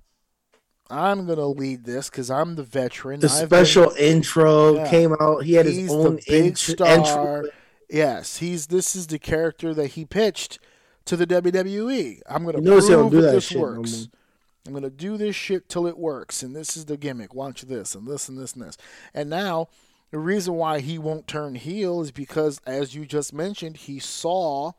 I'm 0.90 1.28
gonna 1.28 1.48
lead 1.48 1.84
this 1.84 2.10
because 2.10 2.32
I'm 2.32 2.56
the 2.56 2.64
veteran. 2.64 3.20
The 3.20 3.28
I've 3.30 3.50
been- 3.50 3.66
special 3.66 3.92
intro 3.92 4.76
Yeah. 4.76 4.90
came 4.90 5.16
out. 5.20 5.44
He 5.44 5.54
had 5.54 5.66
his 5.66 5.92
own 5.92 6.20
big 6.28 6.46
int- 6.46 6.58
star. 6.58 6.88
intro. 6.88 7.44
Yes, 7.90 8.38
he's 8.38 8.68
this 8.68 8.96
is 8.96 9.08
the 9.08 9.20
character 9.20 9.74
that 9.74 9.88
he 9.92 10.06
pitched 10.06 10.60
to 11.06 11.16
the 11.16 11.26
WWE. 11.28 12.22
I'm 12.28 12.44
gonna 12.46 12.58
You 12.60 12.64
notice 12.64 12.88
prove 12.88 13.12
do 13.12 13.18
that 13.22 13.28
that 13.28 13.32
this 13.34 13.44
shit 13.46 13.58
no 13.58 13.64
works. 13.64 13.98
more. 13.98 14.08
I'm 14.66 14.74
gonna 14.74 14.90
do 14.90 15.16
this 15.18 15.36
shit 15.36 15.70
till 15.70 15.88
it 15.88 15.98
works, 15.98 16.42
and 16.44 16.56
this 16.56 16.76
is 16.76 16.86
the 16.86 16.98
gimmick. 16.98 17.34
Watch 17.34 17.62
this 17.64 17.94
and 17.96 18.08
this 18.08 18.28
and 18.28 18.38
this 18.38 18.54
and 18.54 18.64
this. 18.64 18.78
And 19.14 19.30
now 19.30 19.68
the 20.12 20.20
reason 20.20 20.54
why 20.54 20.80
he 20.80 20.98
won't 20.98 21.28
turn 21.28 21.56
heel 21.56 22.02
is 22.02 22.12
because, 22.12 22.60
as 22.66 22.96
you 22.96 23.06
just 23.06 23.34
mentioned, 23.34 23.78
he 23.78 24.00
saw 24.00 24.72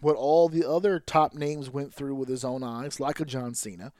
what 0.00 0.16
all 0.16 0.48
the 0.48 0.68
other 0.68 1.00
top 1.00 1.34
names 1.34 1.70
went 1.70 1.94
through 1.94 2.14
with 2.14 2.28
his 2.28 2.44
own 2.44 2.62
eyes, 2.62 3.00
like 3.00 3.18
a 3.18 3.24
John 3.24 3.54
Cena. 3.54 3.92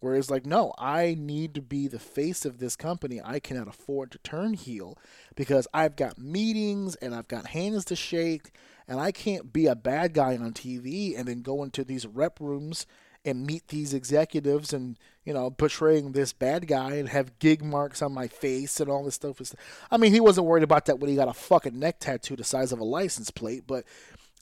where 0.00 0.12
Whereas, 0.12 0.30
like, 0.30 0.44
no, 0.44 0.72
I 0.78 1.14
need 1.16 1.54
to 1.54 1.62
be 1.62 1.86
the 1.86 2.00
face 2.00 2.44
of 2.44 2.58
this 2.58 2.74
company. 2.74 3.20
I 3.24 3.38
cannot 3.38 3.68
afford 3.68 4.10
to 4.12 4.18
turn 4.18 4.54
heel 4.54 4.98
because 5.36 5.68
I've 5.72 5.94
got 5.94 6.18
meetings 6.18 6.96
and 6.96 7.14
I've 7.14 7.28
got 7.28 7.48
hands 7.48 7.84
to 7.86 7.96
shake, 7.96 8.50
and 8.88 8.98
I 8.98 9.12
can't 9.12 9.52
be 9.52 9.66
a 9.66 9.76
bad 9.76 10.12
guy 10.12 10.36
on 10.36 10.52
TV 10.54 11.16
and 11.16 11.28
then 11.28 11.42
go 11.42 11.62
into 11.62 11.84
these 11.84 12.06
rep 12.06 12.40
rooms 12.40 12.84
and 13.24 13.46
meet 13.46 13.68
these 13.68 13.92
executives 13.92 14.72
and 14.72 14.98
you 15.24 15.32
know 15.32 15.50
portraying 15.50 16.12
this 16.12 16.32
bad 16.32 16.66
guy 16.66 16.94
and 16.94 17.08
have 17.08 17.38
gig 17.38 17.62
marks 17.62 18.00
on 18.02 18.12
my 18.12 18.28
face 18.28 18.80
and 18.80 18.90
all 18.90 19.04
this 19.04 19.16
stuff. 19.16 19.40
I 19.90 19.96
mean, 19.96 20.12
he 20.12 20.20
wasn't 20.20 20.46
worried 20.46 20.62
about 20.62 20.86
that 20.86 20.98
when 20.98 21.10
he 21.10 21.16
got 21.16 21.28
a 21.28 21.34
fucking 21.34 21.78
neck 21.78 22.00
tattoo 22.00 22.36
the 22.36 22.44
size 22.44 22.72
of 22.72 22.78
a 22.78 22.84
license 22.84 23.30
plate, 23.30 23.64
but 23.66 23.84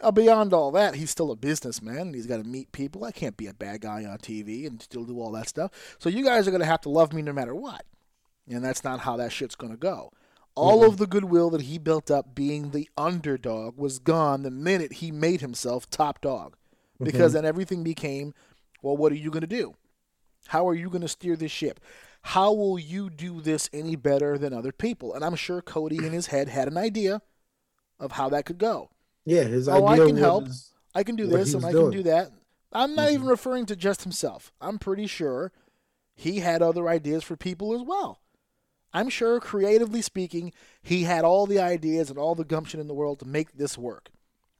uh, 0.00 0.10
beyond 0.10 0.52
all 0.52 0.70
that, 0.72 0.94
he's 0.94 1.10
still 1.10 1.30
a 1.30 1.36
businessman 1.36 1.98
and 1.98 2.14
he's 2.14 2.26
got 2.26 2.36
to 2.38 2.44
meet 2.44 2.72
people. 2.72 3.04
I 3.04 3.12
can't 3.12 3.36
be 3.36 3.46
a 3.46 3.54
bad 3.54 3.80
guy 3.80 4.04
on 4.04 4.18
TV 4.18 4.66
and 4.66 4.82
still 4.82 5.04
do 5.04 5.20
all 5.20 5.32
that 5.32 5.48
stuff. 5.48 5.70
So 5.98 6.08
you 6.08 6.24
guys 6.24 6.46
are 6.46 6.50
going 6.50 6.60
to 6.60 6.66
have 6.66 6.82
to 6.82 6.90
love 6.90 7.12
me 7.12 7.22
no 7.22 7.32
matter 7.32 7.54
what. 7.54 7.84
And 8.48 8.64
that's 8.64 8.84
not 8.84 9.00
how 9.00 9.16
that 9.16 9.32
shit's 9.32 9.56
going 9.56 9.72
to 9.72 9.78
go. 9.78 10.12
All 10.54 10.84
of 10.84 10.96
the 10.96 11.06
goodwill 11.06 11.50
that 11.50 11.62
he 11.62 11.76
built 11.76 12.10
up 12.10 12.34
being 12.34 12.70
the 12.70 12.88
underdog 12.96 13.76
was 13.76 13.98
gone 13.98 14.42
the 14.42 14.50
minute 14.50 14.94
he 14.94 15.10
made 15.10 15.40
himself 15.40 15.90
top 15.90 16.20
dog. 16.20 16.56
Because 17.02 17.34
then 17.34 17.44
everything 17.44 17.82
became, 17.82 18.32
well, 18.86 18.96
what 18.96 19.10
are 19.10 19.16
you 19.16 19.30
going 19.32 19.40
to 19.40 19.48
do? 19.48 19.74
How 20.46 20.68
are 20.68 20.74
you 20.74 20.88
going 20.88 21.02
to 21.02 21.08
steer 21.08 21.34
this 21.34 21.50
ship? 21.50 21.80
How 22.22 22.52
will 22.52 22.78
you 22.78 23.10
do 23.10 23.40
this 23.40 23.68
any 23.72 23.96
better 23.96 24.38
than 24.38 24.52
other 24.52 24.70
people? 24.70 25.12
And 25.12 25.24
I'm 25.24 25.34
sure 25.34 25.60
Cody 25.60 25.96
in 25.96 26.12
his 26.12 26.28
head 26.28 26.48
had 26.48 26.68
an 26.68 26.76
idea 26.76 27.20
of 27.98 28.12
how 28.12 28.28
that 28.28 28.46
could 28.46 28.58
go. 28.58 28.90
Yeah, 29.24 29.42
his 29.42 29.68
Oh, 29.68 29.86
I 29.86 29.96
can 29.96 30.16
help. 30.16 30.46
I 30.94 31.02
can 31.02 31.16
do 31.16 31.26
this 31.26 31.52
and 31.52 31.66
I 31.66 31.72
can 31.72 31.90
do 31.90 32.04
that. 32.04 32.30
I'm 32.72 32.94
not 32.94 33.10
even 33.10 33.26
referring 33.26 33.66
to 33.66 33.76
just 33.76 34.02
himself. 34.02 34.52
I'm 34.60 34.78
pretty 34.78 35.08
sure 35.08 35.50
he 36.14 36.38
had 36.38 36.62
other 36.62 36.88
ideas 36.88 37.24
for 37.24 37.36
people 37.36 37.74
as 37.74 37.82
well. 37.82 38.20
I'm 38.92 39.08
sure, 39.08 39.40
creatively 39.40 40.00
speaking, 40.00 40.52
he 40.80 41.02
had 41.02 41.24
all 41.24 41.46
the 41.46 41.58
ideas 41.58 42.08
and 42.08 42.18
all 42.18 42.36
the 42.36 42.44
gumption 42.44 42.78
in 42.78 42.86
the 42.86 42.94
world 42.94 43.18
to 43.18 43.26
make 43.26 43.52
this 43.52 43.76
work. 43.76 44.10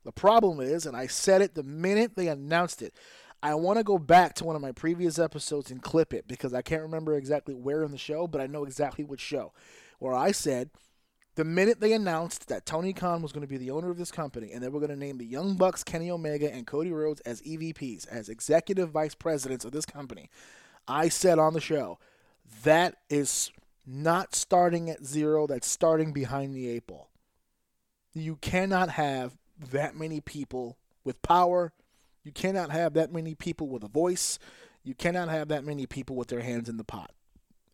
The 0.05 0.13
problem 0.13 0.61
is, 0.61 0.87
and 0.87 0.97
I 0.97 1.09
said 1.09 1.43
it 1.43 1.55
the 1.55 1.65
minute 1.65 2.15
they 2.15 2.29
announced 2.29 2.81
it, 2.81 2.95
I 3.43 3.55
want 3.55 3.79
to 3.79 3.85
go 3.85 3.99
back 3.99 4.35
to 4.35 4.45
one 4.45 4.57
of 4.57 4.63
my 4.63 4.73
previous 4.73 5.19
episodes 5.19 5.71
and 5.71 5.83
clip 5.83 6.13
it 6.13 6.27
because 6.27 6.55
I 6.55 6.63
can't 6.63 6.83
remember 6.83 7.17
exactly 7.17 7.55
where 7.55 7.83
in 7.83 7.93
the 7.93 7.99
show, 7.99 8.27
but 8.27 8.41
I 8.41 8.47
know 8.47 8.65
exactly 8.65 9.05
which 9.05 9.21
show. 9.21 9.53
Where 9.99 10.15
I 10.15 10.33
said, 10.33 10.71
the 11.37 11.45
minute 11.45 11.81
they 11.81 11.93
announced 11.93 12.49
that 12.49 12.65
Tony 12.65 12.93
Khan 12.93 13.23
was 13.23 13.33
going 13.33 13.43
to 13.43 13.49
be 13.49 13.59
the 13.59 13.71
owner 13.71 13.91
of 13.91 13.99
this 13.99 14.11
company 14.11 14.53
and 14.53 14.63
they 14.63 14.69
were 14.69 14.81
going 14.81 14.91
to 14.91 14.97
name 14.97 15.19
the 15.19 15.27
Young 15.27 15.55
Bucks, 15.57 15.85
Kenny 15.85 16.11
Omega, 16.11 16.53
and 16.53 16.67
Cody 16.67 16.91
Rhodes 16.91 17.21
as 17.23 17.43
EVPs, 17.43 18.09
as 18.09 18.29
executive 18.29 18.91
vice 18.91 19.15
presidents 19.15 19.65
of 19.65 19.73
this 19.73 19.87
company, 19.87 20.31
I 20.89 21.09
said 21.09 21.39
on 21.39 21.53
the 21.53 21.61
show, 21.61 21.99
that 22.65 22.97
is 23.11 23.51
not 23.87 24.35
starting 24.35 24.91
at 24.91 25.05
zero, 25.05 25.47
that's 25.47 25.69
starting 25.69 26.13
behind 26.13 26.55
the 26.55 26.69
eight 26.69 26.87
ball. 26.87 27.11
You 28.15 28.37
cannot 28.37 28.91
have 28.91 29.37
that 29.71 29.95
many 29.95 30.21
people 30.21 30.79
with 31.05 31.23
power. 31.23 31.73
You 32.27 32.33
cannot 32.33 32.73
have 32.73 32.95
that 32.95 33.13
many 33.13 33.37
people 33.37 33.69
with 33.69 33.85
a 33.85 33.89
voice. 33.89 34.41
You 34.83 34.95
cannot 34.95 35.29
have 35.29 35.47
that 35.47 35.63
many 35.63 35.87
people 35.87 36.17
with 36.17 36.27
their 36.27 36.41
hands 36.41 36.69
in 36.69 36.77
the 36.77 36.83
pot. 36.83 37.13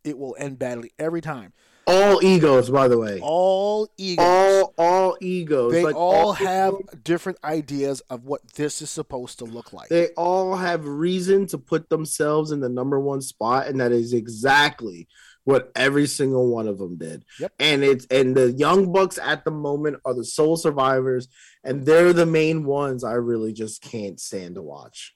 It 0.04 0.18
will 0.18 0.36
end 0.38 0.58
badly 0.58 0.92
every 0.98 1.22
time. 1.22 1.54
all 1.86 2.22
egos, 2.22 2.68
by 2.68 2.86
the 2.86 2.98
way. 2.98 3.18
All 3.22 3.88
egos. 3.96 4.22
All 4.22 4.74
all 4.76 5.16
egos. 5.22 5.72
they 5.72 5.82
Like, 5.82 5.96
all 5.96 6.34
have 6.34 6.74
egos, 6.74 7.00
different 7.02 7.38
ideas 7.42 8.02
of 8.10 8.26
what 8.26 8.46
this 8.56 8.82
is 8.82 8.90
supposed 8.90 9.38
to 9.38 9.46
look 9.46 9.72
like. 9.72 9.88
They 9.88 10.08
all 10.18 10.54
have 10.54 10.86
reason 10.86 11.46
to 11.46 11.56
put 11.56 11.88
themselves 11.88 12.52
in 12.52 12.60
the 12.60 12.68
number 12.68 13.00
one 13.00 13.22
spot, 13.22 13.68
and 13.68 13.80
that 13.80 13.90
is 13.90 14.12
exactly 14.12 15.08
what 15.44 15.72
every 15.74 16.06
single 16.06 16.48
one 16.52 16.68
of 16.68 16.78
them 16.78 16.96
did. 16.98 17.24
Yep. 17.40 17.52
And 17.58 17.82
it's 17.84 18.06
and 18.06 18.36
the 18.36 18.52
young 18.52 18.92
bucks 18.92 19.18
at 19.18 19.44
the 19.44 19.50
moment 19.50 19.98
are 20.04 20.14
the 20.14 20.24
sole 20.24 20.56
survivors, 20.56 21.28
and 21.64 21.84
they're 21.86 22.12
the 22.12 22.26
main 22.26 22.64
ones. 22.64 23.04
I 23.04 23.14
really 23.14 23.52
just 23.52 23.82
can't 23.82 24.20
stand 24.20 24.54
to 24.56 24.62
watch. 24.62 25.14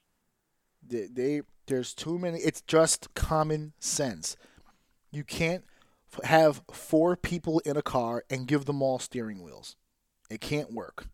they, 0.85 1.07
they 1.11 1.41
there's 1.67 1.93
too 1.93 2.17
many 2.17 2.39
it's 2.39 2.61
just 2.61 3.13
common 3.13 3.73
sense 3.79 4.37
you 5.11 5.23
can't 5.23 5.65
f- 6.13 6.23
have 6.29 6.61
four 6.71 7.17
people 7.17 7.59
in 7.65 7.75
a 7.75 7.81
car 7.81 8.23
and 8.29 8.47
give 8.47 8.63
them 8.65 8.81
all 8.81 8.97
steering 8.99 9.43
wheels 9.43 9.75
it 10.29 10.39
can't 10.39 10.71
work 10.73 11.07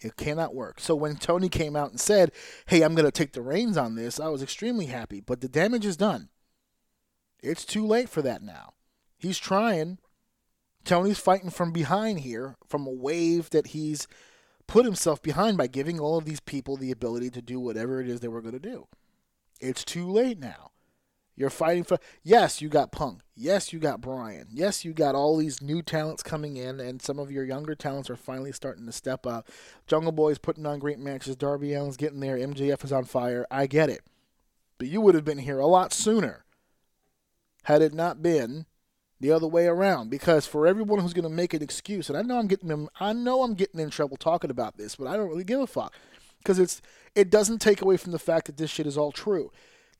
it 0.00 0.16
cannot 0.16 0.54
work 0.54 0.80
so 0.80 0.94
when 0.94 1.16
tony 1.16 1.50
came 1.50 1.76
out 1.76 1.90
and 1.90 2.00
said 2.00 2.32
hey 2.66 2.80
i'm 2.80 2.94
going 2.94 3.04
to 3.04 3.12
take 3.12 3.32
the 3.32 3.42
reins 3.42 3.76
on 3.76 3.94
this 3.94 4.18
i 4.18 4.28
was 4.28 4.42
extremely 4.42 4.86
happy 4.86 5.20
but 5.20 5.42
the 5.42 5.48
damage 5.48 5.84
is 5.84 5.98
done 5.98 6.30
it's 7.44 7.64
too 7.64 7.86
late 7.86 8.08
for 8.08 8.22
that 8.22 8.42
now 8.42 8.72
he's 9.18 9.38
trying 9.38 9.98
tony's 10.84 11.18
fighting 11.18 11.50
from 11.50 11.72
behind 11.72 12.20
here 12.20 12.56
from 12.66 12.86
a 12.86 12.90
wave 12.90 13.50
that 13.50 13.68
he's 13.68 14.06
put 14.66 14.84
himself 14.84 15.22
behind 15.22 15.56
by 15.56 15.66
giving 15.66 16.00
all 16.00 16.16
of 16.16 16.24
these 16.24 16.40
people 16.40 16.76
the 16.76 16.90
ability 16.90 17.30
to 17.30 17.42
do 17.42 17.60
whatever 17.60 18.00
it 18.00 18.08
is 18.08 18.20
they 18.20 18.28
were 18.28 18.42
going 18.42 18.52
to 18.52 18.58
do 18.58 18.86
it's 19.60 19.84
too 19.84 20.10
late 20.10 20.38
now. 20.38 20.70
You're 21.36 21.50
fighting 21.50 21.82
for. 21.82 21.98
Yes, 22.22 22.62
you 22.62 22.68
got 22.68 22.92
Punk. 22.92 23.22
Yes, 23.34 23.72
you 23.72 23.80
got 23.80 24.00
Bryan. 24.00 24.46
Yes, 24.52 24.84
you 24.84 24.92
got 24.92 25.16
all 25.16 25.36
these 25.36 25.60
new 25.60 25.82
talents 25.82 26.22
coming 26.22 26.56
in, 26.56 26.78
and 26.78 27.02
some 27.02 27.18
of 27.18 27.32
your 27.32 27.44
younger 27.44 27.74
talents 27.74 28.08
are 28.08 28.16
finally 28.16 28.52
starting 28.52 28.86
to 28.86 28.92
step 28.92 29.26
up. 29.26 29.48
Jungle 29.88 30.12
Boy's 30.12 30.38
putting 30.38 30.64
on 30.64 30.78
great 30.78 31.00
matches. 31.00 31.34
Darby 31.34 31.74
Allin's 31.74 31.96
getting 31.96 32.20
there. 32.20 32.36
MJF 32.36 32.84
is 32.84 32.92
on 32.92 33.04
fire. 33.04 33.46
I 33.50 33.66
get 33.66 33.90
it. 33.90 34.02
But 34.78 34.88
you 34.88 35.00
would 35.00 35.16
have 35.16 35.24
been 35.24 35.38
here 35.38 35.58
a 35.58 35.66
lot 35.66 35.92
sooner 35.92 36.43
had 37.64 37.82
it 37.82 37.92
not 37.92 38.22
been 38.22 38.66
the 39.20 39.32
other 39.32 39.46
way 39.46 39.66
around. 39.66 40.10
Because 40.10 40.46
for 40.46 40.66
everyone 40.66 41.00
who's 41.00 41.12
going 41.12 41.28
to 41.28 41.28
make 41.28 41.54
an 41.54 41.62
excuse, 41.62 42.08
and 42.08 42.18
I 42.18 42.22
know 42.22 42.38
I'm 42.38 42.46
getting 42.46 42.68
them, 42.68 42.88
I 43.00 43.12
know 43.12 43.42
I'm 43.42 43.54
getting 43.54 43.80
in 43.80 43.90
trouble 43.90 44.16
talking 44.16 44.50
about 44.50 44.76
this, 44.76 44.96
but 44.96 45.06
I 45.06 45.16
don't 45.16 45.28
really 45.28 45.44
give 45.44 45.60
a 45.60 45.66
fuck 45.66 45.94
because 46.38 46.58
it's 46.58 46.82
it 47.14 47.30
doesn't 47.30 47.60
take 47.60 47.80
away 47.80 47.96
from 47.96 48.12
the 48.12 48.18
fact 48.18 48.46
that 48.46 48.56
this 48.56 48.70
shit 48.70 48.86
is 48.86 48.98
all 48.98 49.12
true. 49.12 49.50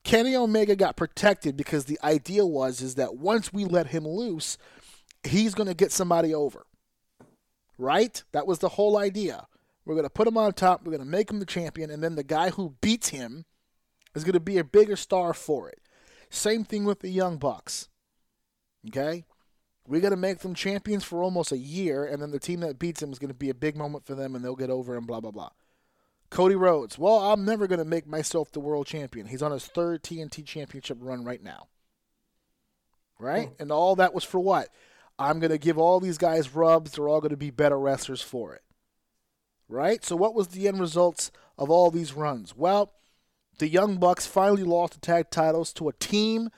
Kenny 0.02 0.36
Omega 0.36 0.76
got 0.76 0.96
protected 0.96 1.56
because 1.56 1.86
the 1.86 1.98
idea 2.04 2.44
was 2.44 2.82
is 2.82 2.96
that 2.96 3.16
once 3.16 3.52
we 3.52 3.64
let 3.64 3.88
him 3.88 4.06
loose, 4.06 4.58
he's 5.22 5.54
going 5.54 5.68
to 5.68 5.74
get 5.74 5.92
somebody 5.92 6.34
over. 6.34 6.66
Right? 7.78 8.22
That 8.32 8.46
was 8.46 8.58
the 8.58 8.68
whole 8.70 8.98
idea. 8.98 9.46
We're 9.86 9.94
going 9.94 10.04
to 10.04 10.10
put 10.10 10.28
him 10.28 10.36
on 10.36 10.52
top, 10.52 10.84
we're 10.84 10.92
going 10.92 11.04
to 11.04 11.10
make 11.10 11.30
him 11.30 11.38
the 11.38 11.46
champion 11.46 11.90
and 11.90 12.02
then 12.02 12.14
the 12.14 12.22
guy 12.22 12.50
who 12.50 12.76
beats 12.80 13.08
him 13.08 13.44
is 14.14 14.24
going 14.24 14.34
to 14.34 14.40
be 14.40 14.58
a 14.58 14.64
bigger 14.64 14.96
star 14.96 15.32
for 15.32 15.68
it. 15.68 15.80
Same 16.34 16.64
thing 16.64 16.84
with 16.84 17.00
the 17.00 17.10
Young 17.10 17.38
Bucks. 17.38 17.88
Okay? 18.88 19.24
We're 19.86 20.00
going 20.00 20.12
to 20.12 20.16
make 20.16 20.38
them 20.38 20.54
champions 20.54 21.04
for 21.04 21.22
almost 21.22 21.52
a 21.52 21.58
year 21.58 22.04
and 22.04 22.20
then 22.20 22.30
the 22.30 22.38
team 22.38 22.60
that 22.60 22.78
beats 22.78 23.00
them 23.00 23.12
is 23.12 23.18
going 23.18 23.28
to 23.28 23.34
be 23.34 23.50
a 23.50 23.54
big 23.54 23.76
moment 23.76 24.04
for 24.04 24.14
them 24.14 24.34
and 24.34 24.44
they'll 24.44 24.56
get 24.56 24.70
over 24.70 24.96
and 24.96 25.06
blah 25.06 25.20
blah 25.20 25.30
blah. 25.30 25.50
Cody 26.30 26.56
Rhodes. 26.56 26.98
Well, 26.98 27.18
I'm 27.32 27.44
never 27.44 27.66
going 27.66 27.78
to 27.78 27.84
make 27.84 28.06
myself 28.06 28.50
the 28.50 28.60
world 28.60 28.86
champion. 28.86 29.26
He's 29.26 29.42
on 29.42 29.52
his 29.52 29.66
third 29.66 30.02
TNT 30.02 30.44
championship 30.44 30.98
run 31.00 31.24
right 31.24 31.42
now. 31.42 31.68
Right? 33.20 33.48
Hmm. 33.48 33.62
And 33.62 33.72
all 33.72 33.94
that 33.96 34.14
was 34.14 34.24
for 34.24 34.40
what? 34.40 34.68
I'm 35.18 35.38
going 35.38 35.52
to 35.52 35.58
give 35.58 35.78
all 35.78 36.00
these 36.00 36.18
guys 36.18 36.54
rubs. 36.54 36.92
They're 36.92 37.08
all 37.08 37.20
going 37.20 37.30
to 37.30 37.36
be 37.36 37.50
better 37.50 37.78
wrestlers 37.78 38.22
for 38.22 38.54
it. 38.54 38.62
Right? 39.68 40.04
So, 40.04 40.16
what 40.16 40.34
was 40.34 40.48
the 40.48 40.66
end 40.66 40.80
results 40.80 41.30
of 41.56 41.70
all 41.70 41.92
these 41.92 42.14
runs? 42.14 42.56
Well, 42.56 42.92
the 43.58 43.68
Young 43.68 43.98
Bucks 43.98 44.26
finally 44.26 44.64
lost 44.64 44.94
the 44.94 45.00
tag 45.00 45.30
titles 45.30 45.72
to 45.74 45.88
a 45.88 45.92
team 45.94 46.50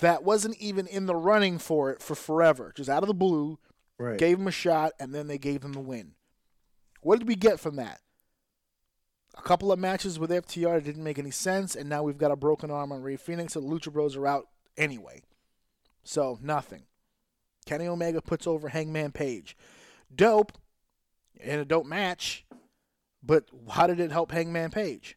that 0.00 0.24
wasn't 0.24 0.56
even 0.58 0.86
in 0.86 1.06
the 1.06 1.14
running 1.14 1.58
for 1.58 1.90
it 1.90 2.02
for 2.02 2.14
forever, 2.14 2.72
just 2.74 2.90
out 2.90 3.02
of 3.02 3.06
the 3.08 3.14
blue, 3.14 3.58
Right. 3.98 4.18
gave 4.18 4.38
them 4.38 4.48
a 4.48 4.52
shot, 4.52 4.92
and 4.98 5.14
then 5.14 5.28
they 5.28 5.38
gave 5.38 5.60
them 5.60 5.72
the 5.72 5.80
win. 5.80 6.14
What 7.00 7.18
did 7.18 7.28
we 7.28 7.36
get 7.36 7.60
from 7.60 7.76
that? 7.76 8.00
A 9.36 9.42
couple 9.42 9.70
of 9.70 9.78
matches 9.78 10.18
with 10.18 10.30
FTR 10.30 10.74
that 10.76 10.84
didn't 10.84 11.04
make 11.04 11.18
any 11.18 11.30
sense, 11.30 11.76
and 11.76 11.88
now 11.88 12.02
we've 12.02 12.18
got 12.18 12.30
a 12.32 12.36
broken 12.36 12.70
arm 12.70 12.90
on 12.92 13.02
Rey 13.02 13.16
Fenix, 13.16 13.54
and 13.56 13.68
the 13.68 13.72
Lucha 13.74 13.92
Bros 13.92 14.16
are 14.16 14.26
out 14.26 14.48
anyway. 14.76 15.22
So, 16.02 16.38
nothing. 16.42 16.84
Kenny 17.66 17.86
Omega 17.86 18.20
puts 18.20 18.46
over 18.46 18.68
Hangman 18.68 19.12
Page. 19.12 19.56
Dope 20.14 20.52
in 21.34 21.58
a 21.58 21.64
dope 21.64 21.86
match, 21.86 22.44
but 23.22 23.44
how 23.70 23.86
did 23.86 24.00
it 24.00 24.12
help 24.12 24.30
Hangman 24.32 24.70
Page? 24.70 25.16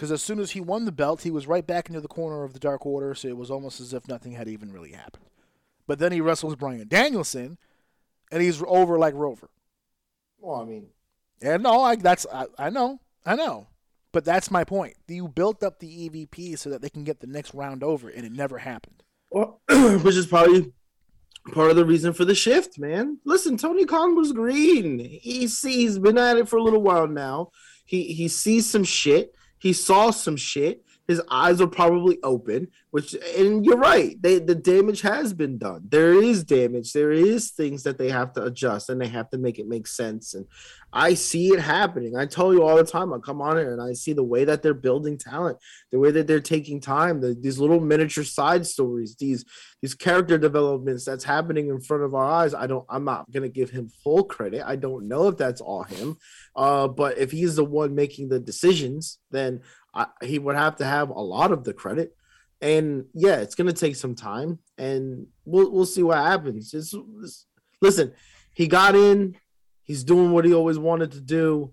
Because 0.00 0.12
as 0.12 0.22
soon 0.22 0.38
as 0.38 0.52
he 0.52 0.62
won 0.62 0.86
the 0.86 0.92
belt, 0.92 1.24
he 1.24 1.30
was 1.30 1.46
right 1.46 1.66
back 1.66 1.90
into 1.90 2.00
the 2.00 2.08
corner 2.08 2.42
of 2.42 2.54
the 2.54 2.58
Dark 2.58 2.86
Order, 2.86 3.14
so 3.14 3.28
it 3.28 3.36
was 3.36 3.50
almost 3.50 3.82
as 3.82 3.92
if 3.92 4.08
nothing 4.08 4.32
had 4.32 4.48
even 4.48 4.72
really 4.72 4.92
happened. 4.92 5.26
But 5.86 5.98
then 5.98 6.10
he 6.10 6.22
wrestles 6.22 6.56
Bryan 6.56 6.88
Danielson, 6.88 7.58
and 8.32 8.42
he's 8.42 8.62
over 8.66 8.98
like 8.98 9.12
Rover. 9.12 9.50
Well, 10.38 10.62
I 10.62 10.64
mean, 10.64 10.86
And 11.42 11.62
no, 11.62 11.82
I, 11.82 11.96
that's 11.96 12.26
I, 12.32 12.46
I 12.58 12.70
know, 12.70 12.98
I 13.26 13.36
know, 13.36 13.66
but 14.10 14.24
that's 14.24 14.50
my 14.50 14.64
point. 14.64 14.96
You 15.06 15.28
built 15.28 15.62
up 15.62 15.80
the 15.80 16.08
EVP 16.08 16.58
so 16.58 16.70
that 16.70 16.80
they 16.80 16.88
can 16.88 17.04
get 17.04 17.20
the 17.20 17.26
next 17.26 17.52
round 17.52 17.84
over, 17.84 18.08
and 18.08 18.24
it 18.24 18.32
never 18.32 18.56
happened. 18.56 19.02
well, 19.28 19.60
which 19.68 20.16
is 20.16 20.26
probably 20.26 20.72
part 21.52 21.68
of 21.68 21.76
the 21.76 21.84
reason 21.84 22.14
for 22.14 22.24
the 22.24 22.34
shift, 22.34 22.78
man. 22.78 23.18
Listen, 23.26 23.58
Tony 23.58 23.84
Khan 23.84 24.16
was 24.16 24.32
green. 24.32 24.98
He 24.98 25.46
sees 25.46 25.62
he's 25.74 25.98
been 25.98 26.16
at 26.16 26.38
it 26.38 26.48
for 26.48 26.56
a 26.56 26.62
little 26.62 26.80
while 26.80 27.06
now. 27.06 27.50
He 27.84 28.14
he 28.14 28.28
sees 28.28 28.64
some 28.64 28.84
shit. 28.84 29.34
He 29.60 29.74
saw 29.74 30.10
some 30.10 30.36
shit. 30.36 30.84
His 31.10 31.20
eyes 31.28 31.60
are 31.60 31.66
probably 31.66 32.18
open, 32.22 32.68
which 32.92 33.16
and 33.36 33.64
you're 33.66 33.76
right. 33.76 34.14
They 34.22 34.38
the 34.38 34.54
damage 34.54 35.00
has 35.00 35.32
been 35.32 35.58
done. 35.58 35.88
There 35.88 36.14
is 36.14 36.44
damage. 36.44 36.92
There 36.92 37.10
is 37.10 37.50
things 37.50 37.82
that 37.82 37.98
they 37.98 38.10
have 38.10 38.32
to 38.34 38.44
adjust 38.44 38.88
and 38.88 39.00
they 39.00 39.08
have 39.08 39.28
to 39.30 39.38
make 39.38 39.58
it 39.58 39.66
make 39.66 39.88
sense. 39.88 40.34
And 40.34 40.46
I 40.92 41.14
see 41.14 41.48
it 41.48 41.58
happening. 41.58 42.16
I 42.16 42.26
tell 42.26 42.52
you 42.52 42.62
all 42.62 42.76
the 42.76 42.84
time. 42.84 43.12
I 43.12 43.18
come 43.18 43.42
on 43.42 43.56
here 43.56 43.72
and 43.72 43.82
I 43.82 43.92
see 43.92 44.12
the 44.12 44.22
way 44.22 44.44
that 44.44 44.62
they're 44.62 44.72
building 44.72 45.18
talent, 45.18 45.58
the 45.90 45.98
way 45.98 46.12
that 46.12 46.28
they're 46.28 46.38
taking 46.38 46.80
time, 46.80 47.20
the, 47.20 47.34
these 47.34 47.58
little 47.58 47.80
miniature 47.80 48.22
side 48.22 48.64
stories, 48.64 49.16
these 49.16 49.44
these 49.82 49.94
character 49.94 50.38
developments 50.38 51.04
that's 51.04 51.24
happening 51.24 51.70
in 51.70 51.80
front 51.80 52.04
of 52.04 52.14
our 52.14 52.24
eyes. 52.24 52.54
I 52.54 52.68
don't. 52.68 52.86
I'm 52.88 53.04
not 53.04 53.28
gonna 53.32 53.48
give 53.48 53.70
him 53.70 53.90
full 54.04 54.22
credit. 54.22 54.62
I 54.64 54.76
don't 54.76 55.08
know 55.08 55.26
if 55.26 55.36
that's 55.36 55.60
all 55.60 55.82
him. 55.82 56.18
Uh, 56.54 56.86
but 56.86 57.18
if 57.18 57.32
he's 57.32 57.56
the 57.56 57.64
one 57.64 57.96
making 57.96 58.28
the 58.28 58.38
decisions, 58.38 59.18
then 59.32 59.60
I, 59.94 60.06
he 60.22 60.38
would 60.38 60.56
have 60.56 60.76
to 60.76 60.84
have 60.84 61.10
a 61.10 61.20
lot 61.20 61.52
of 61.52 61.64
the 61.64 61.72
credit. 61.72 62.16
And 62.60 63.06
yeah, 63.14 63.36
it's 63.36 63.54
gonna 63.54 63.72
take 63.72 63.96
some 63.96 64.14
time, 64.14 64.58
and 64.76 65.26
we'll 65.46 65.70
we'll 65.72 65.86
see 65.86 66.02
what 66.02 66.18
happens. 66.18 66.74
It's, 66.74 66.92
it's- 66.92 67.46
listen, 67.80 68.12
he 68.54 68.68
got 68.68 68.94
in. 68.94 69.36
He's 69.82 70.04
doing 70.04 70.30
what 70.32 70.44
he 70.44 70.52
always 70.54 70.78
wanted 70.78 71.10
to 71.12 71.20
do. 71.20 71.72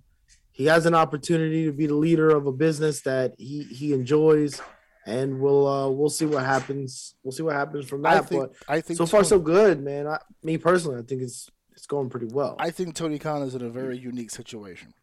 He 0.53 0.65
has 0.67 0.85
an 0.85 0.95
opportunity 0.95 1.65
to 1.65 1.71
be 1.73 1.85
the 1.87 1.93
leader 1.93 2.29
of 2.29 2.47
a 2.47 2.51
business 2.53 3.01
that 3.01 3.33
he 3.37 3.63
he 3.63 3.91
enjoys, 3.93 4.61
and 5.05 5.39
we'll 5.41 5.67
uh, 5.67 5.89
we'll 5.89 6.09
see 6.09 6.25
what 6.25 6.45
happens. 6.45 7.15
We'll 7.21 7.33
see 7.33 7.43
what 7.43 7.55
happens 7.55 7.85
from 7.87 8.05
I 8.05 8.15
that. 8.15 8.29
think. 8.29 8.41
but 8.43 8.53
I 8.73 8.79
think 8.79 8.97
so 8.97 9.05
far, 9.05 9.25
so 9.25 9.39
good, 9.39 9.83
man. 9.83 10.07
I, 10.07 10.19
me 10.41 10.57
personally, 10.57 10.99
I 10.99 11.03
think 11.03 11.21
it's 11.21 11.49
it's 11.73 11.85
going 11.85 12.09
pretty 12.09 12.27
well. 12.27 12.55
I 12.59 12.71
think 12.71 12.95
Tony 12.95 13.19
Khan 13.19 13.41
is 13.43 13.55
in 13.55 13.61
a 13.61 13.69
very 13.69 13.97
unique 13.97 14.31
situation 14.31 14.93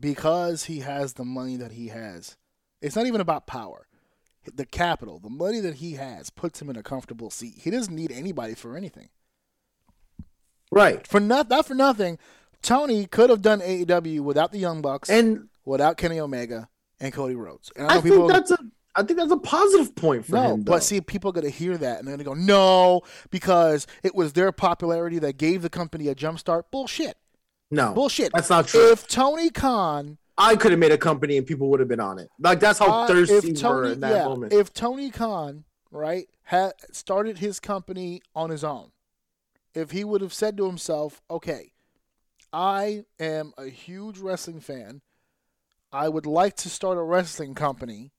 because 0.00 0.64
he 0.64 0.80
has 0.80 1.14
the 1.14 1.24
money 1.24 1.56
that 1.56 1.72
he 1.72 1.88
has. 1.88 2.36
It's 2.80 2.96
not 2.96 3.06
even 3.06 3.20
about 3.20 3.46
power. 3.46 3.86
The 4.54 4.64
capital, 4.64 5.18
the 5.18 5.28
money 5.30 5.60
that 5.60 5.76
he 5.76 5.92
has, 5.94 6.30
puts 6.30 6.62
him 6.62 6.70
in 6.70 6.76
a 6.76 6.82
comfortable 6.82 7.30
seat. 7.30 7.54
He 7.58 7.70
doesn't 7.70 7.94
need 7.94 8.10
anybody 8.10 8.54
for 8.54 8.76
anything. 8.76 9.10
right, 10.72 11.06
For 11.06 11.20
not, 11.20 11.50
not 11.50 11.66
for 11.66 11.74
nothing, 11.74 12.18
Tony 12.62 13.06
could 13.06 13.28
have 13.30 13.42
done 13.42 13.60
AEW 13.60 14.20
without 14.20 14.50
the 14.52 14.58
Young 14.58 14.80
Bucks, 14.80 15.10
and 15.10 15.48
without 15.64 15.98
Kenny 15.98 16.18
Omega 16.18 16.68
and 17.00 17.12
Cody 17.12 17.34
Rhodes. 17.34 17.70
And 17.76 17.86
I 17.86 17.96
I 17.96 18.00
think 18.00 18.14
people. 18.14 18.28
that's 18.28 18.50
a 18.50 18.58
I 18.96 19.02
think 19.02 19.18
that's 19.18 19.30
a 19.30 19.36
positive 19.36 19.94
point 19.94 20.26
for 20.26 20.32
no, 20.32 20.54
him. 20.54 20.64
though. 20.64 20.72
but 20.72 20.82
see, 20.82 21.00
people 21.00 21.30
are 21.30 21.32
going 21.32 21.44
to 21.44 21.50
hear 21.50 21.76
that 21.78 21.98
and 21.98 22.08
they're 22.08 22.16
going 22.16 22.18
to 22.18 22.24
go, 22.24 22.34
no, 22.34 23.02
because 23.30 23.86
it 24.02 24.14
was 24.14 24.32
their 24.32 24.50
popularity 24.52 25.18
that 25.20 25.36
gave 25.36 25.62
the 25.62 25.70
company 25.70 26.08
a 26.08 26.14
jump 26.14 26.38
start. 26.38 26.70
Bullshit. 26.70 27.16
No, 27.70 27.92
Bullshit. 27.94 28.32
That's 28.32 28.50
not 28.50 28.66
true. 28.68 28.90
If 28.92 29.06
Tony 29.06 29.50
Khan 29.50 30.18
I 30.38 30.56
could 30.56 30.70
have 30.70 30.80
made 30.80 30.92
a 30.92 30.98
company 30.98 31.36
and 31.36 31.46
people 31.46 31.68
would 31.68 31.80
have 31.80 31.88
been 31.88 32.00
on 32.00 32.18
it. 32.18 32.30
Like 32.38 32.60
that's 32.60 32.78
how 32.78 32.90
Uh, 32.90 33.06
thirsty 33.06 33.34
we 33.34 33.52
were 33.52 33.58
Tony, 33.58 33.92
in 33.92 34.00
that 34.00 34.12
yeah, 34.12 34.24
moment. 34.24 34.52
if 34.54 34.72
Tony 34.72 35.10
Khan, 35.10 35.64
right, 35.90 36.28
had 36.44 36.72
started 36.92 37.38
his 37.38 37.60
company 37.60 38.22
on 38.34 38.48
his 38.48 38.64
own, 38.64 38.92
if 39.74 39.90
he 39.90 40.02
would 40.02 40.22
have 40.22 40.32
said 40.32 40.56
to 40.56 40.66
himself, 40.66 41.20
"Okay, 41.30 41.72
I 42.52 43.04
am 43.18 43.52
a 43.58 43.66
huge 43.66 44.18
wrestling 44.18 44.60
fan. 44.60 45.02
I 45.92 46.08
would 46.08 46.26
like 46.26 46.56
to 46.56 46.70
start 46.70 46.96
a 46.96 47.02
wrestling 47.02 47.54
company, 47.54 48.12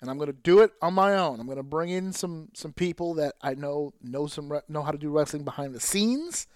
and 0.00 0.10
I'm 0.10 0.18
going 0.18 0.26
to 0.26 0.32
do 0.34 0.60
it 0.60 0.72
on 0.82 0.92
my 0.92 1.16
own. 1.16 1.40
I'm 1.40 1.46
going 1.46 1.56
to 1.56 1.62
bring 1.62 1.88
in 1.88 2.12
some 2.12 2.50
some 2.54 2.74
people 2.74 3.14
that 3.14 3.34
I 3.40 3.54
know 3.54 3.94
know 4.02 4.26
some 4.26 4.52
know 4.68 4.82
how 4.82 4.90
to 4.90 4.98
do 4.98 5.10
wrestling 5.10 5.44
behind 5.44 5.74
the 5.74 5.80
scenes." 5.80 6.46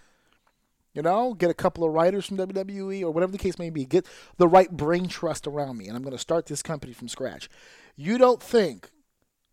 You 0.94 1.02
know, 1.02 1.34
get 1.34 1.50
a 1.50 1.54
couple 1.54 1.84
of 1.84 1.92
writers 1.92 2.26
from 2.26 2.38
WWE 2.38 3.02
or 3.02 3.10
whatever 3.10 3.32
the 3.32 3.38
case 3.38 3.58
may 3.58 3.70
be. 3.70 3.84
Get 3.84 4.06
the 4.36 4.48
right 4.48 4.70
brain 4.70 5.06
trust 5.06 5.46
around 5.46 5.76
me, 5.76 5.86
and 5.86 5.96
I'm 5.96 6.02
going 6.02 6.12
to 6.12 6.18
start 6.18 6.46
this 6.46 6.62
company 6.62 6.92
from 6.92 7.08
scratch. 7.08 7.48
You 7.96 8.18
don't 8.18 8.42
think 8.42 8.90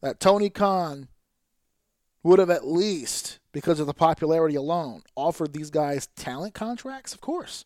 that 0.02 0.20
Tony 0.20 0.50
Khan 0.50 1.08
would 2.24 2.40
have 2.40 2.50
at 2.50 2.66
least, 2.66 3.40
because 3.52 3.80
of 3.80 3.86
the 3.86 3.94
popularity 3.94 4.56
alone, 4.56 5.04
offered 5.16 5.54
these 5.54 5.70
guys 5.70 6.08
talent 6.16 6.56
contracts? 6.56 7.14
Of 7.14 7.22
course. 7.22 7.66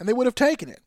And 0.00 0.08
they 0.08 0.12
would 0.12 0.26
have 0.26 0.34
taken 0.34 0.68
it. 0.68 0.80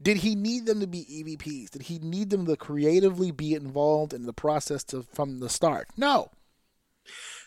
Did 0.00 0.18
he 0.18 0.34
need 0.34 0.66
them 0.66 0.80
to 0.80 0.86
be 0.86 1.04
EVPs? 1.04 1.70
Did 1.70 1.82
he 1.82 1.98
need 1.98 2.28
them 2.28 2.44
to 2.46 2.56
creatively 2.56 3.30
be 3.30 3.54
involved 3.54 4.12
in 4.12 4.26
the 4.26 4.34
process 4.34 4.84
to, 4.84 5.04
from 5.04 5.40
the 5.40 5.48
start? 5.48 5.88
No. 5.96 6.30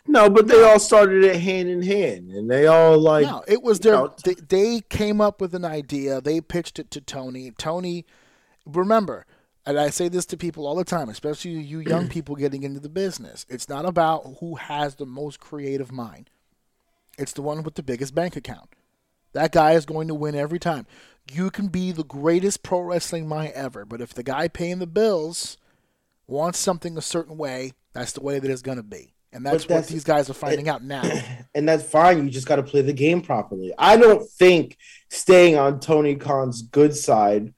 No, 0.08 0.30
but 0.30 0.48
they 0.48 0.64
all 0.64 0.80
started 0.80 1.24
it 1.24 1.40
hand 1.40 1.70
in 1.70 1.82
hand, 1.82 2.32
and 2.32 2.50
they 2.50 2.68
all 2.68 2.98
like 2.98 3.26
no, 3.26 3.44
it 3.48 3.62
was 3.62 3.80
their. 3.80 3.94
know, 3.94 4.16
they, 4.24 4.34
they 4.34 4.82
came 4.82 5.22
up 5.22 5.42
with 5.42 5.54
an 5.54 5.66
idea. 5.66 6.22
They 6.22 6.42
pitched 6.42 6.80
it 6.80 6.90
to 6.92 7.02
Tony. 7.02 7.52
Tony, 7.58 8.06
remember, 8.66 9.26
and 9.66 9.80
I 9.80 9.90
say 9.90 10.08
this 10.08 10.26
to 10.28 10.38
people 10.38 10.66
all 10.66 10.76
the 10.76 10.84
time, 10.84 11.10
especially 11.10 11.52
you 11.52 11.80
young 11.88 12.08
people 12.08 12.36
getting 12.36 12.64
into 12.64 12.80
the 12.80 12.90
business. 12.90 13.46
It's 13.50 13.70
not 13.70 13.86
about 13.86 14.38
who 14.40 14.56
has 14.56 14.96
the 14.96 15.06
most 15.06 15.40
creative 15.40 15.92
mind. 15.92 16.30
It's 17.18 17.34
the 17.34 17.42
one 17.42 17.64
with 17.64 17.76
the 17.76 17.84
biggest 17.84 18.16
bank 18.16 18.36
account. 18.36 18.70
That 19.34 19.52
guy 19.52 19.74
is 19.74 19.86
going 19.86 20.08
to 20.08 20.16
win 20.16 20.36
every 20.36 20.60
time. 20.60 20.88
You 21.32 21.52
can 21.52 21.68
be 21.68 21.92
the 21.92 22.04
greatest 22.04 22.64
pro 22.64 22.80
wrestling 22.82 23.28
mind 23.28 23.54
ever, 23.54 23.86
but 23.86 24.02
if 24.02 24.14
the 24.14 24.24
guy 24.24 24.48
paying 24.48 24.80
the 24.80 24.88
bills 24.88 25.58
wants 26.26 26.58
something 26.58 26.98
a 26.98 27.02
certain 27.02 27.38
way, 27.38 27.74
that's 27.94 28.14
the 28.14 28.22
way 28.22 28.40
that 28.40 28.50
it's 28.50 28.62
going 28.62 28.78
to 28.78 28.84
be. 28.84 29.14
And 29.32 29.46
that's, 29.46 29.66
But 29.66 29.76
what 29.76 29.88
these 29.88 30.04
guys 30.04 30.30
are 30.30 30.34
finding 30.34 30.70
out 30.70 30.84
now. 30.84 31.04
and 31.56 31.68
that's 31.68 31.84
fine. 31.84 32.24
You 32.24 32.30
just 32.32 32.48
got 32.48 32.56
to 32.56 32.64
play 32.64 32.82
the 32.82 32.94
game 32.94 33.22
properly. 33.22 33.74
I 33.78 33.96
don't 33.96 34.28
think 34.28 34.78
staying 35.10 35.56
on 35.56 35.80
Tony 35.80 36.16
Khan's 36.16 36.64
good 36.64 36.96
side, 36.96 37.54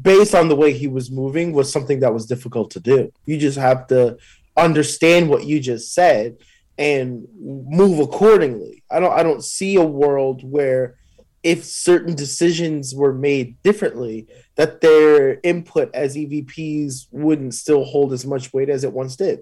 based 0.00 0.34
on 0.34 0.48
the 0.48 0.56
way 0.56 0.72
he 0.72 0.88
was 0.88 1.10
moving, 1.10 1.52
was 1.52 1.72
something 1.72 2.00
that 2.00 2.12
was 2.12 2.26
difficult 2.26 2.72
to 2.72 2.80
do. 2.80 3.12
You 3.26 3.38
just 3.38 3.58
have 3.58 3.86
to 3.88 4.18
understand 4.56 5.28
what 5.28 5.44
you 5.44 5.60
just 5.60 5.94
said 5.94 6.38
and 6.78 7.26
move 7.40 8.00
accordingly. 8.00 8.82
I 8.90 9.00
don't. 9.00 9.12
I 9.12 9.22
don't 9.22 9.44
see 9.44 9.76
a 9.76 9.84
world 9.84 10.42
where 10.48 10.96
if 11.42 11.64
certain 11.64 12.14
decisions 12.14 12.94
were 12.94 13.12
made 13.12 13.60
differently, 13.62 14.26
that 14.56 14.80
their 14.80 15.40
input 15.42 15.94
as 15.94 16.16
EVPs 16.16 17.06
wouldn't 17.10 17.54
still 17.54 17.84
hold 17.84 18.12
as 18.12 18.26
much 18.26 18.52
weight 18.52 18.68
as 18.68 18.84
it 18.84 18.92
once 18.92 19.16
did. 19.16 19.40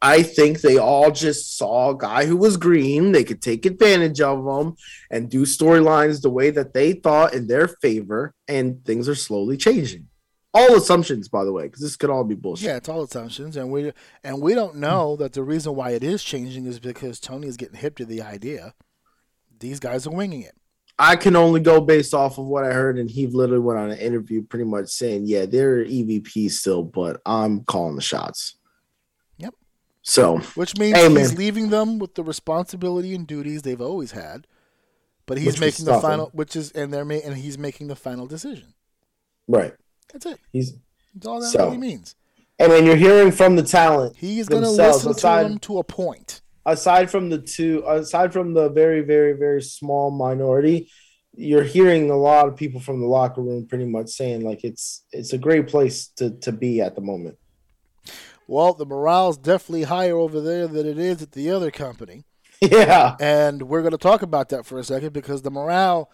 I 0.00 0.22
think 0.22 0.60
they 0.60 0.78
all 0.78 1.10
just 1.10 1.56
saw 1.56 1.90
a 1.90 1.98
guy 1.98 2.24
who 2.24 2.36
was 2.36 2.56
green. 2.56 3.12
They 3.12 3.24
could 3.24 3.42
take 3.42 3.66
advantage 3.66 4.20
of 4.20 4.46
him 4.46 4.76
and 5.10 5.28
do 5.28 5.42
storylines 5.42 6.22
the 6.22 6.30
way 6.30 6.50
that 6.50 6.72
they 6.72 6.92
thought 6.92 7.34
in 7.34 7.48
their 7.48 7.66
favor, 7.66 8.32
and 8.46 8.84
things 8.84 9.08
are 9.08 9.16
slowly 9.16 9.56
changing. 9.56 10.06
All 10.54 10.76
assumptions, 10.76 11.28
by 11.28 11.44
the 11.44 11.52
way, 11.52 11.64
because 11.64 11.82
this 11.82 11.96
could 11.96 12.10
all 12.10 12.24
be 12.24 12.34
bullshit. 12.34 12.66
Yeah, 12.66 12.76
it's 12.76 12.88
all 12.88 13.02
assumptions, 13.02 13.56
and 13.56 13.70
we 13.70 13.92
and 14.22 14.40
we 14.40 14.54
don't 14.54 14.76
know 14.76 15.16
that 15.16 15.32
the 15.32 15.42
reason 15.42 15.74
why 15.74 15.90
it 15.90 16.04
is 16.04 16.22
changing 16.22 16.66
is 16.66 16.78
because 16.78 17.20
Tony 17.20 17.48
is 17.48 17.56
getting 17.56 17.78
hip 17.78 17.96
to 17.96 18.04
the 18.04 18.22
idea. 18.22 18.74
These 19.58 19.80
guys 19.80 20.06
are 20.06 20.10
winging 20.10 20.42
it. 20.42 20.54
I 21.00 21.16
can 21.16 21.36
only 21.36 21.60
go 21.60 21.80
based 21.80 22.14
off 22.14 22.38
of 22.38 22.46
what 22.46 22.64
I 22.64 22.72
heard, 22.72 22.98
and 22.98 23.10
he 23.10 23.26
literally 23.26 23.62
went 23.62 23.78
on 23.78 23.90
an 23.90 23.98
interview, 23.98 24.42
pretty 24.42 24.64
much 24.64 24.88
saying, 24.88 25.26
"Yeah, 25.26 25.46
they're 25.46 25.84
EVP 25.84 26.50
still, 26.50 26.82
but 26.82 27.20
I'm 27.26 27.64
calling 27.64 27.96
the 27.96 28.02
shots." 28.02 28.57
So, 30.08 30.38
which 30.54 30.78
means 30.78 30.96
he's 30.98 31.36
leaving 31.36 31.68
them 31.68 31.98
with 31.98 32.14
the 32.14 32.24
responsibility 32.24 33.14
and 33.14 33.26
duties 33.26 33.60
they've 33.60 33.80
always 33.80 34.12
had, 34.12 34.46
but 35.26 35.36
he's 35.36 35.48
Which 35.48 35.60
making 35.60 35.84
the 35.84 36.00
final, 36.00 36.30
which 36.32 36.56
is 36.56 36.72
and 36.72 36.90
they're 36.90 37.04
ma- 37.04 37.20
and 37.22 37.36
he's 37.36 37.58
making 37.58 37.88
the 37.88 37.94
final 37.96 38.26
decision. 38.26 38.72
right, 39.46 39.74
That's 40.10 40.24
it. 40.24 40.38
he's 40.50 40.72
That's 41.14 41.26
all 41.26 41.40
that 41.42 41.48
So, 41.50 41.66
really 41.66 41.76
means. 41.76 42.14
and 42.58 42.72
then 42.72 42.86
you're 42.86 42.96
hearing 42.96 43.30
from 43.32 43.56
the 43.56 43.62
talent 43.62 44.16
He's 44.16 44.48
going 44.48 44.62
to 44.62 44.70
listen 44.70 45.10
aside- 45.10 45.42
to 45.42 45.48
them 45.50 45.58
to 45.58 45.78
a 45.78 45.84
point. 45.84 46.40
aside 46.64 47.10
from 47.10 47.28
the 47.28 47.38
two, 47.38 47.84
aside 47.86 48.32
from 48.32 48.54
the 48.54 48.70
very, 48.70 49.02
very, 49.02 49.34
very 49.34 49.60
small 49.60 50.10
minority, 50.10 50.90
you're 51.36 51.64
hearing 51.64 52.08
a 52.10 52.16
lot 52.16 52.48
of 52.48 52.56
people 52.56 52.80
from 52.80 53.00
the 53.02 53.06
locker 53.06 53.42
room 53.42 53.66
pretty 53.66 53.84
much 53.84 54.08
saying 54.08 54.40
like 54.40 54.64
it's 54.64 55.04
it's 55.12 55.34
a 55.34 55.38
great 55.38 55.68
place 55.68 56.08
to 56.16 56.30
to 56.40 56.50
be 56.50 56.80
at 56.80 56.94
the 56.94 57.02
moment. 57.02 57.36
Well, 58.48 58.72
the 58.72 58.86
morale's 58.86 59.36
definitely 59.36 59.84
higher 59.84 60.16
over 60.16 60.40
there 60.40 60.66
than 60.66 60.86
it 60.86 60.98
is 60.98 61.22
at 61.22 61.32
the 61.32 61.50
other 61.50 61.70
company. 61.70 62.24
Yeah, 62.60 63.14
And 63.20 63.62
we're 63.68 63.82
going 63.82 63.92
to 63.92 63.98
talk 63.98 64.22
about 64.22 64.48
that 64.48 64.66
for 64.66 64.80
a 64.80 64.84
second 64.84 65.12
because 65.12 65.42
the 65.42 65.50
morale 65.50 66.10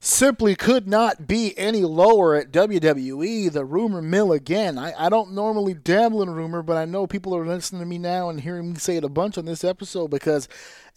simply 0.00 0.56
could 0.56 0.88
not 0.88 1.28
be 1.28 1.56
any 1.56 1.82
lower 1.82 2.34
at 2.34 2.50
WWE. 2.50 3.52
The 3.52 3.64
rumor 3.64 4.02
mill 4.02 4.32
again. 4.32 4.76
I, 4.76 4.92
I 4.98 5.08
don't 5.08 5.32
normally 5.32 5.74
dabble 5.74 6.20
in 6.22 6.30
rumor, 6.30 6.64
but 6.64 6.76
I 6.76 6.84
know 6.84 7.06
people 7.06 7.36
are 7.36 7.46
listening 7.46 7.80
to 7.80 7.86
me 7.86 7.98
now 7.98 8.28
and 8.28 8.40
hearing 8.40 8.72
me 8.72 8.78
say 8.78 8.96
it 8.96 9.04
a 9.04 9.08
bunch 9.08 9.38
on 9.38 9.44
this 9.44 9.62
episode 9.62 10.08
because 10.08 10.48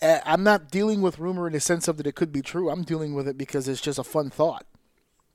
uh, 0.01 0.21
I'm 0.25 0.41
not 0.41 0.71
dealing 0.71 1.03
with 1.03 1.19
rumor 1.19 1.45
in 1.45 1.53
the 1.53 1.59
sense 1.59 1.87
of 1.87 1.97
that 1.97 2.07
it 2.07 2.15
could 2.15 2.31
be 2.31 2.41
true. 2.41 2.71
I'm 2.71 2.83
dealing 2.83 3.13
with 3.13 3.27
it 3.27 3.37
because 3.37 3.67
it's 3.67 3.81
just 3.81 3.99
a 3.99 4.03
fun 4.03 4.31
thought. 4.31 4.65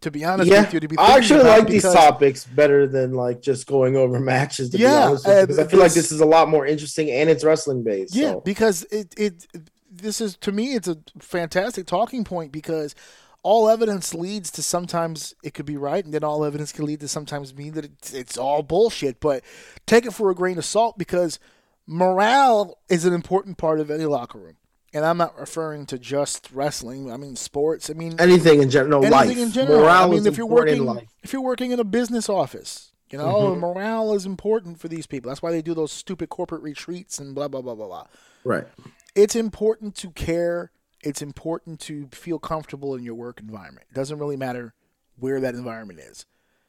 To 0.03 0.11
be 0.11 0.25
honest 0.25 0.51
yeah. 0.51 0.63
with 0.63 0.73
you, 0.75 0.81
to 0.81 0.89
be 0.89 0.97
I 0.99 1.19
actually 1.19 1.45
like 1.45 1.67
these 1.67 1.83
topics 1.83 2.45
better 2.45 2.87
than 2.87 3.13
like 3.13 3.43
just 3.43 3.67
going 3.67 3.97
over 3.97 4.19
matches. 4.35 4.71
To 4.71 4.79
Yeah, 4.79 5.07
be 5.09 5.13
with 5.13 5.27
uh, 5.27 5.41
because 5.43 5.59
I 5.59 5.67
feel 5.67 5.79
like 5.81 5.93
this- 5.93 6.09
this 6.09 6.13
is 6.13 6.21
a 6.21 6.27
lot 6.27 6.49
more 6.49 6.67
interesting 6.67 7.11
and 7.11 7.29
it's 7.29 7.45
wrestling 7.45 7.83
based. 7.83 8.15
Yeah, 8.15 8.33
so. 8.33 8.41
because 8.41 8.85
it, 8.91 9.15
it 9.19 9.47
this 9.91 10.21
is 10.21 10.37
to 10.39 10.53
me 10.53 10.75
it's 10.75 10.89
a 10.89 10.97
fantastic 11.19 11.87
talking 11.87 12.25
point 12.25 12.53
because 12.53 12.95
all 13.43 13.69
evidence 13.69 14.15
leads 14.15 14.51
to 14.53 14.63
sometimes 14.63 15.35
it 15.43 15.53
could 15.55 15.67
be 15.67 15.77
right 15.77 16.05
and 16.05 16.15
then 16.15 16.25
all 16.25 16.45
evidence 16.45 16.73
can 16.73 16.85
lead 16.87 17.01
to 17.01 17.09
sometimes 17.09 17.55
mean 17.55 17.73
that 17.75 17.85
it's, 17.85 18.13
it's 18.15 18.39
all 18.39 18.63
bullshit 18.63 19.19
but 19.21 19.43
take 19.87 20.07
it 20.07 20.13
for 20.13 20.31
a 20.31 20.35
grain 20.35 20.59
of 20.59 20.65
salt 20.65 20.97
because 20.99 21.39
morale 21.87 22.79
is 22.89 23.05
an 23.05 23.13
important 23.13 23.59
part 23.59 23.81
of 23.81 23.91
any 23.91 24.05
locker 24.05 24.39
room 24.39 24.57
and 24.93 25.05
i'm 25.05 25.17
not 25.17 25.39
referring 25.39 25.87
to 25.87 25.99
just 25.99 26.51
wrestling 26.53 27.11
i 27.13 27.17
mean 27.17 27.37
sports 27.37 27.91
i 27.91 27.93
mean 27.93 28.15
anything 28.19 28.63
in 28.63 28.71
general, 28.71 29.05
anything 29.05 29.29
life. 29.29 29.39
in 29.39 29.53
general. 29.53 29.81
Morale 29.81 30.05
I 30.09 30.11
mean, 30.11 30.19
is 30.21 30.27
if 30.27 30.37
you're 30.37 30.47
important 30.49 30.85
working, 30.87 31.09
if 31.23 31.33
you're 31.33 31.43
working 31.43 31.71
in 31.73 31.81
a 31.81 31.85
business 31.85 32.29
office, 32.29 32.93
you 33.11 33.19
know, 33.19 33.51
Mhm. 33.55 33.59
morale 33.61 34.13
is 34.15 34.25
important 34.27 34.79
for 34.81 34.89
these 34.89 35.07
people. 35.07 35.31
That's 35.31 35.43
why 35.43 35.51
they 35.51 35.63
do 35.63 35.75
those 35.75 35.91
stupid 35.93 36.29
corporate 36.29 36.63
retreats 36.63 37.19
and 37.19 37.35
blah 37.35 37.49
blah 37.49 37.61
blah 37.63 37.75
blah 37.75 37.87
blah. 37.87 38.07
Right. 38.45 38.67
It's 39.15 39.35
important 39.35 39.97
to 39.97 40.11
care. 40.11 40.71
It's 41.03 41.21
important 41.23 41.81
to 41.81 42.09
feel 42.13 42.39
comfortable 42.39 42.95
in 42.95 43.03
your 43.03 43.15
work 43.15 43.41
environment. 43.41 43.87
It 43.91 43.95
doesn't 43.95 44.19
really 44.19 44.37
matter 44.37 44.75
where 45.19 45.41
that 45.41 45.55
environment 45.55 45.99
is. 46.01 46.25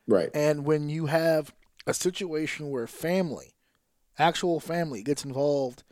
Right. 0.08 0.30
And 0.34 0.66
when 0.66 0.90
you 0.90 1.06
have 1.08 1.54
a 1.86 1.94
situation 1.94 2.70
where 2.72 2.88
family, 2.88 3.54
actual 4.18 4.60
family, 4.60 5.04
gets 5.04 5.24
involved 5.24 5.84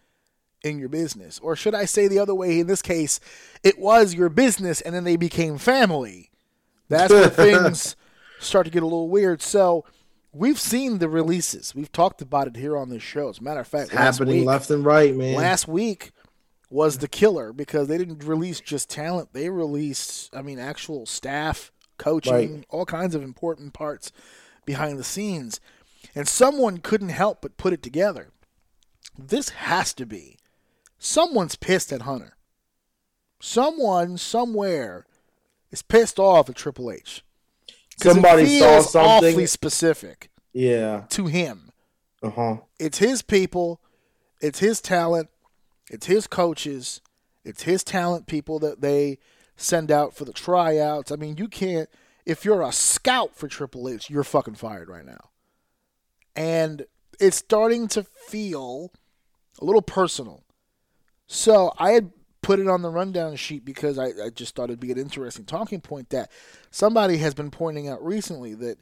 in 0.64 0.80
your 0.80 0.90
business, 0.90 1.40
or 1.40 1.56
should 1.56 1.74
I 1.76 1.86
say 1.86 2.08
the 2.08 2.20
other 2.20 2.36
way, 2.36 2.60
in 2.60 2.68
this 2.68 2.82
case, 2.82 3.20
it 3.64 3.80
was 3.80 4.14
your 4.14 4.30
business 4.30 4.82
and 4.82 4.94
then 4.94 5.04
they 5.06 5.16
became 5.16 5.58
family, 5.58 6.30
that's 6.90 7.14
where 7.14 7.30
things 7.30 7.96
start 8.40 8.66
to 8.66 8.72
get 8.72 8.84
a 8.84 8.86
little 8.86 9.10
weird. 9.10 9.42
So 9.42 9.86
we've 10.34 10.60
seen 10.60 10.98
the 10.98 11.08
releases. 11.10 11.74
We've 11.74 11.92
talked 11.92 12.22
about 12.22 12.48
it 12.48 12.56
here 12.58 12.76
on 12.78 12.90
this 12.90 13.04
show. 13.04 13.30
As 13.30 13.40
a 13.40 13.44
matter 13.44 13.60
of 13.62 13.68
fact, 13.68 13.92
happening 13.92 14.40
week, 14.40 14.46
left 14.48 14.70
and 14.70 14.84
right, 14.86 15.16
man. 15.16 15.36
last 15.36 15.68
week 15.68 16.12
was 16.72 17.00
the 17.00 17.08
killer 17.08 17.52
because 17.54 17.88
they 17.88 17.98
didn't 17.98 18.24
release 18.24 18.60
just 18.60 18.92
talent 18.92 19.30
they 19.34 19.50
released 19.50 20.30
i 20.36 20.42
mean 20.44 20.60
actual 20.60 21.04
staff 21.08 21.72
coaching 21.98 22.32
Right. 22.58 22.66
all 22.70 22.86
kinds 22.86 23.16
of 23.16 23.24
important 23.24 23.74
parts 23.74 24.12
behind 24.66 25.00
the 25.00 25.04
scenes 25.04 25.60
and 26.14 26.28
someone 26.28 26.78
couldn't 26.78 27.10
help 27.10 27.42
but 27.42 27.58
put 27.58 27.74
it 27.74 27.82
together 27.82 28.30
this 29.18 29.50
has 29.50 29.96
to 29.96 30.06
be 30.06 30.38
someone's 31.00 31.56
pissed 31.56 31.92
at 31.92 32.04
hunter 32.04 32.36
someone 33.42 34.18
somewhere 34.18 35.06
is 35.72 35.82
pissed 35.82 36.20
off 36.20 36.50
at 36.50 36.56
triple 36.56 36.92
h 36.92 37.24
'Cause 38.00 38.12
it 38.12 38.14
Somebody 38.16 38.60
saw 38.60 38.70
feels 38.82 38.96
awfully 38.96 39.32
something. 39.32 39.48
specific 39.48 40.30
Yeah. 40.54 41.06
to 41.10 41.28
him 41.28 41.72
Uh 42.24 42.30
huh. 42.30 42.58
it's 42.80 42.98
his 43.00 43.22
people, 43.22 43.82
it's 44.42 44.60
his 44.60 44.80
talent, 44.82 45.30
it's 45.90 46.06
his 46.06 46.28
coaches, 46.28 47.02
it's 47.44 47.64
his 47.64 47.84
talent 47.84 48.28
people 48.28 48.58
that 48.60 48.82
they 48.82 49.20
send 49.58 49.92
out 49.92 50.14
for 50.16 50.24
the 50.26 50.32
tryouts. 50.34 51.12
I 51.12 51.16
mean, 51.18 51.36
you 51.38 51.48
can't 51.48 51.90
if 52.26 52.46
you're 52.46 52.62
a 52.62 52.72
scout 52.72 53.36
for 53.36 53.48
Triple 53.48 53.90
H, 53.90 54.10
you're 54.10 54.24
fucking 54.24 54.56
fired 54.56 54.88
right 54.88 55.06
now. 55.06 55.30
And 56.36 56.86
it's 57.20 57.38
starting 57.38 57.88
to 57.90 58.04
feel 58.04 58.92
a 59.60 59.66
little 59.66 59.82
personal. 59.82 60.44
So 61.32 61.72
I 61.78 61.92
had 61.92 62.12
put 62.42 62.60
it 62.60 62.68
on 62.68 62.82
the 62.82 62.90
rundown 62.90 63.36
sheet 63.36 63.64
because 63.64 64.00
I, 64.00 64.08
I 64.26 64.30
just 64.34 64.56
thought 64.56 64.72
it'd 64.72 64.80
be 64.80 64.92
an 64.92 64.98
interesting 64.98 65.46
talking 65.46 65.80
point 65.80 66.10
that 66.10 66.32
somebody 66.72 67.18
has 67.18 67.36
been 67.36 67.52
pointing 67.52 67.88
out 67.88 68.04
recently 68.04 68.56
that 68.56 68.80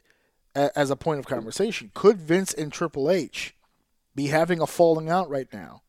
as 0.54 0.90
a 0.90 0.96
point 0.96 1.20
of 1.20 1.26
conversation, 1.26 1.90
could 1.92 2.16
Vince 2.18 2.54
and 2.54 2.72
Triple 2.72 3.10
H 3.10 3.54
be 4.14 4.28
having 4.28 4.62
a 4.62 4.66
falling 4.66 5.10
out 5.10 5.28
right 5.28 5.46
now 5.52 5.82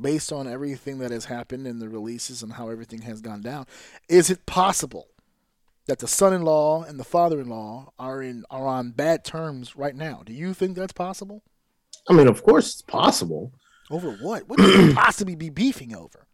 based 0.00 0.32
on 0.32 0.46
everything 0.46 0.98
that 0.98 1.10
has 1.10 1.24
happened 1.24 1.66
in 1.66 1.80
the 1.80 1.88
releases 1.88 2.42
and 2.42 2.52
how 2.52 2.70
everything 2.70 3.02
has 3.02 3.20
gone 3.20 3.42
down? 3.42 3.66
Is 4.08 4.30
it 4.30 4.46
possible 4.46 5.08
that 5.86 5.98
the 5.98 6.08
son-in-law 6.08 6.84
and 6.84 7.00
the 7.00 7.04
father-in-law 7.04 7.92
are 7.98 8.22
in 8.22 8.44
are 8.48 8.68
on 8.68 8.92
bad 8.92 9.24
terms 9.24 9.74
right 9.74 9.96
now? 9.96 10.22
Do 10.24 10.32
you 10.32 10.54
think 10.54 10.76
that's 10.76 10.92
possible? 10.92 11.42
I 12.08 12.12
mean, 12.12 12.28
of 12.28 12.44
course, 12.44 12.74
it's 12.74 12.82
possible. 12.82 13.52
Over 13.90 14.12
what? 14.12 14.48
What 14.48 14.58
could 14.58 14.88
they 14.90 14.94
possibly 14.94 15.34
be 15.34 15.50
beefing 15.50 15.94
over? 15.94 16.26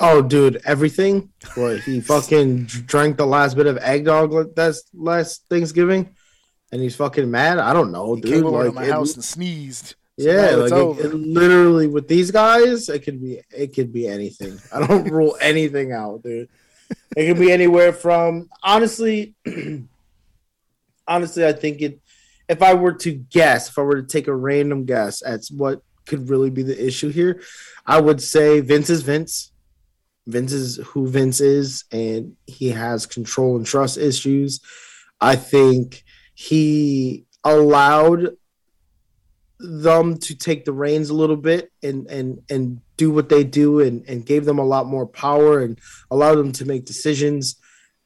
Oh, 0.00 0.22
dude, 0.22 0.60
everything. 0.64 1.30
What 1.54 1.80
he 1.80 2.00
fucking 2.00 2.64
drank 2.64 3.18
the 3.18 3.26
last 3.26 3.56
bit 3.56 3.66
of 3.66 3.76
eggnog 3.78 4.32
like 4.32 4.54
that's 4.56 4.84
last 4.94 5.44
Thanksgiving, 5.50 6.14
and 6.72 6.80
he's 6.80 6.96
fucking 6.96 7.30
mad. 7.30 7.58
I 7.58 7.72
don't 7.74 7.92
know, 7.92 8.14
He 8.14 8.22
dude. 8.22 8.32
came 8.32 8.46
over 8.46 8.58
like, 8.64 8.68
to 8.68 8.72
my 8.72 8.84
it- 8.84 8.90
house 8.90 9.14
and 9.14 9.24
sneezed. 9.24 9.96
So 10.20 10.30
yeah, 10.30 10.50
like 10.56 10.72
it, 10.72 11.06
it 11.06 11.14
literally 11.14 11.86
with 11.88 12.06
these 12.06 12.30
guys, 12.30 12.88
it 12.90 13.00
could 13.00 13.20
be 13.20 13.40
it 13.50 13.74
could 13.74 13.92
be 13.92 14.06
anything. 14.06 14.58
I 14.72 14.86
don't 14.86 15.04
rule 15.10 15.36
anything 15.40 15.92
out, 15.92 16.22
dude. 16.22 16.48
It 17.16 17.26
could 17.26 17.38
be 17.38 17.50
anywhere 17.50 17.92
from 17.94 18.48
honestly, 18.62 19.34
honestly, 21.06 21.46
I 21.46 21.52
think 21.52 21.80
it. 21.82 22.00
If 22.48 22.60
I 22.62 22.74
were 22.74 22.92
to 22.94 23.12
guess, 23.12 23.68
if 23.70 23.78
I 23.78 23.82
were 23.82 24.02
to 24.02 24.06
take 24.06 24.28
a 24.28 24.34
random 24.34 24.84
guess 24.84 25.22
at 25.24 25.40
what 25.50 25.80
could 26.06 26.28
really 26.28 26.50
be 26.50 26.62
the 26.62 26.86
issue 26.86 27.10
here, 27.10 27.42
I 27.86 28.00
would 28.00 28.22
say 28.22 28.60
Vince 28.60 28.90
is 28.90 29.02
Vince. 29.02 29.52
Vince 30.26 30.52
is 30.52 30.76
who 30.76 31.08
Vince 31.08 31.40
is, 31.40 31.84
and 31.90 32.36
he 32.46 32.68
has 32.68 33.06
control 33.06 33.56
and 33.56 33.66
trust 33.66 33.98
issues. 33.98 34.60
I 35.20 35.36
think 35.36 36.04
he 36.34 37.26
allowed 37.44 38.36
them 39.58 40.18
to 40.18 40.34
take 40.34 40.64
the 40.64 40.72
reins 40.72 41.10
a 41.10 41.14
little 41.14 41.36
bit 41.36 41.70
and 41.82 42.08
and 42.08 42.42
and 42.50 42.80
do 42.96 43.10
what 43.12 43.28
they 43.28 43.44
do 43.44 43.80
and 43.80 44.04
and 44.08 44.26
gave 44.26 44.44
them 44.44 44.58
a 44.58 44.64
lot 44.64 44.86
more 44.86 45.06
power 45.06 45.60
and 45.60 45.78
allowed 46.10 46.34
them 46.34 46.50
to 46.50 46.64
make 46.64 46.84
decisions 46.84 47.56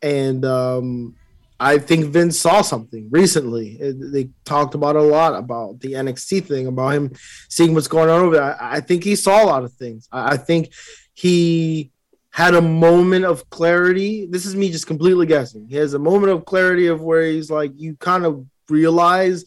and 0.02 0.44
um 0.44 1.14
I 1.58 1.78
think 1.78 2.06
Vince 2.06 2.38
saw 2.38 2.62
something 2.62 3.08
recently. 3.10 3.76
It- 3.80 4.12
They 4.12 4.30
talked 4.44 4.74
about 4.74 4.96
a 4.96 5.02
lot 5.02 5.34
about 5.34 5.80
the 5.80 5.94
NXT 5.94 6.40
thing, 6.40 6.66
about 6.66 6.94
him 6.94 7.12
seeing 7.48 7.74
what's 7.74 7.88
going 7.88 8.10
on 8.10 8.20
over 8.20 8.36
there. 8.36 8.62
I, 8.62 8.76
I 8.76 8.80
think 8.80 9.04
he 9.04 9.16
saw 9.16 9.42
a 9.42 9.46
lot 9.46 9.64
of 9.64 9.72
things. 9.72 10.08
I, 10.12 10.32
I 10.32 10.36
think 10.36 10.72
he 11.14 11.90
had 12.30 12.54
a 12.54 12.60
moment 12.60 13.24
of 13.24 13.48
clarity. 13.48 14.26
This 14.26 14.44
is 14.44 14.54
me 14.54 14.70
just 14.70 14.86
completely 14.86 15.24
guessing. 15.24 15.66
He 15.68 15.76
has 15.76 15.94
a 15.94 15.98
moment 15.98 16.32
of 16.32 16.44
clarity 16.44 16.88
of 16.88 17.00
where 17.00 17.22
he's 17.22 17.50
like, 17.50 17.72
you 17.76 17.96
kind 17.96 18.26
of 18.26 18.44
realize 18.68 19.44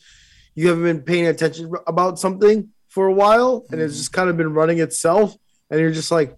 you 0.55 0.67
haven't 0.69 0.83
been 0.83 1.01
paying 1.03 1.27
attention 1.27 1.71
about 1.85 2.17
something 2.17 2.69
for 2.87 3.07
a 3.07 3.13
while, 3.13 3.65
and 3.69 3.79
it's 3.79 3.93
mm-hmm. 3.93 3.99
just 3.99 4.13
kind 4.13 4.29
of 4.29 4.37
been 4.37 4.53
running 4.53 4.79
itself, 4.79 5.35
and 5.69 5.79
you're 5.79 5.91
just 5.91 6.11
like, 6.11 6.35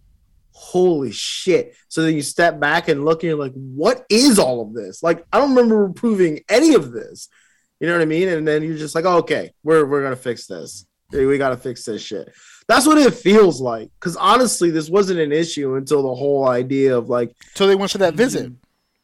holy 0.61 1.11
shit. 1.11 1.75
So 1.88 2.03
then 2.03 2.13
you 2.13 2.21
step 2.21 2.59
back 2.59 2.88
and 2.88 3.03
look 3.03 3.23
and 3.23 3.29
you're 3.29 3.39
like, 3.39 3.53
what 3.53 4.05
is 4.09 4.38
all 4.38 4.61
of 4.61 4.73
this? 4.75 5.01
Like, 5.01 5.25
I 5.33 5.39
don't 5.39 5.55
remember 5.55 5.89
proving 5.89 6.41
any 6.47 6.75
of 6.75 6.91
this. 6.91 7.29
You 7.79 7.88
know 7.88 7.93
what 7.93 8.03
I 8.03 8.05
mean? 8.05 8.27
And 8.29 8.47
then 8.47 8.61
you're 8.61 8.77
just 8.77 8.93
like, 8.93 9.05
oh, 9.05 9.17
okay, 9.17 9.51
we're 9.63 9.85
we're 9.85 10.03
gonna 10.03 10.15
fix 10.15 10.45
this. 10.45 10.85
We 11.11 11.38
gotta 11.39 11.57
fix 11.57 11.83
this 11.83 12.01
shit. 12.03 12.31
That's 12.67 12.85
what 12.85 12.99
it 12.99 13.13
feels 13.15 13.59
like. 13.59 13.89
Because 13.99 14.15
honestly, 14.15 14.69
this 14.69 14.88
wasn't 14.88 15.19
an 15.19 15.31
issue 15.31 15.75
until 15.75 16.03
the 16.03 16.13
whole 16.15 16.47
idea 16.47 16.95
of 16.95 17.09
like, 17.09 17.35
So 17.55 17.65
they 17.65 17.75
went 17.75 17.91
to 17.93 17.97
that 17.97 18.13
visit. 18.13 18.53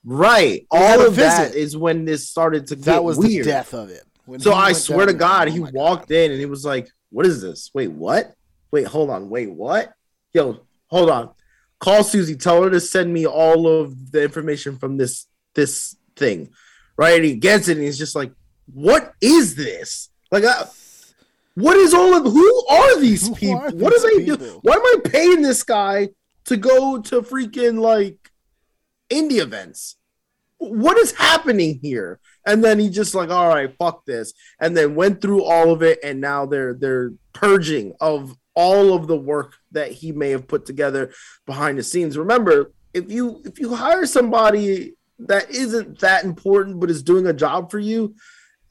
right? 0.06 0.66
They 0.72 0.78
All 0.78 1.02
of 1.06 1.16
that 1.16 1.48
visit. 1.48 1.60
is 1.60 1.76
when 1.76 2.06
this 2.06 2.30
started 2.30 2.68
to 2.68 2.76
get 2.76 2.86
That 2.86 3.04
was 3.04 3.18
weird. 3.18 3.46
the 3.46 3.50
death 3.52 3.74
of 3.74 3.90
it. 3.90 4.04
When 4.26 4.40
So 4.40 4.54
I 4.54 4.74
swear 4.74 5.06
to 5.08 5.14
God, 5.14 5.48
oh 5.48 5.52
he 5.52 5.60
oh 5.62 5.70
walked 5.74 6.12
in 6.12 6.32
and 6.32 6.40
he 6.40 6.46
was 6.46 6.64
like, 6.64 6.88
"What 7.10 7.26
is 7.26 7.42
this? 7.42 7.72
Wait, 7.74 7.90
what? 7.92 8.34
Wait, 8.72 8.86
hold 8.86 9.10
on. 9.10 9.28
Wait, 9.30 9.50
what? 9.50 9.92
Yo, 10.34 10.60
hold 10.88 11.10
on. 11.10 11.32
Call 11.80 12.04
Susie. 12.04 12.36
Tell 12.36 12.64
her 12.64 12.70
to 12.70 12.80
send 12.80 13.14
me 13.14 13.26
all 13.26 13.68
of 13.68 14.12
the 14.12 14.24
information 14.24 14.78
from 14.78 14.98
this 14.98 15.28
this 15.54 15.96
thing." 16.16 16.50
Right? 16.98 17.16
And 17.16 17.26
he 17.26 17.36
gets 17.36 17.68
it 17.68 17.78
and 17.78 17.86
he's 17.86 17.98
just 17.98 18.16
like, 18.16 18.32
"What 18.74 19.14
is 19.22 19.56
this? 19.56 20.10
Like, 20.32 20.44
I, 20.44 20.66
what 21.56 21.78
is 21.78 21.94
all 21.94 22.16
of? 22.16 22.24
Who 22.24 22.68
are 22.68 23.00
these 23.00 23.30
people? 23.30 23.60
are 23.60 23.72
what 23.72 23.94
these 23.94 24.04
they 24.04 24.26
do? 24.26 24.60
Why 24.64 24.76
am 24.76 24.82
I 24.82 24.96
paying 25.04 25.42
this 25.42 25.64
guy 25.64 26.10
to 26.46 26.58
go 26.58 27.02
to 27.02 27.22
freaking 27.22 27.80
like 27.80 28.32
indie 29.10 29.42
events?" 29.42 29.96
What 30.60 30.98
is 30.98 31.12
happening 31.12 31.80
here? 31.84 32.20
and 32.48 32.64
then 32.64 32.80
he 32.80 32.90
just 32.90 33.14
like 33.14 33.30
all 33.30 33.50
right 33.50 33.76
fuck 33.78 34.06
this 34.06 34.34
and 34.60 34.76
then 34.76 34.96
went 34.96 35.22
through 35.22 35.44
all 35.44 35.72
of 35.72 35.84
it 35.84 36.00
and 36.04 36.20
now 36.20 36.46
they're 36.46 36.74
they're 36.74 37.12
purging 37.34 37.94
of 38.00 38.36
all 38.58 38.94
of 38.94 39.06
the 39.06 39.16
work 39.16 39.54
that 39.72 39.92
he 39.92 40.12
may 40.12 40.32
have 40.32 40.48
put 40.48 40.66
together 40.66 41.14
behind 41.46 41.78
the 41.78 41.84
scenes 41.84 42.18
remember 42.18 42.72
if 42.94 43.12
you 43.12 43.42
if 43.46 43.60
you 43.60 43.76
hire 43.76 44.06
somebody 44.06 44.94
that 45.20 45.50
isn't 45.52 46.00
that 46.00 46.26
important 46.26 46.80
but 46.80 46.90
is 46.90 47.04
doing 47.04 47.28
a 47.28 47.34
job 47.34 47.70
for 47.70 47.80
you 47.80 48.16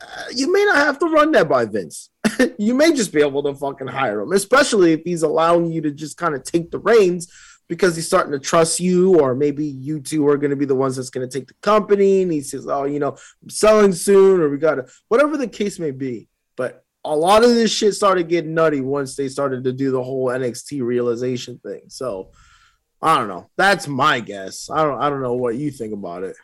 uh, 0.00 0.24
you 0.34 0.52
may 0.52 0.64
not 0.64 0.76
have 0.76 0.98
to 0.98 1.06
run 1.06 1.32
that 1.32 1.48
by 1.48 1.64
Vince. 1.64 2.10
you 2.58 2.74
may 2.74 2.92
just 2.92 3.12
be 3.12 3.22
able 3.22 3.42
to 3.42 3.54
fucking 3.54 3.86
hire 3.86 4.20
him, 4.20 4.32
especially 4.32 4.92
if 4.92 5.00
he's 5.04 5.22
allowing 5.22 5.72
you 5.72 5.80
to 5.80 5.90
just 5.90 6.16
kind 6.16 6.34
of 6.34 6.44
take 6.44 6.70
the 6.70 6.78
reins 6.78 7.32
because 7.68 7.96
he's 7.96 8.06
starting 8.06 8.32
to 8.32 8.38
trust 8.38 8.78
you, 8.78 9.18
or 9.18 9.34
maybe 9.34 9.64
you 9.64 10.00
two 10.00 10.26
are 10.28 10.36
going 10.36 10.50
to 10.50 10.56
be 10.56 10.66
the 10.66 10.74
ones 10.74 10.96
that's 10.96 11.10
going 11.10 11.28
to 11.28 11.38
take 11.38 11.48
the 11.48 11.54
company. 11.62 12.22
And 12.22 12.32
he 12.32 12.40
says, 12.42 12.66
"Oh, 12.68 12.84
you 12.84 12.98
know, 12.98 13.16
I'm 13.42 13.50
selling 13.50 13.92
soon," 13.92 14.40
or 14.40 14.48
we 14.50 14.58
got 14.58 14.76
to 14.76 14.86
whatever 15.08 15.36
the 15.36 15.48
case 15.48 15.78
may 15.78 15.90
be. 15.90 16.28
A 17.06 17.14
lot 17.16 17.44
of 17.44 17.50
this 17.50 17.72
shit 17.72 17.94
started 17.94 18.28
getting 18.28 18.54
nutty 18.54 18.80
once 18.80 19.14
they 19.16 19.28
started 19.28 19.64
to 19.64 19.72
do 19.72 19.90
the 19.90 20.02
whole 20.02 20.26
NXT 20.26 20.82
realization 20.82 21.58
thing. 21.58 21.82
So 21.88 22.30
I 23.00 23.16
don't 23.16 23.28
know. 23.28 23.48
That's 23.56 23.86
my 23.86 24.20
guess. 24.20 24.68
I 24.70 24.82
don't. 24.82 25.00
I 25.00 25.08
don't 25.08 25.22
know 25.22 25.34
what 25.34 25.56
you 25.56 25.70
think 25.70 25.92
about 25.92 26.24
it. 26.24 26.36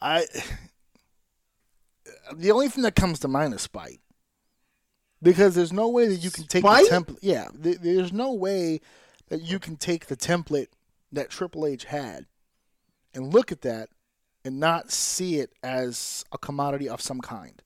I 0.00 0.26
the 2.36 2.50
only 2.50 2.68
thing 2.68 2.82
that 2.84 2.94
comes 2.94 3.18
to 3.20 3.28
mind 3.28 3.54
is 3.54 3.62
spite. 3.62 4.00
Because 5.22 5.54
there's 5.54 5.72
no 5.72 5.88
way 5.88 6.08
that 6.08 6.16
you 6.16 6.30
can 6.30 6.44
take 6.44 6.62
Spite? 6.62 6.88
the 6.88 6.96
template. 6.96 7.18
Yeah, 7.20 7.48
th- 7.62 7.78
there's 7.78 8.12
no 8.12 8.32
way 8.32 8.80
that 9.28 9.42
you 9.42 9.58
can 9.58 9.76
take 9.76 10.06
the 10.06 10.16
template 10.16 10.68
that 11.12 11.28
Triple 11.28 11.66
H 11.66 11.84
had 11.84 12.26
and 13.12 13.32
look 13.32 13.52
at 13.52 13.60
that 13.62 13.90
and 14.44 14.58
not 14.58 14.90
see 14.90 15.36
it 15.36 15.52
as 15.62 16.24
a 16.32 16.38
commodity 16.38 16.88
of 16.88 17.02
some 17.02 17.20
kind. 17.20 17.60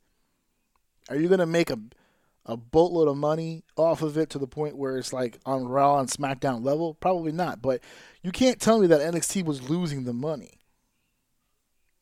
Are 1.11 1.17
you 1.17 1.29
going 1.29 1.41
to 1.41 1.47
make 1.47 1.71
a 1.71 1.79
a 2.47 2.57
boatload 2.59 3.09
of 3.09 3.17
money 3.17 3.65
off 3.77 4.03
of 4.03 4.19
it 4.19 4.29
to 4.31 4.39
the 4.39 4.47
point 4.47 4.77
where 4.77 4.99
it's 4.99 5.15
like 5.15 5.39
on 5.47 5.67
Raw 5.67 5.99
and 5.99 6.09
SmackDown 6.09 6.63
level? 6.65 6.95
Probably 6.95 7.33
not. 7.33 7.63
But 7.63 7.81
you 8.23 8.33
can't 8.33 8.61
tell 8.61 8.79
me 8.81 8.87
that 8.89 9.01
NXT 9.01 9.45
was 9.45 9.69
losing 9.71 10.05
the 10.05 10.13
money. 10.13 10.61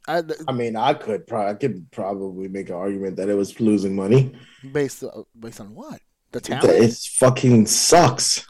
I, 0.08 0.22
I 0.48 0.52
mean, 0.52 0.74
I 0.74 0.94
could 0.94 1.28
probably 1.28 1.50
I 1.50 1.54
could 1.54 1.90
probably 1.92 2.48
make 2.48 2.68
an 2.70 2.74
argument 2.74 3.16
that 3.16 3.28
it 3.28 3.34
was 3.34 3.60
losing 3.60 3.94
money. 3.94 4.32
Based 4.72 5.04
uh, 5.04 5.22
based 5.38 5.60
on 5.60 5.74
what? 5.74 6.00
The 6.32 6.40
talent. 6.40 6.64
It 6.70 6.92
fucking 7.18 7.66
sucks, 7.66 8.44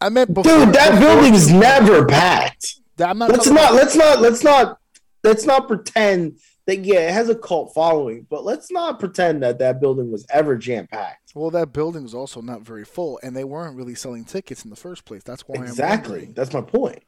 I 0.00 0.08
meant 0.10 0.34
before. 0.34 0.66
dude. 0.66 0.74
That 0.74 0.90
before- 0.90 1.14
building 1.14 1.34
is 1.34 1.50
never 1.50 2.04
packed. 2.06 2.74
I'm 2.98 3.16
not 3.18 3.30
Let's 3.30 3.46
not. 3.46 3.70
about- 3.70 3.74
Let's 3.74 3.96
not. 3.96 4.20
Let's 4.20 4.44
not. 4.44 4.78
Let's 5.24 5.46
not 5.46 5.68
pretend 5.68 6.38
that 6.66 6.84
yeah, 6.84 7.08
it 7.08 7.12
has 7.12 7.28
a 7.28 7.34
cult 7.34 7.74
following, 7.74 8.26
but 8.30 8.44
let's 8.44 8.70
not 8.70 9.00
pretend 9.00 9.42
that 9.42 9.58
that 9.58 9.80
building 9.80 10.10
was 10.12 10.24
ever 10.30 10.56
jam 10.56 10.86
packed. 10.86 11.32
Well, 11.34 11.50
that 11.50 11.72
building 11.72 12.02
was 12.04 12.14
also 12.14 12.40
not 12.40 12.62
very 12.62 12.84
full, 12.84 13.18
and 13.22 13.34
they 13.36 13.44
weren't 13.44 13.76
really 13.76 13.94
selling 13.94 14.24
tickets 14.24 14.64
in 14.64 14.70
the 14.70 14.76
first 14.76 15.04
place. 15.04 15.22
That's 15.24 15.42
why 15.48 15.56
I'm 15.58 15.64
Exactly. 15.64 16.26
That's 16.34 16.52
my 16.52 16.60
point. 16.60 17.02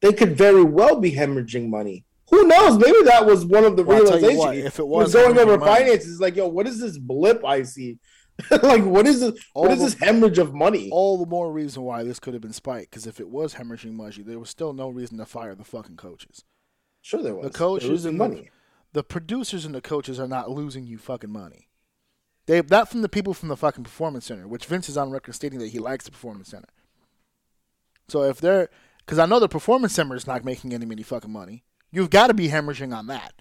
They 0.00 0.12
could 0.12 0.36
very 0.36 0.64
well 0.64 0.98
be 1.00 1.12
hemorrhaging 1.12 1.68
money. 1.68 2.04
Who 2.30 2.46
knows? 2.46 2.78
Maybe 2.78 3.02
that 3.04 3.26
was 3.26 3.44
one 3.44 3.64
of 3.64 3.76
the 3.76 3.84
Well, 3.84 3.98
I'll 3.98 4.04
tell 4.06 4.20
you 4.20 4.28
realizations. 4.28 4.38
what, 4.38 4.56
if 4.56 4.78
it 4.78 4.86
was 4.86 5.12
going 5.12 5.38
over 5.38 5.58
money- 5.58 5.70
finances. 5.84 6.20
Like, 6.20 6.34
yo, 6.36 6.48
what 6.48 6.66
is 6.66 6.80
this 6.80 6.96
blip 6.98 7.44
I 7.44 7.62
see? 7.62 7.98
like, 8.62 8.82
what 8.84 9.06
is 9.06 9.20
this? 9.20 9.34
All 9.54 9.64
What 9.64 9.72
is 9.72 9.78
the- 9.80 9.84
this 9.84 9.94
hemorrhage 10.00 10.38
of 10.38 10.54
money? 10.54 10.88
All 10.90 11.18
the 11.18 11.26
more 11.26 11.52
reason 11.52 11.82
why 11.82 12.02
this 12.02 12.18
could 12.18 12.32
have 12.32 12.40
been 12.42 12.52
spiked. 12.54 12.90
because 12.90 13.06
if 13.06 13.20
it 13.20 13.28
was 13.28 13.54
hemorrhaging 13.54 13.92
money, 13.92 14.22
there 14.22 14.38
was 14.38 14.48
still 14.48 14.72
no 14.72 14.88
reason 14.88 15.18
to 15.18 15.26
fire 15.26 15.54
the 15.54 15.64
fucking 15.64 15.96
coaches. 15.96 16.42
Sure, 17.02 17.22
there 17.22 17.34
was. 17.34 17.44
The 17.50 17.58
coaches 17.58 18.04
and 18.06 18.14
the- 18.18 18.28
money. 18.28 18.50
The 18.92 19.02
producers 19.02 19.64
and 19.64 19.74
the 19.74 19.80
coaches 19.80 20.20
are 20.20 20.28
not 20.28 20.50
losing 20.50 20.86
you 20.86 20.98
fucking 20.98 21.30
money. 21.30 21.68
They 22.46 22.60
not 22.62 22.88
from 22.90 23.02
the 23.02 23.08
people 23.08 23.34
from 23.34 23.48
the 23.48 23.56
fucking 23.56 23.84
performance 23.84 24.26
center, 24.26 24.46
which 24.48 24.66
Vince 24.66 24.88
is 24.88 24.96
on 24.96 25.10
record 25.10 25.34
stating 25.34 25.58
that 25.60 25.68
he 25.68 25.78
likes 25.78 26.04
the 26.04 26.10
performance 26.10 26.48
center. 26.48 26.68
So 28.08 28.22
if 28.24 28.40
they're, 28.40 28.68
because 28.98 29.18
I 29.18 29.26
know 29.26 29.38
the 29.38 29.48
performance 29.48 29.94
center 29.94 30.14
is 30.14 30.26
not 30.26 30.44
making 30.44 30.74
any 30.74 30.84
any 30.84 31.02
fucking 31.02 31.30
money, 31.32 31.64
you've 31.90 32.10
got 32.10 32.26
to 32.26 32.34
be 32.34 32.48
hemorrhaging 32.48 32.94
on 32.94 33.06
that, 33.06 33.32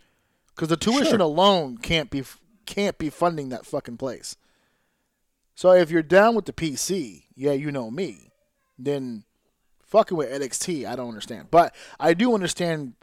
because 0.55 0.69
the 0.69 0.77
tuition 0.77 1.05
Sure. 1.17 1.19
alone 1.19 1.77
can't 1.77 2.09
be 2.09 2.23
can't 2.65 2.97
be 2.97 3.09
funding 3.09 3.49
that 3.49 3.65
fucking 3.65 3.97
place. 3.97 4.38
So 5.55 5.71
if 5.71 5.91
you're 5.91 6.03
down 6.03 6.35
with 6.35 6.45
the 6.45 6.53
PC, 6.53 7.23
yeah, 7.35 7.51
you 7.51 7.71
know 7.71 7.91
me, 7.91 8.31
then 8.79 9.25
fucking 9.83 10.15
with 10.15 10.31
NXT, 10.31 10.85
I 10.88 10.95
don't 10.95 11.09
understand. 11.09 11.49
But 11.51 11.75
I 11.99 12.13
do 12.13 12.33
understand 12.33 12.93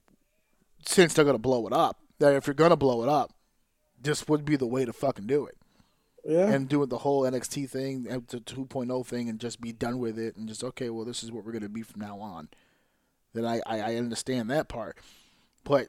since 0.88 1.12
they're 1.12 1.24
gonna 1.24 1.36
blow 1.36 1.66
it 1.66 1.72
up, 1.72 2.00
that 2.18 2.34
if 2.34 2.46
you're 2.46 2.54
gonna 2.54 2.74
blow 2.74 3.02
it 3.02 3.10
up, 3.10 3.34
this 4.00 4.26
would 4.26 4.46
be 4.46 4.56
the 4.56 4.66
way 4.66 4.86
to 4.86 4.92
fucking 4.92 5.26
do 5.26 5.44
it. 5.44 5.58
Yeah. 6.24 6.48
And 6.48 6.66
do 6.66 6.82
it 6.82 6.88
the 6.88 6.98
whole 6.98 7.22
NXT 7.22 7.68
thing, 7.68 8.06
uh, 8.10 8.20
the 8.26 8.40
2.0 8.40 9.06
thing, 9.06 9.28
and 9.28 9.38
just 9.38 9.60
be 9.60 9.72
done 9.72 9.98
with 9.98 10.18
it, 10.18 10.36
and 10.36 10.48
just 10.48 10.64
okay, 10.64 10.88
well, 10.88 11.04
this 11.04 11.22
is 11.22 11.30
what 11.30 11.44
we're 11.44 11.52
gonna 11.52 11.68
be 11.68 11.82
from 11.82 12.00
now 12.00 12.18
on. 12.18 12.48
Then 13.34 13.44
I 13.44 13.60
I, 13.66 13.80
I 13.80 13.94
understand 13.96 14.50
that 14.50 14.68
part, 14.68 14.96
but 15.62 15.88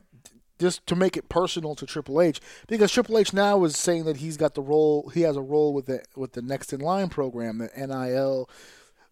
just 0.59 0.85
to 0.88 0.97
make 0.97 1.15
it 1.15 1.30
personal 1.30 1.76
to 1.76 1.85
Triple 1.85 2.19
H, 2.19 2.41
because 2.67 2.91
Triple 2.91 3.17
H 3.17 3.31
now 3.31 3.63
is 3.63 3.77
saying 3.77 4.03
that 4.03 4.17
he's 4.17 4.35
got 4.35 4.53
the 4.53 4.61
role, 4.61 5.09
he 5.13 5.21
has 5.21 5.38
a 5.38 5.41
role 5.41 5.73
with 5.73 5.85
the 5.85 6.03
with 6.17 6.34
the 6.34 6.41
Next 6.41 6.73
in 6.73 6.81
Line 6.81 7.07
program, 7.07 7.59
the 7.59 7.71
NIL 7.76 8.49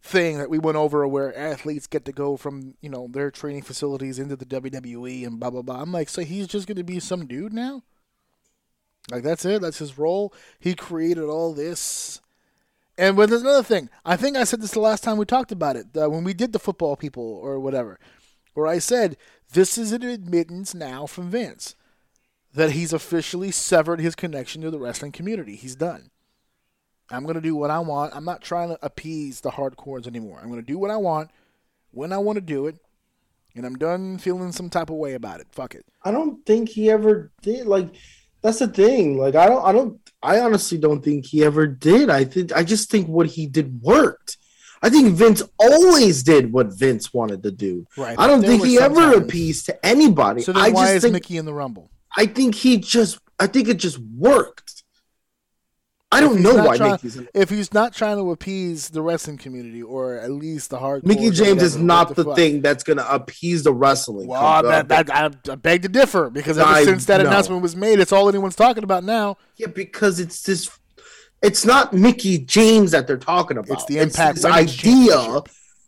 thing 0.01 0.37
that 0.37 0.49
we 0.49 0.59
went 0.59 0.77
over 0.77 1.07
where 1.07 1.37
athletes 1.37 1.87
get 1.87 2.05
to 2.05 2.11
go 2.11 2.37
from 2.37 2.75
you 2.81 2.89
know 2.89 3.07
their 3.11 3.31
training 3.31 3.63
facilities 3.63 4.19
into 4.19 4.35
the 4.35 4.45
WWE 4.45 5.25
and 5.25 5.39
blah 5.39 5.49
blah 5.49 5.61
blah. 5.61 5.81
I'm 5.81 5.91
like, 5.91 6.09
so 6.09 6.21
he's 6.21 6.47
just 6.47 6.67
gonna 6.67 6.83
be 6.83 6.99
some 6.99 7.27
dude 7.27 7.53
now? 7.53 7.83
Like 9.11 9.23
that's 9.23 9.45
it? 9.45 9.61
That's 9.61 9.79
his 9.79 9.97
role. 9.97 10.33
He 10.59 10.75
created 10.75 11.23
all 11.23 11.53
this. 11.53 12.21
And 12.97 13.15
but 13.15 13.29
there's 13.29 13.41
another 13.41 13.63
thing. 13.63 13.89
I 14.05 14.15
think 14.15 14.35
I 14.35 14.43
said 14.43 14.61
this 14.61 14.71
the 14.71 14.79
last 14.79 15.03
time 15.03 15.17
we 15.17 15.25
talked 15.25 15.51
about 15.51 15.75
it 15.75 15.87
uh, 15.95 16.09
when 16.09 16.23
we 16.23 16.33
did 16.33 16.51
the 16.51 16.59
football 16.59 16.95
people 16.95 17.23
or 17.23 17.59
whatever, 17.59 17.99
where 18.53 18.67
I 18.67 18.79
said 18.79 19.17
this 19.53 19.77
is 19.77 19.91
an 19.91 20.03
admittance 20.03 20.73
now 20.73 21.05
from 21.05 21.29
Vince 21.29 21.75
that 22.53 22.71
he's 22.71 22.91
officially 22.91 23.51
severed 23.51 24.01
his 24.01 24.15
connection 24.15 24.61
to 24.63 24.71
the 24.71 24.79
wrestling 24.79 25.11
community. 25.11 25.55
He's 25.55 25.75
done. 25.75 26.09
I'm 27.09 27.23
going 27.23 27.35
to 27.35 27.41
do 27.41 27.55
what 27.55 27.69
I 27.69 27.79
want. 27.79 28.15
I'm 28.15 28.25
not 28.25 28.41
trying 28.41 28.69
to 28.69 28.79
appease 28.81 29.41
the 29.41 29.51
hardcores 29.51 30.07
anymore. 30.07 30.39
I'm 30.41 30.49
going 30.49 30.61
to 30.61 30.65
do 30.65 30.77
what 30.77 30.91
I 30.91 30.97
want 30.97 31.31
when 31.91 32.11
I 32.11 32.17
want 32.17 32.37
to 32.37 32.41
do 32.41 32.67
it. 32.67 32.77
And 33.55 33.65
I'm 33.65 33.77
done 33.77 34.19
feeling 34.19 34.51
some 34.51 34.69
type 34.69 34.89
of 34.89 34.97
way 34.97 35.13
about 35.13 35.39
it. 35.39 35.47
Fuck 35.51 35.73
it. 35.73 35.83
I 36.03 36.11
don't 36.11 36.45
think 36.45 36.69
he 36.69 36.91
ever 36.91 37.31
did. 37.41 37.65
Like, 37.65 37.89
that's 38.43 38.59
the 38.59 38.67
thing. 38.67 39.17
Like, 39.17 39.33
I 39.33 39.47
don't, 39.47 39.65
I 39.65 39.71
don't, 39.71 39.99
I 40.21 40.39
honestly 40.41 40.77
don't 40.77 41.03
think 41.03 41.25
he 41.25 41.43
ever 41.43 41.65
did. 41.65 42.09
I 42.09 42.23
think, 42.23 42.55
I 42.55 42.63
just 42.63 42.91
think 42.91 43.07
what 43.07 43.25
he 43.25 43.47
did 43.47 43.81
worked. 43.81 44.37
I 44.83 44.91
think 44.91 45.15
Vince 45.15 45.41
always 45.57 46.21
did 46.21 46.51
what 46.51 46.77
Vince 46.77 47.11
wanted 47.11 47.41
to 47.43 47.51
do. 47.51 47.87
Right. 47.97 48.19
I 48.19 48.27
don't 48.27 48.43
think 48.43 48.63
he 48.63 48.77
ever 48.77 49.13
appeased 49.13 49.65
to 49.67 49.85
anybody. 49.85 50.43
So 50.43 50.53
then 50.53 50.61
I 50.61 50.69
why 50.69 50.83
just 50.83 50.95
is 50.97 51.01
think, 51.01 51.13
Mickie 51.13 51.37
in 51.37 51.45
the 51.45 51.53
Rumble? 51.53 51.89
I 52.15 52.27
think 52.27 52.53
he 52.53 52.77
just, 52.77 53.17
I 53.39 53.47
think 53.47 53.69
it 53.69 53.77
just 53.77 53.97
worked. 53.97 54.83
I 56.09 56.21
don't 56.21 56.41
know 56.41 56.55
why 56.55 56.77
trying- 56.77 56.91
Mickie's 56.93 57.17
in. 57.17 57.27
If 57.33 57.49
he's 57.49 57.73
not 57.73 57.93
trying 57.93 58.17
to 58.17 58.31
appease 58.31 58.89
the 58.89 59.01
wrestling 59.01 59.37
community 59.37 59.83
or 59.83 60.15
at 60.15 60.31
least 60.31 60.69
the 60.69 60.77
hardcore, 60.77 61.05
Mickie 61.05 61.31
James 61.31 61.61
is 61.61 61.75
not 61.75 62.15
the, 62.15 62.33
thing 62.33 62.61
that's 62.61 62.83
going 62.83 62.97
to 62.97 63.13
appease 63.13 63.63
the 63.63 63.73
wrestling. 63.73 64.27
Well, 64.27 64.63
that, 64.63 64.89
I, 65.11 65.29
I 65.51 65.55
beg 65.55 65.81
to 65.81 65.89
differ 65.89 66.29
because 66.29 66.57
ever 66.57 66.69
I 66.69 66.85
since 66.85 67.05
that 67.05 67.21
know. 67.21 67.27
announcement 67.27 67.61
was 67.61 67.75
made, 67.75 67.99
it's 67.99 68.13
all 68.13 68.29
anyone's 68.29 68.55
talking 68.55 68.85
about 68.85 69.03
now. 69.03 69.37
Yeah, 69.57 69.67
because 69.67 70.19
it's 70.19 70.43
this. 70.43 70.69
It's 71.41 71.65
not 71.65 71.93
Mickie 71.93 72.39
James 72.39 72.91
that 72.91 73.05
they're 73.05 73.17
talking 73.17 73.57
about. 73.57 73.71
It's 73.71 73.85
the 73.85 73.99
Impact 73.99 74.35
this 74.35 74.45
idea. 74.45 75.41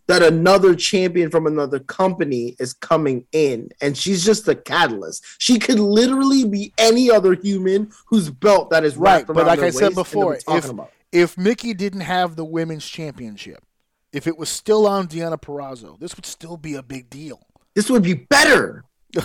That 0.10 0.23
another 0.23 0.76
champion 0.76 1.30
from 1.30 1.45
another 1.45 1.80
company 1.80 2.56
is 2.60 2.73
coming 2.73 3.26
in, 3.31 3.69
and 3.80 3.95
she's 3.95 4.26
just 4.26 4.45
the 4.45 4.56
catalyst. 4.56 5.23
She 5.38 5.60
could 5.60 5.80
literally 5.80 6.45
be 6.45 6.73
any 6.80 7.11
other 7.11 7.36
human 7.36 7.91
whose 8.07 8.30
belt 8.30 8.72
that 8.72 8.84
is 8.84 8.98
Right, 8.98 9.26
but 9.26 9.36
like 9.36 9.60
I 9.60 9.69
said 9.69 9.81
waist 9.81 9.81
and 9.81 9.95
they're 9.95 10.03
before, 10.03 10.40
if 10.48 10.69
about. 10.69 10.91
if 11.11 11.38
Mickie 11.38 11.76
didn't 11.76 12.02
have 12.02 12.36
the 12.36 12.44
women's 12.44 12.90
championship, 12.90 13.64
if 14.11 14.26
it 14.26 14.36
was 14.36 14.49
still 14.49 14.88
on 14.88 15.07
Deonna 15.07 15.40
Purrazzo, 15.40 15.99
this 15.99 16.15
would 16.15 16.26
still 16.26 16.57
be 16.57 16.73
a 16.73 16.81
big 16.84 17.10
deal 17.10 17.40
This 17.76 17.90
would 17.90 18.03
be 18.03 18.15
better. 18.15 18.86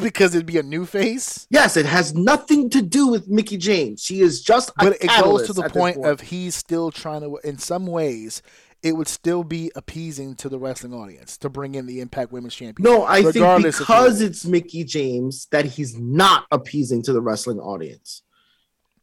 because 0.00 0.34
it'd 0.34 0.46
be 0.46 0.58
a 0.58 0.62
new 0.62 0.86
face. 0.86 1.46
Yes, 1.50 1.76
it 1.76 1.86
has 1.86 2.14
nothing 2.14 2.70
to 2.70 2.82
do 2.82 3.08
with 3.08 3.28
Mickie 3.28 3.56
James. 3.56 4.02
She 4.02 4.20
is 4.20 4.42
just 4.42 4.70
a 4.70 4.72
But 4.78 4.92
it 5.00 5.10
goes 5.20 5.46
to 5.46 5.52
the 5.52 5.68
point 5.68 6.04
of 6.04 6.20
he's 6.20 6.54
still 6.54 6.90
trying 6.90 7.20
to, 7.22 7.38
in 7.44 7.58
some 7.58 7.86
ways, 7.86 8.42
it 8.84 8.92
would 8.96 9.08
still 9.08 9.42
be 9.42 9.72
appeasing 9.74 10.34
to 10.36 10.48
the 10.48 10.58
wrestling 10.58 10.92
audience 10.92 11.38
to 11.38 11.48
bring 11.48 11.74
in 11.74 11.86
the 11.86 12.00
Impact 12.00 12.30
Women's 12.30 12.54
Champion. 12.54 12.84
No, 12.84 13.04
I 13.04 13.22
think 13.22 13.64
because 13.64 14.20
it's 14.20 14.44
Mickie 14.44 14.84
James 14.84 15.46
that 15.50 15.64
he's 15.64 15.96
not 15.98 16.44
appeasing 16.52 17.02
to 17.04 17.12
the 17.14 17.20
wrestling 17.22 17.58
audience. 17.58 18.22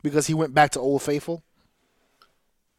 because 0.03 0.27
he 0.27 0.33
went 0.35 0.53
back 0.53 0.71
to 0.71 0.79
Old 0.79 1.01
Faithful. 1.01 1.43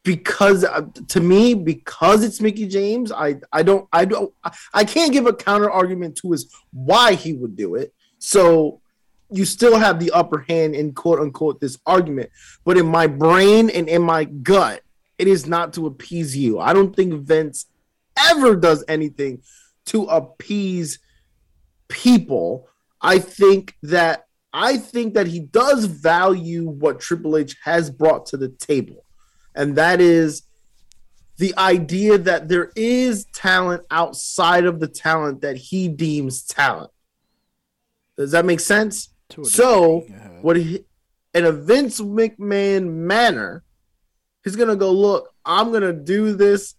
Because 0.05 0.65
uh, 0.65 0.83
to 1.09 1.21
me, 1.21 1.55
because 1.55 2.25
it's 2.25 2.41
Mickie 2.41 2.67
James, 2.67 3.13
I 3.13 3.37
I 3.53 3.63
don't 3.63 3.87
I 3.93 4.05
don't 4.05 4.33
I- 4.43 4.53
I 4.75 4.85
can't 4.85 5.13
give 5.13 5.27
a 5.27 5.33
counter 5.33 5.71
argument 5.71 6.17
to 6.19 6.33
his 6.33 6.53
why 6.73 7.15
he 7.15 7.33
would 7.35 7.55
do 7.57 7.77
it. 7.77 7.95
So 8.19 8.81
you 9.31 9.45
still 9.45 9.79
have 9.79 10.01
the 10.01 10.11
upper 10.11 10.45
hand 10.49 10.75
in 10.75 10.93
quote 10.93 11.21
unquote 11.21 11.61
this 11.61 11.79
argument. 11.87 12.31
But 12.65 12.79
in 12.79 12.87
my 12.87 13.07
brain 13.07 13.71
and 13.71 13.89
in 13.89 14.03
my 14.03 14.25
gut, 14.25 14.83
it 15.23 15.29
is 15.29 15.47
not 15.47 15.73
to 15.75 15.87
appease 15.87 16.37
you. 16.37 16.59
I 16.59 16.73
don't 16.73 16.97
think 16.97 17.15
Vince 17.23 17.67
ever 18.19 18.57
does 18.57 18.85
anything 18.89 19.41
to 19.87 20.03
appease 20.07 20.99
people. 21.87 22.69
I 23.01 23.21
think 23.21 23.77
that 23.85 24.27
I 24.53 24.79
think 24.79 25.15
that 25.15 25.29
he 25.29 25.39
does 25.39 25.85
value 25.85 26.69
what 26.69 26.99
Triple 26.99 27.37
H 27.37 27.55
has 27.63 27.89
brought 27.89 28.27
to 28.27 28.37
the 28.37 28.49
table. 28.49 29.05
And 29.55 29.77
that 29.77 30.01
is 30.01 30.43
the 31.37 31.55
idea 31.57 32.19
that 32.19 32.49
there 32.49 32.73
is 32.75 33.27
talent 33.33 33.85
outside 33.93 34.65
of 34.65 34.81
the 34.81 34.89
talent 34.89 35.43
that 35.43 35.57
he 35.57 35.87
deems 35.87 36.43
talent. 36.43 36.91
Does 38.17 38.33
that 38.33 38.45
make 38.45 38.61
sense? 38.61 39.11
So, 39.45 40.01
what 40.41 40.57
he, 40.57 40.85
in 41.33 41.45
a 41.45 41.53
Vince 41.53 42.01
McMahon 42.01 42.89
manner, 42.89 43.63
he's 44.45 44.57
gonna 44.57 44.77
go, 44.77 44.93
look, 44.93 45.29
I'm 45.45 45.73
gonna 45.73 45.93
do 45.93 46.35
this 46.35 46.75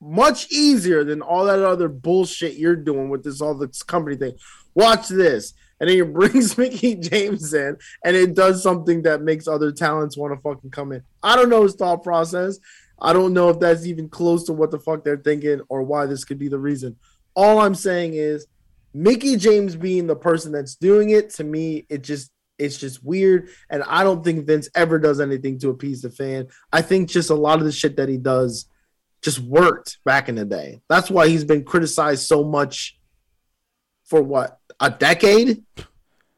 much 0.00 0.50
easier 0.50 1.04
than 1.04 1.20
all 1.20 1.44
that 1.44 1.60
other 1.60 1.88
bullshit 1.88 2.54
you're 2.54 2.76
doing 2.76 3.10
with 3.10 3.22
this 3.22 3.40
all 3.40 3.54
this 3.54 3.82
company 3.82 4.16
thing. 4.16 4.36
Watch 4.74 5.08
this. 5.08 5.52
And 5.78 5.88
then 5.88 5.96
he 5.96 6.02
brings 6.12 6.56
Mickie 6.56 6.94
James 6.94 7.52
in 7.52 7.76
and 8.04 8.16
it 8.16 8.34
does 8.34 8.62
something 8.62 9.02
that 9.02 9.22
makes 9.22 9.46
other 9.46 9.72
talents 9.72 10.16
want 10.16 10.34
to 10.34 10.40
fucking 10.40 10.70
come 10.70 10.92
in. 10.92 11.02
I 11.22 11.36
don't 11.36 11.50
know 11.50 11.62
his 11.62 11.74
thought 11.74 12.02
process. 12.02 12.58
I 13.02 13.12
don't 13.12 13.32
know 13.32 13.48
if 13.48 13.58
that's 13.58 13.86
even 13.86 14.08
close 14.08 14.44
to 14.44 14.52
what 14.52 14.70
the 14.70 14.78
fuck 14.78 15.04
they're 15.04 15.16
thinking 15.16 15.60
or 15.68 15.82
why 15.82 16.06
this 16.06 16.24
could 16.24 16.38
be 16.38 16.48
the 16.48 16.58
reason. 16.58 16.96
All 17.34 17.60
I'm 17.60 17.74
saying 17.74 18.14
is 18.14 18.46
Mickie 18.92 19.36
James 19.36 19.76
being 19.76 20.06
the 20.06 20.16
person 20.16 20.52
that's 20.52 20.74
doing 20.74 21.10
it 21.10 21.30
to 21.34 21.44
me, 21.44 21.86
it 21.88 22.02
just 22.02 22.30
it's 22.60 22.78
just 22.78 23.02
weird. 23.04 23.48
And 23.70 23.82
I 23.84 24.04
don't 24.04 24.22
think 24.22 24.46
Vince 24.46 24.68
ever 24.74 24.98
does 24.98 25.20
anything 25.20 25.58
to 25.60 25.70
appease 25.70 26.02
the 26.02 26.10
fan. 26.10 26.48
I 26.72 26.82
think 26.82 27.08
just 27.08 27.30
a 27.30 27.34
lot 27.34 27.58
of 27.58 27.64
the 27.64 27.72
shit 27.72 27.96
that 27.96 28.08
he 28.08 28.18
does 28.18 28.66
just 29.22 29.38
worked 29.40 29.98
back 30.04 30.28
in 30.28 30.34
the 30.34 30.44
day. 30.44 30.80
That's 30.88 31.10
why 31.10 31.28
he's 31.28 31.44
been 31.44 31.64
criticized 31.64 32.26
so 32.26 32.44
much 32.44 32.98
for 34.04 34.22
what 34.22 34.58
a 34.80 34.90
decade 34.90 35.62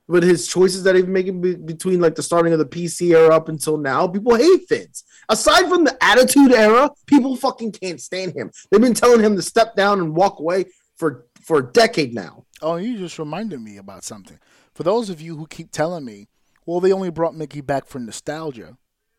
with 0.08 0.24
his 0.24 0.48
choices 0.48 0.82
that 0.84 0.94
he's 0.94 1.06
making 1.06 1.40
be- 1.40 1.54
between 1.54 2.00
like 2.00 2.14
the 2.14 2.22
starting 2.22 2.52
of 2.52 2.58
the 2.58 2.66
PC 2.66 3.14
era 3.14 3.34
up 3.34 3.48
until 3.48 3.76
now. 3.76 4.06
People 4.06 4.34
hate 4.34 4.68
Vince. 4.68 5.04
Aside 5.28 5.68
from 5.68 5.84
the 5.84 5.96
Attitude 6.02 6.52
Era, 6.52 6.90
people 7.06 7.36
fucking 7.36 7.72
can't 7.72 8.00
stand 8.00 8.34
him. 8.34 8.50
They've 8.70 8.80
been 8.80 8.94
telling 8.94 9.20
him 9.20 9.36
to 9.36 9.42
step 9.42 9.76
down 9.76 10.00
and 10.00 10.14
walk 10.14 10.38
away 10.40 10.66
for 10.96 11.26
for 11.40 11.58
a 11.58 11.72
decade 11.72 12.14
now. 12.14 12.44
Oh, 12.60 12.76
you 12.76 12.98
just 12.98 13.18
reminded 13.18 13.60
me 13.60 13.78
about 13.78 14.04
something. 14.04 14.38
For 14.74 14.82
those 14.82 15.10
of 15.10 15.20
you 15.20 15.36
who 15.36 15.46
keep 15.46 15.70
telling 15.70 16.04
me, 16.04 16.28
well, 16.64 16.80
they 16.80 16.92
only 16.92 17.10
brought 17.10 17.34
Mickie 17.34 17.60
back 17.60 17.86
for 17.86 17.98
nostalgia 17.98 18.78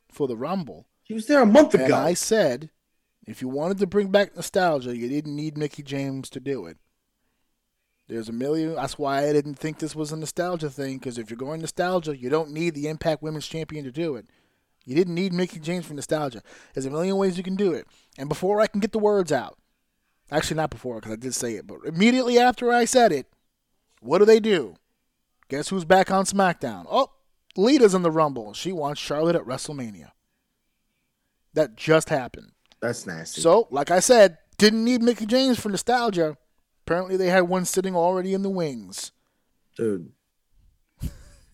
for 0.10 0.28
the 0.28 0.38
Rumble. 0.38 0.88
He 1.04 1.14
was 1.14 1.28
there 1.28 1.42
a 1.42 1.46
month 1.46 1.74
ago. 1.74 1.86
And. 1.86 1.94
I 1.94 2.14
said, 2.14 2.70
if 3.28 3.42
you 3.42 3.50
wanted 3.50 3.78
to 3.80 3.88
bring 3.88 4.10
back 4.10 4.36
nostalgia, 4.36 4.96
you 4.96 5.10
didn't 5.10 5.36
need 5.36 5.58
Mickie 5.58 5.84
James 5.84 6.30
to 6.32 6.40
do 6.40 6.66
it. 6.66 6.78
There's 8.08 8.30
a 8.30 8.34
million. 8.34 8.76
That's 8.76 8.98
why 8.98 9.28
I 9.28 9.34
didn't 9.34 9.56
think 9.56 9.80
this 9.80 9.96
was 9.96 10.12
a 10.12 10.18
nostalgia 10.18 10.70
thing. 10.70 10.98
Because 10.98 11.18
if 11.18 11.30
you're 11.30 11.38
going 11.38 11.62
nostalgia, 11.62 12.18
you 12.18 12.30
don't 12.30 12.52
need 12.52 12.76
the 12.76 12.88
Impact 12.88 13.22
Women's 13.22 13.48
Champion 13.48 13.86
to 13.86 13.92
do 13.92 14.16
it. 14.16 14.26
You 14.86 14.96
didn't 14.96 15.16
need 15.16 15.34
Mickie 15.34 15.60
James 15.60 15.86
for 15.86 15.94
nostalgia. 15.94 16.42
There's 16.74 16.86
a 16.86 16.92
million 16.92 17.16
ways 17.16 17.38
you 17.38 17.44
can 17.44 17.56
do 17.56 17.72
it. 17.72 17.88
And 18.18 18.28
before 18.28 18.60
I 18.60 18.68
can 18.68 18.82
get 18.82 18.92
the 18.92 19.00
words 19.00 19.32
out, 19.32 19.58
actually 20.30 20.58
not 20.58 20.70
before 20.70 20.96
because 20.96 21.14
I 21.14 21.18
did 21.18 21.34
say 21.34 21.54
it, 21.54 21.66
but 21.66 21.80
immediately 21.86 22.38
after 22.38 22.72
I 22.72 22.84
said 22.86 23.12
it, 23.12 23.28
what 24.02 24.20
do 24.20 24.26
they 24.26 24.42
do? 24.42 24.76
Guess 25.54 25.70
who's 25.70 25.86
back 25.86 26.10
on 26.10 26.26
SmackDown? 26.26 26.88
Oh, 26.90 27.12
Lita's 27.56 27.94
in 27.94 28.02
the 28.02 28.10
Rumble. 28.10 28.54
She 28.54 28.72
wants 28.72 29.00
Charlotte 29.00 29.36
at 29.36 29.44
WrestleMania. 29.44 30.10
That 31.54 31.76
just 31.76 32.10
happened. 32.10 32.54
That's 32.82 33.06
nasty. 33.06 33.40
So, 33.40 33.68
like 33.70 33.92
I 33.92 34.00
said, 34.00 34.40
didn't 34.58 34.84
need 34.84 35.04
Mickie 35.04 35.28
James 35.28 35.60
for 35.60 35.70
nostalgia. 35.70 36.38
Apparently, 36.88 37.18
they 37.18 37.28
had 37.28 37.42
one 37.42 37.66
sitting 37.66 37.96
already 37.96 38.34
in 38.34 38.42
the 38.42 38.50
wings. 38.50 39.12
dude. 39.78 40.12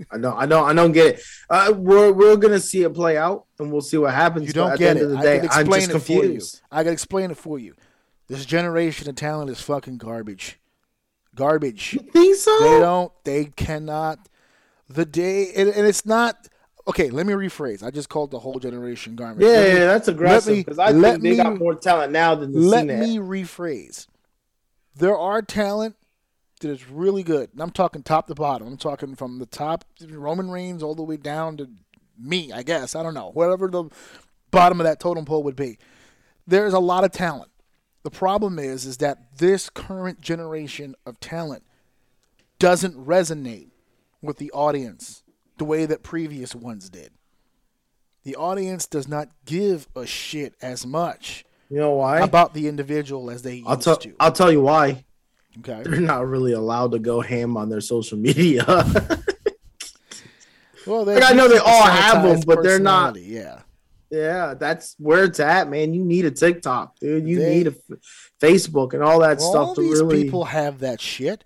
I 0.09 0.15
know, 0.17 0.34
I 0.34 0.45
know, 0.45 0.63
I 0.63 0.73
don't 0.73 0.93
get 0.93 1.15
it. 1.15 1.21
Uh, 1.49 1.73
we're 1.76 2.13
we're 2.13 2.38
gonna 2.38 2.61
see 2.61 2.84
it 2.84 2.93
play 2.93 3.17
out, 3.17 3.47
and 3.59 3.69
we'll 3.69 3.81
see 3.81 3.97
what 3.97 4.13
happens. 4.13 4.47
You 4.47 4.53
don't 4.53 4.71
at 4.71 4.80
get 4.80 4.93
the 4.93 5.01
it. 5.01 5.03
end 5.03 5.11
of 5.11 5.11
the 5.11 5.17
I 5.17 5.21
day, 5.23 5.39
can 5.39 5.49
I'm 5.49 5.59
explain 5.59 5.81
just 5.81 5.91
it 5.91 5.99
for 5.99 6.11
you. 6.13 6.21
confused. 6.21 6.61
I 6.71 6.84
can 6.85 6.93
explain 6.93 7.31
it 7.31 7.38
for 7.38 7.59
you. 7.59 7.76
This 8.27 8.45
generation 8.45 9.09
of 9.09 9.15
talent 9.15 9.49
is 9.49 9.59
fucking 9.59 9.97
garbage. 9.97 10.57
Garbage. 11.40 11.94
You 11.94 12.02
think 12.02 12.36
so? 12.36 12.60
They 12.60 12.80
don't. 12.80 13.11
They 13.24 13.45
cannot. 13.45 14.20
The 14.90 15.06
day, 15.06 15.52
and, 15.56 15.70
and 15.70 15.88
it's 15.88 16.06
not. 16.06 16.49
Okay, 16.88 17.10
let 17.10 17.26
me 17.26 17.34
rephrase. 17.34 17.82
I 17.82 17.91
just 17.91 18.10
called 18.10 18.32
the 18.32 18.40
whole 18.40 18.60
generation 18.60 19.16
garbage. 19.16 19.45
yeah, 19.45 19.61
me- 19.61 19.68
yeah, 19.70 19.86
that's 19.86 20.07
aggressive 20.10 20.53
me- 20.53 20.64
because 20.64 20.80
I 20.80 20.91
think 20.91 21.22
they 21.22 21.38
got 21.38 21.57
more 21.57 21.76
talent 21.76 22.11
now 22.11 22.36
than 22.36 22.52
the 22.52 22.60
let 22.60 22.86
me 22.88 23.16
had. 23.16 23.24
rephrase. 23.24 24.07
There 24.95 25.18
are 25.18 25.41
talent 25.41 25.95
that 26.60 26.70
is 26.70 26.90
really 26.90 27.24
good. 27.24 27.52
And 27.53 27.61
I'm 27.61 27.72
talking 27.72 28.03
top 28.03 28.28
to 28.28 28.36
bottom. 28.36 28.68
I'm 28.68 28.78
talking 28.78 29.16
from 29.16 29.40
the 29.40 29.45
top, 29.45 29.86
Roman 30.10 30.49
Reigns, 30.52 30.84
all 30.84 30.95
the 30.95 31.03
way 31.03 31.16
down 31.16 31.56
to 31.57 31.70
me, 32.18 32.52
I 32.52 32.64
guess. 32.64 32.95
I 32.95 33.03
don't 33.03 33.14
know. 33.14 33.32
Whatever 33.32 33.70
the 33.70 33.86
bottom 34.52 34.82
of 34.82 34.84
that 34.86 34.99
totem 34.99 35.24
pole 35.24 35.44
would 35.44 35.56
be. 35.56 35.78
There's 36.48 36.74
a 36.74 36.80
lot 36.80 37.06
of 37.06 37.11
talent. 37.11 37.52
The 38.03 38.09
problem 38.11 38.59
is, 38.59 38.85
is 38.85 38.97
that 38.97 39.38
this 39.38 39.69
current 39.69 40.21
generation 40.21 40.95
of 41.05 41.19
talent 41.19 41.63
doesn't 42.57 42.95
resonate 42.95 43.69
with 44.21 44.38
the 44.38 44.51
audience 44.51 45.23
the 45.57 45.65
way 45.65 45.85
that 45.85 46.03
previous 46.03 46.55
ones 46.55 46.89
did. 46.89 47.11
The 48.23 48.35
audience 48.35 48.85
does 48.88 49.07
not 49.07 49.30
give 49.45 49.88
a 49.95 50.05
shit 50.05 50.53
as 50.61 50.85
much 50.85 51.45
You 51.69 51.77
know 51.77 51.93
why? 51.93 52.19
about 52.19 52.53
the 52.53 52.67
individual 52.67 53.30
as 53.30 53.41
they 53.41 53.55
used 53.55 53.67
I'll 53.69 53.77
tell 53.77 53.97
to. 53.97 54.13
I'll 54.19 54.31
tell 54.31 54.51
you 54.51 54.61
why. 54.61 55.03
Okay. 55.59 55.84
They're 55.84 55.99
not 55.99 56.27
really 56.27 56.53
allowed 56.53 56.91
to 56.91 56.99
go 56.99 57.21
ham 57.21 57.57
on 57.57 57.69
their 57.69 57.81
social 57.81 58.17
media. 58.17 58.63
Well, 60.88 61.05
Like, 61.05 61.21
I 61.23 61.34
know 61.34 61.47
they 61.47 61.57
all 61.59 61.84
have 61.84 62.23
them, 62.23 62.39
but 62.47 62.63
they're 62.63 62.80
not- 62.80 63.15
Yeah. 63.21 63.59
Yeah, 64.11 64.53
that's 64.53 64.95
where 64.99 65.23
it's 65.26 65.40
at, 65.40 65.69
man. 65.69 65.94
You 65.94 66.03
need 66.03 66.26
a 66.26 66.31
TikTok, 66.31 66.98
dude. 66.99 67.27
You 67.27 67.40
They- 67.40 67.56
need 67.56 67.68
a 67.68 67.72
f- 67.91 67.99
Facebook 68.41 68.94
and 68.94 69.03
all 69.03 69.19
that 69.19 69.38
Well, 69.40 69.49
stuff 69.52 69.68
all 69.69 69.76
to 69.76 69.81
these 69.81 70.02
really. 70.02 70.23
people 70.23 70.45
have 70.45 70.80
that 70.80 70.99
shit. 71.02 71.44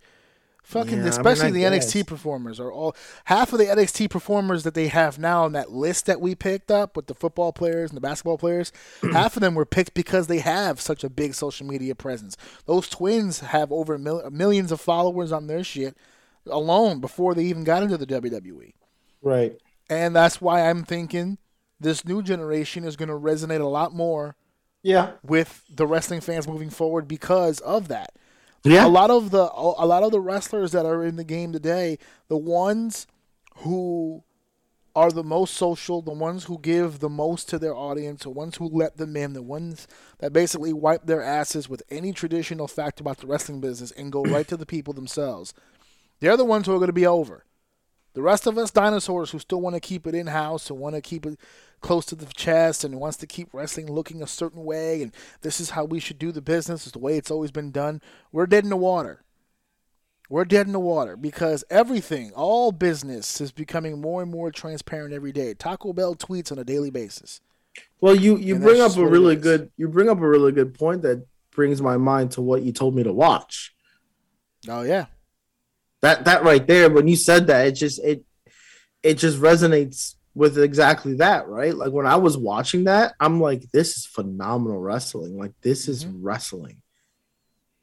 Fucking, 0.65 0.91
Yeah, 0.94 0.95
I 0.95 0.99
mean, 1.02 1.07
especially 1.10 1.48
I 1.48 1.52
the 1.52 1.60
guess. 1.60 1.94
NXT 1.94 2.07
performers 2.07 2.57
are 2.60 2.72
all 2.72 2.95
half 3.26 3.52
of 3.52 3.60
the 3.60 3.65
NXT 3.65 4.10
performers 4.10 4.64
that 4.64 4.73
they 4.73 4.88
have 4.88 5.19
now 5.19 5.44
on 5.44 5.52
that 5.52 5.72
list 5.72 6.06
that 6.06 6.22
we 6.22 6.35
picked 6.35 6.72
up 6.72 6.95
with 6.95 7.07
the 7.07 7.14
football 7.14 7.52
players 7.52 7.90
and 7.90 7.98
the 7.98 8.02
basketball 8.02 8.38
players. 8.38 8.72
half 9.11 9.35
of 9.35 9.41
them 9.41 9.56
were 9.56 9.65
picked 9.65 9.94
because 9.94 10.27
they 10.27 10.40
have 10.40 10.80
such 10.80 11.03
a 11.03 11.10
big 11.10 11.34
social 11.35 11.68
media 11.68 11.94
presence. 11.95 12.38
Those 12.65 12.88
twins 12.88 13.41
have 13.41 13.73
over 13.73 13.98
mil- 13.98 14.30
millions 14.31 14.72
of 14.72 14.80
followers 14.80 15.34
on 15.34 15.48
their 15.48 15.65
shit 15.65 15.98
alone 16.48 17.02
before 17.02 17.35
they 17.35 17.44
even 17.44 17.65
got 17.65 17.84
into 17.84 17.98
the 17.98 18.07
WWE. 18.07 18.73
right. 19.22 19.57
And 19.90 20.15
that's 20.15 20.40
why 20.40 20.69
I'm 20.69 20.85
thinking 20.85 21.38
this 21.84 22.03
new 22.05 22.22
generation 22.23 22.84
is 22.84 22.95
going 22.95 23.10
to 23.10 23.15
resonate 23.15 23.61
a 23.61 23.65
lot 23.65 23.93
more 23.93 24.35
Yeah. 24.81 25.11
with 25.23 25.64
the 25.69 25.85
wrestling 25.85 26.22
fans 26.22 26.47
moving 26.47 26.69
forward 26.69 27.07
because 27.07 27.60
of 27.60 27.88
that. 27.89 28.14
Yeah. 28.64 28.88
A 28.88 28.89
lot 28.89 29.11
of 29.11 29.31
the 29.31 29.43
a 29.53 29.85
lot 29.85 30.03
of 30.03 30.11
the 30.11 30.22
wrestlers 30.22 30.72
that 30.72 30.85
are 30.85 31.03
in 31.03 31.18
the 31.18 31.23
game 31.23 31.51
today, 31.51 31.97
the 32.30 32.38
ones 32.38 33.07
who 33.57 34.23
are 34.95 35.11
the 35.11 35.23
most 35.23 35.55
social, 35.55 36.01
the 36.01 36.14
ones 36.14 36.43
who 36.45 36.60
give 36.60 36.99
the 36.99 37.10
most 37.10 37.49
to 37.49 37.57
their 37.60 37.76
audience, 37.76 38.23
the 38.23 38.30
ones 38.30 38.57
who 38.57 38.69
let 38.69 38.95
them 38.97 39.18
in, 39.18 39.34
the 39.34 39.41
ones 39.41 39.88
that 40.19 40.31
basically 40.31 40.72
wipe 40.72 41.05
their 41.07 41.22
asses 41.22 41.68
with 41.68 41.81
any 41.89 42.14
traditional 42.14 42.68
fact 42.68 43.01
about 43.01 43.18
the 43.18 43.26
wrestling 43.27 43.60
business 43.60 43.91
and 43.91 44.11
go 44.11 44.22
right 44.23 44.47
to 44.47 44.55
the 44.55 44.68
people 44.68 44.93
themselves. 44.93 45.53
They're 46.19 46.38
the 46.38 46.45
ones 46.45 46.68
who 46.68 46.73
are 46.73 46.77
going 46.77 46.88
to 46.88 46.93
be 46.93 47.07
over. 47.07 47.43
The 48.14 48.22
rest 48.22 48.45
of 48.45 48.57
us 48.60 48.69
dinosaurs 48.69 49.31
who 49.31 49.39
still 49.39 49.60
want 49.61 49.76
to 49.76 49.80
keep 49.80 50.05
it 50.05 50.14
in 50.14 50.27
house 50.27 50.69
and 50.69 50.80
want 50.80 50.93
to 50.93 51.01
keep 51.01 51.26
it 51.26 51.39
close 51.84 52.05
to 52.05 52.15
the 52.15 52.26
chest 52.26 52.84
and 52.84 52.99
wants 52.99 53.18
to 53.18 53.27
keep 53.27 53.53
wrestling 53.53 53.91
looking 53.91 54.23
a 54.23 54.27
certain 54.27 54.64
way 54.64 55.03
and 55.03 55.14
this 55.41 55.60
is 55.60 55.72
how 55.72 55.84
we 55.84 55.99
should 55.99 56.18
do 56.18 56.31
the 56.31 56.41
business, 56.41 56.88
is 56.88 56.93
the 56.93 56.99
way 56.99 57.18
it's 57.18 57.30
always 57.30 57.51
been 57.51 57.72
done. 57.72 58.01
We're 58.31 58.47
dead 58.47 58.64
in 58.64 58.72
the 58.72 58.77
water. 58.77 59.23
We're 60.30 60.45
dead 60.45 60.65
in 60.65 60.73
the 60.73 60.80
water 60.80 61.15
because 61.15 61.64
everything, 61.69 62.31
all 62.31 62.72
business 62.72 63.39
is 63.39 63.51
becoming 63.51 64.01
more 64.01 64.23
and 64.23 64.31
more 64.31 64.51
transparent 64.51 65.14
every 65.14 65.31
day. 65.31 65.53
Taco 65.53 65.93
Bell 65.93 66.15
tweets 66.15 66.51
on 66.51 66.57
a 66.57 66.64
daily 66.64 66.89
basis. 66.89 67.41
Well, 68.01 68.15
you 68.15 68.38
you 68.38 68.55
And 68.55 68.64
bring 68.64 68.81
up 68.81 68.97
a 68.97 69.05
really 69.05 69.35
good 69.35 69.72
you 69.77 69.88
bring 69.88 70.10
up 70.10 70.19
a 70.19 70.27
really 70.27 70.51
good 70.51 70.73
point 70.73 71.01
that 71.03 71.26
brings 71.51 71.81
my 71.81 71.97
mind 71.97 72.31
to 72.31 72.41
what 72.41 72.64
you 72.64 72.72
told 72.72 72.95
me 72.95 73.03
to 73.03 73.14
watch. 73.14 73.76
Oh 74.68 74.81
yeah. 74.81 75.05
That 76.01 76.26
that 76.26 76.43
right 76.43 76.65
there, 76.65 76.89
when 76.89 77.07
you 77.07 77.15
said 77.15 77.47
that, 77.47 77.68
it 77.68 77.72
just 77.73 78.03
it 78.03 78.23
it 79.03 79.15
just 79.15 79.39
resonates 79.39 80.15
with 80.35 80.57
exactly 80.57 81.15
that, 81.15 81.47
right? 81.47 81.76
Like 81.76 81.91
when 81.91 82.07
I 82.07 82.15
was 82.15 82.38
watching 82.38 82.85
that, 82.85 83.14
I'm 83.19 83.39
like, 83.39 83.64
this 83.72 83.97
is 83.97 84.05
phenomenal 84.05 84.80
wrestling. 84.80 85.38
Like 85.38 85.53
this 85.61 85.88
is 85.88 86.05
Mm-hmm. 86.05 86.23
wrestling. 86.23 86.81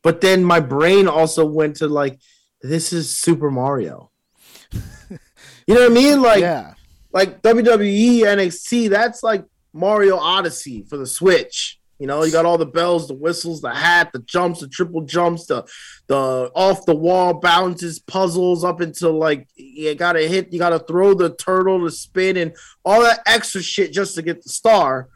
But 0.02 0.20
then 0.20 0.44
my 0.44 0.60
brain 0.60 1.08
also 1.08 1.44
went 1.44 1.76
to 1.76 1.86
like, 1.88 2.18
this 2.62 2.92
is 2.92 3.16
Super 3.16 3.50
Mario. 3.50 4.10
you 4.72 5.74
know 5.74 5.80
what 5.82 5.90
I 5.90 5.94
mean? 5.94 6.22
Like 6.22 6.40
yeah. 6.40 6.74
like 7.12 7.42
WWE 7.42 8.20
NXT, 8.20 8.90
that's 8.90 9.22
like 9.22 9.44
Mario 9.72 10.16
Odyssey 10.16 10.84
for 10.88 10.96
the 10.96 11.06
Switch. 11.06 11.79
You 12.00 12.06
know, 12.06 12.24
you 12.24 12.32
got 12.32 12.46
all 12.46 12.56
the 12.56 12.64
bells, 12.64 13.08
the 13.08 13.14
whistles, 13.14 13.60
the 13.60 13.74
hat, 13.74 14.10
the 14.14 14.20
jumps, 14.20 14.60
the 14.60 14.68
triple 14.68 15.02
jumps, 15.02 15.44
the 15.44 15.68
the 16.06 16.50
off 16.54 16.86
the 16.86 16.96
wall 16.96 17.34
bounces, 17.34 17.98
puzzles 17.98 18.64
up 18.64 18.80
until 18.80 19.12
like 19.12 19.46
you 19.54 19.94
gotta 19.94 20.20
hit, 20.26 20.50
you 20.50 20.58
gotta 20.58 20.78
throw 20.78 21.12
the 21.12 21.34
turtle 21.36 21.78
to 21.84 21.90
spin 21.90 22.38
and 22.38 22.56
all 22.86 23.02
that 23.02 23.20
extra 23.26 23.62
shit 23.62 23.92
just 23.92 24.14
to 24.14 24.22
get 24.22 24.42
the 24.42 24.48
star. 24.48 25.10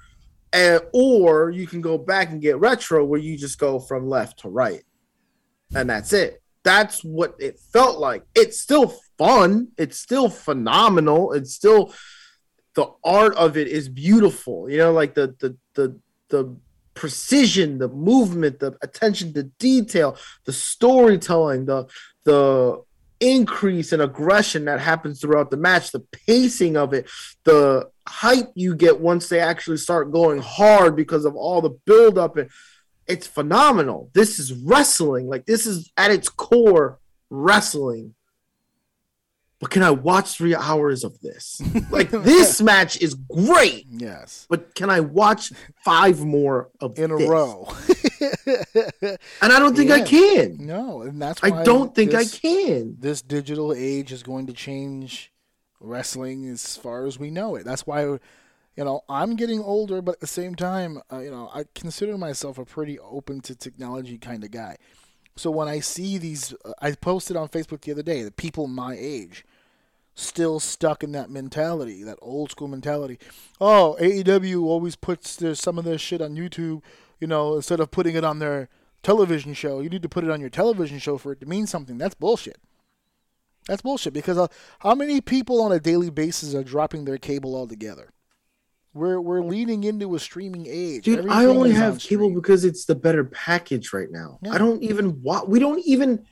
And 0.52 0.82
or 0.92 1.48
you 1.48 1.66
can 1.66 1.80
go 1.80 1.96
back 1.96 2.28
and 2.28 2.42
get 2.42 2.58
retro 2.58 3.02
where 3.02 3.18
you 3.18 3.38
just 3.38 3.58
go 3.58 3.80
from 3.80 4.06
left 4.06 4.40
to 4.40 4.50
right. 4.50 4.82
And 5.74 5.88
that's 5.88 6.12
it. 6.12 6.42
That's 6.64 7.02
what 7.02 7.34
it 7.38 7.58
felt 7.72 7.98
like. 7.98 8.24
It's 8.34 8.60
still 8.60 8.94
fun. 9.16 9.68
It's 9.78 9.98
still 9.98 10.28
phenomenal. 10.28 11.32
It's 11.32 11.54
still 11.54 11.94
the 12.74 12.92
art 13.02 13.34
of 13.36 13.56
it 13.56 13.68
is 13.68 13.88
beautiful. 13.88 14.68
You 14.68 14.76
know, 14.76 14.92
like 14.92 15.14
the 15.14 15.34
the 15.40 15.56
the 15.72 15.98
the 16.28 16.56
precision, 16.94 17.78
the 17.78 17.88
movement, 17.88 18.60
the 18.60 18.76
attention 18.82 19.32
to 19.34 19.44
detail, 19.44 20.16
the 20.44 20.52
storytelling, 20.52 21.66
the 21.66 21.86
the 22.24 22.82
increase 23.20 23.92
in 23.92 24.00
aggression 24.00 24.64
that 24.66 24.80
happens 24.80 25.20
throughout 25.20 25.50
the 25.50 25.56
match, 25.56 25.92
the 25.92 26.00
pacing 26.26 26.76
of 26.76 26.92
it, 26.92 27.08
the 27.44 27.88
hype 28.06 28.50
you 28.54 28.74
get 28.74 29.00
once 29.00 29.28
they 29.28 29.40
actually 29.40 29.76
start 29.76 30.12
going 30.12 30.40
hard 30.40 30.96
because 30.96 31.24
of 31.24 31.34
all 31.34 31.60
the 31.60 31.70
build 31.86 32.18
up 32.18 32.36
and 32.36 32.50
it's 33.06 33.26
phenomenal. 33.26 34.10
This 34.14 34.38
is 34.38 34.52
wrestling. 34.52 35.28
Like 35.28 35.46
this 35.46 35.66
is 35.66 35.90
at 35.96 36.10
its 36.10 36.28
core 36.28 36.98
wrestling. 37.30 38.14
But 39.64 39.70
can 39.70 39.82
I 39.82 39.92
watch 39.92 40.36
three 40.36 40.54
hours 40.54 41.04
of 41.04 41.18
this? 41.20 41.58
Like 41.90 42.10
this 42.10 42.60
match 42.60 43.00
is 43.00 43.14
great, 43.14 43.86
Yes. 43.90 44.46
but 44.50 44.74
can 44.74 44.90
I 44.90 45.00
watch 45.00 45.52
five 45.82 46.22
more 46.22 46.68
of 46.82 46.98
In 46.98 47.10
a 47.10 47.16
this? 47.16 47.26
row. 47.30 47.72
And 49.40 49.52
I 49.52 49.58
don't 49.58 49.74
think 49.74 49.90
I 49.90 50.02
can. 50.02 50.58
no, 50.58 51.00
and 51.00 51.20
that's 51.20 51.40
why 51.42 51.48
I 51.60 51.62
don't 51.64 51.94
think 51.94 52.10
this, 52.10 52.34
I 52.34 52.38
can. 52.38 52.96
This 52.98 53.22
digital 53.22 53.72
age 53.72 54.12
is 54.12 54.22
going 54.22 54.46
to 54.48 54.52
change 54.52 55.32
wrestling 55.80 56.46
as 56.48 56.76
far 56.76 57.06
as 57.06 57.18
we 57.18 57.30
know 57.30 57.54
it. 57.56 57.64
That's 57.64 57.86
why, 57.86 58.02
you 58.04 58.20
know, 58.76 59.00
I'm 59.08 59.34
getting 59.34 59.60
older, 59.60 60.02
but 60.02 60.16
at 60.16 60.20
the 60.20 60.26
same 60.26 60.54
time, 60.54 61.00
uh, 61.10 61.20
you 61.20 61.30
know, 61.30 61.50
I 61.54 61.64
consider 61.74 62.18
myself 62.18 62.58
a 62.58 62.66
pretty 62.66 62.98
open 62.98 63.40
to 63.42 63.54
technology 63.54 64.18
kind 64.18 64.44
of 64.44 64.50
guy. 64.50 64.76
So 65.36 65.50
when 65.50 65.68
I 65.68 65.80
see 65.80 66.18
these, 66.18 66.54
uh, 66.66 66.72
I 66.82 66.92
posted 66.92 67.36
on 67.36 67.48
Facebook 67.48 67.80
the 67.80 67.92
other 67.92 68.02
day 68.02 68.22
the 68.22 68.30
people 68.30 68.66
my 68.66 68.94
age 68.98 69.44
still 70.14 70.60
stuck 70.60 71.02
in 71.02 71.12
that 71.12 71.30
mentality, 71.30 72.02
that 72.04 72.18
old 72.22 72.50
school 72.50 72.68
mentality. 72.68 73.18
Oh, 73.60 73.96
AEW 74.00 74.62
always 74.62 74.96
puts 74.96 75.36
their, 75.36 75.54
some 75.54 75.78
of 75.78 75.84
their 75.84 75.98
shit 75.98 76.20
on 76.20 76.36
YouTube, 76.36 76.82
you 77.20 77.26
know, 77.26 77.56
instead 77.56 77.80
of 77.80 77.90
putting 77.90 78.14
it 78.14 78.24
on 78.24 78.38
their 78.38 78.68
television 79.02 79.54
show. 79.54 79.80
You 79.80 79.90
need 79.90 80.02
to 80.02 80.08
put 80.08 80.24
it 80.24 80.30
on 80.30 80.40
your 80.40 80.50
television 80.50 80.98
show 80.98 81.18
for 81.18 81.32
it 81.32 81.40
to 81.40 81.46
mean 81.46 81.66
something. 81.66 81.98
That's 81.98 82.14
bullshit. 82.14 82.58
That's 83.68 83.82
bullshit 83.82 84.12
because 84.12 84.38
uh, 84.38 84.48
how 84.80 84.94
many 84.94 85.20
people 85.20 85.62
on 85.62 85.72
a 85.72 85.80
daily 85.80 86.10
basis 86.10 86.54
are 86.54 86.64
dropping 86.64 87.04
their 87.04 87.18
cable 87.18 87.56
altogether? 87.56 88.10
We're 88.92 89.20
we're 89.20 89.42
leading 89.42 89.82
into 89.82 90.14
a 90.14 90.20
streaming 90.20 90.66
age. 90.68 91.04
Dude, 91.04 91.28
I 91.28 91.46
only 91.46 91.72
have 91.72 91.94
on 91.94 91.98
cable 91.98 92.30
because 92.30 92.64
it's 92.64 92.84
the 92.84 92.94
better 92.94 93.24
package 93.24 93.92
right 93.92 94.10
now. 94.10 94.38
Yeah. 94.40 94.52
I 94.52 94.58
don't 94.58 94.82
even 94.84 95.20
want 95.20 95.48
we 95.48 95.58
don't 95.58 95.80
even 95.84 96.24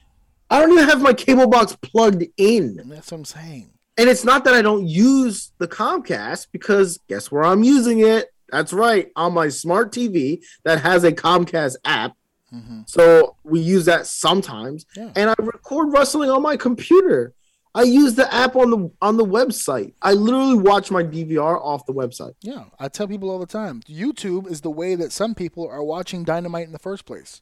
I 0.52 0.60
don't 0.60 0.72
even 0.72 0.88
have 0.88 1.00
my 1.00 1.14
cable 1.14 1.48
box 1.48 1.76
plugged 1.80 2.24
in. 2.36 2.76
That's 2.86 3.10
what 3.10 3.18
I'm 3.18 3.24
saying. 3.24 3.70
And 3.96 4.08
it's 4.08 4.24
not 4.24 4.44
that 4.44 4.54
I 4.54 4.62
don't 4.62 4.86
use 4.86 5.52
the 5.58 5.66
Comcast 5.68 6.48
because 6.52 6.98
guess 7.08 7.30
where 7.32 7.44
I'm 7.44 7.62
using 7.62 8.00
it? 8.00 8.28
That's 8.50 8.72
right, 8.72 9.10
on 9.16 9.32
my 9.32 9.48
smart 9.48 9.92
TV 9.92 10.40
that 10.64 10.80
has 10.82 11.04
a 11.04 11.12
Comcast 11.12 11.76
app. 11.86 12.12
hmm 12.50 12.82
So 12.86 13.36
we 13.44 13.60
use 13.60 13.86
that 13.86 14.06
sometimes. 14.06 14.84
Yeah. 14.94 15.10
And 15.16 15.30
I 15.30 15.34
record 15.38 15.90
wrestling 15.92 16.28
on 16.30 16.42
my 16.42 16.56
computer. 16.58 17.32
I 17.74 17.84
use 17.84 18.14
the 18.14 18.32
app 18.32 18.54
on 18.54 18.70
the 18.70 18.90
on 19.00 19.16
the 19.16 19.24
website. 19.24 19.94
I 20.02 20.12
literally 20.12 20.56
watch 20.56 20.90
my 20.90 21.02
DVR 21.02 21.58
off 21.58 21.86
the 21.86 21.94
website. 21.94 22.34
Yeah, 22.42 22.64
I 22.78 22.88
tell 22.88 23.08
people 23.08 23.30
all 23.30 23.38
the 23.38 23.46
time. 23.46 23.80
YouTube 23.88 24.50
is 24.50 24.60
the 24.60 24.70
way 24.70 24.94
that 24.96 25.10
some 25.12 25.34
people 25.34 25.66
are 25.66 25.82
watching 25.82 26.22
Dynamite 26.22 26.66
in 26.66 26.72
the 26.72 26.78
first 26.78 27.06
place. 27.06 27.40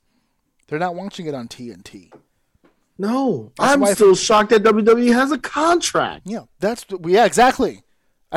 They're 0.69 0.79
not 0.79 0.95
watching 0.95 1.27
it 1.27 1.35
on 1.35 1.49
TNT. 1.49 2.13
No, 3.01 3.51
That's 3.57 3.73
I'm 3.73 3.87
still 3.95 4.15
shocked 4.15 4.51
that 4.51 4.63
WWE 4.63 5.15
has 5.15 5.33
a 5.33 5.39
contract. 5.39 6.27
Yeah, 6.27 6.45
that's 6.59 6.85
yeah, 7.07 7.25
exactly. 7.25 7.83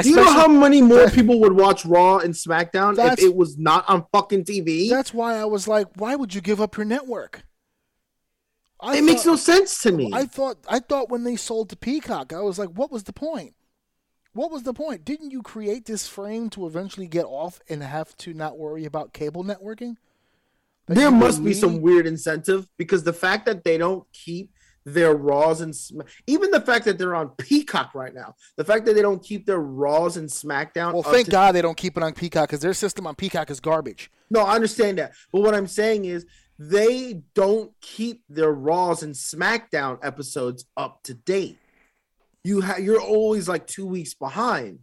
Do 0.01 0.09
you 0.09 0.15
know 0.15 0.31
how 0.31 0.47
many 0.47 0.81
more 0.81 1.09
people 1.09 1.41
would 1.41 1.51
watch 1.51 1.85
Raw 1.85 2.19
and 2.19 2.33
SmackDown 2.33 2.97
if 3.11 3.19
it 3.19 3.35
was 3.35 3.57
not 3.57 3.87
on 3.89 4.05
fucking 4.13 4.45
TV? 4.45 4.89
That's 4.89 5.13
why 5.13 5.35
I 5.35 5.43
was 5.43 5.67
like, 5.67 5.87
why 5.97 6.15
would 6.15 6.33
you 6.33 6.39
give 6.39 6.61
up 6.61 6.77
your 6.77 6.85
network? 6.85 7.43
I 8.79 8.97
it 8.97 9.03
makes 9.03 9.25
no 9.25 9.35
sense 9.35 9.81
to 9.83 9.91
me. 9.91 10.11
I 10.13 10.25
thought 10.25 10.57
I 10.69 10.79
thought 10.79 11.09
when 11.09 11.25
they 11.25 11.35
sold 11.35 11.69
to 11.71 11.75
Peacock, 11.75 12.31
I 12.31 12.39
was 12.39 12.57
like, 12.57 12.69
what 12.69 12.89
was 12.89 13.03
the 13.03 13.13
point? 13.13 13.55
What 14.31 14.49
was 14.49 14.63
the 14.63 14.73
point? 14.73 15.03
Didn't 15.03 15.31
you 15.31 15.41
create 15.41 15.85
this 15.85 16.07
frame 16.07 16.49
to 16.51 16.65
eventually 16.67 17.07
get 17.07 17.25
off 17.25 17.59
and 17.67 17.83
have 17.83 18.15
to 18.19 18.33
not 18.33 18.57
worry 18.57 18.85
about 18.85 19.11
cable 19.11 19.43
networking? 19.43 19.97
There 20.87 21.11
must 21.11 21.43
be 21.43 21.53
some 21.53 21.81
weird 21.81 22.05
incentive 22.07 22.67
because 22.77 23.03
the 23.03 23.13
fact 23.13 23.45
that 23.45 23.63
they 23.63 23.77
don't 23.77 24.05
keep 24.11 24.51
their 24.85 25.15
Raws 25.15 25.61
and 25.61 25.73
Sm- 25.73 26.01
even 26.27 26.51
the 26.51 26.59
fact 26.59 26.83
that 26.85 26.97
they're 26.97 27.15
on 27.15 27.29
Peacock 27.37 27.95
right 27.95 28.13
now, 28.13 28.35
the 28.57 28.65
fact 28.65 28.85
that 28.85 28.95
they 28.95 29.01
don't 29.01 29.23
keep 29.23 29.45
their 29.45 29.61
Raws 29.61 30.17
and 30.17 30.27
SmackDown. 30.27 30.93
Well, 30.93 31.03
thank 31.03 31.25
to- 31.25 31.31
God 31.31 31.53
they 31.53 31.61
don't 31.61 31.77
keep 31.77 31.95
it 31.95 32.03
on 32.03 32.13
Peacock 32.13 32.49
because 32.49 32.59
their 32.59 32.73
system 32.73 33.07
on 33.07 33.15
Peacock 33.15 33.49
is 33.49 33.61
garbage. 33.61 34.11
No, 34.29 34.41
I 34.41 34.55
understand 34.55 34.97
that, 34.97 35.13
but 35.31 35.41
what 35.41 35.55
I'm 35.55 35.67
saying 35.67 36.03
is 36.05 36.25
they 36.59 37.21
don't 37.33 37.71
keep 37.79 38.23
their 38.27 38.51
Raws 38.51 39.03
and 39.03 39.15
SmackDown 39.15 39.99
episodes 40.03 40.65
up 40.75 41.01
to 41.03 41.13
date. 41.13 41.57
You 42.43 42.61
ha- 42.61 42.77
you're 42.77 43.01
always 43.01 43.47
like 43.47 43.67
two 43.67 43.85
weeks 43.85 44.13
behind. 44.13 44.79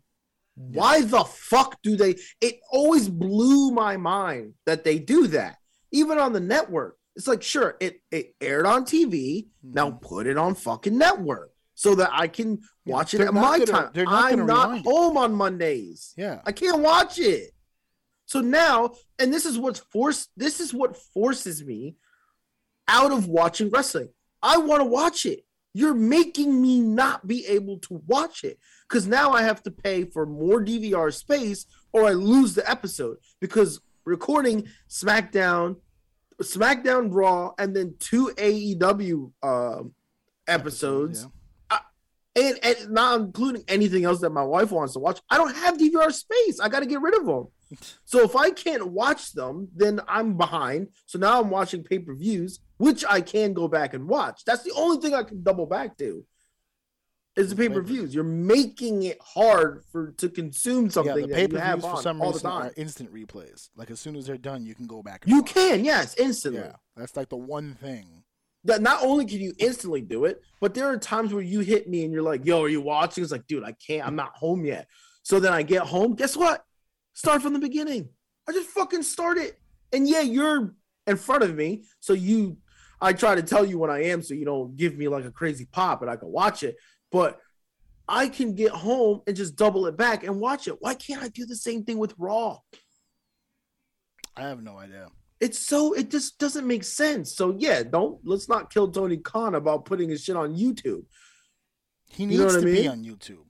Why 0.56 1.02
the 1.02 1.24
fuck 1.24 1.80
do 1.82 1.96
they? 1.96 2.16
It 2.40 2.60
always 2.70 3.08
blew 3.08 3.70
my 3.70 3.96
mind 3.96 4.54
that 4.66 4.84
they 4.84 4.98
do 4.98 5.26
that, 5.28 5.56
even 5.92 6.18
on 6.18 6.32
the 6.32 6.40
network. 6.40 6.96
It's 7.16 7.26
like, 7.26 7.42
sure, 7.42 7.76
it 7.80 8.00
it 8.10 8.34
aired 8.40 8.66
on 8.66 8.84
TV. 8.84 9.48
Now 9.62 9.90
put 9.90 10.26
it 10.26 10.38
on 10.38 10.54
fucking 10.54 10.96
network 10.96 11.52
so 11.74 11.94
that 11.96 12.10
I 12.12 12.28
can 12.28 12.58
Mm-hmm. 12.58 12.64
Yeah, 12.86 12.94
watch 12.94 13.14
it 13.14 13.20
at 13.20 13.34
my 13.34 13.58
gonna- 13.58 13.66
time. 13.66 13.90
not 13.94 14.32
I'm 14.32 14.46
not 14.46 14.68
rewind 14.70 14.84
home 14.86 15.16
on 15.16 15.34
Mondays. 15.34 16.14
Yeah. 16.16 16.40
I 16.46 16.52
can't 16.52 16.80
watch 16.80 17.18
it. 17.18 17.50
So 18.26 18.40
now, 18.40 18.92
and 19.18 19.32
this 19.34 19.44
is 19.44 19.58
what's 19.58 19.80
forced. 19.80 20.30
This 20.36 20.60
is 20.60 20.72
what 20.72 20.96
forces 20.96 21.62
me 21.64 21.96
out 22.88 23.12
of 23.12 23.26
watching 23.28 23.70
wrestling. 23.70 24.08
I 24.42 24.56
want 24.58 24.80
to 24.80 24.84
watch 24.86 25.26
it. 25.26 25.44
You're 25.74 25.94
making 25.94 26.60
me 26.60 26.80
not 26.80 27.26
be 27.28 27.46
able 27.46 27.78
to 27.80 28.02
watch 28.06 28.42
it 28.44 28.58
because 28.88 29.06
now 29.06 29.30
I 29.32 29.42
have 29.42 29.62
to 29.64 29.70
pay 29.70 30.04
for 30.04 30.26
more 30.26 30.60
DVR 30.64 31.12
space 31.14 31.66
or 31.92 32.06
I 32.06 32.12
lose 32.12 32.54
the 32.54 32.68
episode 32.68 33.18
because 33.40 33.80
recording 34.04 34.66
SmackDown, 34.88 35.76
SmackDown 36.42 37.08
Raw, 37.12 37.52
and 37.58 37.74
then 37.74 37.94
two 37.98 38.30
AEW 38.36 39.32
um, 39.42 39.92
episodes 40.48 41.26
Yeah. 41.70 41.78
and, 42.36 42.58
and 42.62 42.90
not 42.90 43.20
including 43.20 43.62
anything 43.68 44.04
else 44.04 44.20
that 44.20 44.30
my 44.30 44.42
wife 44.44 44.70
wants 44.70 44.94
to 44.94 44.98
watch. 45.00 45.20
I 45.30 45.36
don't 45.36 45.54
have 45.54 45.76
DVR 45.78 46.12
space. 46.12 46.60
I 46.60 46.68
got 46.68 46.80
to 46.80 46.86
get 46.86 47.00
rid 47.02 47.16
of 47.18 47.26
them. 47.26 47.48
So 48.04 48.24
if 48.24 48.34
I 48.34 48.50
can't 48.50 48.88
watch 48.88 49.32
them, 49.32 49.68
then 49.76 50.00
I'm 50.08 50.36
behind. 50.36 50.88
So 51.06 51.20
now 51.20 51.40
I'm 51.40 51.50
watching 51.50 51.84
pay 51.84 52.00
per 52.00 52.16
views, 52.16 52.58
which 52.78 53.04
I 53.08 53.20
can 53.20 53.52
go 53.54 53.68
back 53.68 53.94
and 53.94 54.08
watch. 54.08 54.42
That's 54.44 54.64
the 54.64 54.72
only 54.76 55.00
thing 55.00 55.14
I 55.14 55.22
can 55.22 55.44
double 55.44 55.66
back 55.66 55.96
to. 55.98 56.24
Is 57.36 57.50
the 57.50 57.56
pay 57.56 57.68
per 57.68 57.80
views? 57.80 58.14
You're 58.14 58.24
making 58.24 59.04
it 59.04 59.18
hard 59.22 59.84
for 59.92 60.12
to 60.12 60.28
consume 60.28 60.90
something 60.90 61.16
yeah, 61.16 61.26
the 61.26 61.34
pay 61.34 61.48
per 61.48 61.60
views 61.60 61.84
for 61.84 62.02
some 62.02 62.20
reason 62.20 62.50
are 62.50 62.72
instant 62.76 63.14
replays. 63.14 63.70
Like 63.76 63.90
as 63.90 64.00
soon 64.00 64.16
as 64.16 64.26
they're 64.26 64.36
done, 64.36 64.66
you 64.66 64.74
can 64.74 64.86
go 64.86 65.02
back. 65.02 65.24
You 65.26 65.38
watch. 65.38 65.54
can, 65.54 65.84
yes, 65.84 66.16
instantly. 66.16 66.62
Yeah, 66.62 66.72
that's 66.96 67.16
like 67.16 67.28
the 67.28 67.36
one 67.36 67.74
thing. 67.74 68.24
That 68.64 68.82
not 68.82 69.02
only 69.02 69.24
can 69.24 69.40
you 69.40 69.54
instantly 69.58 70.02
do 70.02 70.24
it, 70.24 70.42
but 70.60 70.74
there 70.74 70.86
are 70.86 70.98
times 70.98 71.32
where 71.32 71.42
you 71.42 71.60
hit 71.60 71.88
me 71.88 72.04
and 72.04 72.12
you're 72.12 72.22
like, 72.22 72.44
"Yo, 72.44 72.62
are 72.62 72.68
you 72.68 72.80
watching?" 72.80 73.22
It's 73.22 73.32
like, 73.32 73.46
dude, 73.46 73.64
I 73.64 73.72
can't. 73.72 74.06
I'm 74.06 74.16
not 74.16 74.32
home 74.34 74.64
yet. 74.64 74.88
So 75.22 75.38
then 75.38 75.52
I 75.52 75.62
get 75.62 75.82
home. 75.82 76.14
Guess 76.14 76.36
what? 76.36 76.64
Start 77.14 77.42
from 77.42 77.52
the 77.52 77.58
beginning. 77.58 78.08
I 78.48 78.52
just 78.52 78.68
fucking 78.70 79.04
start 79.04 79.38
it. 79.38 79.58
And 79.92 80.08
yeah, 80.08 80.20
you're 80.20 80.74
in 81.06 81.16
front 81.16 81.44
of 81.44 81.54
me, 81.54 81.84
so 82.00 82.12
you. 82.12 82.58
I 83.02 83.14
try 83.14 83.34
to 83.34 83.42
tell 83.42 83.64
you 83.64 83.78
when 83.78 83.88
I 83.88 84.04
am, 84.04 84.20
so 84.20 84.34
you 84.34 84.44
don't 84.44 84.76
give 84.76 84.98
me 84.98 85.08
like 85.08 85.24
a 85.24 85.30
crazy 85.30 85.66
pop, 85.72 86.02
and 86.02 86.10
I 86.10 86.16
can 86.16 86.28
watch 86.28 86.62
it. 86.62 86.76
But 87.10 87.40
I 88.08 88.28
can 88.28 88.54
get 88.54 88.72
home 88.72 89.22
and 89.26 89.36
just 89.36 89.56
double 89.56 89.86
it 89.86 89.96
back 89.96 90.24
and 90.24 90.40
watch 90.40 90.66
it. 90.68 90.76
Why 90.80 90.94
can't 90.94 91.22
I 91.22 91.28
do 91.28 91.46
the 91.46 91.56
same 91.56 91.84
thing 91.84 91.98
with 91.98 92.14
Raw? 92.18 92.58
I 94.36 94.42
have 94.42 94.62
no 94.62 94.78
idea. 94.78 95.08
It's 95.40 95.58
so 95.58 95.94
it 95.94 96.10
just 96.10 96.38
doesn't 96.38 96.66
make 96.66 96.84
sense. 96.84 97.34
So 97.34 97.54
yeah, 97.58 97.82
don't 97.82 98.18
let's 98.24 98.48
not 98.48 98.72
kill 98.72 98.90
Tony 98.90 99.16
Khan 99.16 99.54
about 99.54 99.84
putting 99.84 100.10
his 100.10 100.22
shit 100.22 100.36
on 100.36 100.54
YouTube. 100.56 101.04
He 102.10 102.24
You 102.24 102.28
needs 102.28 102.40
know 102.40 102.60
to 102.60 102.68
I 102.68 102.72
be 102.72 102.88
on 102.88 103.04
YouTube. 103.04 103.44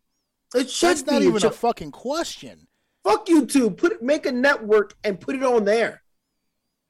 It 0.55 0.71
should 0.71 0.91
That's 0.91 1.07
not 1.07 1.21
be. 1.21 1.27
It 1.27 1.29
even 1.29 1.47
a 1.47 1.51
fucking 1.51 1.91
question. 1.91 2.67
fuck 3.03 3.27
YouTube. 3.27 3.77
Put 3.77 3.93
it, 3.93 4.03
make 4.03 4.27
a 4.27 4.33
network 4.33 4.95
and 5.05 5.19
put 5.19 5.35
it 5.37 5.43
on 5.43 5.65
there. 5.65 6.03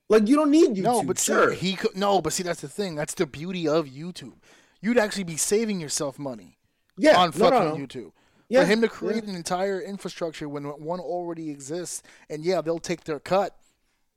Like 0.09 0.29
you 0.29 0.37
don't 0.37 0.51
need 0.51 0.71
YouTube. 0.71 0.83
no, 0.83 1.03
but 1.03 1.19
see, 1.19 1.33
sure. 1.33 1.53
he 1.53 1.75
could. 1.77 1.97
No, 1.97 2.21
but 2.21 2.33
see, 2.33 2.43
that's 2.43 2.61
the 2.61 2.69
thing. 2.69 2.95
That's 2.97 3.15
the 3.15 3.27
beauty 3.27 3.69
of 3.69 3.87
YouTube. 3.87 4.35
You'd 4.83 4.99
actually 4.99 5.25
be 5.25 5.37
saving 5.37 5.81
yourself 5.81 6.19
money 6.19 6.59
yeah, 6.99 7.17
on 7.19 7.33
fucking 7.33 7.51
no, 7.51 7.77
no. 7.77 7.87
YouTube. 7.87 8.13
Yeah, 8.49 8.63
For 8.63 8.67
him 8.67 8.81
to 8.81 8.87
yeah. 8.89 8.93
create 8.93 9.25
an 9.25 9.37
entire 9.37 9.81
infrastructure 9.81 10.49
when 10.49 10.65
one 10.65 10.99
already 11.01 11.51
exists, 11.51 12.03
and 12.29 12.45
yeah, 12.45 12.61
they'll 12.61 12.81
take 12.81 13.05
their 13.05 13.21
cut. 13.21 13.57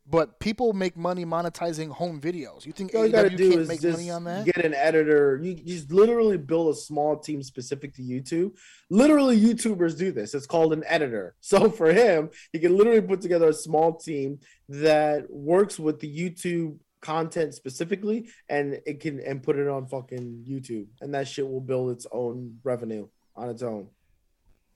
But 0.05 0.37
people 0.41 0.73
make 0.73 0.97
money 0.97 1.23
monetizing 1.23 1.89
home 1.89 2.19
videos. 2.19 2.65
You 2.65 2.73
think 2.73 2.93
All 2.93 3.05
you 3.05 3.11
gotta 3.13 3.29
do 3.29 3.51
can't 3.51 3.61
is 3.61 3.67
make 3.69 3.79
just 3.79 3.97
money 3.97 4.09
on 4.11 4.25
that? 4.25 4.45
get 4.45 4.57
an 4.65 4.73
editor. 4.73 5.39
You 5.41 5.53
just 5.53 5.93
literally 5.93 6.35
build 6.37 6.73
a 6.73 6.77
small 6.77 7.17
team 7.17 7.41
specific 7.41 7.93
to 7.95 8.01
YouTube. 8.01 8.57
Literally, 8.89 9.39
YouTubers 9.39 9.97
do 9.97 10.11
this. 10.11 10.33
It's 10.33 10.45
called 10.45 10.73
an 10.73 10.83
editor. 10.87 11.35
So 11.41 11.69
for 11.69 11.93
him, 11.93 12.31
he 12.51 12.59
can 12.59 12.75
literally 12.75 12.99
put 13.01 13.21
together 13.21 13.47
a 13.47 13.53
small 13.53 13.95
team 13.95 14.39
that 14.67 15.29
works 15.29 15.79
with 15.79 16.01
the 16.01 16.13
YouTube 16.13 16.79
content 17.03 17.53
specifically, 17.53 18.29
and 18.49 18.81
it 18.87 18.99
can 19.01 19.19
and 19.19 19.43
put 19.43 19.57
it 19.57 19.67
on 19.67 19.85
fucking 19.85 20.45
YouTube, 20.47 20.87
and 21.01 21.13
that 21.13 21.27
shit 21.27 21.47
will 21.47 21.61
build 21.61 21.91
its 21.91 22.07
own 22.11 22.57
revenue 22.63 23.07
on 23.35 23.49
its 23.49 23.61
own. 23.61 23.89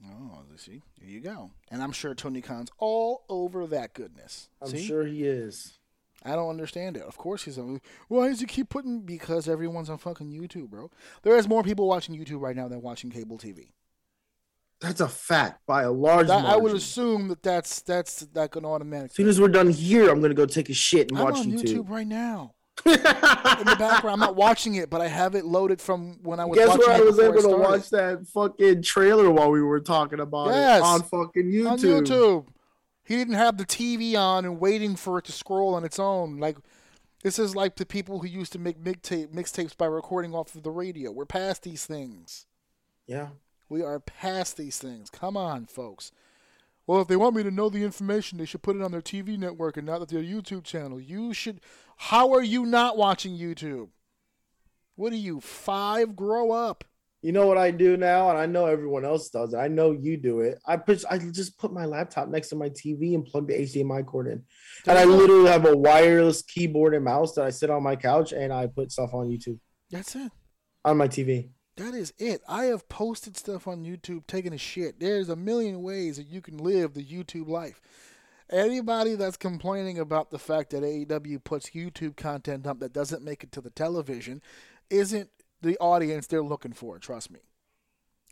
Oh, 0.05 0.43
see, 0.57 0.83
here 0.99 1.09
you 1.09 1.21
go. 1.21 1.51
And 1.71 1.81
I'm 1.81 1.91
sure 1.91 2.13
Tony 2.13 2.41
Khan's 2.41 2.69
all 2.77 3.23
over 3.29 3.65
that 3.67 3.93
goodness. 3.93 4.49
I'm 4.61 4.67
see? 4.67 4.85
sure 4.85 5.05
he 5.05 5.23
is. 5.23 5.79
I 6.23 6.35
don't 6.35 6.49
understand 6.49 6.97
it. 6.97 7.03
Of 7.03 7.17
course 7.17 7.43
he's 7.43 7.57
on. 7.57 7.79
Why 8.07 8.27
does 8.27 8.41
he 8.41 8.45
keep 8.45 8.69
putting? 8.69 9.01
Because 9.01 9.47
everyone's 9.47 9.89
on 9.89 9.97
fucking 9.97 10.31
YouTube, 10.31 10.69
bro. 10.69 10.91
There 11.23 11.37
is 11.37 11.47
more 11.47 11.63
people 11.63 11.87
watching 11.87 12.15
YouTube 12.15 12.41
right 12.41 12.55
now 12.55 12.67
than 12.67 12.81
watching 12.81 13.09
cable 13.09 13.37
TV. 13.37 13.69
That's 14.79 15.01
a 15.01 15.07
fact 15.07 15.65
by 15.65 15.83
a 15.83 15.91
large 15.91 16.27
That, 16.27 16.45
I 16.45 16.55
would 16.55 16.75
assume 16.75 17.29
that 17.29 17.41
that's 17.41 17.81
that's 17.81 18.19
that 18.33 18.51
can 18.51 18.63
automatic. 18.63 19.09
As 19.11 19.15
soon 19.15 19.27
as 19.27 19.41
we're 19.41 19.47
done 19.47 19.69
here, 19.69 20.09
I'm 20.09 20.21
gonna 20.21 20.33
go 20.35 20.45
take 20.45 20.69
a 20.69 20.73
shit 20.73 21.09
and 21.09 21.17
I'm 21.19 21.25
watch 21.25 21.37
on 21.39 21.45
YouTube. 21.45 21.77
YouTube. 21.77 21.89
right 21.89 22.05
now 22.05 22.53
in 22.85 22.91
the 22.93 23.75
background. 23.79 24.13
I'm 24.13 24.19
not 24.19 24.35
watching 24.35 24.75
it, 24.75 24.91
but 24.91 25.01
I 25.01 25.07
have 25.07 25.33
it 25.33 25.45
loaded 25.45 25.81
from 25.81 26.19
when 26.21 26.39
I 26.39 26.45
was. 26.45 26.59
Guess 26.59 26.77
where 26.77 26.91
I 26.91 26.99
was 26.99 27.17
able 27.19 27.41
to 27.41 27.57
watch 27.57 27.89
that 27.89 28.27
fucking 28.27 28.83
trailer 28.83 29.31
while 29.31 29.49
we 29.49 29.63
were 29.63 29.79
talking 29.79 30.19
about 30.19 30.49
Yes. 30.49 30.79
it 30.79 30.83
on 30.83 31.01
fucking 31.01 31.45
YouTube. 31.51 31.71
on 31.71 31.77
YouTube. 31.79 32.47
He 33.03 33.15
didn't 33.15 33.33
have 33.35 33.57
the 33.57 33.65
TV 33.65 34.15
on 34.15 34.45
and 34.45 34.59
waiting 34.59 34.95
for 34.95 35.17
it 35.17 35.25
to 35.25 35.31
scroll 35.31 35.73
on 35.73 35.85
its 35.85 35.97
own. 35.97 36.37
Like 36.37 36.57
this 37.23 37.39
is 37.39 37.55
like 37.55 37.77
the 37.77 37.85
people 37.85 38.19
who 38.19 38.27
used 38.27 38.51
to 38.53 38.59
make 38.59 38.79
mixtape 38.79 39.33
mixtapes 39.33 39.75
by 39.75 39.87
recording 39.87 40.35
off 40.35 40.53
of 40.53 40.61
the 40.61 40.69
radio. 40.69 41.11
We're 41.11 41.25
past 41.25 41.63
these 41.63 41.83
things. 41.87 42.45
Yeah. 43.07 43.29
We 43.69 43.81
are 43.83 43.99
past 43.99 44.57
these 44.57 44.77
things. 44.77 45.09
Come 45.09 45.35
on, 45.37 45.65
folks. 45.65 46.11
Well, 46.85 47.01
if 47.01 47.07
they 47.09 47.17
want 47.17 47.35
me 47.35 47.43
to 47.43 47.51
know 47.51 47.69
the 47.69 47.83
information, 47.83 48.37
they 48.37 48.45
should 48.45 48.61
put 48.61 48.77
it 48.77 48.81
on 48.81 48.91
their 48.91 49.01
TV 49.01 49.37
network 49.37 49.75
and 49.75 49.85
not 49.85 50.07
their 50.07 50.23
YouTube 50.23 50.63
channel. 50.63 51.01
You 51.01 51.33
should. 51.33 51.59
How 51.97 52.31
are 52.33 52.43
you 52.43 52.65
not 52.65 52.97
watching 52.97 53.37
YouTube? 53.37 53.89
What 54.95 55.11
are 55.11 55.17
you, 55.17 55.41
five? 55.41 56.15
Grow 56.15 56.51
up. 56.51 56.85
You 57.21 57.31
know 57.33 57.45
what 57.47 57.57
I 57.57 57.71
do 57.71 57.97
now, 57.97 58.29
and 58.29 58.37
I 58.37 58.45
know 58.45 58.67
everyone 58.67 59.03
else 59.03 59.29
does. 59.29 59.53
it. 59.53 59.57
I 59.57 59.67
know 59.67 59.91
you 59.91 60.15
do 60.17 60.39
it. 60.41 60.59
I 60.65 60.77
put 60.77 61.03
I 61.09 61.17
just 61.17 61.57
put 61.57 61.73
my 61.73 61.83
laptop 61.85 62.29
next 62.29 62.49
to 62.49 62.55
my 62.55 62.69
TV 62.69 63.15
and 63.15 63.25
plug 63.25 63.47
the 63.47 63.55
HDMI 63.55 64.05
cord 64.05 64.27
in, 64.27 64.43
and 64.87 64.97
I 64.97 65.03
literally 65.03 65.49
have 65.49 65.65
a 65.65 65.75
wireless 65.75 66.41
keyboard 66.43 66.93
and 66.93 67.03
mouse 67.03 67.33
that 67.33 67.43
I 67.43 67.49
sit 67.49 67.69
on 67.69 67.83
my 67.83 67.95
couch 67.95 68.31
and 68.33 68.53
I 68.53 68.67
put 68.67 68.91
stuff 68.91 69.13
on 69.13 69.27
YouTube 69.27 69.59
That's 69.89 70.15
it. 70.15 70.31
on 70.85 70.97
my 70.97 71.07
TV. 71.07 71.49
That 71.77 71.93
is 71.93 72.11
it. 72.17 72.41
I 72.49 72.65
have 72.65 72.89
posted 72.89 73.37
stuff 73.37 73.67
on 73.67 73.85
YouTube 73.85 74.25
taking 74.25 74.53
a 74.53 74.57
shit. 74.57 74.99
There's 74.99 75.29
a 75.29 75.35
million 75.35 75.83
ways 75.83 76.17
that 76.17 76.27
you 76.27 76.41
can 76.41 76.57
live 76.57 76.93
the 76.93 77.05
YouTube 77.05 77.47
life. 77.47 77.79
Anybody 78.49 79.13
that's 79.13 79.37
complaining 79.37 79.99
about 79.99 80.31
the 80.31 80.39
fact 80.39 80.71
that 80.71 80.81
AEW 80.81 81.43
puts 81.43 81.71
YouTube 81.71 82.17
content 82.17 82.65
up 82.65 82.79
that 82.79 82.93
doesn't 82.93 83.23
make 83.23 83.43
it 83.43 83.51
to 83.51 83.61
the 83.61 83.69
television 83.69 84.41
isn't 84.89 85.29
the 85.61 85.77
audience 85.77 86.25
they're 86.25 86.41
looking 86.41 86.73
for, 86.73 86.97
trust 86.97 87.29
me. 87.29 87.41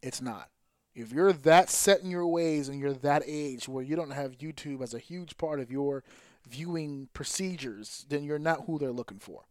It's 0.01 0.21
not. 0.21 0.49
If 0.95 1.11
you're 1.11 1.33
that 1.33 1.69
set 1.69 2.01
in 2.01 2.09
your 2.09 2.25
ways 2.25 2.67
and 2.67 2.79
you're 2.79 2.93
that 2.93 3.21
age 3.27 3.67
where 3.69 3.83
you 3.83 3.95
don't 3.95 4.11
have 4.11 4.39
YouTube 4.39 4.81
as 4.81 4.93
a 4.93 4.99
huge 4.99 5.37
part 5.37 5.59
of 5.59 5.69
your 5.69 6.03
viewing 6.47 7.09
procedures, 7.13 8.07
then 8.09 8.23
you're 8.23 8.39
not 8.39 8.65
who 8.65 8.79
they're 8.79 8.91
looking 8.91 9.19
for. 9.19 9.43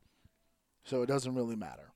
So 0.82 1.02
it 1.02 1.06
doesn't 1.06 1.34
really 1.34 1.56
matter. 1.56 1.93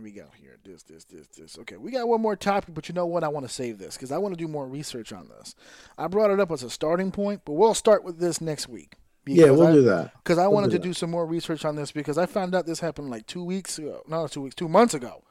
We 0.00 0.12
go 0.12 0.26
here. 0.40 0.58
This, 0.64 0.84
this, 0.84 1.04
this, 1.04 1.26
this. 1.28 1.58
Okay, 1.58 1.76
we 1.76 1.90
got 1.90 2.06
one 2.06 2.20
more 2.20 2.36
topic, 2.36 2.72
but 2.74 2.88
you 2.88 2.94
know 2.94 3.06
what? 3.06 3.24
I 3.24 3.28
want 3.28 3.46
to 3.48 3.52
save 3.52 3.78
this 3.78 3.96
because 3.96 4.12
I 4.12 4.18
want 4.18 4.32
to 4.32 4.38
do 4.38 4.46
more 4.46 4.66
research 4.66 5.12
on 5.12 5.28
this. 5.28 5.56
I 5.96 6.06
brought 6.06 6.30
it 6.30 6.38
up 6.38 6.52
as 6.52 6.62
a 6.62 6.70
starting 6.70 7.10
point, 7.10 7.42
but 7.44 7.54
we'll 7.54 7.74
start 7.74 8.04
with 8.04 8.20
this 8.20 8.40
next 8.40 8.68
week. 8.68 8.94
Yeah, 9.26 9.50
we'll 9.50 9.66
I, 9.66 9.72
do 9.72 9.82
that. 9.82 10.12
Because 10.22 10.38
I 10.38 10.42
We'll 10.42 10.52
wanted 10.54 10.68
do 10.68 10.72
to 10.76 10.78
that. 10.78 10.84
do 10.88 10.92
some 10.94 11.10
more 11.10 11.26
research 11.26 11.64
on 11.64 11.74
this 11.76 11.90
because 11.92 12.16
I 12.16 12.26
found 12.26 12.54
out 12.54 12.64
this 12.64 12.80
happened 12.80 13.10
like 13.10 13.26
two 13.26 13.42
weeks 13.44 13.76
ago. 13.78 14.02
No, 14.08 14.26
two 14.28 14.40
weeks, 14.42 14.54
two 14.54 14.68
months 14.68 14.94
ago. 14.94 15.22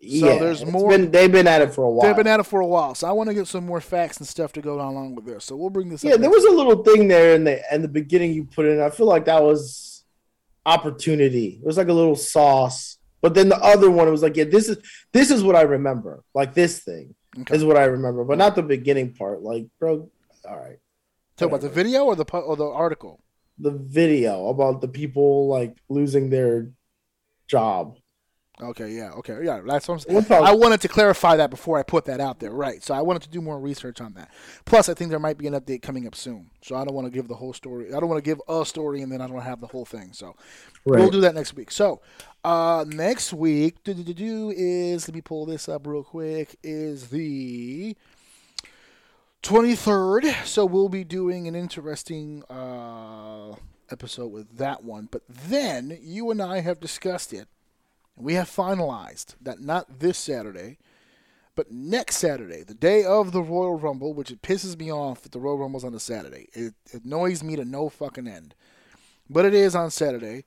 yeah, 0.00 0.38
there's 0.38 0.64
more- 0.64 0.88
Been, 0.90 1.10
they've 1.10 1.30
been 1.32 1.46
at 1.48 1.60
it 1.60 1.74
for 1.74 1.84
a 1.84 1.90
while. 1.90 2.06
They've 2.06 2.16
been 2.16 2.26
at 2.26 2.38
it 2.40 2.44
for 2.46 2.60
a 2.60 2.66
while, 2.66 2.94
so 2.94 3.08
I 3.08 3.12
want 3.12 3.28
to 3.28 3.34
get 3.34 3.48
some 3.48 3.66
more 3.66 3.80
facts 3.82 4.16
and 4.18 4.26
stuff 4.28 4.52
to 4.54 4.62
go 4.62 4.74
along 4.76 5.14
with 5.16 5.26
this. 5.26 5.44
So 5.44 5.56
we'll 5.56 5.70
bring 5.70 5.88
this. 5.90 6.04
yeah, 6.04 6.16
there 6.16 6.30
was 6.30 6.44
a 6.44 6.50
little 6.50 6.82
thing 6.84 7.08
there 7.08 7.34
in 7.34 7.44
the 7.44 7.60
in 7.74 7.82
the 7.82 7.88
beginning 7.88 8.32
you 8.32 8.44
put 8.44 8.64
in. 8.64 8.80
I 8.80 8.88
feel 8.90 9.06
like 9.06 9.24
that 9.26 9.42
was 9.42 10.04
opportunity. 10.64 11.58
It 11.62 11.66
was 11.66 11.76
like 11.76 11.88
a 11.88 11.92
little 11.92 12.16
sauce. 12.16 12.98
But 13.26 13.34
then 13.34 13.48
the 13.48 13.58
other 13.58 13.90
one 13.90 14.08
was 14.08 14.22
like, 14.22 14.36
yeah, 14.36 14.44
this 14.44 14.68
is 14.68 14.78
this 15.12 15.32
is 15.32 15.42
what 15.42 15.56
I 15.56 15.62
remember. 15.62 16.22
Like 16.32 16.54
this 16.54 16.78
thing 16.84 17.16
Okay. 17.40 17.56
is 17.56 17.64
what 17.64 17.76
I 17.76 17.86
remember, 17.86 18.22
but 18.22 18.38
not 18.38 18.54
the 18.54 18.62
beginning 18.62 19.14
part. 19.14 19.42
Like, 19.42 19.66
bro, 19.80 20.08
all 20.48 20.56
right. 20.56 20.78
Talk 21.36 21.48
about 21.48 21.60
the 21.60 21.68
video 21.68 22.04
or 22.04 22.14
the 22.14 22.22
or 22.22 22.54
the 22.54 22.66
article. 22.66 23.20
The 23.58 23.72
video 23.72 24.46
about 24.46 24.80
the 24.80 24.86
people 24.86 25.48
like 25.48 25.76
losing 25.88 26.30
their 26.30 26.70
job. 27.48 27.96
Okay, 28.60 28.90
yeah, 28.92 29.10
okay, 29.10 29.38
yeah. 29.42 29.60
That's 29.66 29.86
what 29.86 29.94
I'm 29.94 30.00
saying. 30.00 30.32
I 30.46 30.54
wanted 30.54 30.80
to 30.80 30.88
clarify 30.88 31.36
that 31.36 31.50
before 31.50 31.78
I 31.78 31.82
put 31.82 32.06
that 32.06 32.20
out 32.20 32.40
there, 32.40 32.52
right? 32.52 32.82
So 32.82 32.94
I 32.94 33.02
wanted 33.02 33.20
to 33.22 33.28
do 33.28 33.42
more 33.42 33.60
research 33.60 34.00
on 34.00 34.14
that. 34.14 34.30
Plus, 34.64 34.88
I 34.88 34.94
think 34.94 35.10
there 35.10 35.18
might 35.18 35.36
be 35.36 35.46
an 35.46 35.52
update 35.52 35.82
coming 35.82 36.06
up 36.06 36.14
soon, 36.14 36.50
so 36.62 36.74
I 36.74 36.84
don't 36.84 36.94
want 36.94 37.06
to 37.06 37.10
give 37.10 37.28
the 37.28 37.34
whole 37.34 37.52
story. 37.52 37.88
I 37.88 38.00
don't 38.00 38.08
want 38.08 38.24
to 38.24 38.28
give 38.28 38.40
a 38.48 38.64
story 38.64 39.02
and 39.02 39.12
then 39.12 39.20
I 39.20 39.26
don't 39.26 39.42
have 39.42 39.60
the 39.60 39.66
whole 39.66 39.84
thing. 39.84 40.14
So 40.14 40.36
we'll 41.00 41.10
do 41.10 41.20
that 41.20 41.34
next 41.34 41.54
week. 41.54 41.70
So 41.70 42.00
uh, 42.44 42.86
next 42.88 43.34
week, 43.34 43.84
do, 43.84 43.92
do, 43.92 44.02
do, 44.02 44.14
do 44.14 44.52
is 44.56 45.06
let 45.06 45.14
me 45.14 45.20
pull 45.20 45.44
this 45.44 45.68
up 45.68 45.86
real 45.86 46.02
quick. 46.02 46.56
Is 46.62 47.08
the 47.08 47.94
23rd. 49.42 50.44
So 50.46 50.64
we'll 50.64 50.88
be 50.88 51.04
doing 51.04 51.46
an 51.46 51.54
interesting 51.54 52.42
uh, 52.48 53.54
episode 53.90 54.28
with 54.28 54.56
that 54.56 54.82
one. 54.82 55.08
But 55.10 55.22
then 55.28 55.98
you 56.00 56.30
and 56.30 56.40
I 56.40 56.60
have 56.60 56.80
discussed 56.80 57.32
it. 57.32 57.48
And 58.16 58.24
we 58.24 58.34
have 58.34 58.50
finalized 58.50 59.34
that 59.40 59.60
not 59.60 60.00
this 60.00 60.18
Saturday, 60.18 60.78
but 61.54 61.70
next 61.70 62.16
Saturday, 62.16 62.62
the 62.62 62.74
day 62.74 63.04
of 63.04 63.32
the 63.32 63.42
Royal 63.42 63.78
Rumble, 63.78 64.12
which 64.12 64.30
it 64.30 64.42
pisses 64.42 64.78
me 64.78 64.92
off 64.92 65.22
that 65.22 65.32
the 65.32 65.40
Royal 65.40 65.58
Rumble's 65.58 65.84
on 65.84 65.94
a 65.94 66.00
Saturday. 66.00 66.48
It, 66.52 66.74
it 66.92 67.04
annoys 67.04 67.42
me 67.42 67.56
to 67.56 67.64
no 67.64 67.88
fucking 67.88 68.28
end. 68.28 68.54
But 69.28 69.44
it 69.44 69.54
is 69.54 69.74
on 69.74 69.90
Saturday. 69.90 70.44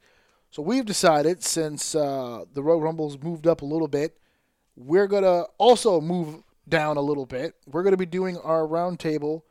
So 0.52 0.62
we've 0.62 0.86
decided, 0.86 1.44
since 1.44 1.96
uh, 1.96 2.46
the 2.54 2.64
Royal 2.64 2.82
Rumble's 2.82 3.18
moved 3.22 3.48
up 3.48 3.62
a 3.62 3.66
little 3.66 3.88
bit, 3.88 4.18
we're 4.76 5.08
going 5.08 5.24
to 5.24 5.48
also 5.58 6.00
move 6.00 6.44
down 6.68 6.98
a 6.98 7.02
little 7.02 7.26
bit. 7.26 7.56
We're 7.68 7.84
going 7.84 7.94
to 7.94 7.98
be 7.98 8.06
doing 8.06 8.38
our 8.38 8.62
roundtable 8.62 9.42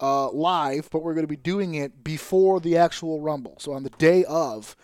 uh, 0.00 0.30
live, 0.30 0.88
but 0.90 1.02
we're 1.02 1.14
going 1.14 1.26
to 1.26 1.28
be 1.28 1.36
doing 1.36 1.74
it 1.74 2.02
before 2.02 2.60
the 2.60 2.76
actual 2.76 3.20
Rumble. 3.20 3.56
So 3.58 3.72
on 3.72 3.82
the 3.82 3.90
day 3.90 4.24
of 4.24 4.76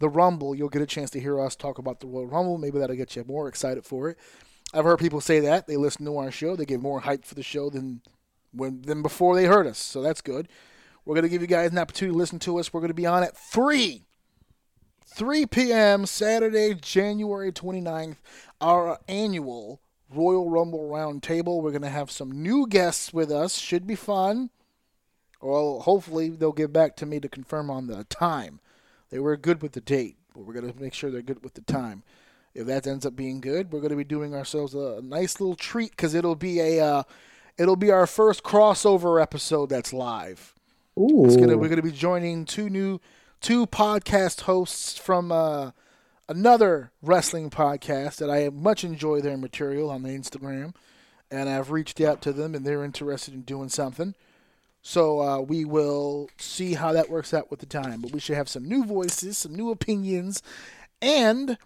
the 0.00 0.08
Rumble, 0.08 0.54
you'll 0.54 0.68
get 0.68 0.82
a 0.82 0.86
chance 0.86 1.10
to 1.10 1.20
hear 1.20 1.38
us 1.40 1.54
talk 1.54 1.78
about 1.78 2.00
the 2.00 2.06
Royal 2.06 2.26
Rumble. 2.26 2.58
Maybe 2.58 2.78
that'll 2.78 2.96
get 2.96 3.14
you 3.14 3.24
more 3.24 3.48
excited 3.48 3.84
for 3.84 4.10
it. 4.10 4.18
I've 4.74 4.84
heard 4.84 4.98
people 4.98 5.20
say 5.20 5.40
that 5.40 5.66
they 5.66 5.76
listen 5.76 6.04
to 6.06 6.16
our 6.18 6.30
show, 6.30 6.56
they 6.56 6.64
get 6.64 6.80
more 6.80 7.00
hype 7.00 7.24
for 7.24 7.34
the 7.34 7.42
show 7.42 7.70
than 7.70 8.02
when 8.52 8.82
than 8.82 9.02
before 9.02 9.36
they 9.36 9.44
heard 9.44 9.66
us. 9.66 9.78
So 9.78 10.02
that's 10.02 10.20
good. 10.20 10.48
We're 11.04 11.14
gonna 11.14 11.28
give 11.28 11.42
you 11.42 11.48
guys 11.48 11.70
an 11.70 11.78
opportunity 11.78 12.14
to 12.14 12.18
listen 12.18 12.38
to 12.40 12.58
us. 12.58 12.72
We're 12.72 12.80
gonna 12.80 12.94
be 12.94 13.06
on 13.06 13.22
at 13.22 13.36
three. 13.36 14.04
3 15.12 15.46
p.m. 15.46 16.06
Saturday, 16.06 16.72
January 16.72 17.50
29th, 17.50 18.18
our 18.60 19.00
annual 19.08 19.80
Royal 20.08 20.48
Rumble 20.48 20.88
Roundtable. 20.88 21.62
We're 21.62 21.70
going 21.70 21.82
to 21.82 21.88
have 21.88 22.10
some 22.10 22.42
new 22.42 22.66
guests 22.66 23.12
with 23.12 23.30
us. 23.30 23.58
Should 23.58 23.86
be 23.86 23.94
fun. 23.94 24.50
Well, 25.40 25.80
hopefully 25.80 26.30
they'll 26.30 26.52
get 26.52 26.72
back 26.72 26.96
to 26.96 27.06
me 27.06 27.18
to 27.20 27.28
confirm 27.28 27.70
on 27.70 27.86
the 27.86 28.04
time. 28.04 28.60
They 29.10 29.18
were 29.18 29.36
good 29.36 29.62
with 29.62 29.72
the 29.72 29.80
date, 29.80 30.16
but 30.34 30.44
we're 30.44 30.54
going 30.54 30.72
to 30.72 30.80
make 30.80 30.94
sure 30.94 31.10
they're 31.10 31.22
good 31.22 31.42
with 31.42 31.54
the 31.54 31.60
time. 31.62 32.02
If 32.54 32.66
that 32.66 32.86
ends 32.86 33.06
up 33.06 33.14
being 33.14 33.40
good, 33.40 33.72
we're 33.72 33.80
going 33.80 33.90
to 33.90 33.96
be 33.96 34.04
doing 34.04 34.34
ourselves 34.34 34.74
a 34.74 35.00
nice 35.02 35.40
little 35.40 35.54
treat 35.54 35.90
because 35.92 36.14
it'll 36.14 36.34
be 36.34 36.60
a 36.60 36.84
uh, 36.84 37.02
it'll 37.58 37.76
be 37.76 37.90
our 37.90 38.06
first 38.06 38.42
crossover 38.42 39.22
episode 39.22 39.68
that's 39.68 39.92
live. 39.92 40.54
Ooh. 40.98 41.24
It's 41.26 41.36
gonna, 41.36 41.56
we're 41.56 41.68
going 41.68 41.76
to 41.76 41.82
be 41.82 41.92
joining 41.92 42.44
two 42.44 42.68
new 42.68 43.00
two 43.40 43.66
podcast 43.66 44.42
hosts 44.42 44.98
from 44.98 45.30
uh, 45.30 45.70
another 46.28 46.92
wrestling 47.02 47.50
podcast 47.50 48.16
that 48.16 48.30
I 48.30 48.48
much 48.50 48.84
enjoy 48.84 49.20
their 49.20 49.36
material 49.36 49.90
on 49.90 50.02
the 50.02 50.10
Instagram, 50.10 50.74
and 51.30 51.48
I've 51.48 51.70
reached 51.70 52.00
out 52.00 52.20
to 52.22 52.32
them 52.32 52.54
and 52.54 52.64
they're 52.64 52.84
interested 52.84 53.34
in 53.34 53.42
doing 53.42 53.68
something. 53.68 54.14
So 54.82 55.20
uh, 55.20 55.40
we 55.40 55.64
will 55.64 56.30
see 56.38 56.74
how 56.74 56.92
that 56.92 57.10
works 57.10 57.34
out 57.34 57.50
with 57.50 57.60
the 57.60 57.66
time. 57.66 58.00
But 58.00 58.12
we 58.12 58.20
should 58.20 58.36
have 58.36 58.48
some 58.48 58.64
new 58.64 58.84
voices, 58.84 59.36
some 59.38 59.54
new 59.54 59.70
opinions, 59.70 60.42
and 61.02 61.58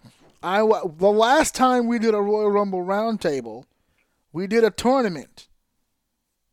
I 0.43 0.59
the 0.59 1.11
last 1.11 1.55
time 1.55 1.87
we 1.87 1.97
did 1.97 2.13
a 2.13 2.21
Royal 2.21 2.51
Rumble 2.51 2.83
roundtable, 2.83 3.63
we 4.33 4.47
did 4.47 4.63
a 4.63 4.69
tournament 4.69 5.47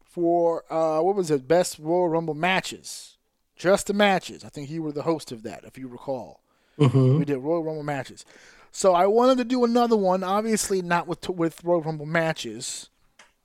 for 0.02 0.64
uh, 0.72 1.00
what 1.00 1.16
was 1.16 1.30
it? 1.30 1.48
Best 1.48 1.78
Royal 1.78 2.08
Rumble 2.08 2.34
matches, 2.34 3.16
just 3.56 3.88
the 3.88 3.94
matches. 3.94 4.44
I 4.44 4.48
think 4.48 4.70
you 4.70 4.82
were 4.82 4.92
the 4.92 5.02
host 5.02 5.32
of 5.32 5.42
that, 5.42 5.64
if 5.64 5.76
you 5.76 5.88
recall. 5.88 6.40
Mhm. 6.78 7.18
We 7.18 7.24
did 7.24 7.38
Royal 7.38 7.62
Rumble 7.64 7.82
matches. 7.82 8.24
So 8.70 8.94
I 8.94 9.06
wanted 9.06 9.36
to 9.38 9.44
do 9.44 9.64
another 9.64 9.96
one, 9.96 10.22
obviously 10.22 10.80
not 10.80 11.06
with 11.06 11.28
with 11.28 11.62
Royal 11.64 11.82
Rumble 11.82 12.06
matches, 12.06 12.88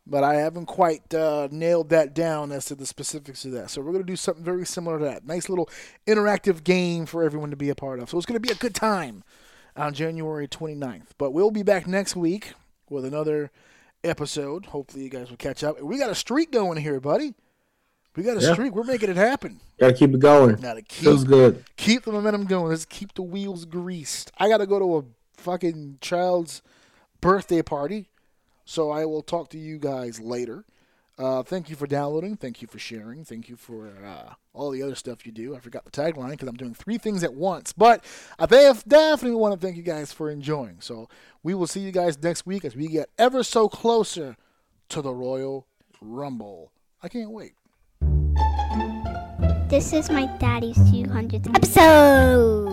but 0.09 0.23
I 0.23 0.35
haven't 0.35 0.65
quite 0.67 1.13
uh, 1.13 1.47
nailed 1.51 1.89
that 1.89 2.13
down 2.13 2.51
as 2.51 2.65
to 2.65 2.75
the 2.75 2.85
specifics 2.85 3.43
of 3.45 3.51
that. 3.51 3.69
So 3.69 3.81
we're 3.81 3.91
going 3.91 4.03
to 4.05 4.11
do 4.11 4.15
something 4.15 4.43
very 4.43 4.65
similar 4.65 4.99
to 4.99 5.05
that. 5.05 5.25
Nice 5.25 5.49
little 5.49 5.69
interactive 6.07 6.63
game 6.63 7.05
for 7.05 7.23
everyone 7.23 7.49
to 7.49 7.55
be 7.57 7.69
a 7.69 7.75
part 7.75 7.99
of. 7.99 8.09
So 8.09 8.17
it's 8.17 8.25
going 8.25 8.41
to 8.41 8.47
be 8.47 8.51
a 8.53 8.55
good 8.55 8.73
time 8.75 9.23
on 9.75 9.93
January 9.93 10.47
29th. 10.47 11.09
But 11.17 11.31
we'll 11.31 11.51
be 11.51 11.63
back 11.63 11.87
next 11.87 12.15
week 12.15 12.53
with 12.89 13.03
another 13.05 13.51
episode. 14.03 14.67
Hopefully 14.67 15.03
you 15.03 15.09
guys 15.09 15.29
will 15.29 15.37
catch 15.37 15.63
up. 15.63 15.81
We 15.81 15.97
got 15.99 16.09
a 16.09 16.15
streak 16.15 16.51
going 16.51 16.77
here, 16.77 16.99
buddy. 16.99 17.33
We 18.15 18.23
got 18.23 18.37
a 18.37 18.41
Yeah. 18.41 18.53
streak. 18.53 18.73
We're 18.73 18.83
making 18.83 19.09
it 19.09 19.17
happen. 19.17 19.59
Gotta 19.79 19.93
keep 19.93 20.13
it 20.13 20.19
going. 20.19 20.55
Gotta 20.55 20.81
keep 20.81 21.03
Feels 21.03 21.23
good. 21.23 21.63
keep 21.75 22.03
the 22.03 22.11
momentum 22.11 22.45
going. 22.45 22.69
Let's 22.69 22.85
keep 22.85 23.13
the 23.13 23.21
wheels 23.21 23.65
greased. 23.65 24.31
I 24.39 24.47
got 24.49 24.57
to 24.57 24.65
go 24.65 24.79
to 24.79 24.97
a 24.97 25.03
fucking 25.39 25.99
child's 26.01 26.63
birthday 27.21 27.61
party, 27.61 28.09
so 28.67 28.91
I 28.91 29.05
will 29.05 29.21
talk 29.21 29.49
to 29.51 29.57
you 29.57 29.79
guys 29.79 30.19
later. 30.19 30.65
Uh, 31.17 31.41
thank 31.41 31.69
you 31.69 31.75
for 31.75 31.87
downloading. 31.87 32.35
Thank 32.35 32.61
you 32.61 32.67
for 32.67 32.77
sharing. 32.77 33.23
Thank 33.23 33.49
you 33.49 33.55
for 33.55 33.91
uh, 34.05 34.33
all 34.53 34.69
the 34.69 34.83
other 34.83 34.93
stuff 34.93 35.25
you 35.25 35.31
do. 35.31 35.55
I 35.55 35.59
forgot 35.59 35.85
the 35.85 35.89
tagline 35.89 36.31
because 36.31 36.47
I'm 36.47 36.57
doing 36.57 36.75
three 36.75 36.99
things 36.99 37.23
at 37.23 37.33
once. 37.33 37.73
But 37.73 38.03
I 38.37 38.45
definitely 38.45 39.31
want 39.31 39.59
to 39.59 39.65
thank 39.65 39.77
you 39.77 39.83
guys 39.83 40.11
for 40.11 40.29
enjoying. 40.29 40.77
So 40.81 41.09
we 41.41 41.55
will 41.55 41.65
see 41.65 41.79
you 41.79 41.91
guys 41.91 42.21
next 42.21 42.45
week 42.45 42.65
as 42.65 42.75
we 42.75 42.87
get 42.87 43.09
ever 43.17 43.41
so 43.41 43.67
closer 43.67 44.35
to 44.89 45.01
the 45.01 45.13
Royal 45.13 45.65
Rumble. 46.01 46.71
I 47.01 47.09
can't 47.09 47.31
wait. 47.31 47.53
This 49.69 49.93
is 49.93 50.09
my 50.11 50.25
daddy's 50.37 50.77
200th 50.77 51.55
episode. 51.55 52.69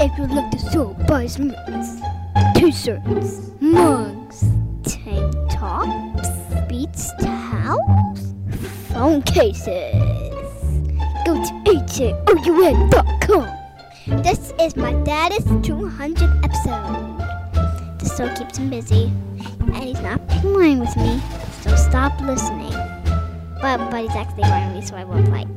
If 0.00 0.18
you'd 0.18 0.30
like 0.30 0.50
to 0.50 0.58
so 0.58 0.94
buy 1.08 1.26
some 1.26 1.48
merch, 1.48 2.54
t-shirts, 2.56 3.50
mugs, 3.60 4.44
tops, 5.50 6.28
beats 6.68 7.12
towels, 7.20 8.34
phone 8.92 9.22
cases, 9.22 9.94
go 11.26 11.34
to 11.34 11.52
haoun.com. 12.34 13.48
This 14.22 14.52
is 14.60 14.76
my 14.76 14.92
dad's 15.04 15.44
200th 15.44 16.44
episode. 16.44 17.98
This 17.98 18.12
still 18.12 18.34
keeps 18.36 18.58
him 18.58 18.70
busy, 18.70 19.12
and 19.60 19.84
he's 19.84 20.00
not 20.00 20.26
playing 20.28 20.80
with 20.80 20.96
me, 20.96 21.20
so 21.62 21.74
stop 21.76 22.20
listening. 22.20 22.72
But, 23.60 23.90
but 23.90 24.02
he's 24.02 24.14
actually 24.14 24.42
running 24.42 24.74
me, 24.74 24.84
so 24.84 24.96
I 24.96 25.04
won't 25.04 25.28
fight. 25.28 25.48